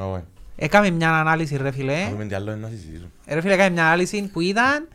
[0.01, 0.23] Όχι.
[0.57, 2.03] Έκαμε μια ανάλυση ρε φίλε.
[2.05, 3.09] Να δούμε τι άλλο είναι να συζητήσουμε.
[3.29, 4.89] Ρε φίλε, έκανε μια ανάλυση που ήταν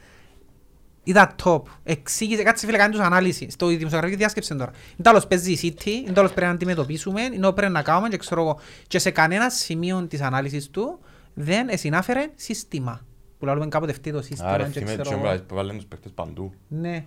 [1.07, 1.61] ήταν top.
[1.84, 3.49] Εξήγησε, κάτσε φίλε, κάνει τους ανάλυση.
[3.49, 4.71] Στο δημοσιογραφική διάσκεψη τώρα.
[4.71, 8.07] Είναι τέλος παίζει η City, είναι τέλος πρέπει να αντιμετωπίσουμε, είναι ό, πρέπει να κάνουμε
[8.09, 8.59] και ξέρω εγώ.
[8.88, 10.99] Και σε κανένα σημείο της ανάλυσης του
[11.34, 13.01] δεν συνάφερε σύστημα.
[13.39, 15.19] Που λέμε κάποτε φταίει το σύστημα Άρα και θυμάμαι ξέρω και εγώ.
[15.19, 16.53] όμπρας που βάλουν τους παίκτες παντού.
[16.67, 17.03] Ναι.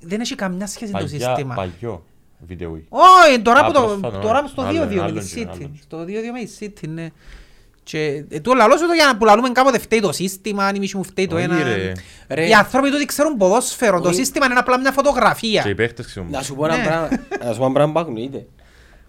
[0.00, 1.54] Δεν έχει καμιά σχέση το Παγιά- σύστημα.
[1.54, 2.04] Παγιό
[2.38, 2.70] βίντεο.
[2.88, 4.48] Όχι, τώρα, Α, που το, πρόσφατο, τώρα ναι.
[4.48, 5.48] στο Άλλον, 2-2 με άλλον τη και City.
[5.56, 5.78] άλλον.
[5.82, 7.08] Στο 2-2 με τη City, ναι.
[7.88, 10.74] Και ε, του λαλώ σου το για να που λαλούμε κάποτε φταίει το σύστημα, αν
[10.74, 11.62] η μισή μου φταίει το Όχι, ένα.
[11.62, 11.92] ρε.
[12.28, 14.16] Ρε, Οι άνθρωποι τούτοι ξέρουν ποδόσφαιρο, το Όχι.
[14.16, 15.62] σύστημα είναι απλά μια φωτογραφία.
[15.62, 16.30] Και οι παίκτες ξέρουν.
[16.30, 16.84] Να σου πω ένα Ναι.
[16.84, 17.08] πράγμα,
[17.44, 18.46] να σου πω ένα πράγμα που ακούγεται.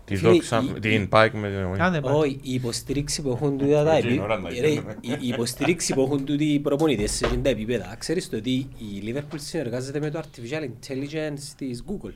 [0.06, 2.14] Τη Φίλε, δόξα, η- την Πάικ με την Άντε, πάει.
[2.14, 4.95] Όχι, η υποστήριξη που έχουν τούτα τα Εκείνη επί- ώρα να ρε, γίνουμε.
[5.02, 7.95] η- η υποστήριξη που έχουν τούτοι οι προπονητές σε εκείνα τα επίπεδα.
[7.98, 12.14] Ξέρεις το ότι η Liverpool συνεργάζεται με το Artificial Intelligence της Google.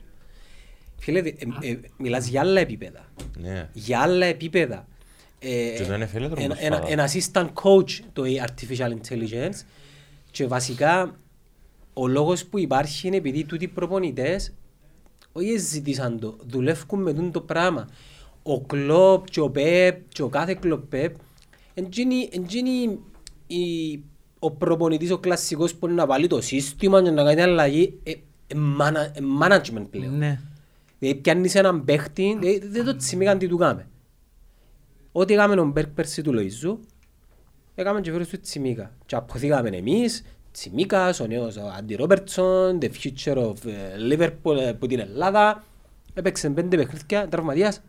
[1.00, 1.24] Φίλε, ε,
[1.62, 3.06] ε, μιλάς για άλλα επίπεδα.
[3.42, 3.70] Ναι.
[3.74, 4.88] Για άλλα επίπεδα.
[5.44, 6.88] Ένα- τρόπο ένα- σπάτα.
[6.90, 9.66] ένα assistant coach το artificial intelligence
[10.32, 11.20] και βασικά
[11.94, 14.54] ο λόγος που υπάρχει είναι επειδή τούτοι οι προπονητές
[15.32, 17.90] όχι ζητήσαν το, δουλεύουν με τούτο το πράγμα.
[18.44, 21.16] Ο Κλόπ και ο Πεπ και ο κάθε Κλόπ Πεπ
[21.74, 23.00] εντζήνει, εντζήνει
[23.48, 24.00] η,
[24.40, 28.12] ο προπονητής ο κλασσικός που είναι να βάλει το σύστημα και να κάνει αλλαγή ε,
[28.12, 30.18] ε, mana- ε, management πλέον.
[30.18, 30.40] Ναι.
[31.00, 33.88] Δηλαδή πιάνεις έναν παίχτη, δηλαδή, δεν το τσιμήκαν τι του κάμε.
[35.12, 36.80] Ό,τι έκαμε ο Μπέρκ πέρσι του Λοϊζού,
[37.76, 38.92] έκαμε και φέρος του Τσιμίκα.
[39.06, 44.72] Και αποθήκαμε εμείς, Τσιμίκας, ο νέος ο Αντι Ρόμπερτσον, the future of ε, Liverpool ε,
[44.72, 45.64] που την Ελλάδα.
[46.14, 47.82] Έπαιξε πέντε παιχνίδια, τραυματίας.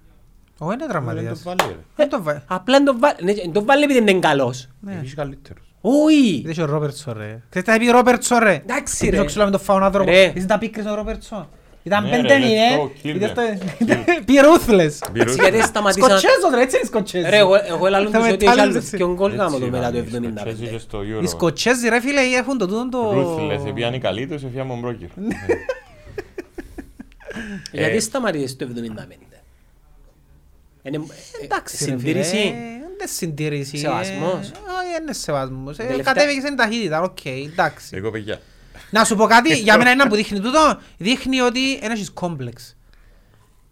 [0.59, 1.43] Όχι είναι Δεν το τραυματίας.
[1.43, 1.77] βάλει ρε.
[1.97, 2.41] Δεν το βάλει.
[2.47, 4.69] Απλά δεν το βάλει, ναι, δεν το βάλει επειδή είναι καλός.
[4.81, 5.01] Ναι.
[5.03, 5.75] Έχει καλύτερος.
[5.81, 6.35] Όχι!
[6.37, 7.43] Είδες ο Ρόπερτσον ρε.
[7.49, 8.55] Ξέρεις τι θα πει ο Ρόπερτσον ρε.
[8.55, 9.27] Εντάξει, Πίσω ρε.
[9.27, 10.11] ξυλό με τον φάουν άνθρωπο.
[10.11, 10.25] Ρε.
[10.29, 11.49] Είδες τα πίκρες ο Ρόπερτσον.
[11.85, 12.79] Ήταν Ναι, πέντε ρε, let's μηδέν.
[12.81, 13.35] go, kill Είδες them.
[13.35, 13.95] το-
[14.27, 15.11] Be ruthless.
[15.13, 15.33] Μπήρου.
[15.33, 16.09] Γιατί σταματήσαν...
[16.09, 17.29] Σκοτσέζος ρε, έτσι είναι σκοτσέζοι.
[17.31, 18.97] Ρε, εγώ- εγώ ελαλούν Θα τους με ότι έχει τάλεις άλλους εσύ.
[18.97, 20.71] ποιον γκολ Έτσι γάμο το μετά το ήταν, οι Σκοτσέζοι 75.
[20.71, 21.29] και στο Οι Euro.
[21.29, 23.37] σκοτσέζοι ρε φίλε έχουν το τούτο το...
[23.37, 25.09] Ruthless, επιάνει καλή τους, εφιάμε τον μπρόκερ.
[27.73, 29.17] Γιατί Ε, σταματήσες το 75.
[30.83, 30.97] Είναι
[31.41, 31.99] ε, Εντάξει ρε φίλε.
[31.99, 32.37] συντήρηση.
[32.47, 33.77] Είναι συντήρηση.
[33.77, 34.47] Σεβασμός.
[34.49, 35.79] ε, Όχι είναι σεβασμός.
[35.79, 37.97] Ε, Τελευταία- Κατέβηκες στην ταχύτητα, οκ, εντάξει.
[37.97, 38.41] Εγώ παιδιά.
[38.91, 42.77] Να σου πω κάτι, για μένα είναι που δείχνει τούτο, δείχνει ότι δεν έχεις κόμπλεξ.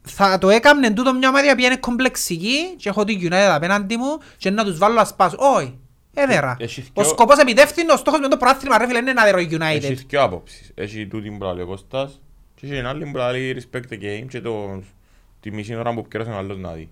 [0.03, 4.19] Θα το έκαμνε τούτο μια ομάδα που είναι κομπλεξική και έχω την United απέναντι μου
[4.37, 5.37] και να τους βάλω να σπάσω.
[5.39, 5.79] Όχι,
[6.15, 6.57] έδερα.
[6.59, 9.39] Έχει Ο δυο- σκοπός επιτεύχθη, ο στόχος με το πρωτάθλημα ρε φίλε είναι να δέρω
[9.39, 9.61] η United.
[9.83, 10.71] Έχει δυο άποψεις.
[10.75, 12.21] Έχει τούτη που λέει ο Κώστας
[12.55, 14.83] και έχει άλλη που λέει respect the game και το,
[15.41, 16.89] τη μισή ώρα που πιέρασε ο άλλος να δει.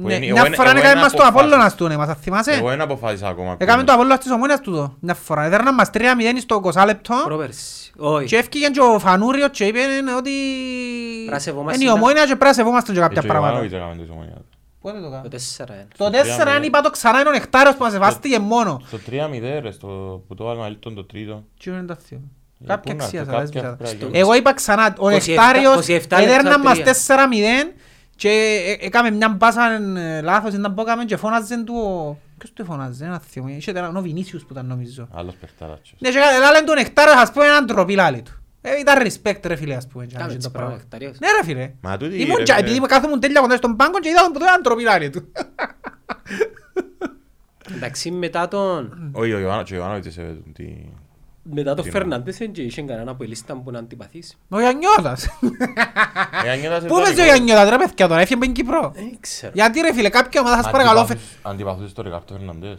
[0.00, 1.40] Ναι, εγώ Μια είναι- φορά εγώ έκαμε είναι μας το αποφάσεις.
[1.44, 3.56] Απόλλωνας του, ναι, μας θα θυμάσαι; Εγώ δεν αποφάσισα ακόμα.
[3.58, 3.94] Έκαμε το ποιος.
[3.94, 4.94] Απόλλωνας της Ομόνιας τούτο.
[5.00, 5.44] Μια φορά.
[5.44, 7.14] Έδερναν μας 3-0 στο 20 λεπτό.
[7.24, 7.90] Πρόπερση.
[7.96, 8.26] Όχι.
[8.26, 9.78] Και έφυγε και ο Φανούριος και είπε
[10.18, 10.30] ότι
[11.14, 13.26] Πρέπει να σεβόμαστε είναι η τα- Ομόνια και πρέπει να σεβόμαστε και Ε, κάποια και
[13.26, 13.52] ο πράγματα.
[13.52, 14.36] Ιβάνοβιτς έκαμε το Ισομονιά.
[14.80, 15.28] Πότε το Το κάνω.
[15.28, 15.88] 4-1.
[15.96, 16.50] Το Στο 4 3-0.
[16.56, 18.80] αν είπα το ξανά είναι ο Νεκτάριος που μας σεβάστηκε μόνο.
[18.86, 21.44] Στο 3-0 ρε, στο- που το βάλουμε αλήτων το τρίτο.
[21.62, 22.20] Τι είναι το θείο.
[22.62, 23.76] Ε, Κάποια πού να αξία έρθει, θα κάποια έσβησα.
[23.76, 24.18] πρέπει να Στο- γίνει.
[24.18, 26.84] Εγώ είπα ξανά, ο 27 Νεκτάριος 27 έδερναν λεπτά μας τρία.
[26.84, 27.72] 4-0
[28.18, 28.28] και
[28.80, 32.16] ε- έκαμε μια μπάσα ε, λάθος ήταν που έκαμε και φώναζε του ο...
[32.38, 35.08] Ποιος του φώναζε, ένα θείο μου, είχε ένα- ο Βινίσιους που ήταν νομίζω.
[35.12, 35.94] Άλλος παιχτάρατσος.
[35.98, 38.32] Ναι, και λάλε του Νεκτάριος ας πούμε έναν τροπή λάλη του.
[38.60, 40.06] Ε, Ήταν respect ρε φίλε ας πούμε.
[40.06, 40.84] και Κάμε αν έτσι το πράγμα, πράγμα.
[40.90, 41.18] Νεκτάριος.
[41.18, 41.72] Ναι ρε φίλε.
[41.80, 42.66] Μα τούτη Ήμουν ρε, και φίλε.
[42.70, 45.32] επειδή κάθομουν τέλεια κοντά στον πάγκο και είδα τον που του έναν τροπή λάλη του.
[47.76, 49.10] Εντάξει, μετά τον...
[49.12, 50.64] Όχι, ο Ιωάννο- και ο Ιωάννοβιτς έσεβε τη...
[51.54, 54.36] Μετά τον Τι Φερνάντες δεν είχε κανένα από η λίστα που να αντιπαθήσει.
[54.48, 55.24] Ο Γιαννιώτας.
[56.44, 57.22] Ε, αν νιώτας Πού πες ο ιστορικό.
[57.24, 58.92] Γιαννιώτας ρε παιδιά τώρα, έφυγε από την Κύπρο.
[58.94, 59.52] Δεν ξέρω.
[59.54, 61.06] Γιατί ρε φίλε, κάποια ομάδα σας παρακαλώ.
[61.06, 62.78] φε- Αντιπαθούς- Αντιπαθούς στο Ρικάρτο Φερναντές.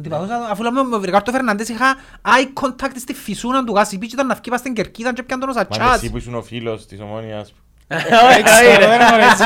[0.00, 4.14] Αντιπαθούσα, Αφού λέμε με τον Ρικάρτο Φερναντές είχα eye contact στη φυσούνα του Γάσι Πίτσι
[4.14, 5.96] ήταν να βγει πας στην κερκίδα και πιάνε τον ως Μα και ατσάς.
[5.96, 7.54] εσύ που ήσουν ο φίλος της Ομόνιας.
[7.88, 9.44] Δεν ξέρω, δεν έχω έτσι.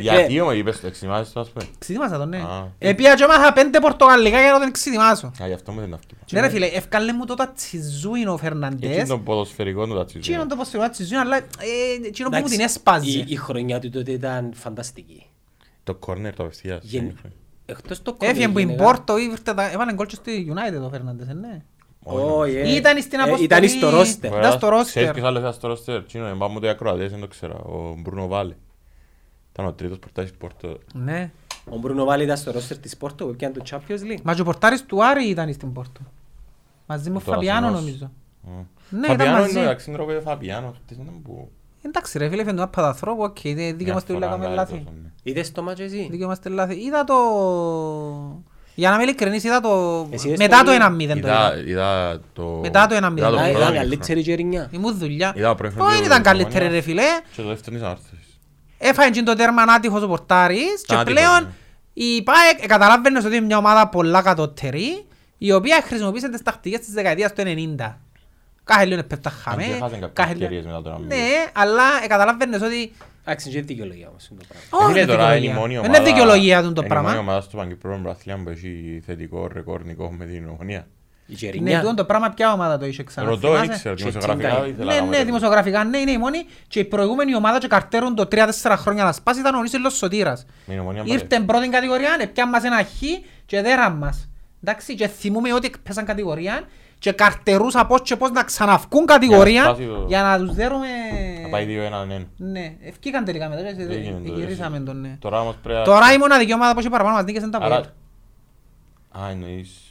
[0.00, 1.64] Γιατί όμως είπες το, εξημάζεις το ας πούμε.
[1.78, 2.36] Ξεδίμασα τον, ναι.
[2.36, 2.72] Α.
[2.78, 5.26] Επία και μάθα πέντε πορτογαλικά για να τον ξεδιμάσω.
[5.42, 6.08] Α, γι' αυτό μου δεν τα βγει.
[6.30, 9.08] Ναι ρε φίλε, ευκάλε μου το τατσιζούιν ο Έτσι Φερναντές.
[9.08, 10.48] τον ποδοσφαιρικό του τα Τι είναι τσιζούν.
[10.48, 11.42] το πως το τατσιζούιν, αλλά ε,
[12.06, 13.10] εκείνο που μου Εντάξει, την έσπαζε.
[13.10, 15.26] η- Η χρονιά του τότε ήταν φανταστική.
[15.84, 16.84] Το κόρνερ το απευθείας.
[16.84, 17.16] Γεν-
[17.66, 20.88] Εκτός το Έφυγε που η γενικά- Πόρτο, ήρθε τα- έβαλε γκολ και στη United ο
[20.88, 21.62] Φερναντές, ε, ναι.
[22.06, 22.74] Όχι, ε.
[22.74, 23.44] Ήταν στην Ε, αποστολή.
[23.44, 24.32] Ήταν στο ρόστερ.
[24.38, 24.84] Ήταν στο roster.
[24.84, 26.04] Ξέρεις ποιος άλλος ήταν στο ρόστερ.
[26.04, 27.54] Τσίνο, εμπάμε ούτε ακροατές, δεν το ξέρω.
[27.54, 28.54] Ο Μπρούνο Βάλε.
[29.54, 30.78] Ήταν ο τρίτος πορτάρης Πόρτο.
[30.94, 31.30] Ναι.
[31.70, 34.20] Ο Μπρούνο Βάλη ήταν στο ρόστερ της Πόρτο που έπιανε το Champions League.
[34.22, 36.00] Μα και ο πορτάρης του Άρη ήταν στην Πόρτο.
[36.86, 37.84] Μαζί με ο Το Φαπιάνο Ασημός.
[37.84, 38.10] νομίζω.
[38.42, 38.50] Μμ.
[38.98, 39.50] Ναι, ήταν Φαπιάνο μαζί.
[39.52, 40.68] είναι εντάξει, είναι ρόπεδο Φαπιάνο.
[40.68, 41.50] αυτές είναι που-
[41.82, 44.54] Εντάξει ρε φίλε, φαίνεται ένα παδαθρόπο, οκ, δεν δίκαιο μας Μια το φορά λέγαμε κάνει
[44.56, 44.72] λάθη.
[44.72, 45.08] τόσο, ναι.
[45.22, 46.74] Είδες το μάτσο εσύ; Δίκαιο μας το λάθη.
[46.74, 47.14] Είδα το...
[48.74, 50.06] Για να είμαι ειλικρινής, είδα το...
[50.10, 51.62] Εσύ είδες Μετά το το βίντεο; 1-0 το Είδα- είδα.
[51.66, 52.42] είδα το...
[52.62, 53.16] Μετά το 1-0.
[53.16, 53.74] είδα το Α, Α, πρώτο Ήταν μήχρονο.
[53.74, 54.68] καλύτερη γερινιά.
[54.72, 55.32] Ήμουν δουλειά.
[55.36, 56.80] Είδα το πρώτο Όχι, μήχρονο ήταν του καλύτερη Ομόνια.
[56.80, 57.02] ρε φίλε.
[57.36, 58.13] Και το δεύτερο είναι ανάρθωσης.
[58.86, 61.50] Έφαγε και το τέρμα άτυχος ο πορτάρης και Άτυχος, πλέον ναι.
[61.92, 65.04] η ΠΑΕΚ καταλάβαινες ότι είναι μια ομάδα πολλά κατώτερη
[65.38, 67.42] η οποία χρησιμοποίησε τις τακτικές της δεκαετίας του
[67.78, 67.98] 90.
[68.64, 69.62] Κάθε λίγο πέφτα χαμέ.
[69.62, 71.06] Αν και έχασαν κάποιες κάθε λίγο- ευκαιρίες μετά το 1-0.
[71.06, 72.92] Ναι, αλλά ε, καταλάβαινες ότι
[73.26, 74.66] Εντάξει, είναι δικαιολογία όμως είναι το πράγμα.
[74.72, 75.60] Ε, Όχι, φίλε, είναι τώρα είναι η δικαιολογία.
[75.60, 77.20] μόνη Δεν ομάδα- είναι δικαιολογία του το είναι η μόνη πράγμα.
[77.30, 80.86] ομάδα στο Παγκυπρό Μπραθλιάν που έχει θετικό ρεκόρ νικό με την Ομονία.
[81.26, 81.80] Η Ναι, γερινιά.
[81.80, 83.28] τούτο το πράγμα ποια ομάδα το είχε ξανά.
[83.28, 84.66] Ρωτώ, θυμάσαι; δεν ξέρω, Και δημοσιογραφικά τσίντα.
[84.66, 86.38] ήθελα Ναι, να ναι, κάνω δημοσιογραφικά, ναι, είναι η μόνη
[86.68, 90.44] και η προηγούμενη ομάδα και καρτέρουν το 3-4 χρόνια να σπάσει ήταν ο Νίσελος Σωτήρας.
[90.66, 93.00] Με την Ομονία Ήρθε πρώτη κατηγορία, έπιαν μας ένα χ
[93.46, 94.28] και δέραν μας.
[94.64, 96.60] Εντάξει, και θυμούμε ότι πέσαν κατηγορία
[96.98, 100.86] και καρτερούσα πώς και πώς να ξαναυκούν κατηγορία σπάσει το- για να τους δέρουμε...
[101.42, 101.66] Να πάει
[102.20, 102.26] 2-1-1.
[102.36, 104.84] Ναι, ευκήκαν τελικά μετά, και Έγινε το, γυρίσαμε εσύ.
[104.84, 105.16] τον, ναι.
[105.20, 107.58] Τώρα όμως πρέπει να- Τώρα η μοναδική ομάδα που έχει παραπάνω μας νίκες είναι τα
[107.62, 107.90] Άρα- Αποέλ.
[109.24, 109.83] Α, εννοείς...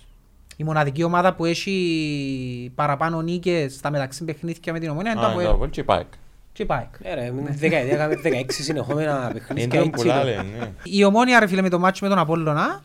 [0.56, 5.26] Η μοναδική ομάδα που έχει παραπάνω νίκες στα μεταξύ παιχνίδια με την ομόνια είναι το
[5.28, 5.56] Α, είναι το Αποέλ.
[5.56, 6.08] Αποέλ και η ΠΑΕΚ.
[6.54, 6.88] Και πάει.
[7.02, 9.64] Ε, ρε, με τη δεκαετία έκαμε 16 συνεχόμενα παιχνίδια.
[9.64, 10.72] Είναι έτσι πολλά το- λένε, ναι.
[10.84, 12.84] Η ομόνια ρε φίλε με το μάτσο με τον Απόλλωνα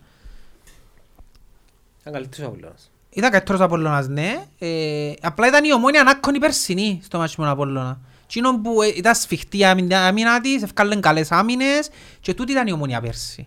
[2.00, 2.90] Ήταν καλύτερος ο Απόλλωνας.
[3.10, 4.44] ήταν καλύτερος Απόλλωνας ναι.
[4.58, 7.98] Ε, απλά ήταν η Ομόνοια ανάκονη περσινή στο μάτσο με τον Απόλλωνα.
[8.24, 11.90] Εκείνο που ε, ήταν σφιχτή η άμυνα άμυνα της, ευκάλεν καλές άμυνες
[12.20, 13.46] και τούτη ήταν η Ομόνοια πέρσι.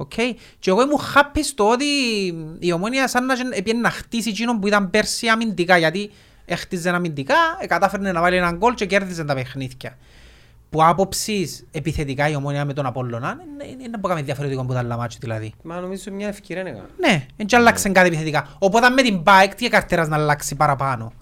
[0.00, 0.12] Οκ.
[0.58, 1.84] Και εγώ ήμουν happy στο ότι
[2.58, 6.10] η Ομόνοια σαν να έπιανε να χτίσει εκείνο που ήταν πέρσι αμυντικά γιατί
[6.44, 9.96] έχτιζε αμυντικά, ε, κατάφερνε να βάλει έναν γκολ και κέρδιζε τα παιχνίδια.
[10.70, 14.72] Που άποψης επιθετικά η Ομόνοια με τον Απόλλωνα είναι- είναι είναι να πω διαφορετικό από
[14.72, 15.52] τα άλλα μάτσο δηλαδή.
[15.62, 16.86] Μα νομίζω μια ευκαιρία έκανα.
[16.98, 18.48] Ναι, δεν και άλλαξε κάτι επιθετικά.
[18.58, 21.12] Οπότε με την ΠΑΕΕΚ τι καρτέρας να αλλάξει παραπάνω.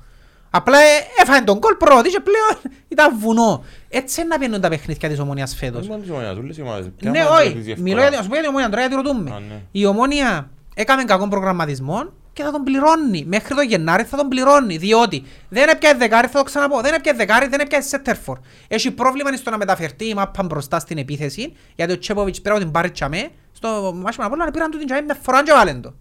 [0.51, 3.65] Απλά ε, έφαγε τον κόλ πρώτη και πλέον ήταν βουνό.
[3.89, 5.89] Έτσι είναι να πιένουν τα παιχνίδια της ομόνιας Όχι φέτος.
[5.89, 6.91] μόνο της ομονίας, όλες οι ομάδες.
[6.97, 7.47] Ποια Ναι, ομάδα όχι.
[7.47, 9.31] κερδίζει εύκολα; Μιλώ για την- σου πω για την ομόνια τώρα γιατί ρωτούμε.
[9.31, 9.61] Α, ναι.
[9.73, 13.25] Η ομόνια έκαμε κακό προγραμματισμό και θα τον πληρώνει.
[13.27, 14.77] Μέχρι το Γενάρη θα τον πληρώνει.
[14.77, 16.81] Διότι δεν έπιασε δεκάρι, θα το ξαναπώ.
[16.81, 18.39] Δεν έπιασε δεκάρι, δεν έπιασε σέτερφορ.
[18.69, 21.53] Έχει πρόβλημα στο να μεταφερθεί η μάπα μπροστά στην επίθεση.
[21.75, 23.29] Γιατί ο Τσέποβιτς πέρα από την πάρει τσαμέ.
[23.53, 25.95] Στο μάσο με να πήραν του την τσαμέ με φοράν και βάλεν το.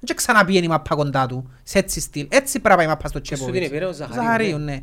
[0.00, 1.50] Δεν και ξαναπήγαινε η μάπα κοντά του.
[1.62, 2.26] Σε έτσι στυλ.
[2.30, 3.66] Έτσι πρέπει να πάει η μάπα στο σου την Τσέποβιτς.
[3.66, 4.72] επήρε ο Ζαχαρίου, Ζαχαρίου, ναι.
[4.72, 4.82] ναι.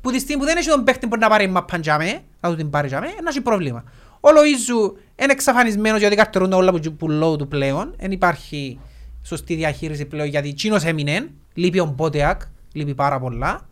[0.00, 2.50] Που τη στιγμή που δεν έχει τον παίχτη που να πάρει η μάπα τσαμέ, να
[2.50, 3.84] του την πάρει τσαμέ, να έχει πρόβλημα.
[4.20, 7.94] Ο Λοΐζου είναι εξαφανισμένος γιατί καρτερούν όλα που, που λόγω του πλέον.
[7.98, 8.78] Δεν υπάρχει
[9.22, 11.28] σωστή διαχείριση πλέον γιατί εκείνος έμεινε.
[11.54, 12.40] Λείπει ο Μπότεακ,
[12.72, 13.68] λείπει πάρα πολλά.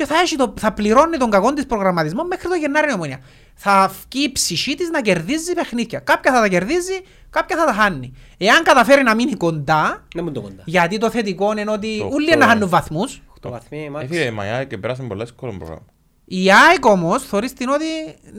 [0.00, 3.18] Και θα, έχει το, θα πληρώνει τον κακό της προγραμματισμό μέχρι το Γενάρη η ομόνια.
[3.54, 5.98] Θα βγει η ψυχή της να κερδίζει παιχνίδια.
[5.98, 7.00] Κάποια θα τα κερδίζει,
[7.30, 8.12] κάποια θα τα χάνει.
[8.38, 10.62] Εάν καταφέρει να μείνει κοντά, Δεν μου το κοντά.
[10.64, 12.38] γιατί το θετικό είναι ότι Το όλοι οκτώ.
[12.38, 13.22] να χάνουν βαθμούς.
[13.40, 14.06] Το βαθμί Ε, μάξι.
[14.08, 15.82] φίλε, μα η ΑΕΚ πέρασε πολλά εύκολο πρόγραμμα.
[16.24, 17.84] Η ΑΕΚ όμως θεωρείς την ότι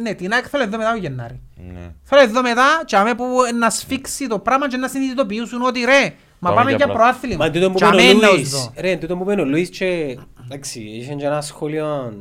[0.01, 1.41] ναι, την ΑΕΚ θέλω εδώ μετά το Γενάρη.
[1.73, 1.89] Ναι.
[2.03, 3.25] Θέλω εδώ μετά και αμέ που
[3.59, 6.13] να σφίξει το πράγμα και να συνειδητοποιήσουν ότι ρε,
[6.43, 7.45] μα Πάμε πάμε για για πλά- προάθλημα.
[7.45, 8.73] Μα τούτο που Και είπε ο αμέ να Λούις, ως δω.
[8.81, 12.13] ρε, τούτο που είπε ο Λούις και, εντάξει, είχε και ένα σχόλιο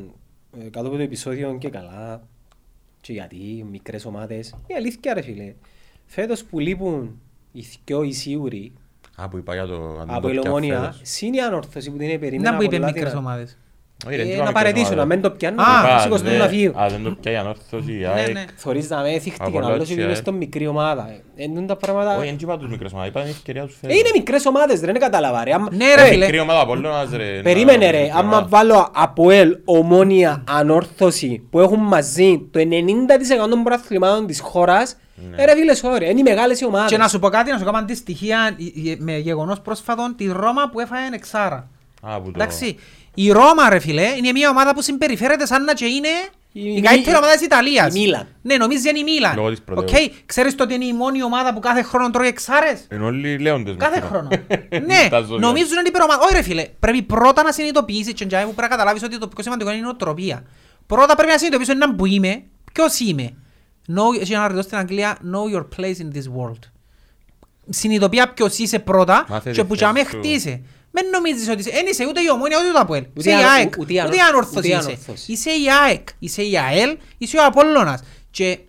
[0.59, 2.21] ε, κάτω από το επεισόδιο και καλά
[3.01, 4.55] και γιατί, μικρές ομάδες.
[4.67, 5.53] Η αλήθεια ρε φίλε,
[6.05, 7.19] φέτος που λείπουν
[7.51, 8.73] οι δυο οι σίγουροι
[9.15, 9.97] Α, που είπα για το...
[10.01, 10.99] αν το από η πιάνει Λομόνια, φέτος.
[11.03, 13.27] συν η ανόρθωση που την περίμενα Να που είπε πολλά μικρές δυνατά.
[13.27, 13.57] ομάδες.
[14.07, 15.37] Όχι, ρε, Ε, δεν να είπα παρετήσουν, μικρές να μην το ομάδες.
[15.37, 16.77] πιάνουν, Α, Είπα, σηκωστούν δεν- να φύγουν.
[16.81, 18.33] Α, δεν το πιάνει η ανόρθωση, η Ναι, ΑΕΚ.
[18.33, 18.45] ναι.
[18.55, 20.15] Θωρείς να με έθιχτηκε Από άλλος Λότσι, ότι είμαι ε.
[20.15, 21.09] στο μικρή ομάδα.
[21.35, 22.17] Ε, Εντούν τα πράγματα...
[22.17, 23.97] Όχι, δεν είπα τους μικρές ομάδες, είπα την ευκαιρία τους Ε, φέτος.
[23.99, 25.53] είναι μικρές ομάδες, ρε, δεν κατάλαβα ρε.
[25.53, 26.25] Άμα- Ναι, ρε, Ρε, φίλε.
[26.25, 27.41] Μικρή ομάδα Απόλλωνας, ρε.
[27.41, 28.47] Περίμενε να- ρε, μικρή άμα ομάδα.
[28.47, 34.97] βάλω Αποέλ, Ομόνια, Ανόρθωση που έχουν μαζί το 90% των προαθλημάτων της χώρας,
[35.35, 36.89] ε, ρε φίλε sorry, είναι οι μεγάλες οι ομάδες.
[36.91, 38.55] Και να σου πω κάτι, να σου κάνω αντιστοιχεία
[38.85, 41.67] ε, ε, με γεγονός πρόσφατον τη Ρώμα που έφαγε εξάρα.
[42.01, 42.75] Α, που το- Εντάξει,
[43.13, 46.07] η Ρώμα ρε φίλε είναι μια ομάδα που συμπεριφέρεται σαν να και είναι
[46.53, 47.95] Η- η η- καλύτερη η- ομάδα της Ιταλίας.
[47.95, 48.27] η Μίλαν.
[48.41, 49.35] Ναι, νομίζεις είναι η Μίλαν.
[49.35, 50.09] Λόγω της Οκ, πρωτεύουσας.
[50.25, 53.75] ξέρεις το ότι είναι η μόνη ομάδα που κάθε χρόνο τρώει εξάρες; Είναι όλοι λέοντες.
[53.77, 54.27] Κάθε με χρόνο.
[54.31, 54.79] αυτό.
[54.85, 55.47] ναι, Τα ζώδια.
[55.47, 56.19] νομίζουν είναι υπερομάδα.
[56.23, 59.27] Όχι ρε φίλε, πρέπει πρώτα να συνειδητοποιήσεις και εντιαμε που πρέπει να καταλάβεις ότι το
[59.27, 60.43] πιο σημαντικό είναι η νοοτροπία.
[60.87, 62.43] Πρώτα πρέπει να συνειδητοποιήσεις έναν που είμαι,
[62.73, 63.33] ποιος είμαι.
[63.87, 66.59] Know, έχει ένα ρητό στην Αγγλία, know your place in this world.
[67.69, 70.17] Συνειδητοποιά ποιος είσαι πρώτα Μάθε και τη που θέση και σου.
[70.17, 70.61] χτίσαι.
[70.93, 73.01] Μην νομίζεις ότι είσαι, εν είσαι ούτε η ομόνια ούτε το Αποέλ.
[73.17, 74.79] Ούτε Είσαι η η ανο- ΑΕΚ, ούτε η ανο- ούτε η ανόρθωση ούτε η είσαι.
[74.79, 75.31] ανόρθωση.
[75.31, 78.03] Είσαι η ΑΕΚ, είσαι η ΑΕΛ, είσαι ο Απόλλωνας.
[78.31, 78.59] Και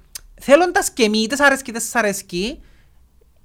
[0.41, 2.61] θέλοντας και μη, είτε σ' αρέσκει είτε σ' αρέσκει,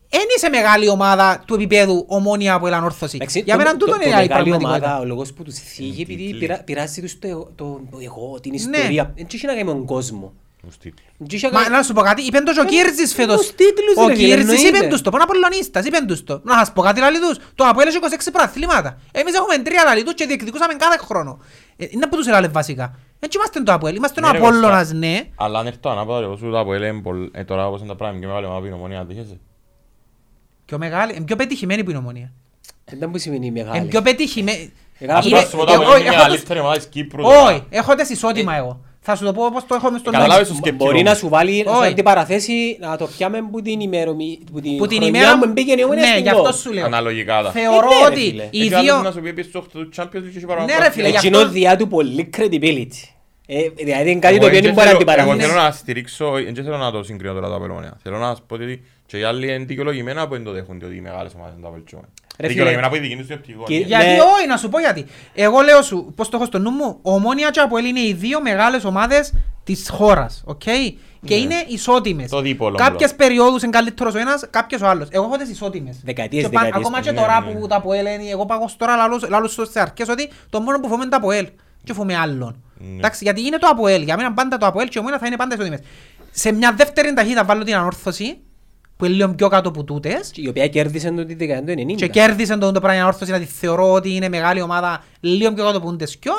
[0.10, 3.16] δεν είσαι μεγάλη ομάδα του επίπεδου ομόνια από ανόρθωση.
[3.16, 4.70] Εντάξει, Για το- μένα το- τούτο το είναι η μεγάλη πραγματικότητα.
[4.88, 6.40] ομάδα, ο λόγος που τους θίγει, επειδή τίτλοι.
[6.40, 8.58] πειρα- πειράζει τους το εγώ- το το εγώ, την Ναι.
[8.58, 9.14] ιστορία.
[9.16, 10.34] Δεν είχε να κάνει με τον κόσμο.
[10.66, 11.08] Τους τίτλους.
[11.18, 13.14] Δεν είχε να Μα κάνει- να σου πω κάτι, είπεν το και ο Ε, Κίρτζης
[13.14, 13.38] φέτος.
[13.38, 14.78] τους τίτλους, Ο ρε φίλε, Κίρτζης εννοείται.
[14.78, 16.42] είπεν τους το, πάνε Απολλωνίστας, είπεν τους το.
[16.44, 18.98] Να σας πω κάτι λαλί τους, το Αποέλ έχει 26 προαθλήματα.
[19.12, 21.40] Εμείς έχουμε τρία λαλί τους και διεκδικούσαμε κάθε χρόνο.
[21.78, 22.96] Ε, Είναι που τους έλαλε βασικά.
[23.20, 24.94] Έτσι είμαστε το Αποέλ, είμαστε ο Ναι, ρε, Απόλλωνας, Κώστα.
[24.98, 25.22] ναι.
[25.36, 27.96] Αλλά αν έρθω ανάποδα, εγώ σου τα πω, έλεγε, πολλ- ε, τώρα όπως είναι τα
[27.96, 29.40] πράγματα και μεγάλη ομάδα που είναι η Ομονία, αντίχεσαι.
[30.66, 32.32] Πιο μεγάλη, ε, πιο πετυχημένη που είναι η ομονία.
[33.00, 33.88] Δεν που σημαίνει Ε, μεγάλη.
[33.88, 34.74] πιο πετυχημένη.
[35.00, 36.86] Εγώ Ας Είναι- πω, σου πω, τα εγώ- πω, είναι η έχω μεγαλύτερη ομάδα της
[36.88, 37.22] Κύπρου.
[37.24, 37.42] τώρα.
[37.44, 38.82] Όχι, έχω τις ισότιμα εγώ.
[39.10, 40.54] Θα σου το πω όπως το έχω μες στον Καταλάβεις νου.
[40.56, 41.04] το σκεπτικό Μπορεί μου.
[41.04, 41.88] να σου βάλει σε Όχι.
[41.88, 45.72] αντιπαραθέση να το πιάμε που την ημερομη- που την Που την χρονιά ημέρα που μπήκε
[45.78, 46.52] η Ομόνια Ναι, στην γι' αυτό ΚΟ.
[46.52, 46.86] σου λέω.
[46.86, 47.52] Αναλογικά τα.
[47.52, 48.48] Θεωρώ Ε, ναι, ρε, ότι φίλε.
[48.52, 49.02] οι Έχει άλλος δύο...
[49.02, 51.12] να σου πει επίσης στο του Champions League και έχει παραπάνω Ναι, ρε, φίλε, γι'
[51.14, 51.38] πρωτάθλημα.
[51.38, 53.00] αυτό- Εκείνο διά του πολύ credibility.
[53.48, 55.40] Ε, Δηλαδή είναι κάτι Εγώ το οποίο δεν δεν μπορεί να θέλω- Εγώ αντιπαραθέσει.
[55.50, 57.98] θέλω να στηρίξω, δεν θέλω να το συγκρίνω τώρα τα Απελλώνια.
[58.04, 60.96] Θέλω να σας πω ότι και οι άλλοι είναι δικαιολογημένα που δεν το δέχονται ότι
[60.96, 62.10] οι μεγάλες ομάδες είναι τα βελτιώμενα.
[62.40, 63.00] Ρε, Δικαιολογημένα φίλε.
[63.00, 63.64] που η δική τους είναι οπτικό.
[63.64, 64.18] Και- Γιατί Ναι.
[64.38, 65.06] όχι, να σου πω γιατί.
[65.34, 68.42] Εγώ λέω σου, πώς το έχω στο νου μου, Ομόνια και Αποέλ είναι οι δύο
[68.42, 69.34] μεγάλες ομάδες
[69.64, 70.62] της χώρας, οκ;
[71.26, 71.42] Και Ναι.
[71.42, 72.30] είναι ισότιμες.
[72.30, 73.20] Το δίπολο Κάποιες μπλοκ.
[73.28, 75.08] περιόδους είναι καλύτερος ο ένας, κάποιες ο άλλος.
[75.12, 76.02] Εγώ έχω τις ισότιμες.
[76.04, 76.86] Δεκαετίες, Και πα- δεκαετίες.
[76.88, 77.52] Ακόμα και Ναι, τώρα ναι.
[77.60, 80.84] που τα Αποέλ είναι, εγώ πάω τώρα λαλούς- λαλούς στους αρχές ότι το μόνο που
[80.84, 81.48] φοβάμαι είναι τα Αποέλ.
[81.84, 82.64] Και φοβάμαι άλλον.
[82.78, 82.98] Ναι.
[82.98, 84.02] Εντάξει, γιατί είναι το Αποέλ.
[84.02, 85.80] Για μένα πάντα το Αποέλ και η Ομόνια θα είναι πάντα ισότιμες.
[86.32, 88.38] Σε μια δεύτερη ταχύτητα βάλω την ανόρθωση,
[88.98, 90.32] που είναι λίγο πιο κάτω από τούτες.
[90.36, 91.96] Η οποία κέρδισε το τη δεκαετία του 90.
[91.96, 95.82] Και κέρδισαν τον το πράγμα όρθωση, δηλαδή θεωρώ ότι είναι μεγάλη ομάδα λίγο πιο κάτω
[95.82, 96.34] που είναι τεσκιό.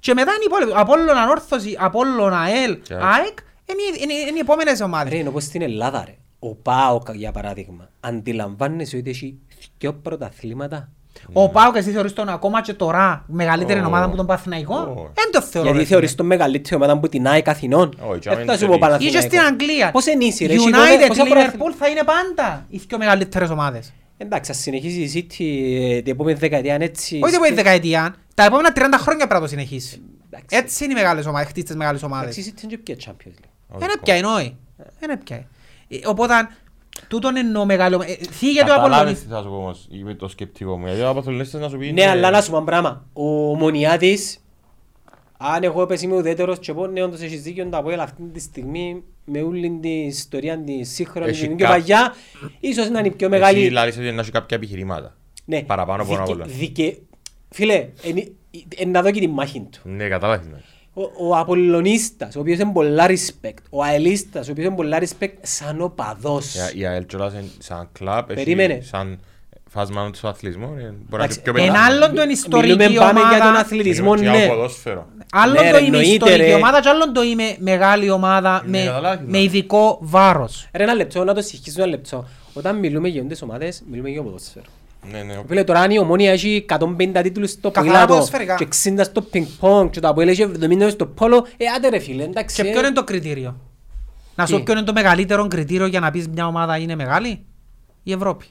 [0.00, 0.72] Και μετά είναι οι υπόλοιποι.
[0.80, 3.38] Απόλλων Ανόρθωση, Απόλλων ΑΕΛ, Και ΑΕΚ,
[3.70, 5.12] είναι, οι- είναι, είναι οι επόμενες ομάδες.
[5.12, 6.14] Ρε, είναι όπως στην Ελλάδα ρε.
[6.38, 7.88] Ο ΠΑΟΚ για παράδειγμα.
[8.00, 9.38] Αντιλαμβάνεσαι ότι έχει
[9.78, 10.88] δυο πρωταθλήματα.
[11.32, 13.86] Ο Πάοκ εσύ θεωρείς τον ακόμα και τώρα μεγαλύτερη Ω.
[13.86, 14.74] ομάδα από τον Παθηναϊκό.
[14.74, 15.10] Ω.
[15.14, 15.68] Δεν το θεωρώ.
[15.68, 17.94] Γιατί ρε, θεωρείς τον μεγαλύτερο ομάδα που την ΑΕΚ Αθηνών.
[18.08, 18.96] Όχι, και Δεν άμα θα σου είναι πω τελείς.
[18.96, 19.08] φίλε.
[19.08, 19.64] Ή και στην Παναθηναϊκό.
[19.64, 19.90] Αγγλία.
[19.90, 20.52] Πώς είναι ίση ρε.
[20.52, 21.58] έχει δώδεκα- United, πόσα πρωταθλήματα.
[21.58, 23.92] Liverpool θα είναι πάντα οι πιο μεγαλύτερες ομάδες.
[24.18, 25.44] Εντάξει, ας συνεχίσει η City
[25.96, 27.20] ε, την επόμενη δεκαετία αν έτσι...
[27.24, 30.02] Όχι την δεκαετία, τα επόμενα 30 χρόνια πρέπει να το συνεχίσει.
[30.30, 30.56] Εντάξει.
[30.56, 32.36] Έτσι είναι οι μεγάλες ομάδες, χτίστες μεγάλες Εντάξει, ομάδες.
[32.36, 33.78] η City είναι και πια Champions League.
[33.78, 34.56] Δεν πια εννοεί.
[35.00, 35.46] Δεν πια.
[36.04, 36.34] Οπότε,
[37.08, 38.02] τούτον εννοώ μεγάλο...
[38.02, 39.20] ε, Θίγεται ο Καταλάβεις Απολλωνής.
[39.22, 40.86] τι θα σου πω όμως, με το σκεπτικό μου.
[40.86, 41.84] Γιατί ο Αποθολονίστας να σου πει...
[41.84, 43.06] Ναι, είναι- αλλά να σου πω ένα πράγμα.
[43.12, 43.22] Ο
[43.56, 44.44] Μονιάτης,
[45.36, 48.40] αν εγώ πες είμαι ουδέτερος και πω ναι, όντως έχεις δίκιο το Αποέλ αυτή τη
[48.40, 52.14] στιγμή με όλη την ιστορία τη σύγχρονη Έχει την πιο κα- παγιά,
[52.60, 53.70] ίσως να είναι η πιο Εσύ μεγάλη...
[53.70, 55.16] λάρεις ότι να έχει κάποια επιχειρήματα.
[55.44, 56.58] Ναι, Παραπάνω από ένα δικαι- Απόλλωνα.
[56.58, 56.96] δικαι-
[57.50, 58.32] Φίλε, είναι-
[58.78, 59.80] είναι να δω και τη μάχη του.
[59.84, 60.46] Ναι, κατάλαβες.
[60.94, 61.02] Ναι.
[61.04, 65.32] Ο, ο Απολλωνίστας, ο οποίος είναι πολλά respect, ο Αελίστας, ο οποίος είναι πολλά respect
[65.42, 66.54] σαν οπαδός.
[66.54, 68.80] Η- Η ΑΕΛ κιόλας είναι σαν κλαμπ, έχει Περίμενε.
[68.82, 69.18] σαν
[69.70, 70.68] φάσμα τους αθλητισμούς.
[70.68, 71.84] ε, Μπορεί να Εντάξει, είναι πιο Εν πετά.
[71.84, 74.44] άλλον το είναι ιστορική Μιλούμε πάμε για τον ομάδα, αθλητισμό, Και ναι.
[74.44, 75.06] από ποδόσφαιρο.
[75.32, 76.54] άλλον Ναι, το ρε, είναι εννοείται, ιστορική ρε.
[76.54, 79.42] ομάδα και άλλον το είναι μεγάλη ομάδα Ναι, με- καταλάβεις, με ναι.
[79.42, 80.68] ειδικό βάρος.
[80.72, 82.28] Ρε ένα λεπτό, να το συγχύσω ένα λεπτό.
[82.54, 84.64] Όταν μιλούμε για τις ομάδες, μιλούμε για ποδόσφαιρο.
[85.10, 85.34] Ναι, ναι.
[85.48, 88.54] Φίλε, τώρα αν η Ομόνια έχει 150 τίτλους στο Καθαρά ποδήλατο ποδοσφαιρικά.
[88.54, 88.68] και
[88.98, 92.62] 60 στο πινκ-πονγκ και το Αποέλ έχει 70 στο πόλο, ε, άντε ρε φίλε, εντάξει.
[92.62, 92.70] Και ε.
[92.70, 93.56] ποιο είναι το κριτήριο;
[94.34, 96.94] Να σου Τι; πω ποιο είναι το μεγαλύτερο κριτήριο για να πεις μια ομάδα είναι
[96.94, 97.44] μεγάλη;
[98.02, 98.44] Η Ευρώπη.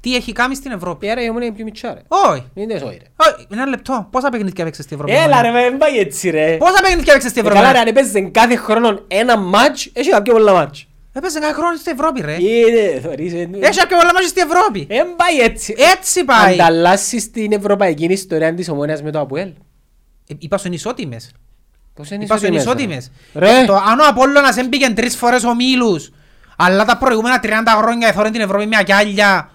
[0.00, 2.00] Τι έχει κάνει στην Ευρώπη; Ε, Άρα η Ομόνια είναι πιο μητσά ρε.
[2.30, 2.44] Όχι.
[2.54, 2.96] Είναι τόσο ρε.
[3.16, 3.46] Όχι.
[3.52, 4.08] Ένα λεπτό.
[4.10, 5.16] Πόσα παιχνίδια παίξες στην Ευρώπη.
[5.16, 6.56] Έλα ρε, Μόνη; δεν πάει έτσι ρε.
[6.56, 7.88] Πόσα παιχνίδια παίξες στην Ε, Καλά ρε, Ευρώπη.
[7.88, 10.86] αν έπαιζες κάθε χρόνο ένα μάτς, έχει κάποιο πολλά μάτς.
[11.12, 12.34] Έπαιζε κάθε χρόνο στην Ευρώπη ρε.
[12.34, 14.84] Ε, θωρείς, ε, Έχει κάποιο πολλά μάτια στην Ευρώπη.
[14.88, 15.74] Δεν πάει έτσι.
[15.92, 16.52] Έτσι πάει.
[16.54, 19.48] Ανταλλάσσεις την ευρωπαϊκή ιστορία της Ομόνιας με το Αποέλ.
[20.28, 21.30] Ε, Είπα σου είναι ισότιμες.
[21.94, 22.96] Πώς είναι Είπα σου είναι ισότιμες,
[23.32, 23.50] ισότιμες.
[23.54, 23.60] ρε.
[23.60, 23.66] Ρε.
[23.66, 26.10] Το- Αν ο Απόλλωνας έμπηκε τρεις φορές ομίλους,
[26.56, 27.48] αλλά τα προηγούμενα 30
[27.80, 29.50] χρόνια εθώρε την Ευρώπη μια κιάλια.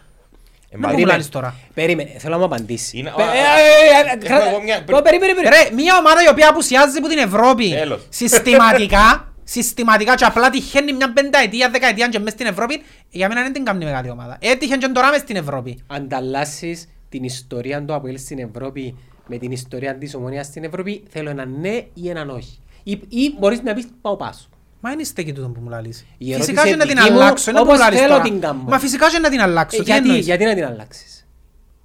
[0.69, 1.13] Ε, Να μα- μου Περίμενε.
[1.17, 1.55] μιλάς τώρα.
[1.73, 2.97] Περίμενε, θέλω να μου απαντήσει.
[2.97, 5.49] Είναι- Πε- α, ε, α, ε, ε, ε, έχω κράτα- εγώ μια- Ω, Περίμενε, περίμενε.
[5.49, 8.05] Ρε, μια ομάδα η οποία απουσιάζει από την Ευρώπη Τέλος.
[8.09, 13.53] συστηματικά, συστηματικά και απλά τυχαίνει μια πενταετία, δεκαετία και μες στην Ευρώπη, για μένα δεν
[13.53, 14.37] την κάνει μεγάλη ομάδα.
[14.41, 15.83] Έτυχε και τώρα μες στην Ευρώπη.
[15.87, 18.95] ανταλλάσσεις την ιστορία του Αποέλ στην Ευρώπη
[19.27, 22.59] με την ιστορία της Ομονίας στην Ευρώπη, θέλω ένα ναι ή έναν όχι.
[22.83, 24.49] Ή, ή μπορείς να πεις πάω πάσο.
[24.81, 26.05] Μα είναι στέκει τούτο που μου λαλείς.
[26.17, 28.11] Η Φυσικά ερώτηση και να την δική μου, αλλάξω, είναι που μου όπως λαλείς θέλω
[28.11, 28.23] τώρα.
[28.23, 28.63] την κάνω.
[28.67, 29.77] Μα φυσικά και να την αλλάξω.
[29.81, 31.27] Ε, Τι γιατί, εννοείς; γιατί να την αλλάξεις;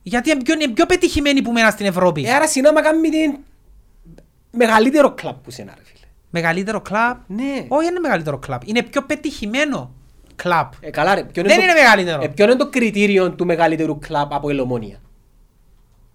[0.03, 2.25] Γιατί είναι πιο- είναι πιο πετυχημένη που μένα στην Ευρώπη.
[2.25, 3.37] Ε, άρα συνάμα κάνει την
[4.51, 6.02] μεγαλύτερο κλαμπ που σένα ρε φίλε.
[6.35, 7.17] Μεγαλύτερο κλαμπ.
[7.27, 7.65] Ναι.
[7.69, 8.61] Όχι, είναι μεγαλύτερο κλαμπ.
[8.65, 9.91] Είναι πιο πετυχημένο
[10.37, 10.67] κλαμπ.
[10.81, 11.23] Ε, καλά ρε.
[11.25, 12.23] Ποιο Δεν το- είναι μεγαλύτερο.
[12.23, 14.97] Ε, ποιο είναι το κριτήριο του μεγαλύτερου κλαμπ από ελομόνια;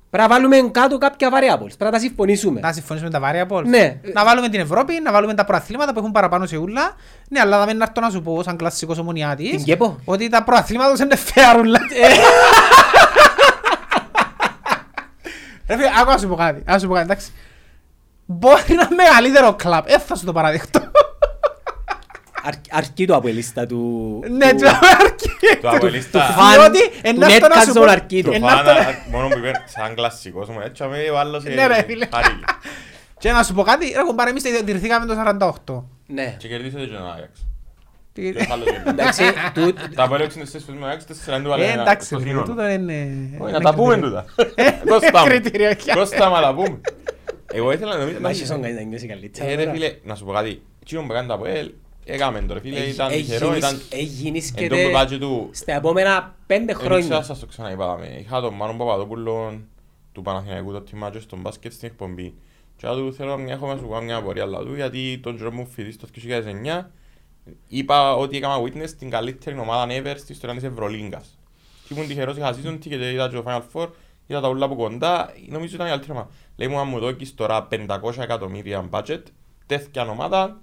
[0.10, 1.58] Πρέπει να βάλουμε κάτω κάποια variables.
[1.78, 2.60] Πρέπει να τα συμφωνήσουμε.
[2.60, 3.68] Να συμφωνήσουμε με τα βάρια πόλ.
[3.68, 4.00] Ναι.
[4.14, 6.92] Να βάλουμε την Ευρώπη, να βάλουμε τα προαθλήματα που έχουν παραπάνω σε ούλα.
[7.30, 10.00] Ναι, αλλά δεν έρθω να σου πω, σαν κλασσικός ομονιάτης, Την Κέπο.
[10.06, 11.80] ότι τα προαθλήματα τους είναι φεαρούλα.
[15.68, 17.32] Ρε φίλε, άκου να σου πω κάτι, να σου πω κάτι, εντάξει.
[18.30, 20.80] Μπορεί να είναι μεγαλύτερο κλαμπ, ε, θα σου το παραδεχτώ.
[22.44, 24.20] Αρ- Αρκεί το αποελίστα του...
[24.32, 24.68] Ναι, του- του
[25.02, 25.30] αρκεί.
[25.62, 26.20] Το Αποελίστα.
[26.22, 28.32] φαν Διότι, του εν να έρθω να σου Netcast πω- τον αρκεί το.
[28.32, 31.18] εν Το να έρθω φάνα, να- μόνο που είπε, σαν κλασσικός μου, έτσι αμέ ο
[31.20, 32.08] άλλος ε, Ναι, ρε, φίλε.
[32.14, 32.44] χάρηκε.
[33.20, 35.16] Και να σου πω κάτι, ρε κουμπάρε, εμείς ιδρυθήκαμε το
[35.68, 35.84] 48.
[36.08, 36.36] Ναι.
[36.38, 37.46] Και κερδίσατε και τον Άγιαξ.
[38.14, 38.90] Τι- Ποιος άλλος κερδίσει.
[38.90, 39.24] Εντάξει,
[39.54, 42.24] του- Τα απέλεξαν στις θέσεις με τον Άγιαξ, τέσσερα του Ε, βάλε εντάξει, στο ρε,
[42.24, 42.46] σύνολο.
[42.46, 42.94] τούτο είναι...
[43.40, 44.24] Όχι, είναι να τα πούμε κριτήριο.
[44.36, 44.64] τούτα.
[44.90, 45.26] Κώστα μου.
[45.26, 45.94] κριτήριο, για.
[45.96, 46.80] Κώστα μου, να τα πούμε.
[47.54, 48.20] Εγώ ήθελα να νομίζω...
[48.20, 49.50] Μα έχεις τον κάνει να νιώσει καλύτερα.
[49.50, 49.74] Ε, ρε τώρα.
[49.74, 50.62] φίλε, να σου πω κάτι.
[50.82, 51.72] Εκείνο που έκανε το ΑΠΟΕΛ,
[52.06, 53.82] έκαμε το ρε φίλε, Έχει- ήταν έχει τυχερό, γίνει- ήταν...
[53.90, 55.50] έχει γίνεις Εν τω σκέτε μπάτζι του...
[55.54, 57.22] στα επόμενα πέντε Δεν ήξερα, χρόνια.
[57.24, 58.18] σας το ξαναείπαμε.
[58.20, 59.62] Είχα τον Μάνο Παπαδόπουλο
[60.12, 62.34] του Παναθηναϊκού το team match στον μπάσκετ στην εκπομπή.
[62.78, 65.54] Και του θέλω μια έχω να σου κάνω μια απορία αλλά του γιατί τον Τζορ
[65.54, 66.08] μου φοιτής το
[66.74, 66.86] 2009
[67.68, 71.38] είπα ότι έκανα witness την καλύτερη ομάδα ever στη ιστορία της Ευρωλίγκας.
[71.88, 73.88] Και ήμουν τυχερός, είχα ζήσει και είδα και το Final Four,
[74.28, 76.30] είδα τα ούλα από κοντά, νομίζω ήταν η καλύτερη ομάδα.
[76.58, 79.22] Λέει μου αν μου δώκεις τώρα 500 εκατομμύρια budget,
[79.66, 80.58] τέτοια ομάδα,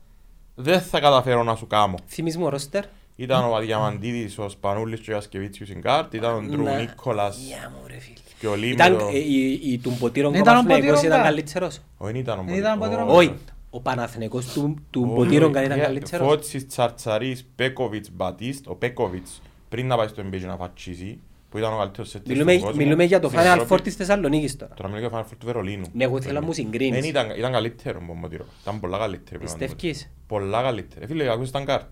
[0.55, 1.95] δεν θα καταφέρω να σου κάνω.
[2.07, 2.85] Θυμείς μου ο ρόστερ.
[3.17, 6.77] Ήταν ο Διαμαντίδης, ο Σπανούλης και ο Ιασκεβίτσιους στην κάρτ, ήταν ο Ντρου Ναι.
[6.77, 8.15] Νίκολας Γεια μου ρε φίλε.
[8.39, 9.09] και ο Ήταν, Λίμερο.
[9.13, 11.17] ε, η- η- του Ποτήρων Δεν ήταν ο Παναθηναϊκός Ποτήρογκα.
[11.21, 13.05] ήταν καλύτερος; Όχι, δεν ήταν ο Δεν ήταν ο Ποτήρογκα.
[13.05, 13.33] Ποτήρογκα.
[13.33, 13.41] Όχι,
[13.71, 15.67] ο Παναθηναϊκός του, του Όχι, Ποτήρογκα όχι.
[15.69, 20.57] ήταν Ε, καλύτερος; Φώτσις, Τσαρτσαρής, Πέκοβιτς, Μπατίστ, ο Πέκοβιτς πριν να πάει στο NBA να
[20.57, 21.21] φατσίσει,
[21.55, 22.83] που ήταν ο καλύτερος σε Μιλούμε, στον κόσμο.
[22.85, 23.75] μιλούμε για το στην Final Ευρώπη.
[23.75, 24.75] Four της Θεσσαλονίκης τώρα.
[24.75, 25.85] Τώρα μιλούμε για το Final Four του Βερολίνου.
[25.93, 27.01] Ναι, εγώ ήθελα να μου συγκρίνεις.
[27.01, 28.51] Δεν ήταν, ήταν καλύτερο από τον Ποτήρογκα.
[28.63, 29.41] Ήταν πολλά καλύτερο.
[29.43, 31.05] από τον Πιστεύεις; Πολλά καλύτερο.
[31.05, 31.91] Ε, Φίλε, ακούς τα κάρτ.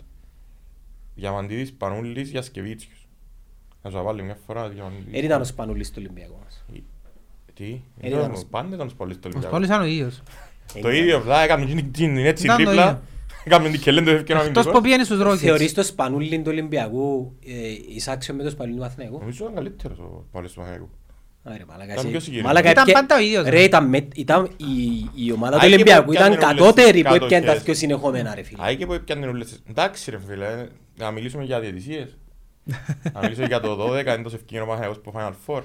[1.14, 3.08] Διαμαντίδης, Πανούλης, Ιασκεβίτσιους.
[3.82, 4.68] Να σου τα βάλει μια φορά.
[4.68, 5.12] Διαμαντίδης.
[5.12, 6.64] Δεν ήταν ο Σπανούλης του Ολυμπιακού μας.
[7.54, 9.54] Τι, Εν ήταν ο- πάντα ήταν ο Σπόλης στο Ο Ολυμπιακό.
[9.54, 10.22] Σπόλης ήταν ο ίδιος.
[10.82, 13.02] Το ίδιο, απλά έκαμε την- την έτσι Ήταν το τρίπλα.
[13.44, 13.56] Ίδιο.
[13.56, 15.40] Έκαμε την κελέν το ευκαιρία να Εκτός που πήγαινε στους Ρόκετς.
[15.40, 17.50] Θεωρείς το σπανούλι του Ολυμπιακού ε,
[17.94, 20.90] εισάξιο με το σπανούλι του Αθηναϊκού; Νομίζω ήταν καλύτερος ο Παύλος του Παναγιακού.
[21.44, 22.48] Άρα, μαλάκα, Ήταν εσύ- πιο συγκεκριμένο.
[22.54, 23.62] μαλάκα, Ήταν έπιε- πάντα ο ίδιος, Ρε, ρε.
[23.62, 26.92] ήταν με- ήταν η- η ομάδα του Α, και Ολυμπιακού που ήταν πιάνε όλες κατώτερη
[27.02, 27.62] τις που έπιανε τα κατοχές.
[27.62, 28.64] πιο συνεχόμενα ρε φίλε.
[28.66, 29.62] Α, και που έπιανε όλες τις...
[29.70, 30.66] Εντάξει ρε φίλε,
[30.98, 32.16] να μιλήσουμε για διαιτησίες.
[33.12, 35.62] Να μιλήσω για το 12, είναι τόσο ευκαιρία ο Παναγιακός που Final Four.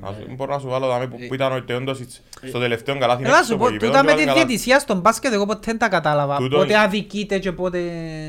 [0.00, 2.00] Να σου- Μπορώ να σου βάλω δάμε που που ήταν ο Τεόντος
[2.48, 4.46] στο τελευταίο καλάθι Έλα έξω σου από πω, γήπεδο τούτα και με βάλει τη καλάθι.
[4.46, 6.36] διαιτησία στον μπάσκετ εγώ ποτέ δεν τα κατάλαβα.
[6.36, 7.78] Τούτον- Πότε αδικείται και πότε...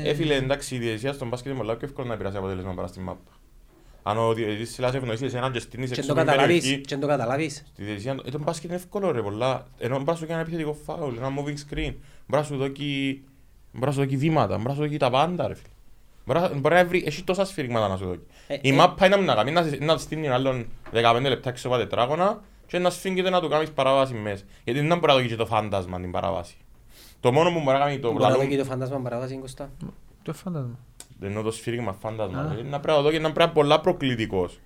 [0.04, 2.86] Ε, φίλε, εντάξει, η διαιτησία στον μπάσκετ είναι πολλά πιο εύκολο να επηρεάσει αποτέλεσμα παρά
[2.86, 3.30] στην μάπα.
[4.02, 6.80] Αν ο διαιτητής σειράς ευνοήσει εσέναν και στείνεις Και έξω το από την καταλαβείς, περιοχή,
[6.84, 7.64] και το καταλαβείς.
[7.72, 9.66] Στη διαιτησία, ε, το μπάσκετ είναι εύκολο ρε πολλά.
[9.78, 11.94] Ενώ μπορεί να σου κάνει ένα επιθετικό φάουλ, ένα moving screen.
[12.26, 13.22] Μπορεί να σου δώσει,
[13.72, 15.68] μπορεί να σου δώσει βήματα, μπορεί να σου δώσει τα πάντα ρε φίλε.
[16.28, 18.20] Μπορεί να- Μπορεί να βρει, έχει τόσα σφυρίγματα να σου δώσει.
[18.46, 18.72] Ε, Η ε.
[18.72, 22.90] μάπα είναι να κάνει, να- να στείλει άλλον 15 λεπτά έξω από τετράγωνα και να
[22.90, 24.44] σφίγγεται να του κάνεις παράβαση μέσα.
[24.64, 26.54] Γιατί δεν μπορεί να δώσει και το φάντασμα την παράβαση.
[27.20, 29.36] Το μόνο που μπορεί να κάνει το Μπορεί να λαλό, δω και το φαντάσμα παράβαση
[29.36, 29.70] Κωστά.
[30.22, 30.74] Το φαντάζομαι.
[31.22, 32.58] ενώ το σφύριγμα φάντασμα, Α.
[32.58, 34.60] ε, να πρέπει να δω και να πρέπει να είναι πολλά προκλητικός.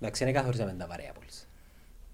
[0.00, 1.48] Εντάξει, δεν καθορίζαμε τα βαρέα πόλης.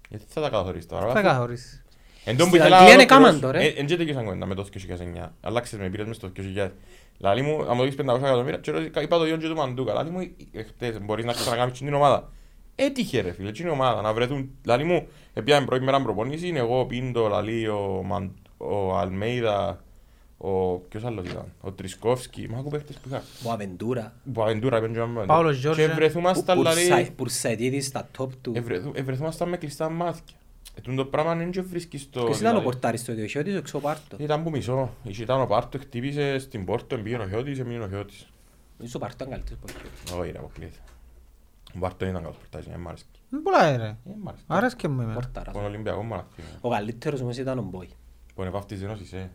[0.09, 1.11] Γιατί θα τα καθορίσεις τώρα.
[1.13, 1.83] Θα καθορίσεις.
[2.25, 3.65] Εν τω που Στην ήθελα Αγγλία να είναι ολοκληρώσω- κάμαν τώρα, ε.
[3.67, 5.33] Ε, Εν και τελειώσαν κουβέντα με το 2009.
[5.41, 6.71] Αλλάξες με, πήρες μες στο 2000.
[7.23, 9.93] Λαλή μου, αν μου δώσεις 500 εκατομμύρια, και ρωτήκα- είπα το Γιόντζο του Μαντούκα.
[9.93, 10.19] Λαλή μου,
[10.51, 12.29] ε, χτες μπορείς να ξανακάμεις την ομάδα.
[12.75, 14.49] Έτυχε ρε φίλε, την ομάδα να βρεθούν.
[14.65, 19.83] Λαλή μου, έπιαμε πρώτη μέρα προπονήση, είναι εγώ, ο Πίντο, Λαλή, ο, Μαν- ο Αλμέιδα,
[20.37, 20.49] ο...
[20.77, 23.23] ποιος άλλος ήταν, ο Τρισκόφσκι, μα άκου παίχτες που είχα.
[23.45, 24.13] Ο Αβεντούρα.
[24.35, 25.25] Ο Αβεντούρα, είπαν και ο Αβεντούρα.
[25.25, 25.87] Παύλος Γιώργια.
[25.87, 28.51] Και βρεθούμασταν, Πουρσαϊ- λαλή, Πουρσαϊτίδης στα top του.
[28.55, 30.35] ευρεθού- ευρεθούμασταν με κλειστά μάτια.
[30.75, 32.23] Ε, τούτο το πράγμα δεν και βρίσκεις το...
[32.23, 32.63] Ποιος ήταν ο δηλαδή.
[32.63, 34.15] πορτάρης στο Διοχιώτης, ο Ξοπάρτο.
[34.19, 34.93] Ήταν που μισό.
[35.03, 38.27] Είχε- Ήταν ο Πάρτο, χτύπησε στην πόρτα, πήγαινε ο Χιώτης, έμεινε ο Χιώτης.
[38.79, 40.11] Ίσως ο Πάρτο ήταν καλύτερος πορτάρης.
[40.21, 40.77] Όχι ρε, αποκλείεται.
[41.75, 43.03] Ο Πάρτο δεν ήταν καλός πορτάζης, δεν μ' άρεσε.
[43.33, 43.97] Είναι πολλά ρε.
[44.03, 44.43] Δεν μ' άρεσε.
[44.47, 45.13] Άρεσε και μου εμένα.
[45.13, 45.53] Πορτάρας.
[45.53, 46.57] Τον Ολυμπιακός μου άρεσε.
[46.61, 47.89] Ο καλύτερος όμως ήταν ο Μπόι.
[48.35, 49.31] Που είναι βάφτης Ένωσης, ε.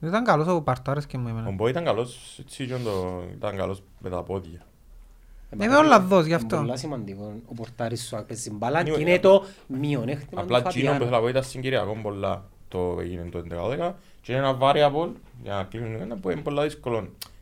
[0.00, 1.50] Ήταν καλός ο Παρτό, άρεσε και μου Ο εμένα.
[1.50, 4.66] Μπόι ήταν καλός, έτσι και το- ήταν καλός με τα πόδια.
[5.54, 6.56] Είμαι όλα δός γι' Είναι αυτό.
[6.56, 10.70] πολλά σημαντικό ο πορτάρης σου παίζει μπάλα και Είναι- είναι το μειονέκτημα του Απλά εκείνο
[10.72, 10.98] που Φαβιάνο.
[10.98, 12.44] θέλω να πω ήταν συγκυριακό πολλά.
[12.68, 15.08] Το έγινε το 11-12 και είναι ένα variable,
[15.42, 16.96] για να κλείνουμε ένα που είναι πολλά δύσκολο.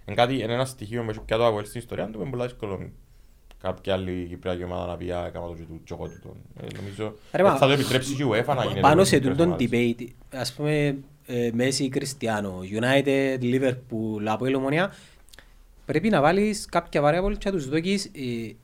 [0.06, 2.30] Είναι κάτι, είναι ένα στοιχείο που έχει πια το Αποέλ στην ιστορία του που είναι
[2.30, 2.88] πολλά δύσκολο.
[3.62, 6.32] Κάποια άλλη Κυπριακή ομάδα να πει «Α, έκανα το και του τσοκό του τον».
[6.60, 8.80] Ε, Νομίζω Ρε, ε, μα- θα το επιτρέψει και η UEFA να γίνεται.
[8.80, 9.68] Πάνω με σε τις τούτον ομάδες.
[9.72, 10.06] debate,
[10.38, 14.92] ας πούμε, ε, Μέση Κριστιανό, United, Liverpool, Αποέλ Ομονία,
[15.84, 18.54] πρέπει να βάλεις κάποια variable και να τους δώσεις ε,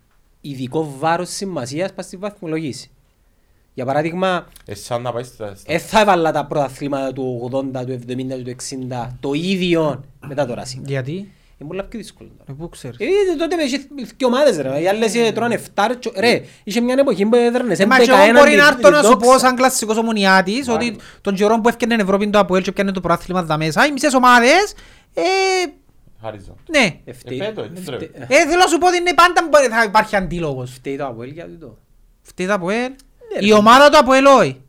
[0.40, 2.90] ειδικό βάρος σημασίας πας στη βαθμολογήση.
[3.74, 5.54] Για παράδειγμα, Ε, σαν να πάει στα...
[5.54, 8.54] στα- δεν θα έβαλα τα πρωταθλήματα του 80, του 70, του
[8.90, 10.82] 60, το ίδιο μετά το Racing.
[10.86, 11.12] Γιατί,
[11.58, 12.50] Είναι πολλά πιο δύσκολο τώρα.
[12.50, 13.06] ε, πού ξέρεις; Ε,
[13.38, 13.78] τότε με είχε
[14.16, 15.82] και ομάδες ρε, οι άλλες ε, τρώνε 7,
[16.16, 19.02] ρε, είχε μια εποχή που έδρανες Ε, Μα 11 και εγώ μπορεί να έρθω να
[19.02, 19.38] σου πω δόξα.
[19.38, 23.00] σαν κλασσικός ομονιάτης ότι τον καιρό που έφτιανε η Ευρώπη το Αποέλ και έπιανε το
[23.00, 24.74] πρωτάθλημα δα μέσα, οι μισές ομάδες,
[25.14, 25.22] ε,
[26.22, 26.54] Χάριζα.
[26.70, 27.00] ναι.
[27.04, 28.32] Ευταίει- Ε, φέτο, έτσι ευταίει- τρέπει.
[28.34, 30.72] Ε, θέλω να σου πω ότι είναι πάντα μπορεί- θα υπάρχει αντίλογος.
[30.72, 31.78] Φταίει το Αποέλ για τούτο.
[32.22, 32.90] Φταίει το Αποέλ.
[32.90, 33.46] Ναι, ρε.
[33.46, 34.60] Η ομάδα του Αποέλ όχι.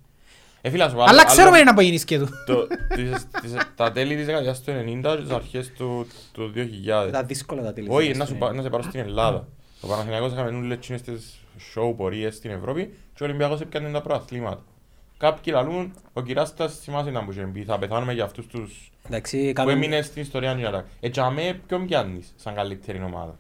[0.61, 2.29] Ε, φίλα σου, Αλλά άλλο- ξέρουμε άλλο- να μπορεί και του.
[2.45, 7.07] το- τις- τις- Τα τέλη της δεκαετίας του 90 και τις αρχές του του 2000.
[7.07, 7.87] Ήταν δύσκολα τα τέλη.
[7.89, 9.47] Όχι, της να, σου, ζωής, πα- να σε πάρω στην Ελλάδα.
[9.81, 11.37] Ο Παναθηναϊκός είχαμε όλες εκείνες τις
[11.75, 14.63] show πορείες στην Ευρώπη και ο Ολυμπιακός έπιανε τα προαθλήματα.
[15.21, 19.47] Κάποιοι λαλούν, ο Κυράστας θυμάσαι να μου είχε πει, θα πεθάνουμε για αυτούς τους Εντάξει,
[19.47, 23.35] που κάνουν- έμεινε στην ιστορία του Έτσι αμέ ποιον πιάνεις σαν καλύτερη ομάδα;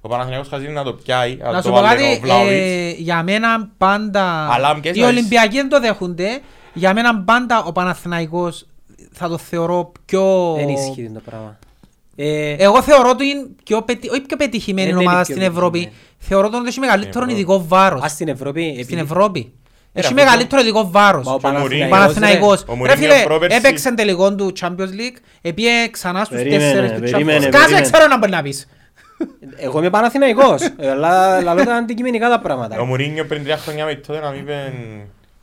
[0.00, 2.50] Ο Παναθηναϊκός χαζίνει να το πιάει, Να να σου το πω βάλει κάτι, ο Βλάουιτς.
[2.52, 6.40] ε, για μένα πάντα, Αλλά και οι εσάς- Ολυμπιακοί δεν το δέχονται,
[6.74, 8.66] για μένα πάντα ο Παναθηναϊκός
[9.12, 10.54] θα το θεωρώ πιο...
[10.56, 11.58] Δεν ισχύει το πράγμα.
[12.16, 14.08] Ε, Εγώ θεωρώ ότι είναι πιο, πετυ...
[14.08, 15.78] όχι πιο πετυχημένη Δεν είναι ομάδα πιο στην Ευρώπη.
[15.78, 16.02] πετυχημένη.
[16.18, 17.32] Θεωρώ ότι έχει μεγαλύτερο Ευρώπη.
[17.32, 18.02] ειδικό βάρος.
[18.02, 18.60] ας στην Ευρώπη...
[18.68, 19.52] Στην επειδή- Ευρώπη.
[19.96, 21.26] Έχει αφού το- μεγαλύτερο ειδικό βάρος.
[21.26, 22.62] Μα ο Και ο Μουρίνιο- Ο Παναθηναϊκός, Παναθηναϊκός.
[22.62, 26.90] Ο Ρε Μουρίνιο φίλε, πρόπερση- έπαιξε τελικό του Champions League, επίε ξανά στους Περίμενε, τέσσερις
[26.92, 27.50] του περίμενε, Champions League.
[27.50, 27.90] Κάτσε, περίμενε.
[27.90, 28.66] ξέρω να μπορεί να πεις.
[29.18, 29.64] ρε.
[29.66, 32.80] Εγώ είμαι Παναθηναϊκός, ε, αλλά λαλώ τα αντικειμενικά τα πράγματα.
[32.80, 34.72] Ο Μουρίνιο πριν τρία χρόνια με τότε να μην είπε...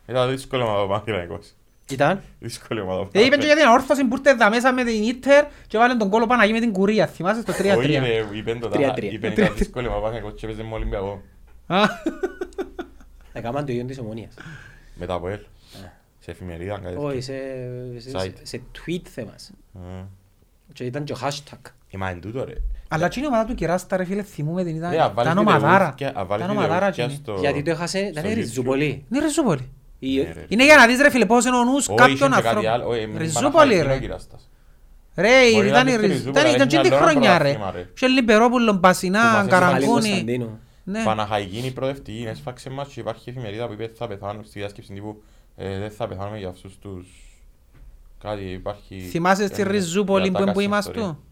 [0.07, 1.48] Ήταν δύσκολο ομάδα ο Παναθηναϊκός.
[1.91, 2.99] Ήταν; Δύσκολη ομάδα.
[2.99, 3.45] ο Ε, είπε και Παναθηναϊκός.
[3.45, 6.53] για την αόρθωση που ήρθε εδώ μέσα με την Ίντερ και βάλε τον κόλο Παναγί
[6.53, 7.07] με την Κουρία.
[7.07, 7.78] Θυμάσαι το 3-3.
[7.78, 9.10] Όχι ρε, είπεν το Τρία, τα- τρία.
[9.11, 11.22] είπεν ήταν δύσκολη ομάδα ο Παναθηναϊκός και έπαιζε με Ολυμπιακό.
[13.34, 14.34] Α, Έκαναν το ίδιο της ομονίας.
[14.95, 15.40] Μετά από ελ.
[16.20, 17.03] Σε εφημερίδα κάτι τέτοιο.
[17.03, 17.34] Όχι, σε,
[17.98, 18.34] σε, Site.
[18.41, 19.52] σε tweet θέμας.
[19.76, 19.80] Α.
[20.74, 21.72] Και ήταν και ο hashtag.
[21.91, 22.53] Ε, μα εν τούτο ρε.
[22.88, 24.94] Αλλά εκείνη η ομάδα του Κεράστα ρε φίλε θυμούμε την ήταν.
[24.94, 25.78] Ε, αν βάλεις Ήταν ομαδάρα.
[25.78, 27.20] βιντεούθκια- αν βάλεις Ήταν ομαδάρα βιντεούθκια εκείνη.
[27.24, 28.36] στο- Γιατί το έχασε, ήταν στο YouTube.
[28.36, 29.06] ριζουπολί.
[29.12, 29.70] Είναι ριζούπολη.
[29.99, 30.45] Η- Ναι, ρε.
[30.48, 32.48] Είναι για να δεις ρε φίλε πώς είναι ο νους Όχι, κάποιων είχε και κάτι
[32.48, 32.72] ανθρώπων.
[32.72, 32.88] άλλο.
[32.88, 33.95] Όχι, μην Ριζούπολη Παναχαϊκή ρε.
[33.95, 34.49] ο Κυράστας.
[35.16, 37.06] Ρε, Μπορεί ήταν να η είναι Ριζ- Ριζούπολη, ήταν- ήταν έχει και τη ένα άλλο
[37.10, 37.44] χρονιά ρε.
[37.44, 37.88] πρωτάθλημα, ρε.
[37.94, 39.86] Και Λιμπερόπουλο, Μπασινά, Που Πάλι Καραγκούνη.
[39.88, 40.60] Κωνσταντίνου.
[40.84, 41.03] Ναι.
[41.03, 44.94] Παναχαϊκή είναι η προοδευτική, έσφαξε μας και υπάρχει εφημερίδα που είπε θα πεθάνουν στη διάσκεψη
[44.94, 45.22] τύπου
[45.56, 47.08] ε, δεν θα πεθάνουμε για αυτούς τους
[48.20, 48.99] Κάτι υπάρχει...
[48.99, 51.12] Θυμάσαι στη ένα- Ριζούπολη μια που που τάκας είμαστε; ιστορία.
[51.14, 51.24] του.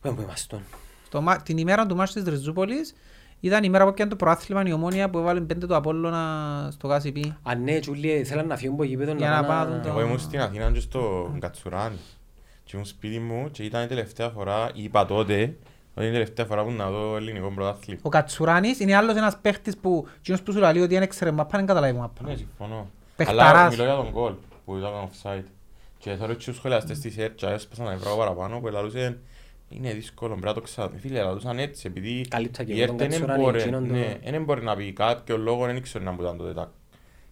[0.00, 0.60] Πού που είμαστε.
[1.08, 2.94] Το μα- Την ημέρα του μάτς της Ριζούπολης
[3.40, 6.88] ήταν η ημέρα που έπιανε το προάθλημα η Ομόνια που έβαλε πέντε το Απόλλωνα στο
[6.88, 7.16] ΚΑΣΙΠ.
[7.42, 10.00] Α, ναι, Τζούλιε, θέλαν να φύγουν από γήπεδο Για να πάνε πάνε να το- Εγώ
[10.00, 11.96] ήμουν στην Αθήνα και στο Κατσουράνι.
[12.64, 15.56] Και ήμουν σπίτι μου και ήταν η τελευταία φορά, είπα τότε,
[15.98, 18.00] ότι είναι η τελευταία φορά που να δω ελληνικό πρωτάθλημα.
[18.02, 21.56] Ο Κατσουράνης είναι άλλος ένας παίχτης που εκείνος που σου λέει ότι δεν έξερε μάπα,
[21.58, 22.22] δεν καταλάβει μάπα.
[22.26, 22.90] Ναι, συμφωνώ.
[23.16, 23.50] Παιχταράς.
[23.52, 24.32] Αλλά μιλώ για τον γκολ
[24.64, 25.44] που ήταν offside.
[25.98, 29.18] Και θέλω και τους σχολιαστές της ΕΡΤ, έσπασαν να βρω παραπάνω που λαλούσαν
[29.68, 30.98] είναι δύσκολο, πρέπει να το ξέρουμε.
[30.98, 33.92] Φίλε, λαλούσαν έτσι, επειδή Καλύπτα και η εγώ ΕΡΤ τον δεν Κατσουράνη, μπορεί, εκείνον το-
[33.94, 36.72] ναι, δεν μπορεί να πει κάποιο λόγος, δεν ήξερε να ήταν τότε τα,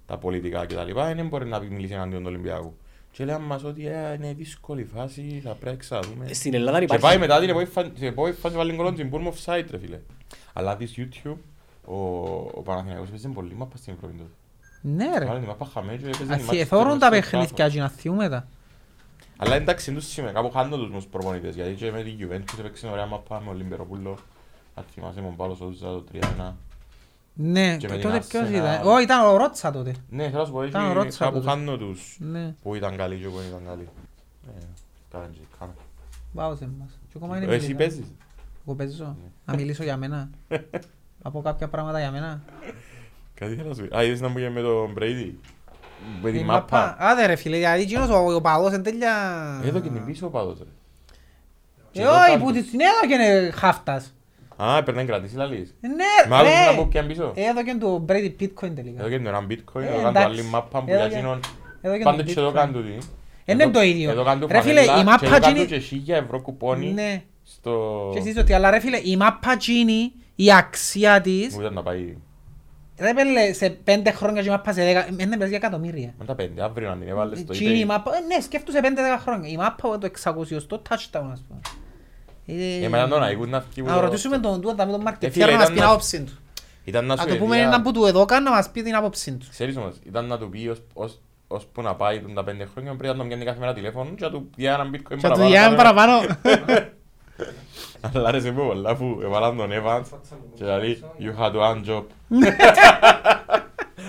[0.07, 0.93] τα πολιτικά κτλ.
[1.15, 2.77] Δεν μπορεί να πει μιλήσει εναντίον του Ολυμπιακού.
[3.17, 6.33] Και λέγαν μας ότι «Ε, είναι δύσκολη φάση, θα πρέπει να ξαδούμε.
[6.33, 7.03] Στην Ελλάδα Και υπάρχει...
[7.05, 10.01] πάει μετά την επόμενη φάση- την επόμενη φάση βάλει γκολ την Bournemouth offside ρε φίλε.
[10.53, 11.37] Αλλά δεις YouTube,
[11.85, 11.95] ο,
[12.55, 14.31] ο Παναθηναϊκός παίζει πολύ μάπα στην Ευρώπη τότε.
[14.81, 15.25] Ναι ρε.
[15.25, 17.11] Βάλε την μάπα χαμένη και έπαιζε η μάπα Αθιεθώρουν στο τα Trafford.
[17.11, 18.47] παιχνίδια και να θυούμε τα.
[19.37, 22.59] Αλλά εντάξει, είναι τους σήμερα, κάπου χάνω τους μους προπονητές, γιατί και με την Juventus
[22.59, 24.19] έπαιξε ωραία μάπα με Ολυμπεροπούλο.
[24.75, 26.53] Αν θυμάσαι με τον Πάλος Σόουζα το 3-1.
[27.39, 28.53] Ναι, Και και με τότε την ποιος Arsenal.
[28.55, 29.95] ήταν; Ω, ήταν ο Ρότσα τότε.
[30.09, 31.49] Ναι, θέλω να σου πω, Ήταν ο έχει Ρότσα κάπου τότε.
[31.51, 33.89] χάνω τους Ναι, που ήταν καλοί και που δεν ήταν καλοί.
[34.49, 34.63] Ε,
[35.11, 35.73] κάνε και κάνε.
[36.33, 36.99] βάουσε μας.
[37.09, 37.77] Και ακόμα είναι Ε, Εσύ μιλήσα.
[37.79, 38.13] παίζεις;
[38.67, 39.17] Εγώ παίζω.
[39.45, 40.31] Να μιλήσω για μένα.
[41.23, 42.43] Να πω κάποια πράγματα για μένα.
[43.35, 43.97] Κάτι θέλω να σου πει.
[43.97, 45.31] Α, είδες να μου με τον Brady;
[46.23, 46.97] Με Η τη μάπα.
[46.99, 49.13] Άντε ρε φίλε, γιατί εκείνος ο ο παδός είναι τέλεια...
[49.65, 50.65] Εδώ και την πίσω ο πάδος ρε.
[51.91, 52.45] Και Ε, εδώ όχι, κάτω.
[52.45, 54.15] που την έδωκε χάφτας.
[54.57, 55.75] Α, έπαιρνε να κρατήσει λαλείς.
[55.81, 55.89] Ε,
[56.29, 56.77] Μα Ναι, άκουσες να ρε.
[56.77, 57.33] πω πιαν πίσω.
[57.35, 59.01] Έδωκε του Brady Bitcoin τελικά.
[59.01, 60.29] Εδώ και το έναν bitcoin, Ε, εδώ κάνω εντάξει.
[60.29, 61.41] άλλη μάπα που Εδώ για και- εκείνον.
[61.81, 62.55] έδωκε Πάντε του και εδώ Bitcoin.
[62.55, 62.99] κάνουν τούτοι.
[63.45, 64.11] Ε, είναι Εδώ- το ίδιο.
[64.11, 66.93] Εδώ κάνουν Ρε φίλε, φανέλα η μάπα και εδώ κάνουν γίνει- και 1000 ευρώ κουπόνι
[66.93, 67.23] Ναι.
[67.43, 68.11] στο...
[68.13, 71.83] Και εσείς ότι, αλλά ρε φίλε, η μάπα γίνει, η αξία της, Μου ήταν να
[71.83, 72.17] πάει
[72.99, 76.15] ρε πέλε, σε πέντε χρόνια και η μάπα σε δέκα, είναι πες για εκατομμύρια.
[76.19, 77.87] με τα πέντε, αύριο να την έβαλες στο Εκείνη η eBay.
[77.87, 79.49] μάπα, ε, ναι, σκέφτουσε πέντε-δέκα χρόνια.
[79.51, 81.61] Η μάπα από το 600 στο touchdown, ας πούμε.
[82.47, 85.01] Ε, Ε, μετά τον Αίγουν να φύγει που Να το- ρωτήσουμε τον τούτα με τον
[85.01, 86.33] Ε, Μάρκετ, φίλε, να μας ήταν πει την να- άποψη του.
[86.85, 88.83] Ήταν να Να σου του πούμε εδιά- έναν που του εδώ κάνει να μας πει
[88.83, 89.47] την άποψη του.
[89.51, 92.91] Ξέρεις όμως, ήταν να του πει ως- ως- ώσπου να πάει τον τα πέντε χρόνια
[92.97, 95.21] πρέπει να τον πιάνει κάθε μέρα τηλέφωνο και να του πιάνει έναν bitcoin Και του
[95.21, 95.49] παραπάνω.
[95.49, 96.13] διάμε παραπάνω.
[98.01, 100.19] Αλλά άρεσε μου πολλά που έβαλαν τον Evans
[100.55, 102.05] και λέει you had one job.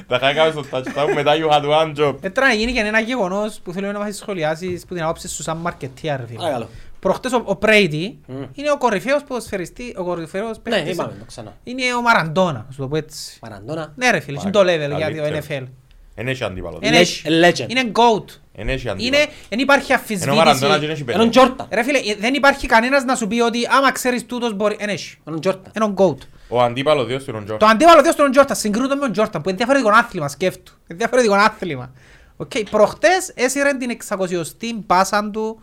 [0.07, 2.15] Τα είχα κάνει στο touchdown μετά you had one job.
[2.21, 5.27] Ε, τώρα να γίνει και ένα γεγονός που θέλω να μας σχολιάσεις που την άποψη
[5.27, 6.65] σου σαν μαρκετία ρε φίλε.
[6.99, 7.21] Παρακαλώ.
[7.21, 8.41] Προχτές ο, ο Πρέιτι Μμ.
[8.53, 10.93] είναι ο κορυφαίος ποδοσφαιριστή, ο κορυφαίος Ναι, παίκτης.
[10.93, 11.53] είπαμε το ξανά.
[11.63, 13.39] Είναι ο Μαραντόνα, να σου το πω έτσι.
[13.41, 13.93] Μαραντώνα.
[13.95, 14.97] Ναι ρε φίλε, είναι το level Καλύτερο.
[15.27, 15.63] για το NFL.
[16.19, 16.79] Εν έχει αντίπαλος.
[16.81, 17.01] Είναι-
[17.49, 17.65] Legend.
[17.69, 18.25] Είναι GOAT.
[18.55, 19.31] Εν έχει Είναι, αντίπαλο.
[19.49, 20.91] δεν υπάρχει Ενώ ο Μαραντώνα δεν αφισβήτηση.
[20.91, 21.29] έχει Έναν πέντε.
[21.29, 21.67] Τζόρταν.
[21.71, 24.75] Ρε φίλε, δεν υπάρχει κανένας να σου πει ότι άμα ξέρεις τούτος μπορεί...
[24.79, 25.17] Εν έχει.
[25.27, 25.71] Έναν Τζόρταν.
[25.75, 26.17] Είναι ο GOAT.
[26.49, 27.57] Ο αντίπαλο δύο στον Τζο.
[27.57, 30.73] Το αντίπαλο δύο στον Τζόρταν, συγκρούτο με τον Τζόρταν που είναι διαφορετικό άθλημα, σκέφτου.
[30.87, 31.91] Είναι διαφορετικό άθλημα.
[32.37, 35.61] Οκ, προχτές έσυρε την 600η πάσα του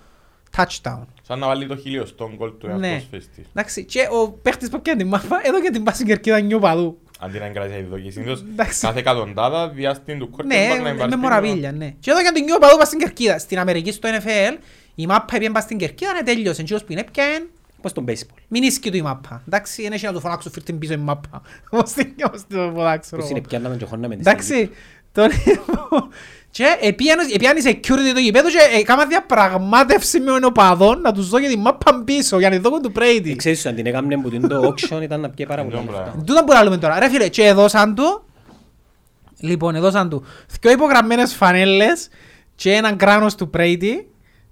[0.56, 1.04] touchdown.
[1.26, 2.88] Σαν να βάλει το χιλιοστό γκολ του Ναι.
[2.88, 3.44] εαυτός φεστής.
[3.54, 6.58] Εντάξει, και ο παίχτης που πιάνει την μάπα, εδώ και την πάση στην κερκίδα νιου
[6.58, 6.98] παδού.
[7.20, 8.10] Αντί να εγκράζει τη δοκή.
[8.10, 8.80] Συνήθως Εντάξει.
[8.86, 11.94] κάθε εκατοντάδα διάστην του quarterback Ναι, να με υπάρχει μοραβίλια, ναι.
[12.00, 13.38] Και εδώ και την νιου παδού πας στην κερκίδα.
[13.38, 14.58] Στην Αμερική, στο NFL,
[14.94, 16.62] η μάπα έπιαν πας στην κερκίδα, ναι, τέλειωσε.
[16.62, 17.48] Και που είναι έπιαν,
[17.82, 18.36] Πώς στον baseball.
[18.48, 19.42] μην ίσκει του η μάπα.
[19.46, 21.42] Εντάξει, δεν έχει να του φωνάξω φύρ την πίσω η μάπα.
[21.70, 23.16] Όπως την όπως την φωνάξω.
[23.16, 24.70] Πώς είναι πιάνναμε και χώναμε τη Εντάξει,
[25.12, 25.28] τον
[26.54, 31.40] Και επιάνε η security το γηπέδο και έκανα διαπραγμάτευση με τον οπαδόν να τους δω
[31.40, 33.26] και τη μάπα πίσω για να δω του Brady.
[33.30, 35.86] Ε, Ξέρεις αν την έκαμε που την το auction ήταν να πιέ πάρα πολλά Εντός
[35.90, 36.02] λεφτά.
[36.02, 36.24] πράγμα.
[36.24, 36.98] Τούτα που λέμε τώρα.
[36.98, 38.24] Ρε φίλε, και έδωσαν του,
[39.40, 40.24] λοιπόν, έδωσαν του
[40.60, 42.08] δυο υπογραμμένες φανέλες
[42.54, 44.04] και έναν κράνος του Brady,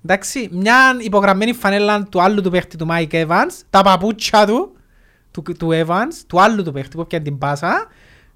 [0.04, 4.76] εντάξει, μια υπογραμμένη φανέλα του άλλου του παίχτη του Mike Evans, τα παπούτσια του,
[5.30, 7.86] του, του Evans, του άλλου του παίχτη που πιάνε την πάσα,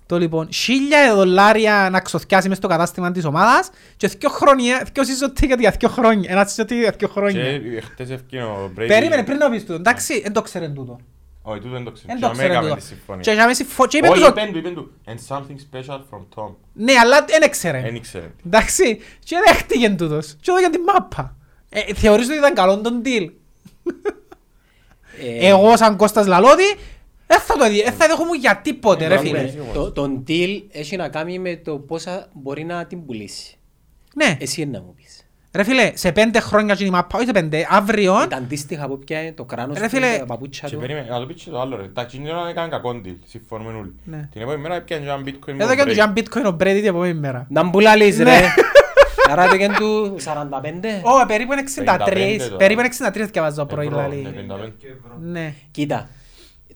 [0.07, 5.05] το λοιπόν, χίλια δολάρια να ξοθιάσει μες στο κατάστημα της ομάδας και δυο χρόνια, δυο
[5.05, 7.59] συζωτήκα για δυο χρόνια, ένα συζωτήκα για δυο χρόνια.
[7.59, 8.85] Και χτες ευκαιρία ο Brady.
[8.87, 10.99] Περίμενε πριν να πεις τούτο, εντάξει, δεν το ξέρουν τούτο.
[11.43, 12.07] Όχι, τούτο δεν το ξέρω.
[12.09, 12.81] Δεν Και το αμέ ξέρουν έκαμε τούτο.
[12.81, 13.23] τη συμφωνία.
[13.23, 14.93] Και είχαμε συμφω- και είπε Όχι, τους- είπεν του, είπεν του.
[15.07, 16.55] And something special from Tom.
[16.73, 17.81] Ναι, αλλά δεν έξερε.
[17.81, 18.31] Δεν ήξερε.
[18.47, 20.37] Εντάξει, και δέχτηκε τούτος.
[20.41, 21.37] Και έδωκε την μάπα.
[21.69, 23.29] Ε, θεωρείς ότι ήταν καλό τον deal.
[25.21, 26.77] Ε, Εγώ σαν Κώστας Λαλώτη,
[27.27, 29.43] δεν θα το δει, δεν θα δέχομαι για τίποτε Ε, ρε μπράβο, φίλε.
[29.43, 29.53] ναι.
[29.75, 33.57] το- Το deal έχει να κάνει με το πόσα μπορεί να την πουλήσει.
[34.15, 35.27] Ναι, Εσύ είναι να μου πεις.
[35.55, 38.99] ρε φίλε, σε πέντε χρόνια και η μάπα, όχι σε πέντε, αύριο, Ήταν αντίστοιχα που
[38.99, 40.81] πιάνε το κράνος Ρε του, φίλε, τα παπούτσια Και του.
[40.81, 41.89] περίμενε, να το πεις και το άλλο ρε.
[41.89, 43.15] Τα κοινωνία δεν έκανε κακό deal.
[43.27, 43.95] Συμφωνούμε όλοι.
[44.05, 44.29] Ναι.
[44.33, 46.05] Την επόμενη μέρα έπιανε και έναν bitcoin με έδωκε τον του Brady.
[46.05, 47.47] Jan Bitcoin ο Brady την επόμενη μέρα.
[47.51, 48.25] Να μπουλάλεις Ναι.
[48.25, 48.47] ρε.
[49.31, 51.01] Άρα έπαιγαν του 45.
[51.03, 52.57] Ω, περίπου είναι 63, 55 τώρα.
[52.57, 54.23] περίπου είναι 63 διαβάζω πρωί Ευρώ, λαλή.
[54.47, 54.71] ναι, 55.
[55.21, 55.55] Ναι.
[55.71, 56.09] Κοίτα,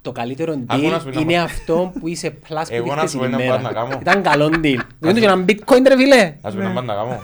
[0.03, 1.41] το καλύτερο Άκου να deal σου πει να είναι πω.
[1.43, 3.59] αυτό που είσαι πλάς που Εγώ να δείχνεις σου την πω ένα ημέρα.
[3.59, 3.99] πράγμα να κάνω.
[4.03, 4.79] Ήταν καλό deal.
[4.99, 6.35] Δεν του και έναν bitcoin ρε φίλε.
[6.43, 7.23] Ας πούμε να πάνε να κάνω.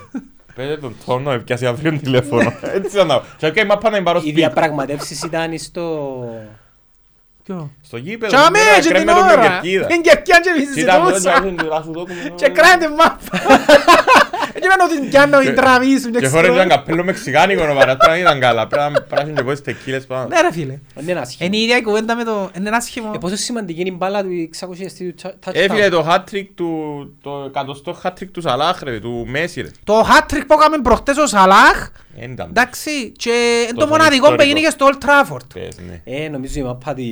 [0.55, 2.53] Πέτε τον τόνο, έπιασε αύριο τηλέφωνο.
[2.77, 4.36] Έτσι θα να Και okay, μα πάνε να πάρω Οι σπίτι.
[4.36, 6.15] διαπραγματεύσεις ήταν στο...
[7.44, 8.36] Ποιο; Στο γήπεδο.
[8.36, 9.43] Τσάμε τώρα, και την κρέμμε τον με ώρα.
[9.48, 9.86] κερκίδα.
[9.86, 11.40] Την κερκίδα και εμείς Κοίτα, μου, συζητούσα.
[11.40, 13.39] να σου- να σου δώσουμε- Και κράνε την μάπα.
[14.57, 16.55] Έτσι μένω την πιάνω, την τραβήσουν και Και χωρίς ξέρω.
[16.55, 18.66] ήταν καπέλο μεξικάνικο, ο παράτρα δεν ήταν καλά.
[18.66, 20.27] Πρέπει να πράσινουν και πόσες τεκίλες πάνω.
[20.28, 20.78] Ναι ρε φίλε.
[20.95, 21.47] Δεν είναι άσχημο.
[21.49, 22.51] Είναι η ίδια η κουβέντα με το...
[22.59, 23.11] Είναι ένα άσχημο.
[23.15, 24.28] Ε, πόσο σημαντική είναι η μπάλα του
[24.61, 24.66] 600
[24.99, 25.51] του touchdown.
[25.53, 26.70] Έφυγε το hat-trick του,
[27.23, 29.69] το εκατοστό hat-trick του Σαλάχ ρε, του Μέση ρε.
[29.85, 31.89] Το hat-trick που έκαμε προχτές ο Σαλάχ,
[32.19, 32.47] Εν ήταν.
[32.49, 33.31] εντάξει, και
[33.62, 34.43] είναι το Τόσο μοναδικό που ιστορικό.
[34.43, 35.47] έγινε και στο Old Trafford.
[35.55, 36.01] Πες, ναι.
[36.24, 37.03] Ε, νομίζω η μάπα τη-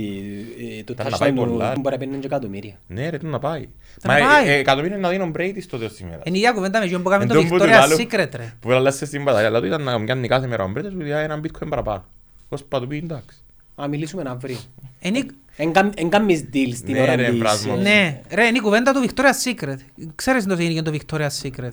[0.78, 1.74] ε, το Ήταν να touchdown πάει του πολλά.
[1.80, 2.74] μπορεί να παίρνει και εκατομμύρια.
[2.86, 3.68] Ναι ρε, τι να πάει.
[4.00, 4.48] Θα Μα πάει.
[4.48, 6.20] ε, ε, εκατομμύρια να δίνουν Brady στο τέλος της ημέρας.
[6.24, 7.98] Είναι η ίδια κουβέντα με εκείνο που έκαμε Εν το τόν που του Victoria's άλλου-
[7.98, 8.52] Secret ρε.
[8.60, 11.02] Που έλασες στην μπαταρία, αλλά του ήταν να μου κάνει κάθε μέρα ο Brady, του
[11.02, 12.04] διά έναν bitcoin παραπάνω.
[12.48, 13.38] Πώς θα του πει εντάξει.
[13.82, 14.56] Α, μιλήσουμε αύριο.
[15.00, 17.38] Είναι η- Εν κάμ- εν κάμεις deals την Ναι, ώρα ρε, της...
[17.38, 17.74] βράσμο.
[17.78, 19.76] ε, Ναι, ρε, είναι η κουβέντα του Victoria's Secret.
[20.14, 21.70] Ξέρεις το τι είναι και το Victoria's Secret.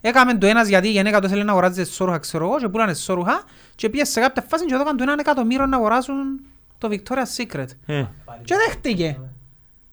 [0.00, 2.90] Έκαμε το ένας γιατί η γυναίκα του θέλει να αγοράζει εσώρουχα, ξέρω εγώ, και πουλάνε
[2.90, 6.40] εσώρουχα και πήγε σε κάποια φάση και έδωκαν του έναν εκατομμύριο να αγοράσουν
[6.78, 7.66] το Victoria's Secret.
[7.86, 8.02] Μμ.
[8.44, 9.18] Και δέχτηκε.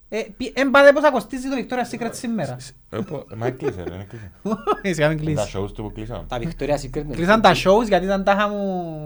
[0.08, 2.56] Ε, πι- Εν πάτε πώς θα κοστίζει το Victoria's Secret σήμερα.
[2.94, 4.30] Ε, πω- Μα έκλεισε ρε, έκλεισε.
[4.82, 5.52] Εσύ είχαμε Τα κλείσει.
[5.54, 6.24] shows του που κλείσαν.
[6.28, 7.04] Τα Victoria's Secret.
[7.06, 7.14] ναι.
[7.14, 8.96] Κλείσαν τα shows γιατί ήταν τάχα μου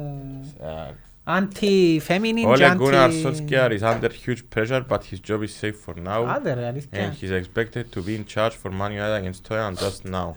[0.61, 0.93] Ε,
[1.25, 3.23] anti-feminine και Ole Gunnar anti...
[3.27, 6.25] Solskjaer is under huge pressure, but his job is safe for now.
[6.37, 7.15] Άντε ρε, And αλήθεια.
[7.21, 10.33] he's expected to be in charge for Man United against Tottenham just now.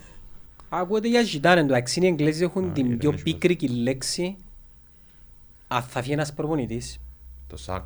[0.70, 4.36] Ακούγεται για ζητάνε, εντάξει οι Εγγλέζοι έχουν Α, την γιατί πιο δεν έχει πίκρικη λέξη
[5.68, 7.00] αν θα βγει ένας προπονητής.
[7.48, 7.84] Το sack.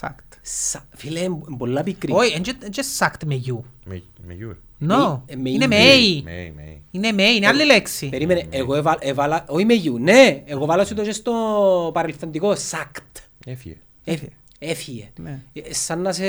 [0.00, 0.23] Sacked.
[0.46, 0.84] Σάκτ.
[0.84, 0.86] Σάκτ.
[0.92, 2.12] Σα- Φίλε, είναι πολλά πικρή.
[2.12, 3.58] Όχι, είναι και σάκτ με you.
[3.84, 4.54] Με με γιουρ.
[4.88, 5.68] No, Ε, με είναι you.
[5.68, 6.22] με A.
[6.24, 6.76] Με, με.
[6.90, 8.08] Είναι με A, είναι άλλη λέξη.
[8.08, 12.54] Περίμενε, εγώ έβα- έβαλα, όχι με γιου, ναι, εγώ βάλα σου το και στο παρελθοντικό,
[12.54, 13.16] σάκτ.
[13.46, 13.76] Έφυγε.
[14.04, 14.30] Έφυγε.
[14.58, 15.08] Έφυγε.
[15.18, 15.38] Ναι.
[15.52, 16.24] Ε, Σαν να σε...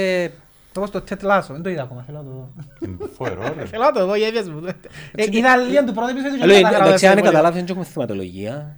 [0.78, 2.50] Όπως το Ted Lasso, δεν το είδα ακόμα, θέλω να το δω.
[2.86, 3.66] Είναι Φοβερό ρε.
[3.66, 4.62] Θέλω να το δω, γεύες μου.
[5.16, 7.32] Ε, Είδα λίγο του πρώτου επεισόδου και Λέω, δεν κατάλαβα εντάξει, αν σε πολύ.
[7.32, 8.76] καταλάβεις, δεν έχουμε θεματολογία.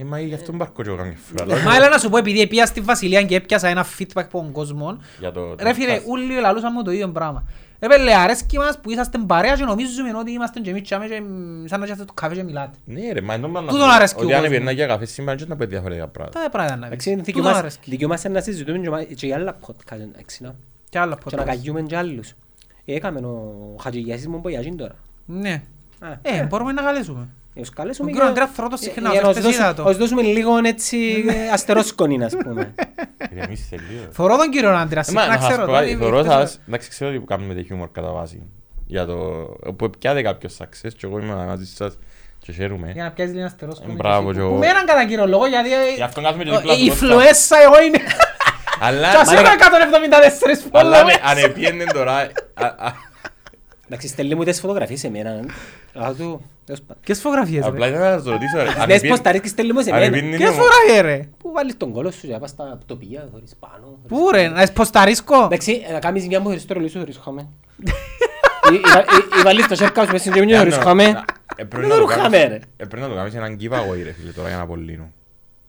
[0.00, 1.62] Ε, μα γι' αυτό μπαρκώ και εγώ καμιά φορά.
[1.62, 4.52] Μα έλα να σου πω, επειδή πήγα στη Βασιλεία και έπιασα ένα feedback από τον
[4.52, 7.44] κόσμο, Για το- ρε φίλε, το- όλοι λαλούσαν μου το ίδιο πράγμα.
[7.80, 11.22] Ρε πέλε, αρέσκει μας που είσαστε παρέα και νομίζουμε ότι είμαστε και εμείς τσάμε και
[11.64, 12.76] σαν να είστε το καφέ και μιλάτε.
[12.84, 14.54] Ναι ρε, μα είναι το Τούτον αρέσκει ο Ότι αν κόσμος.
[14.56, 16.42] έπαιρνα για καφέ σήμερα δεν να πει διαφορετικά πράγματα.
[16.42, 17.06] Τα πράγματα να Εντάξει, πεις.
[17.06, 17.90] είναι Τούτον δικαιούμαστε- αρέσκει.
[17.90, 20.54] δικαιούμαστε να συζητούμε και μα- και για άλλα podcast, εντάξει, να.
[20.88, 21.46] Και άλλα Και να podcast.
[21.46, 22.30] καγιούμε και άλλους.
[22.84, 24.94] Ε, Έκαμε ο Χατζηγιάσης μου μπογιάζιν τώρα.
[25.26, 25.62] Ναι.
[26.00, 27.28] Α, Ε, μπορούμε να καλέσουμε.
[27.54, 29.64] Ε, ως καλέσουμε Ο και- κύριο Αντρέα Θρότος συχνά, για να ως ως χτες είδα
[29.64, 29.90] δώσουμε- το.
[29.90, 32.74] ως δώσουμε λίγο έτσι ε, αστερόσκονη, ας πούμε.
[33.32, 34.04] Ηρεμήστε λίγο.
[34.12, 35.60] Θωρώ τον κύριο Άντρεα, Ε, μα, συχνά να σας ξέρω.
[35.66, 38.42] πω το, κάτι, ότι θωρώ χτες- σας, εντάξει ξέρω ότι κάνουμε το χιούμορ κατά βάση.
[38.86, 39.14] Για το,
[39.76, 41.98] που πιάτε κάποιος success και εγώ είμαι μαζί σας
[42.38, 42.90] και χαίρομαι.
[42.92, 43.92] Για να πιάσεις λίγο αστερόσκονη.
[43.92, 44.40] Ε, μπράβο, και και εσύ.
[44.46, 44.50] εγώ.
[44.54, 46.88] Που με έναν κατά κύριο λόγο, γιατί Γι' αυτό κάθομαι και ε, δίπλα η του
[46.88, 47.06] Κώστα.
[47.06, 47.98] φλουέσσα εγώ είναι...
[48.86, 51.18] Αλλά Κι ας έχω 174 αλλά αν- followers.
[51.24, 52.12] αν επίενε τώρα...
[52.14, 52.92] α- α-
[53.86, 55.30] Εντάξει, στέλνει μου τις φωτογραφίες σε μένα.
[55.30, 56.40] Αλλά του, τέλος πάντων.
[57.00, 57.92] Ποιες φωτογραφίες Απλά ρε.
[57.92, 58.68] ήθελα να σας ρωτήσω ρε.
[58.80, 60.16] αν Δες επίεν- πως τα ρίχνεις, στέλνεις μου σε αν μένα.
[60.16, 63.28] επίενε Ποιες ο- φωτογραφίες ρε; Πού βάλεις τον κόλο σου, για να πας στα τοπία,
[63.32, 63.84] χωρίς πάνω.
[63.86, 65.44] χωρίς Πού ρε, να εσποσταρίσκω.
[65.44, 67.48] Εντάξει, να κάνεις μια μου χωρίς το ρολί σου, χωρίς χάμε.
[68.72, 71.10] Ή- ή- ή- ή βάλεις το σέρκα σου μες στην γεμινή χωρίς Γιάννο, χάμε.
[71.12, 71.24] να-
[71.56, 72.58] ε, πρέπει Δεν να το το ρούχαμε, κάνεις- ρε.
[72.76, 75.12] ε, πρέπει να το κάνεις έναν giveaway ρε φίλε τώρα για να απολύνω.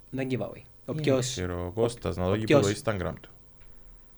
[0.10, 0.62] Δεν giveaway.
[0.86, 1.28] Ο ποιος...
[1.32, 3.30] Ξέρω, ο Κώστας να δω και ποιος; από το Instagram του.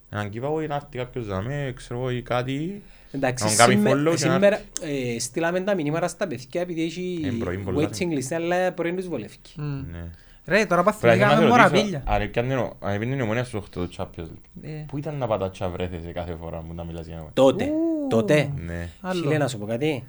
[0.09, 2.83] Έναν giveaway να έρθει κάποιος να με, ξέρω εγώ ή κάτι.
[3.15, 6.61] Εντάξει, Να τον κάνει σήμε- follow και να- σήμερα ε, στείλαμε τα μηνύματα στα παιδιά
[6.61, 9.35] επειδή Είναι έχει πρωί πολλά, waiting list, αλλά μπορεί να τους βολεύει.
[9.55, 10.03] Ναι.
[10.45, 12.03] Ρε, τώρα Πρέπει παθήκαμε να σε ρωτήσω, μοραπίλια.
[12.05, 14.61] αν έπιανε ο- αν έπιανε η ομονία στους 8 του Champions League.
[14.61, 14.69] Ε.
[14.87, 18.07] Πού ήταν να πατάτσα βρέθεσαι κάθε φορά που να μιλάς για να Τότε, Ου.
[18.09, 18.51] τότε.
[18.65, 18.89] Ναι.
[19.01, 19.21] Άλλο.
[19.21, 20.03] Φίλε, να σου πω κάτι.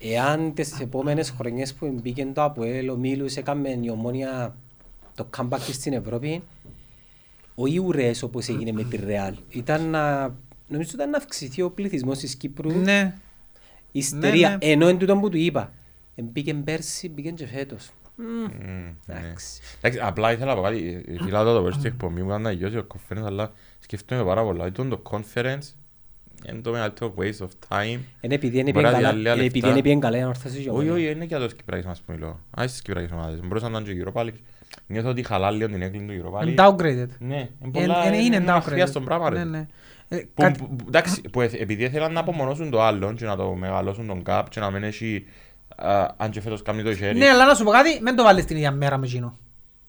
[0.00, 4.56] Εάν τις επόμενες χρονιές που μπήκε το ΑΠΟΕΛ, ο Μίλους έκαμε η ομόνια
[5.14, 6.42] το comeback της στην Ευρώπη,
[7.54, 10.34] ο Ιουρές όπως έγινε με τη Ρεάλ, ήταν να,
[10.68, 13.14] νομίζω ήταν να αυξηθεί ο πληθυσμός της Κύπρου, Ναι.
[13.92, 14.56] η ιστερία, ναι.
[14.70, 15.72] ενώ εν τούτον που του είπα.
[16.14, 17.90] Ε, Μπήκε πέρσι, μπήκε και φέτος.
[18.16, 19.14] Μμ, Μμμ, ναι.
[19.18, 19.60] Εντάξει.
[19.80, 21.04] Εντάξει, απλά ήθελα να πω κάτι.
[21.08, 24.42] ε, Φίλα το πέρσι στην εκπομπή μου ήταν να γιώσει το conference, αλλά σκεφτόμαι πάρα
[24.42, 24.66] πολλά.
[24.66, 25.72] Ήταν το conference
[26.50, 27.98] είναι το μεγαλύτερο waste of time.
[28.20, 29.68] Είναι επειδή είναι Μπορεί να πήγαινε καλά, διαλύει είναι επειδή λεφτά.
[29.70, 30.92] είναι πήγαινε καλά για να ορθώσεις η Όχι, ομόνια.
[30.92, 32.40] όχι, είναι και για τις Κυπριακές μας που μιλώ.
[32.60, 33.40] Α, στις Κυπριακές ομάδες.
[33.40, 34.38] Μπορούσαν να ήταν και Europa League.
[34.86, 36.64] Νιώθω ότι χαλά λίγο την έκλειν του Europa Είναι League.
[36.68, 37.08] downgraded.
[37.18, 38.56] Ναι, είναι Είναι- πολλά, είναι- Είναι ένα downgraded.
[38.56, 39.30] αχρίαστο πράγμα
[40.08, 40.16] Ναι, ρε.
[40.16, 40.20] ναι.
[40.22, 43.36] Ε, Που- κάτι- που- Εντάξει, που ε- επειδή ήθελαν να απομονώσουν το άλλον και να
[43.36, 45.26] το μεγαλώσουν τον καπ και να μην έχει
[45.76, 48.22] α, αν και φέτος κάνει το χέρι Ναι, αλλά να σου πω κάτι, μην το
[48.22, 49.38] βάλεις την ίδια μέρα με εκείνο.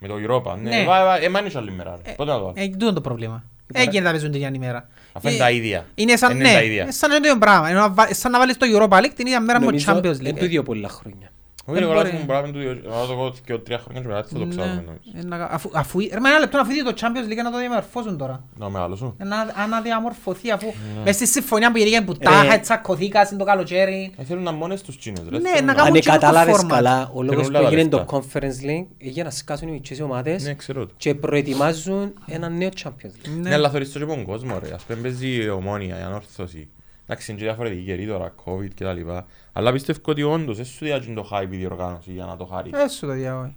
[0.02, 0.58] με το Europa.
[0.62, 0.70] Ναι.
[0.70, 2.00] Ναι, βα- βα- ε, μα είναι και άλλη μέρα.
[2.06, 2.12] ρε.
[2.14, 2.54] Πότε να το βάλω.
[2.58, 3.44] Ε, τούτο είναι το πρόβλημα.
[3.74, 4.88] Έγινε να παίζουν την ίδια ημέρα.
[5.14, 5.86] Αφού είναι Ε, τα ίδια.
[5.96, 6.82] Είναι σαν, Είναι ναι, τα ίδια.
[6.84, 7.70] είναι σαν το ίδιο πράγμα.
[7.70, 9.92] Είναι να βα- σαν να βάλεις το Europa League την ίδια μέρα με το Νομίζω
[9.94, 10.40] Champions είναι League.
[10.40, 11.32] το ίδιο πολλά χρόνια.
[11.72, 12.06] Όχι, Δεν εγώ μπορεί.
[12.06, 14.08] λάθος μου μπορεί να μην του δω- να το δω και ο τρία χρόνια και
[14.08, 14.74] μετά θα το ξέρουμε.
[14.74, 14.82] Ναι.
[14.82, 15.00] νομίζω.
[15.16, 16.00] Ε, να- αφού- Αφού...
[16.00, 18.44] Ρε, μα ένα λεπτό, αφού είδε το Champions League να το διαμορφώσουν τώρα.
[18.58, 19.16] Να μεγαλώσω.
[19.18, 21.02] Ε, Να αναδιαμορφωθεί αφού Ναι.
[21.04, 22.58] μες στη συμφωνία που γεννήκαν που τάχα, Ρε.
[22.58, 24.12] τσακωθήκα στην το καλοκαίρι.
[24.18, 25.38] Ε, Θέλουν να μόνες τους Τσίνες, ρε.
[25.40, 26.68] Ναι, θέλουν να Αν κάνουν δεν και το κατάλαβες format.
[26.68, 28.18] καλά, ο λόγος Θέλουν που όλα τα έγινε το λεφτά.
[28.18, 30.94] Conference League είναι για να σκάσουν οι μικρές ομάδες Ναι, ξέρω το.
[30.98, 33.40] και προετοιμάζουν ένα νέο Champions League.
[33.42, 34.74] Ναι, αλλά θωρείς το και τον κόσμο, ρε.
[34.74, 36.70] Ας πούμε παίζει η ομόνια, η ανόρθωση.
[37.12, 39.26] Εντάξει, είναι και διαφορετική καιρή τώρα, COVID και τα λοιπά.
[39.54, 42.70] Αλλά πιστεύω ότι όντως δεν σου διάγει το hype η διοργάνωση για να το χάρει.
[42.74, 43.52] Ε, σου το διάω.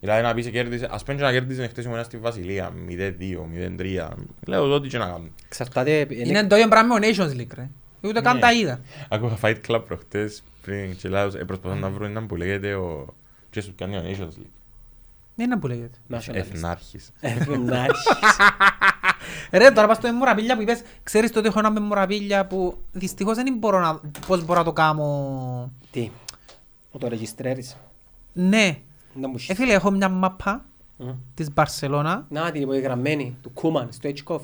[0.00, 2.98] Δηλαδή να πεις κέρδισε, ας πούμε και να κέρδισε χτες η ομόνια στη Βασιλεία, 0-2,
[3.78, 4.08] 0-3.
[4.46, 5.32] Λέω το ό,τι και να κάνουν.
[5.46, 6.06] Εξαρτάται...
[6.10, 7.68] Είναι το ίδιο πράγμα με το Nations League, ρε.
[8.02, 8.40] Ούτε καν Ναι.
[8.40, 8.80] τα είδα.
[9.08, 13.14] Άκουγα Fight Club προχτές πριν και λέω, ε, προσπαθώ να βρω έναν που λέγεται ο...
[13.50, 14.50] Και σου κάνει ο Nations League.
[15.34, 15.98] Δεν είναι που λέγεται.
[16.10, 16.34] Nationalist.
[16.34, 17.10] Εθνάρχης.
[17.20, 18.06] Εθνάρχης.
[19.50, 23.54] Ρε, τώρα πας στο μεμοραπίλια που είπες, ξέρεις τότε έχω ένα μεμοραπίλια που δυστυχώς δεν
[23.58, 25.70] μπορώ να, πώς μπορώ να το κάνω.
[25.90, 26.10] Τι,
[26.90, 27.76] που το ρεγιστρέρεις.
[28.32, 28.76] Ναι.
[29.14, 30.64] Να μου Ε, σου- φίλε, έχω μια μάπα
[30.96, 31.08] Μμ.
[31.34, 32.26] της Μπαρσελώνα.
[32.28, 34.40] Να την υπογεγραμμένη, του Κούμαν, στο Hitchcock.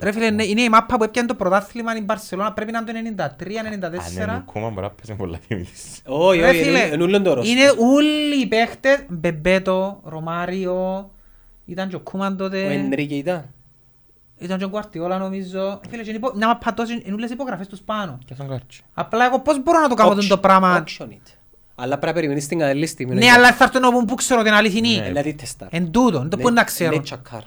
[0.00, 3.12] Ρε φίλε, ναι, είναι η μάπα που έπιανε το πρωτάθλημα η Μπαρσελώνα, πρέπει να είναι
[3.14, 4.22] το 93-94.
[4.22, 6.00] Αν είναι κόμμα μπορεί να παίζει πολλά τιμής.
[6.06, 7.50] Όχι, Ρε όχι, φίλε, είναι ούλον το ρόστο.
[7.52, 11.10] είναι όλοι οι παίχτες, Μπεμπέτο, Ρωμάριο,
[11.64, 13.44] ήταν και ο Κούμαν Ο τότε, Ενρίκε ήταν.
[14.44, 15.60] Ήταν και ο Γκουαρτιόλα νομίζω.
[15.84, 18.18] Ε, Φίλε, και είναι υπο- μια μάπα τόσο, είναι όλες οι υπογραφές τους πάνω.
[18.24, 18.82] Και αυτόν κάρτσι.
[18.94, 21.32] Απλά εγώ πώς μπορώ να το κάνω Auction- το πράγμα; auction it.
[21.74, 23.14] Αλλά πρέπει να περιμένεις την κατάλληλη στιγμή.
[23.14, 24.96] Ναι, αλλά θα έρθω να μου που ξέρω την αληθινή.
[25.00, 25.08] Ναι.
[25.08, 25.70] Να τη τεστάρω.
[25.74, 26.96] Εν τούτον, το Ναι, πού να ξέρω.
[26.96, 27.44] ναι, τσακάρω.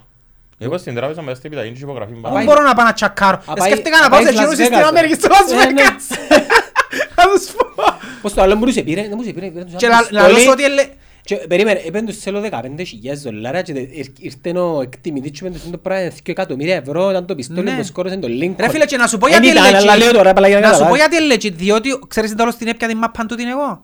[0.57, 2.43] Εγώ στην τράπεζα μετά στην επιταγή και υπογραφή Δεν μπάρα.
[2.43, 3.37] μπορώ να πάω να τσακάρω.
[3.37, 4.87] Α, Ε, πάει- Σκέφτηκα να α, πάω πάει σε Las εκείνους στην Vegas.
[4.87, 5.81] Αμερική, στο Las Ε, ναι.
[5.81, 6.17] Vegas.
[7.17, 7.65] Να τους πω.
[8.21, 9.49] Πώς το άλλο μου τους επήρε, δεν μου τους επήρε.
[9.51, 10.43] πήρε τους Και άλλους λα- λαλώ στολή.
[10.45, 10.89] σου ότι ελε-
[11.27, 12.61] Και περίμενε, έπαιρνε τους θέλω 15.000
[13.23, 17.09] δολάρια και τε- ήρ- ήρθε ο εκτιμητής και έπαιρνε τους το πράγμα 2 εκατομμύρια ευρώ,
[17.09, 17.75] ήταν το πιστόλι Ναι.
[17.77, 18.53] που σκόρωσε το Lincoln.
[18.57, 20.59] Ρε φίλε, και να σου πω Εν γιατί ήταν, είναι αλλά λέω τώρα, απλά για
[20.59, 21.17] να Να σου πω καταλάβεις.
[21.19, 23.81] γιατί είναι legit, διότι ξέρεις τι άλλο στην έπια την μάπα του την εγώ.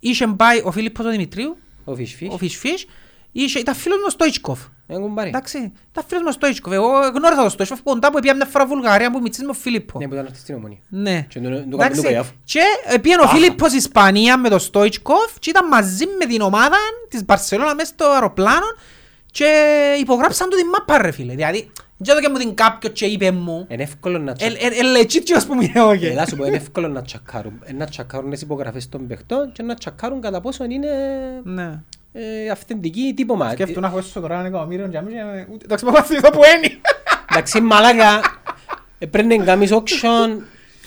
[0.00, 2.28] Είχε πάει ο Φίλιππος ο Δημητρίου, Ο Φυσφής.
[2.32, 2.86] ο Φυσφής,
[3.32, 4.60] είχε- ήταν φίλος μου ο Στόιτσκοφ.
[4.86, 5.28] Ένα κουμπάρι.
[5.28, 5.58] Εντάξει,
[5.90, 6.72] ήταν φίλος μου ο Στόιτσκοφ.
[6.72, 9.98] Εγώ γνώριζα τον Στόιτσκοφ κοντά που πήγα μια φορά Βουλγαρία που μητσής με ο Φίλιππο.
[9.98, 10.78] Ναι, που ήταν αυτή στην ομονία.
[10.88, 11.26] Ναι.
[11.28, 12.26] Και τον- τον Εντάξει, κάνουν το καϊάφ.
[12.44, 12.60] Και
[13.00, 16.76] πήγαινε ο Φίλιππος Ισπανία με τον Στόιτσκοφ και ήταν μαζί με την ομάδα
[17.08, 18.66] της Μπαρσελώνα μέσα στο αεροπλάνο
[19.30, 19.46] και
[20.00, 21.34] υπογράψαν του την μάπα ρε φίλε.
[21.34, 24.66] Δηλαδή, δεν το και μου την κάποιος και είπε μου, Είναι εύκολο να τσακ- «Ε,
[24.66, 26.08] ε, ε, legit και ας πούμε εγώ και».
[26.08, 27.60] Ελά σου πω, είναι εύκολο να τσακάρουν.
[27.64, 30.86] Ε, Να τσακάρουν τις υπογραφές των παιχτών και να τσακάρουν κατά πόσο είναι
[31.44, 31.62] Ναι.
[31.62, 31.82] ε,
[32.52, 33.50] αυθεντική τύπομα.
[33.50, 36.30] Σκέφτομαι να έχω έσω τώρα ένα εκατομμύριο και αμέσως, ε, ούτε- εντάξει, μου πάθει το
[36.30, 36.74] που είναι.
[37.30, 38.20] Εντάξει, μαλάκα,
[38.98, 40.28] ε, πρέπει να κάνεις auction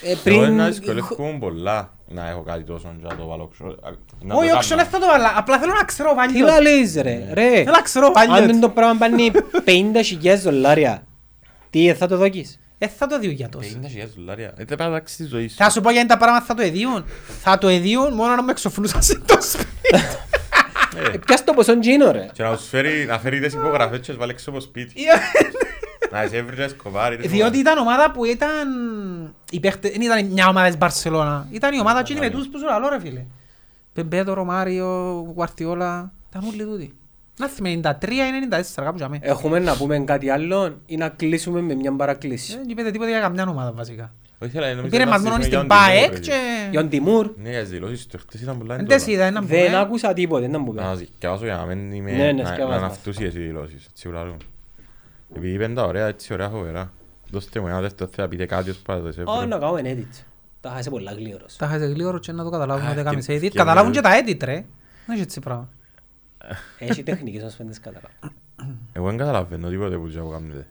[0.02, 0.56] ε, Εγώ πριν...
[0.56, 3.66] να δυσκολεύομαι πολλά να έχω κάτι τόσο και να το βάλω ξω-
[4.20, 4.58] να το Όχι, κάνω.
[4.58, 5.24] όχι, δεν θα το βάλω.
[5.36, 6.46] Απλά θέλω να ξέρω Τι βάλιο.
[6.46, 7.50] λαλείς ρε, ρε.
[7.50, 8.46] Θέλω να ξέρω Αν βάλιο.
[8.46, 9.30] δεν το πράγμα πάνε
[9.64, 11.06] 50.000 δολάρια,
[11.70, 12.58] τι ε, θα το δοκείς.
[12.78, 13.68] Ε, θα το δει για τόσο.
[13.82, 13.86] 50.000
[14.16, 14.46] δολάρια.
[14.46, 15.56] Ε, δεν πρέπει να αλλάξεις της ζωής σου.
[15.58, 17.04] Θα σου πω γιατί τα πράγματα θα το εδίουν.
[17.42, 20.02] Θα το εδίουν μόνο να με εξοφλούσαν σε το σπίτι.
[20.96, 22.28] Ε, Πιάσ' το ποσόν τζίνο ρε.
[22.32, 24.92] Και να τους φέρει, να φέρει τις υπογραφές και να τις βάλει έξω από σπίτι.
[26.12, 27.16] Να τις έβρει και σκοβάρει.
[27.16, 27.60] τις Διότι υπογραφές.
[27.60, 28.68] ήταν ομάδα που ήταν...
[29.50, 31.46] οι παίχτες- Δεν ήταν μια ομάδα της Μπαρσελώνα.
[31.50, 33.24] Ήταν η ομάδα εκείνη με τους που σου λαλώ ρε φίλε.
[33.92, 34.86] Πεμπέτο, Ρωμάριο,
[35.34, 36.12] Γουαρτιόλα.
[36.30, 36.94] Ήταν όλοι τούτοι.
[37.38, 39.26] Να θυμάμαι 93 ή 94 κάπου για μένα.
[39.26, 43.20] Έχουμε να πούμε κάτι άλλο ή να κλείσουμε με μια παρακλήση; Δεν είπετε τίποτα για
[43.20, 44.12] καμιά ομάδα βασικά.
[44.38, 46.68] Όχι, αλλά νομίζω Πήρε να μας μόνο συζητήσουμε στην για τον ΠΑΕΚ Τιμούρ, και...
[46.70, 49.12] Γιον Τιμούρ, Ναι, για τις δηλώσεις του χτες ήταν πολλά Δεν τις έντονα.
[49.12, 49.76] είδα, ένα δεν που...
[49.76, 50.98] άκουσα τίποτε, δεν μου Να πει.
[50.98, 52.10] δισκευάσω για να μην είμαι...
[52.10, 52.92] Ναι, ναι, να- σκευάσου Να είναι μας.
[52.96, 53.84] αυτούσιες οι δηλώσεις.
[53.90, 54.36] Έτσι ουλάρουν.
[55.36, 56.92] Επειδή είπαν τα ωραία, έτσι ωραία φοβερά.
[57.30, 59.12] Δώστε μου ένα δεύτερο θα πείτε κάτι ως πάντα.
[59.12, 59.46] σε Ω, βρω.
[59.46, 60.22] να κάνουμε edit.
[60.60, 61.56] Τα χάσε πολλά γλύωρος.
[61.56, 63.40] Τα χάσε γλύωρος και να το καταλάβουν Α, ότι έκαμε και- σε edit.
[63.40, 64.54] και Καταλάβουν με- και τα edit ρε.
[65.06, 65.68] Δεν έχει έτσι πράγμα.
[66.78, 68.14] Έχει τεχνικές όμως πέντες καταλάβω.
[68.92, 70.66] Εγώ δεν καταλαβαίνω τίποτε που τζάου κάνετε.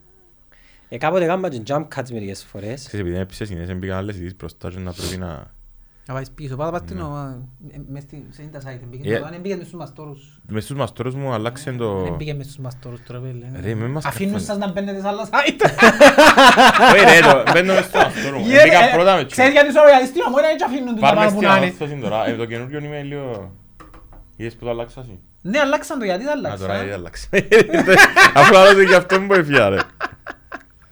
[0.89, 2.87] Ε, κάποτε κάμπα και jump cuts μερικές φορές.
[2.87, 5.51] Ξέρεις, επειδή έπισε συνέχεια μπήκαν άλλες ειδήσεις μπροστά και να πρέπει να...
[6.05, 6.93] Να πάεις πίσω, πάτα πάτε
[7.89, 8.97] μες στη- σε ίντα site.
[9.03, 9.19] Ε.
[9.29, 10.39] Δεν πήγαινε στους μαστόρους.
[10.47, 12.15] Μες στους μαστόρους μου αλλάξε Δεν το...
[12.17, 13.45] πήγαινε μες στους μαστόρους τώρα πέλε.
[13.61, 14.47] Ρε, με μας Αφήνουν καφάνε.
[14.49, 15.61] σας να μπαίνετε σε άλλα site.
[16.93, 18.45] Όχι ρε, το- μπαίνω μες στο μαστόρο μου.
[18.45, 19.61] Γε- Μπήκα ε, πρώτα με Ξέρεις τσιό.
[19.61, 21.55] γιατί σου γιατί στην ομόρα έτσι αφήνουν τους τα Πάρ' με πάνω που στην να
[21.57, 21.65] είναι.
[21.65, 22.27] ανόρθωση τώρα.
[22.27, 23.51] Ε, Το καινούριο είμαι λίγο...
[24.35, 27.29] Είδες που το αλλάξα εσύ; Ναι, αλλάξαν το γιατί δεν Α, τώρα ήδη αλλάξαν.
[27.33, 28.01] αλλάξα.
[28.39, 29.77] Αφού άλλο και αυτό μου έφυγα ρε.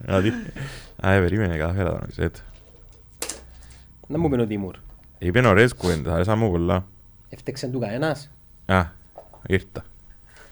[0.06, 0.34] Δηλαδή...
[1.02, 2.30] Α, ε, περίμενε, κατάφερα να ξέρω.
[4.08, 4.76] Να μου πει ο Τιμούρ.
[5.18, 6.86] Είπεν ωραίες κουβέντες, αρέσαν μου πολλά.
[7.30, 8.30] Έφτεξε του κανένας;
[8.66, 8.84] Α,
[9.48, 9.84] ήρθα.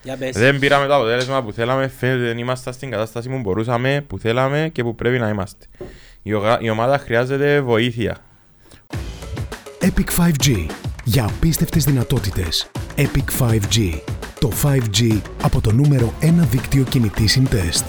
[0.04, 0.36] Για πες.
[0.38, 4.70] Δεν πήραμε το αποτέλεσμα που θέλαμε, φαίνεται δεν είμαστε στην κατάσταση που μπορούσαμε, που θέλαμε
[4.74, 5.66] και που πρέπει να είμαστε.
[6.22, 8.18] Η, ογα- η ομάδα χρειάζεται βοήθεια.
[9.82, 10.66] Epic 5G.
[11.04, 12.72] Για απίστευτες δυνατότητες.
[12.96, 14.00] Epic 5G.
[14.40, 17.86] Το 5G από το νούμερο 1 δίκτυο κινητή συντεστ.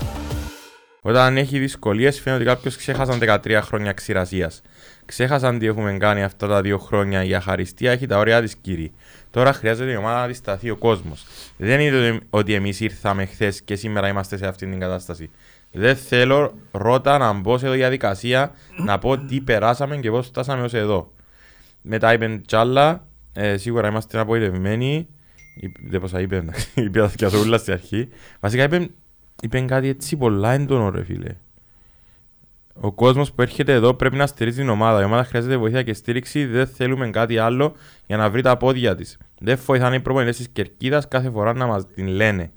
[1.03, 4.63] Όταν έχει δυσκολίες φαίνεται ότι κάποιος ξέχασαν 13 χρόνια ξηρασίας.
[5.05, 7.25] Ξέχασαν τι έχουμε κάνει αυτά τα δύο χρόνια.
[7.25, 8.91] Η αχαριστία έχει τα όρια της κύριε.
[9.31, 11.27] Τώρα χρειάζεται η ομάδα να αντισταθεί ο κόσμος.
[11.57, 15.31] Δεν είναι ότι- ότι εμείς ήρθαμε χθες και σήμερα είμαστε σε αυτήν την κατάσταση.
[15.73, 18.53] Δεν θέλω ρότα να μπω σε διαδικασία
[18.85, 21.13] να πω τι περάσαμε και πώς φτάσαμε ως εδώ.
[21.83, 25.09] Μετά είπε Τσάλα, ε, σίγουρα είμαστε απογοητευμένοι.
[25.61, 28.09] Είπε- Δεν πώς τα είπε, εντάξει, είπε τα θκιασούλα στην αρχή.
[28.41, 28.89] Βασικά είπε,
[29.43, 31.37] είπε κάτι έτσι πολλά έντονο ρε φίλε.
[32.83, 35.01] Ο κόσμος που έρχεται εδώ πρέπει να στηρίζει την ομάδα.
[35.01, 36.47] Η ομάδα χρειάζεται βοήθεια και στήριξη.
[36.47, 37.75] Δεν θέλουμε κάτι άλλο
[38.07, 39.19] για να βρει τα πόδια της.
[39.39, 42.53] Δεν βοηθάνε οι προπονητές της κερκίδας κάθε φορά να μας την λένε.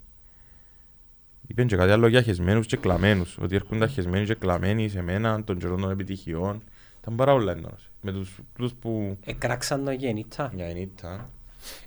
[1.47, 3.37] Είπαν και κάτι άλλο για χεσμένους και κλαμμένους.
[3.41, 6.61] Ότι έρχονται χεσμένοι και κλαμμένοι σε μένα των καιρών των επιτυχιών.
[7.01, 7.89] Ήταν πάρα πολλά έντονος.
[8.01, 8.11] Με
[8.55, 9.17] τους που.
[9.25, 10.51] Εκράξαν το γεννήτσα.
[10.55, 11.29] Για ενίτα.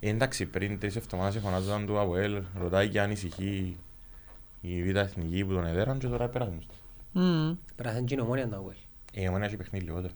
[0.01, 3.77] Ε, εντάξει, πριν τρεις εβδομάδες φωνάζονταν του Αβουέλ, ρωτάει και αν ανησυχεί
[4.61, 6.75] η Β' Εθνική που τον έδεραν και τώρα πέρασαν στο.
[7.13, 7.55] Μμμ.
[7.77, 8.77] Πέρασαν και η Ομόνια τα Ουέλ.
[9.15, 10.13] Ε, η Ομόνια έχει παιχνίδι λιγότερο.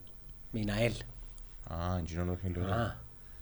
[0.51, 0.93] Με την ΑΕΛ.
[1.69, 2.81] Α, εκείνο το παιχνίδι λιγότερο.
[2.81, 2.95] Α.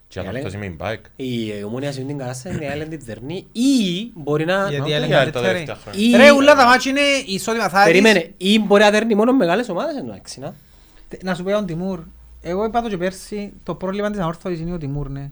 [0.08, 1.04] Και αν Η ΑΕΛ- αυτό σημαίνει μπάικ.
[1.16, 4.68] Η Ομόνια σε την κατάσταση, η ΑΕΛ την δερνεί ή μπορεί να...
[4.68, 5.44] Γιατί Μα, έλεγε για τα καλύτερη.
[5.46, 6.00] τελευταία χρόνια.
[6.08, 7.68] Ή- Ρε, ούλα τα μάτια είναι ισότιμα.
[7.68, 10.54] Θα δεις- Περίμενε, ή μπορεί να δέρνει μόνο μεγάλες ομάδες εντάξει, να.
[11.22, 12.00] Να σου πω για τον Τιμούρ.
[12.40, 15.30] Εγώ είπα το και πέρσι, το πρόβλημα της ανόρθωσης είναι ο Τιμούρ, ναι.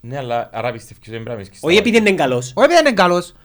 [0.00, 2.66] Ναι, αλλά άρα πιστεύεις ότι δεν πρέπει να βρίσκεις Όχι τα επειδή είναι καλός, Όχι
[2.66, 3.36] επειδή είναι καλός, δ-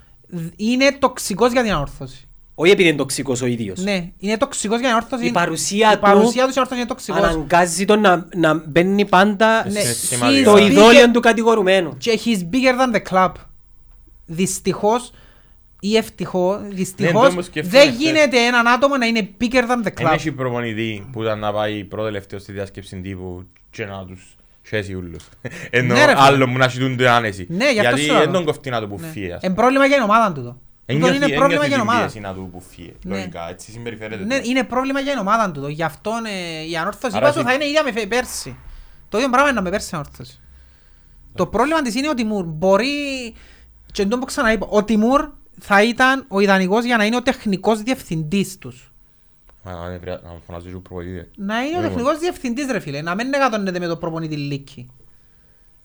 [0.56, 2.28] είναι τοξικός για την ανόρθωση.
[2.56, 3.80] όχι επειδή είναι τοξικός ο ίδιος.
[3.84, 5.26] Ναι, είναι τοξικός για την ανόρθωση.
[5.26, 7.22] Η παρουσία η του παρουσία του στην ανόρθωση είναι τοξικός.
[7.22, 10.50] Αναγκάζει τον να, να μπαίνει πάντα Ναι, Σημαντικά.
[10.50, 11.98] στο he's ειδόλιο bigger- του κατηγορουμένου.
[11.98, 13.32] Και he's bigger than the club.
[14.26, 15.12] Δυστυχώς
[15.80, 18.04] ή ευτυχώς, δυστυχώς Ναι, το μου σκέφτομαι δεν χθες.
[18.06, 20.14] γίνεται έναν άτομο να είναι bigger than the Δεν club.
[20.14, 24.36] έχει προπονητή που ήταν να πάει πρώτο-τελευταίο στη διάσκεψη τύπου και να τους
[24.70, 25.24] χέσει ούλους.
[25.70, 26.22] Ενώ Ναι, ρε φίλε.
[26.22, 27.46] άλλο μου να σιτούν την άνεση.
[27.50, 28.20] Ναι, γι' αυτό Γιατί σου λέω.
[28.20, 28.96] δεν τον κοφτεί να το Ναι.
[28.96, 29.32] πουφεί.
[29.32, 30.42] ας Είναι πρόβλημα για την ομάδα του.
[30.44, 30.48] το.
[30.50, 32.00] Τούτο Ένιωθει- είναι πρόβλημα ένιωθει για την την ομάδα.
[32.06, 32.94] πίεση να του πουφεί.
[33.04, 33.16] Ναι.
[33.16, 34.24] Λογικά, έτσι συμπεριφέρεται.
[34.24, 34.42] Ναι, τώρα.
[34.46, 35.62] είναι πρόβλημα για την ομάδα του.
[35.62, 35.68] το.
[35.68, 36.12] Γι' αυτό
[36.64, 38.58] ε, η ανόρθωση Άρα είπα σου εσύ- θα είναι ίδια με φε- πέρσι.
[39.10, 40.40] Το ίδιο πράγμα είναι με πέρσι η ανόρθωση.
[41.36, 42.46] Το πρόβλημα της είναι ο Τιμούρ.
[42.46, 42.88] Μπορεί,
[43.92, 45.30] και τον που ξαναείπα, ο Τιμούρ
[45.60, 48.89] θα ήταν ο ιδανικός για να είναι ο τεχνικός διευθυντής τους.
[49.74, 51.28] Μα, να είναι πριά- να φωνάζεις του προπονητή.
[51.36, 54.90] Να είναι ο Ναι, τεχνικός διευθυντής ρε φίλε, να μην εκατονέται με το προπονητή Λίκη.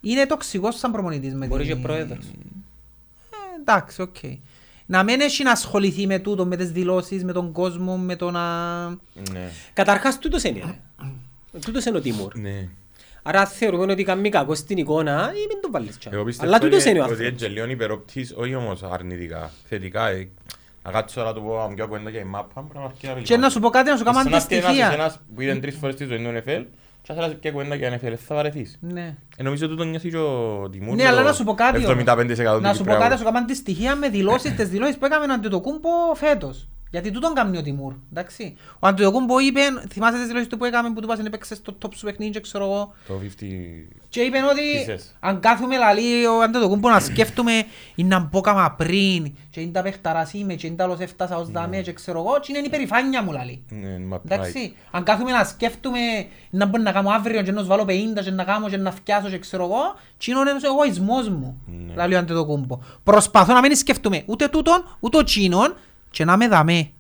[0.01, 2.25] Είναι τοξικός σαν προπονητής με Μπορεί την- και πρόεδρος.
[2.27, 4.17] Ε, εντάξει, οκ.
[4.87, 8.31] Να μην έχει να ασχοληθεί με τούτο, με τις δηλώσεις, με τον κόσμο, με το
[8.31, 8.89] να...
[9.31, 9.51] Ναι.
[9.73, 10.61] Καταρχάς τούτος είναι.
[10.65, 10.79] ρε.
[11.61, 12.37] Τούτος είναι ο Τιμούρ.
[12.37, 12.69] Ναι.
[13.23, 16.17] Άρα θεωρούμε ότι κάνει κακό στην εικόνα ή μην το βάλεις τσάμε.
[16.17, 17.33] Εγώ πιστεύω Αλλά τούτος είναι ο ότι άνθρωπος.
[17.33, 20.09] έτσι λίγο υπεροπτής, όχι όμως αρνητικά, θετικά.
[20.85, 20.89] Ε.
[20.89, 22.81] Να κάτσω τώρα να του πω να μου πιω κουβέντα για η μάπα, μπορεί να
[22.81, 24.65] μ' αρκεί να Και να σου πω κάτι, να σου κάνω Σαν να έρθει ένας
[24.65, 24.89] αντιστοιχεία.
[24.89, 26.65] εσένας που είδες τρεις φορές στη ζωή του NFL
[27.03, 28.79] και θα θέλεις πια κουβέντα για NFL, θα βαρεθείς.
[28.81, 29.15] Ναι.
[29.37, 31.55] Ε, νομίζω ότι το νιώθεις και ο Τιμούρ Ναι, με αλλά το να σου πω
[31.55, 31.77] κάτι.
[31.87, 31.89] όμως.
[31.89, 32.99] 75% Να του σου πω Κυπρέου.
[32.99, 36.69] κάτι, να σου κάνω αντιστοιχεία με δηλώσεις, τις δηλώσεις που έκαμε ο Αντιτοκούμπο φέτος.
[36.95, 38.57] Γιατί τούτον κάνει ο Τιμούρ, εντάξει.
[38.79, 41.89] Ο Αντιτοκούμπο είπε, θυμάσαι τις δηλώσεις του που έκαμε που του είπαν έπαιξε στο top
[41.95, 42.93] σου παιχνίδι και ξέρω εγώ.
[43.07, 43.45] Το 50...
[44.09, 45.17] Και είπε ότι Πίσες.
[45.21, 47.53] αν κάθουμε λαλί ο Αντιτοκούμπο να σκέφτομαι
[47.95, 51.37] είναι να μπω κάμα πριν και είναι τα παιχταράς είμαι και είναι τα άλλος έφτασα
[51.37, 53.63] ως δαμέ και ξέρω εγώ και είναι η περηφάνεια μου λαλί.
[53.69, 54.21] Ναι, μα pride.
[54.25, 55.99] Εντάξει, αν κάθομαι να σκέφτομαι
[56.51, 57.91] να μπορώ να κάνω αύριο και να σου βάλω 50
[58.25, 61.95] και να κάνω και να φτιάσω και ξέρω εγώ, τι είναι ο εγωισμός μου, Ναι.
[61.95, 62.79] λαλεί ο Αντετοκούμπο.
[63.05, 65.75] Προσπαθώ να μην σκέφτομαι ούτε τούτον, ούτε ο τσίνον
[66.15, 66.91] και να με δαμέ.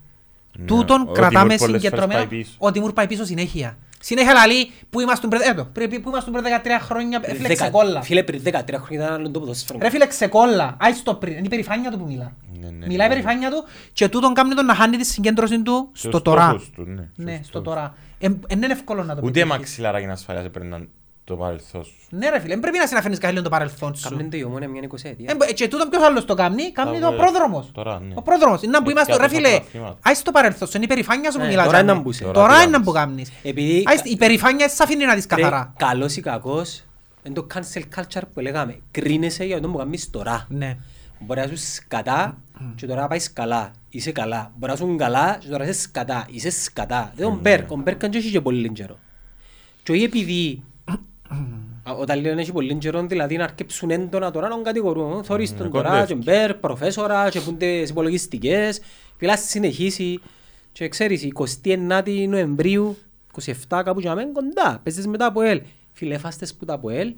[0.59, 2.13] Ναι, Τούτον ο κρατάμε Τιμούρ πολλές συγκεντρωμένα.
[2.21, 2.55] φορές πάει πίσω.
[2.59, 3.79] Ο Τιμούρ πάει πίσω συνέχεια.
[4.01, 7.71] Συνέχεια λαλεί που ήμασταν πριν, έτω, πρέπει- που ήμασταν πριν 13 χρόνια, Πριν έφλεξε δεκα-
[7.79, 8.03] κόλλα.
[8.03, 9.79] Φίλε, πριν 13 χρόνια ήταν άλλο το ποδόσφαιρο.
[9.83, 10.77] Ρε φίλε, ξεκόλλα.
[10.81, 11.33] Άι στο πριν.
[11.37, 12.33] Είναι η περηφάνεια του που μιλά.
[12.61, 13.15] Ναι, ναι, Μιλάει η ναι.
[13.15, 16.43] περηφάνεια του και τούτον κάνει τον να χάνει τη συγκέντρωση του στο Στους τώρα.
[16.49, 17.69] στόχους του, ναι, Ναι, στους στο στόχους.
[17.69, 17.95] τώρα.
[18.19, 19.49] Δεν είναι εύκολο να το Ούτε πετύχεις.
[19.49, 20.89] μαξιλαράκι ασφαλείας έπαιρναν
[21.25, 21.93] το παρελθόν σου.
[22.11, 24.09] Ναι ρε φίλε, δεν πρέπει να συναφήνεις καθόλου το παρελθόν σου.
[24.09, 25.31] Κάμνεν το η Ομόνια μια 20 ετία.
[25.31, 27.27] Ε, μπο- Και τούτον ποιος άλλος το κάνει, κάνει το ο βέβαια.
[27.27, 27.71] πρόδρομος.
[27.73, 28.15] Τώρα, ναι.
[28.17, 28.63] Ο πρόδρομος.
[28.63, 29.99] Είναι να που Με είμαστε, ρε πιάτος φίλε, πρωταθλήματα.
[30.03, 31.65] άι στο παρελθόν σου, είναι η περηφάνεια σου που Ναι, μιλάς.
[31.65, 31.91] τώρα τζάμε.
[31.93, 32.23] είναι να μπούσε.
[32.25, 32.87] Τώρα Τώρα τι είναι να κάνεις.
[32.87, 33.33] που κάνεις.
[33.43, 35.73] Επειδή Άι, Η περηφάνεια σε αφήνει να δεις ρε, καθαρά.
[35.77, 36.85] καλός ή κακός,
[37.23, 38.81] είναι το cancel culture που λέγαμε.
[38.91, 40.47] Κρίνεσαι για το που κάνεις τώρα.
[40.49, 40.77] Ναι.
[41.19, 42.39] Μπορεί να σου σκατά
[42.75, 43.71] και τώρα να πάεις καλά.
[43.89, 44.53] Είσαι καλά.
[44.57, 46.27] Μπορεί να σου καλά και τώρα είσαι σκατά.
[46.31, 47.13] Είσαι σκατά.
[47.17, 47.71] Δεν τον Μπέρκ.
[47.71, 48.99] Ο Μπέρκ δεν έχει και πολύ καιρό.
[49.83, 50.74] Και όχι επειδή α,
[51.99, 55.25] όταν λένε έχει πολύ καιρό, δηλαδή να αρκέψουν έντονα τώρα να τον κατηγορούν.
[55.25, 56.07] Θωρείς τον τώρα κοντεύει.
[56.07, 58.81] και Μπέρκ, προφέσορα και πούν τις υπολογιστικές.
[59.17, 60.21] Φίλα συνεχίσει
[60.73, 61.29] και ξέρεις
[61.65, 62.97] 29 Νοεμβρίου
[63.43, 64.81] 27 κάπου και να μένει κοντά.
[64.83, 65.63] Παίζεις μετά από ελ.
[65.93, 67.15] Φίλε φάστες που τα από ελ.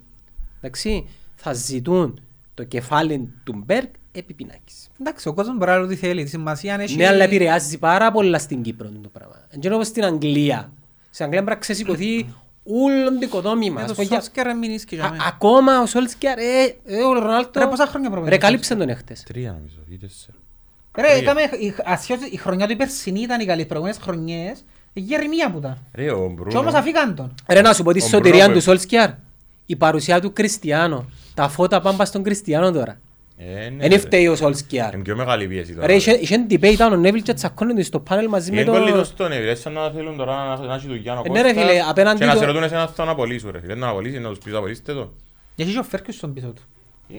[0.58, 2.20] Εντάξει, θα ζητούν
[2.54, 4.88] το κεφάλι του Μπέρκ επί πινάκης.
[5.00, 6.22] Εντάξει, ο κόσμος μπορεί να λέει ό,τι θέλει.
[6.22, 6.96] Τη σημασία αν έχει...
[6.96, 9.34] Ναι, αλλά επηρεάζει πάρα πολλά στην Κύπρο το πράγμα.
[9.50, 10.72] Δεν είναι όπως στην Αγγλία.
[11.10, 12.26] Στην Αγγλία πρέπει να ξεσηκωθεί
[12.66, 13.74] όλο το οικοδόμημα.
[13.74, 15.24] Με Ας το πούμε, για- Σόλσκερ μην ίσκει για Α- μένα.
[15.26, 16.42] Ακόμα ο Σόλσκιαρ, ε,
[16.86, 17.60] ε, ο Ρονάλτο...
[17.60, 19.22] Ρε, πόσα χρόνια προπονητής Ρε, κάλυψε τον έχτες.
[19.22, 20.36] Τρία νομίζω, ή τέσσερα.
[20.96, 21.14] Ρε, Τρία.
[21.16, 24.64] έκαμε, η, ασχέτως, η χρονιά του η περσινή ήταν οι καλές προηγούμενες χρονιές.
[24.92, 25.78] Η γερημία που ήταν.
[25.94, 26.78] Ρε, ο Και όμως Μπρούνο.
[26.78, 27.34] αφήκαν τον.
[27.48, 29.10] Ρε να σου πω τη Ο σωτηρία Μπρούνο του Σόλσκιαρ.
[29.66, 31.08] Η παρουσία του Κριστιανό.
[31.34, 32.98] Τα φώτα πάνε πας στον Κριστιανό τώρα.
[33.38, 33.98] Ε, ναι, Δεν ρε.
[33.98, 34.94] φταίει ο Σόλσκιαρ.
[34.94, 35.86] Είναι πιο μεγάλη πίεση τώρα.
[35.86, 38.78] Ρε, είχε είχε debate ήταν ο Νέβιλ και τσακώνονται στο πάνελ μαζί με Είναι το...
[38.78, 41.42] πολύ το στον Εύη, σαν να θέλουν τώρα να- να έχει δουλειά ο Ε, ναι,
[41.42, 43.72] ρε, Κώστας φίλε, απέναντι και να του- σε ρωτούν εσένα θα να απολύσουν ρε φίλε.
[43.72, 45.12] Δεν να απολύσεις, να τους πεις απολύστε το.
[45.54, 46.62] Γιατί είχε ο Φέρκιουσον πίσω του.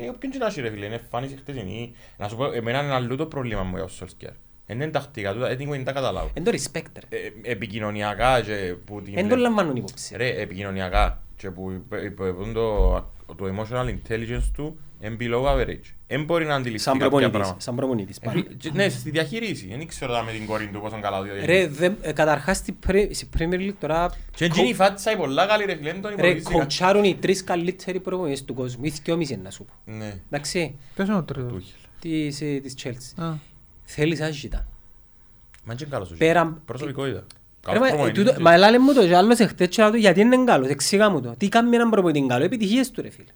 [0.03, 1.93] Ε, Όποιον και να έχει ρε φίλε, είναι εμφάνιση χτεσινή.
[2.17, 4.31] Να σου πω, εμένα είναι αλλού το πρόβλημα μου για ο Σολσκιάρ.
[4.67, 6.29] Είναι τακτικά του, δεν δεν τα καταλάβω.
[6.33, 7.17] Εν το respect ρε.
[7.17, 9.13] Ε, Επικοινωνιακά και που την...
[9.17, 10.15] Εν το λαμβάνουν υπόψη.
[10.17, 12.89] Ρε, επικοινωνιακά και που υπε- υπε- το,
[13.35, 15.93] το emotional intelligence του είναι below average.
[16.07, 17.37] Δεν μπορεί να αντιληφθεί Σαν κάποια προπονητής.
[17.39, 17.59] πράγματα.
[17.61, 18.17] Σαν προπονητής.
[18.17, 18.41] Ε, πάνω.
[18.41, 19.67] και- Ναι, στη διαχείριση.
[19.77, 21.67] Δεν ξέρω τώρα με την κόρη του πόσο καλά το Ρε, διαχειρίζει.
[21.67, 25.45] δεν- ε, καταρχάς στη πρέ- στη Premier League τώρα Και εκείνη η φάτσα η πολλά
[25.45, 26.53] καλή ρε φίλε, δεν τον ρε, υπολογίζει καν.
[26.53, 28.85] κοουτσάρουν οι τρεις καλύτεροι προπονητές του κόσμου.
[28.85, 29.73] Ή δυόμισι να σου πω.
[29.91, 31.51] Ναι, Εντάξει, Ποιος είναι ο τρίτος.
[31.51, 31.63] Τούχελ.
[31.99, 33.23] της, ε, της Chelsea.
[33.23, 33.33] Α.
[33.83, 34.67] Θέλεις να ζητά.
[35.63, 36.53] Μα είναι και καλός ο Πέρα- Ζήλ.
[36.65, 37.19] Προσωπικότητα.
[37.19, 37.25] Ρε,
[37.61, 38.43] Καλός μα, ε, προπονητής, τούτο- ρε.
[38.43, 40.67] Μα έλα μου το και άλλος εχθές και να του γιατί είναι καλός.
[40.69, 41.35] Εξήγα μου το.
[41.37, 42.43] Τι κάνει με έναν προπονητή καλό.
[42.43, 43.31] Επιτυχίες του ρε φίλε.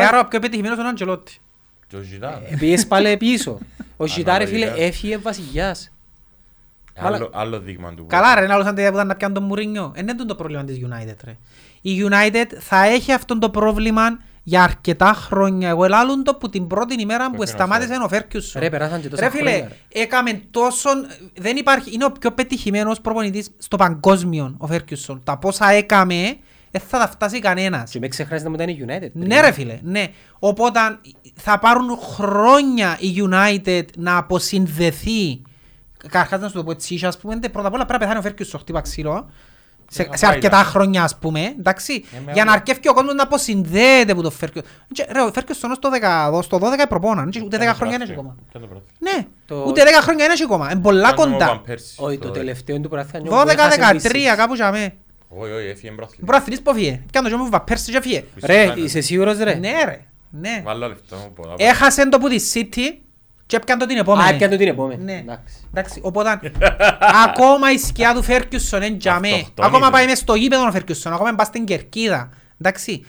[0.00, 1.38] Ε, άρα ο πιο επιτυχημένος είναι ο Αντζελότη.
[1.86, 2.42] Και ο Ζητά.
[2.58, 3.58] Πήγες πάλι πίσω.
[3.96, 4.86] Ο Ζητά ρε φίλε Αναλογικά.
[4.86, 5.88] έφυγε βασιλιάς.
[6.96, 8.06] Άλλο- Άλλο δείγμα του.
[8.06, 9.92] Καλά ρε, είναι άλλος αν δεν ήταν να πιάνουν τον Μουρίνιο.
[9.96, 11.36] Ε, Είναι το πρόβλημα της United ρε.
[11.80, 14.02] Η United θα έχει αυτό το πρόβλημα
[14.42, 15.68] για αρκετά χρόνια.
[15.68, 18.62] Εγώ ελάλουν το που την πρώτη ημέρα που Πρέπει να σταμάτησε ο Φέρκιουσον.
[18.62, 20.00] Ρε, περάσαν και τόσα Ρε φίλε, χρόνια, ρε.
[20.02, 20.88] έκαμε τόσο...
[21.36, 21.94] Δεν υπάρχει...
[21.94, 25.20] Είναι ο πιο πετυχημένος προπονητής στο παγκόσμιο ο Φέρκιουσον.
[25.24, 26.36] Τα πόσα έκαμε,
[26.78, 27.90] δεν θα τα φτάσει κανένας.
[27.90, 29.10] Και με ξεχνάς να μου ήταν η United.
[29.12, 30.06] Ναι ρε φίλε, ναι.
[30.38, 30.80] Οπότε
[31.34, 35.42] θα πάρουν χρόνια η United να αποσυνδεθεί.
[36.08, 38.22] Καρχάς να σου το πω έτσι, ας πούμε, πρώτα απ' όλα πρέπει να πεθάνει ο
[38.22, 39.30] Φέρκιουσον, χτύπα ξύλο.
[39.90, 40.70] Σε, Ε, σε πάει, αρκετά εντάξει.
[40.76, 42.60] χρόνια ας πούμε, εντάξει, Ε, με για να άλλο.
[42.60, 44.70] αρκεύει ο κόσμος να αποσυνδέεται από το Φέρκιουσον.
[44.92, 48.34] Και, Ρε, ο Φέρκιουσον στο 10 στο 12 προπόνα, ούτε 10 χρόνια είναι ακόμα.
[48.50, 48.84] Ποιο είναι το πρώτο.
[48.98, 51.46] Ναι, Το- ούτε 10 χρόνια είναι ακόμα, είναι πολλά Κάνουμε κοντά.
[51.50, 54.94] όπαν πέρσι, Όχι, το το- τελευταίο του πρωτάθλημα 12-13 κάπου για μέ.
[55.36, 56.24] Όχι, όχι, έφυγε μπράθλημα.
[56.26, 58.24] Μπραθλής που φύγε, κάνω και μου βαπέρσι και φύγε.
[58.42, 60.00] Ρε, είσαι σίγουρος ρε; Ναι ρε,
[60.30, 60.60] ναι.
[60.64, 61.54] Βάλω λεφτά μου πολλά.
[61.56, 62.98] Έχασε το που τη City
[63.46, 64.28] και έπιαν το την επόμενη.
[64.28, 65.02] Α, έπιαν το την επόμενη.
[65.04, 65.18] Ναι.
[65.18, 65.54] Εντάξει.
[65.70, 66.40] Εντάξει, οπότε
[67.26, 69.28] ακόμα η σκιά του Φέρκιουσον είναι τζαμέ.
[69.28, 69.92] Αυτοκτονεί, Ακόμα ρε.
[69.92, 72.30] πάει μες στο γήπεδο ο Φέρκιουσον, ακόμα πάει στην Κερκίδα.
[72.60, 73.04] Εντάξει,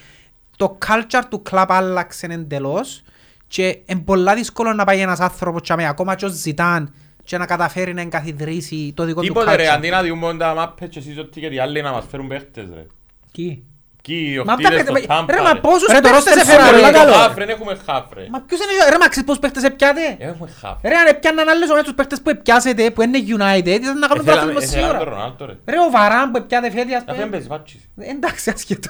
[0.57, 3.03] το culture του κλαπ άλλαξε εντελώς
[3.47, 6.93] και είναι πολλά δύσκολο να πάει ένας άνθρωπος τζαμέ, ακόμα και ως ζητάν
[7.25, 9.75] και να καταφέρει να εγκαθιδρύσει το δικό του Τίποτε ρε, culture.
[9.75, 12.65] αντί να διούμε τα μάπες και εσείς ότι και οι άλλοι να μας φέρουν παίχτες
[12.75, 12.85] ρε.
[13.31, 13.59] Τι;
[14.01, 15.59] Κι οι Μα οχτίδες αυτά στο παίχτε- Τάμπα ρε, μα ρε.
[15.59, 16.75] πόσους Ρε, το παίχτες roster έφεραν, σου ρε.
[16.77, 17.13] πολλά Έχουμε καλό.
[17.13, 18.25] χαφ, ρε, δεν έχουμε χαφ ρε.
[18.31, 20.77] Μα ποιος είναι, ρε, μα ξέρεις πόσους παίχτες έπιατε; Έχουμε χαφ.
[20.83, 24.23] Ρε, αν έπιαναν άλλες ομάδες τους παίχτες που έπιασετε, που είναι United, ήταν να κάνουν
[24.27, 25.03] Εθέλαμε- πρόθυμο εθέλαμε τον σίγουρα.
[25.03, 25.53] Ρονάλτο ρε.
[25.73, 27.23] Ρε, ο Βαράν που έπιατε φέτη, ας Αφού πούμε.
[27.23, 27.81] έμπαιζε βάτσις.
[28.13, 28.89] Εντάξει, ασχετό.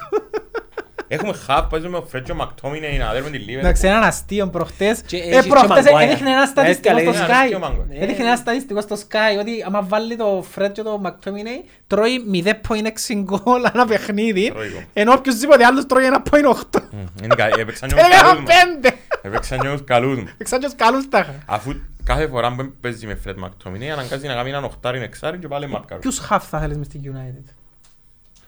[1.08, 3.62] Έχουμε χαφ, παίζουμε ο Φρέτζο Μακτόμινε να δέρουμε της Λίβερ.
[3.64, 5.00] Εντάξει, έναν αστείο προχτές.
[5.02, 6.00] Και Ε, έχει προχτές και Maguire.
[6.02, 7.42] έδειχνε ένα στατιστικό Έσκαλε, στο είναι Sky.
[7.42, 8.00] αστείο, Maguire.
[8.02, 13.14] Έδειχνε ένα στατιστικό στο Sky ότι άμα βάλει το Fred και το McTominay τρώει 0.6
[13.22, 14.82] γκολ ένα παιχνίδι Τρώει γκολ.
[14.92, 16.80] ενώ οποιοσδήποτε άλλος τρώει 1.8.
[16.92, 18.54] Μμ, είναι κα- έπαιξαν και τους Έλεγα καλούς μας.
[18.64, 18.96] πέντε.
[19.22, 20.28] Έπαιξαν και τους καλούς μου.
[20.38, 21.34] Εξάν και τους καλούς τα είχα.
[21.46, 21.74] Αφού
[22.04, 25.66] κάθε φορά που παίζει με Φρέτ Μακτόμινε αναγκάζει να κάνει έναν οχτάρι εξάρι και πάλι
[25.68, 26.00] μαρκάρει.
[26.00, 27.52] Ποιους χαφ θα θέλεις μες στην United;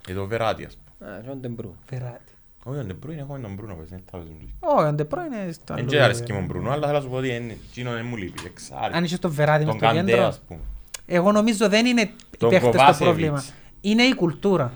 [0.08, 1.10] Εδώ Βεράτη ας πούμε.
[1.10, 2.18] Α, John De Bruyne.
[2.68, 2.78] Φεράτη.
[2.78, 4.50] Όχι, τον Ντεμπρούιν, έχουμε τον Μπρούνο παίζει, δεν θα παίζουν τους.
[4.60, 6.00] Όχι, ο Ντεπρό είναι στο Εν άλλο και level.
[6.00, 8.94] αρέσκει μου Μπρούνο, αλλά θέλω να σου πω ότι είναι- εκείνο δεν μου λείπει, εξάρι.
[8.94, 10.26] Αν είσαι το Βεράτη μες Τον στο Καντέ κέντρο.
[10.26, 10.60] ας πούμε.
[11.06, 12.96] Εγώ νομίζω δεν είναι οι Τον παίχτες το Kovacevic.
[12.98, 13.44] πρόβλημα.
[13.80, 14.72] Είναι η κουλτούρα.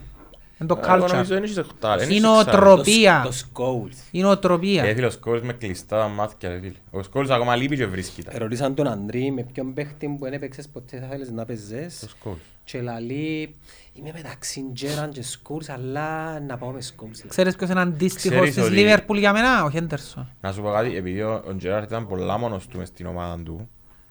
[0.60, 1.26] Είναι το Εγώ νομίζω culture.
[1.26, 2.44] δεν έχεις οχτάρι, δεν Η έχεις εξάρι.
[2.56, 3.22] νοοτροπία.
[3.24, 3.96] Το Scholes.
[4.10, 4.84] Η νοοτροπία.
[4.84, 6.72] Ε, φίλε, ο Σκόλς με κλειστά μάτια, ρε φίλε.
[6.90, 8.30] Ο Σκόλς ακόμα λείπει και βρίσκει τα.
[8.34, 12.08] Ερωτήσαν τον Αντρή με ποιον παίχτη που δεν έπαιξες ποτέ θα θέλεις να παίζεις; Ο
[12.08, 12.38] Σκόλς.
[12.64, 13.54] Και λαλεί,
[13.92, 17.24] είμαι μεταξύ Τζέραν και Scholes, αλλά να πάω με Scholes.
[17.28, 20.30] Ξέρεις ποιος είναι αντίστοιχος Ξέρεις της ότι- Λίβερπουλ για μένα, ο Χέντερσον.
[20.40, 23.42] Να σου πω κάτι, επειδή ο ο Τζεράρτ ήταν πολλά μόνος του μες στην ομάδα
[23.42, 23.68] του,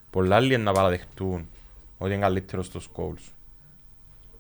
[0.10, 1.48] πολλά άλλοι είναι να παραδεχτούν
[1.98, 3.24] ότι είναι καλύτερος στο Σκόλς.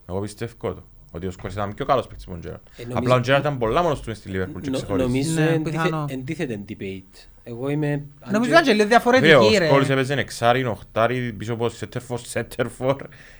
[0.09, 0.83] Εγώ πιστεύω το.
[1.11, 2.61] Ότι ο Σκόλς ήταν πιο καλός παίκτης από τον Τζεράρτ.
[2.77, 5.07] Ε, νομίζω- Απλά ο Τζεράρτ ήταν πολλά μόνος του μες στη Λίβερπουλ και Νο- ξεχώρισε.
[5.07, 6.05] Νομίζω Ναι, εντίθε- πιθανό.
[6.09, 7.27] εντίθεται debate.
[7.43, 8.05] Εγώ είμαι...
[8.31, 9.65] Νομίζω ήταν και λίγο Φίλε, ο διαφορετική ρε.
[9.67, 12.95] Σκόλς έπαιζε εξάρι, οχτάρι, πίσω από σέτερφορ, σέτερφορ.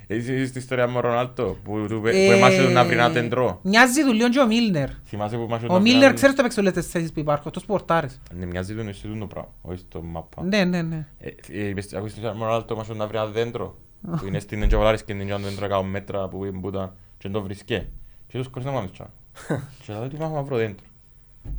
[0.08, 3.12] Είσαι στην ιστορία με ο Ρονάλτο, που του- που Ε, έμασε τον να βρει ένα
[3.12, 3.60] τεντρό.
[3.64, 4.90] Μοιάζει του λίγο και ο Μίλνερ.
[5.06, 7.12] Θυμάσαι που έμασε τον Ο να βρει Μίλνερ ένα- ξέρεις το παίξει όλες τις θέσεις
[7.12, 8.22] που υπάρχουν, αυτός που ορτάρεις.
[8.38, 10.44] Ναι, μοιάζει τον εσύ το πράγμα, όχι στο μάπα.
[10.44, 11.06] Ναι, ναι, ναι.
[11.20, 13.78] Ε, ε, είπες- Ακούεις την Ρονάλτο έμασε να βρει ένα δέντρο,
[14.18, 16.88] που είναι στην Εντζαβολάρης και είναι ένα δέντρο 100 μέτρα που που ήταν
[17.18, 17.88] και δεν το βρίσκε.
[18.28, 19.14] Και τους κόρες να πάμε τσά.
[19.86, 20.86] Και λέω, τι πάμε να βρω δέντρο.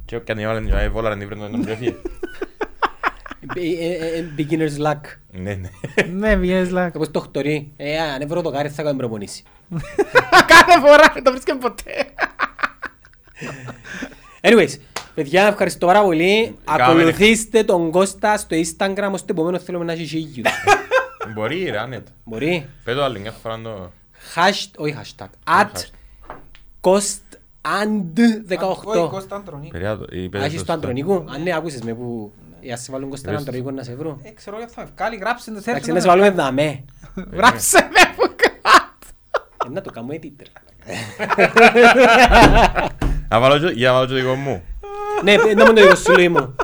[0.05, 1.95] Και και αν έβαλε βόλαραν την βρει το δέντρο και έφυγε.
[3.57, 5.01] Ε, ε, ε, Beginner's luck.
[5.31, 5.69] Ναι, ναι.
[6.13, 6.95] Ναι, βγαίνεις λάκ.
[6.95, 7.73] Όπως το χτωρί.
[7.77, 9.43] Ε, αν έβρω το κάρι θα κάνω προπονήσεις.
[10.53, 11.93] Κάθε φορά δεν το βρίσκεται ποτέ.
[14.41, 14.79] Anyways,
[15.15, 16.57] παιδιά, ευχαριστώ πάρα πολύ.
[16.65, 16.83] Κάμε.
[16.83, 20.49] Ακολουθήστε τον Κώστα στο Instagram, στο επόμενο θέλουμε να έχει χίλιους.
[21.35, 22.11] Μπορεί ρε, άνετα.
[22.25, 22.67] Μπορεί.
[22.85, 23.91] Πέτω άλλη μια φορά το...
[24.35, 25.29] Hasht, όχι hashtag.
[25.47, 25.77] At
[26.81, 27.22] cost
[27.63, 28.19] and
[28.49, 29.71] 18.
[29.71, 31.25] Περιά το- ή πέτω Άχεις το το στο- Αντρονικού.
[31.35, 32.33] Αν ναι, άκουσες με που...
[32.61, 33.51] Για να σε βάλουν Κώστα Βρες το.
[33.51, 34.21] Αντρονικό να σε βρουν.
[34.23, 35.93] Ε, ξέρω για θα βγάλει, γράψε το Εντάξει, θέλει.
[35.95, 36.85] να σε βάλουμε δαμέ.
[37.37, 38.67] Γράψε με που κάτω.
[39.67, 40.33] Ε, Να το κάνω edit.
[40.39, 40.51] ρε.
[43.29, 44.63] Να βάλω και- Για να βάλω και το δικό μου.
[45.23, 46.55] Ναι, να μου το δικό σου Λουί μου.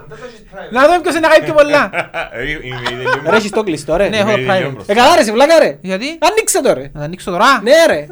[0.71, 1.91] Να δούμε ποιος είναι να κάνει πιο πολλά.
[2.33, 2.61] Ε, είμαι-
[2.91, 4.09] είμαι λίγο- Ρε, έχεις το κλειστό ρε.
[4.09, 4.73] Ναι, έχω είμαι το λίγο private.
[4.73, 4.93] μπροστά.
[4.93, 5.79] Ε, καλά ρε, σε βλάκα ρε.
[5.81, 6.81] Γιατί; Ανοίξε το ρε.
[6.81, 7.61] Να το ανοίξω τώρα.
[7.63, 8.07] Ναι ρε.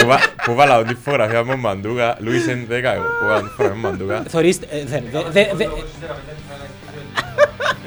[0.00, 3.48] Που βα- Που βάλα τη φωτογραφία μου μαντούκα, Λουίς εν δέκα εγώ, που βάλα τη
[3.48, 4.22] φωτογραφία μου μαντούκα.
[4.28, 5.66] Θωρείς, ε, δε- δε- δε- δε-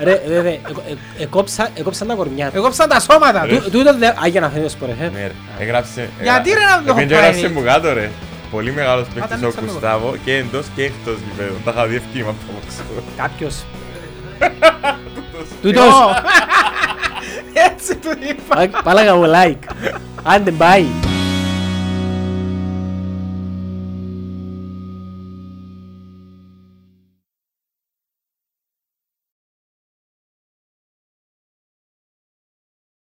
[0.03, 0.84] Ρε, δε, δε, εκο-
[1.18, 2.57] ε- εκόψα- εκόψαν τα κορμιά του.
[2.57, 3.56] Εγώ ψάχνω τα σώματα του.
[3.61, 4.07] Τού- Τούτο δε...
[4.07, 4.94] Α, για να φέρει το σπορ, ε.
[5.14, 6.10] Ναι ρε, έγραψε...
[6.22, 7.53] Γιατί, ρε, να το έχω Επειδή έγραψε κάνει.
[7.53, 8.10] μου κάτω ρε.
[8.51, 9.73] Πολύ μεγάλος παίκτης ο ανοίξαμε το.
[9.73, 11.55] Κουστάβο και εντός και εκτός γηπέδου.
[11.65, 12.81] Τα είχα δει ευκήμα από έξω.
[13.17, 13.63] Κάποιος.
[15.61, 15.84] Τούτος.
[15.84, 15.93] Τούτος.
[17.69, 18.81] Έτσι του είπα.
[18.84, 19.89] Πάλαγα μου like.
[20.23, 21.09] Άντε, bye.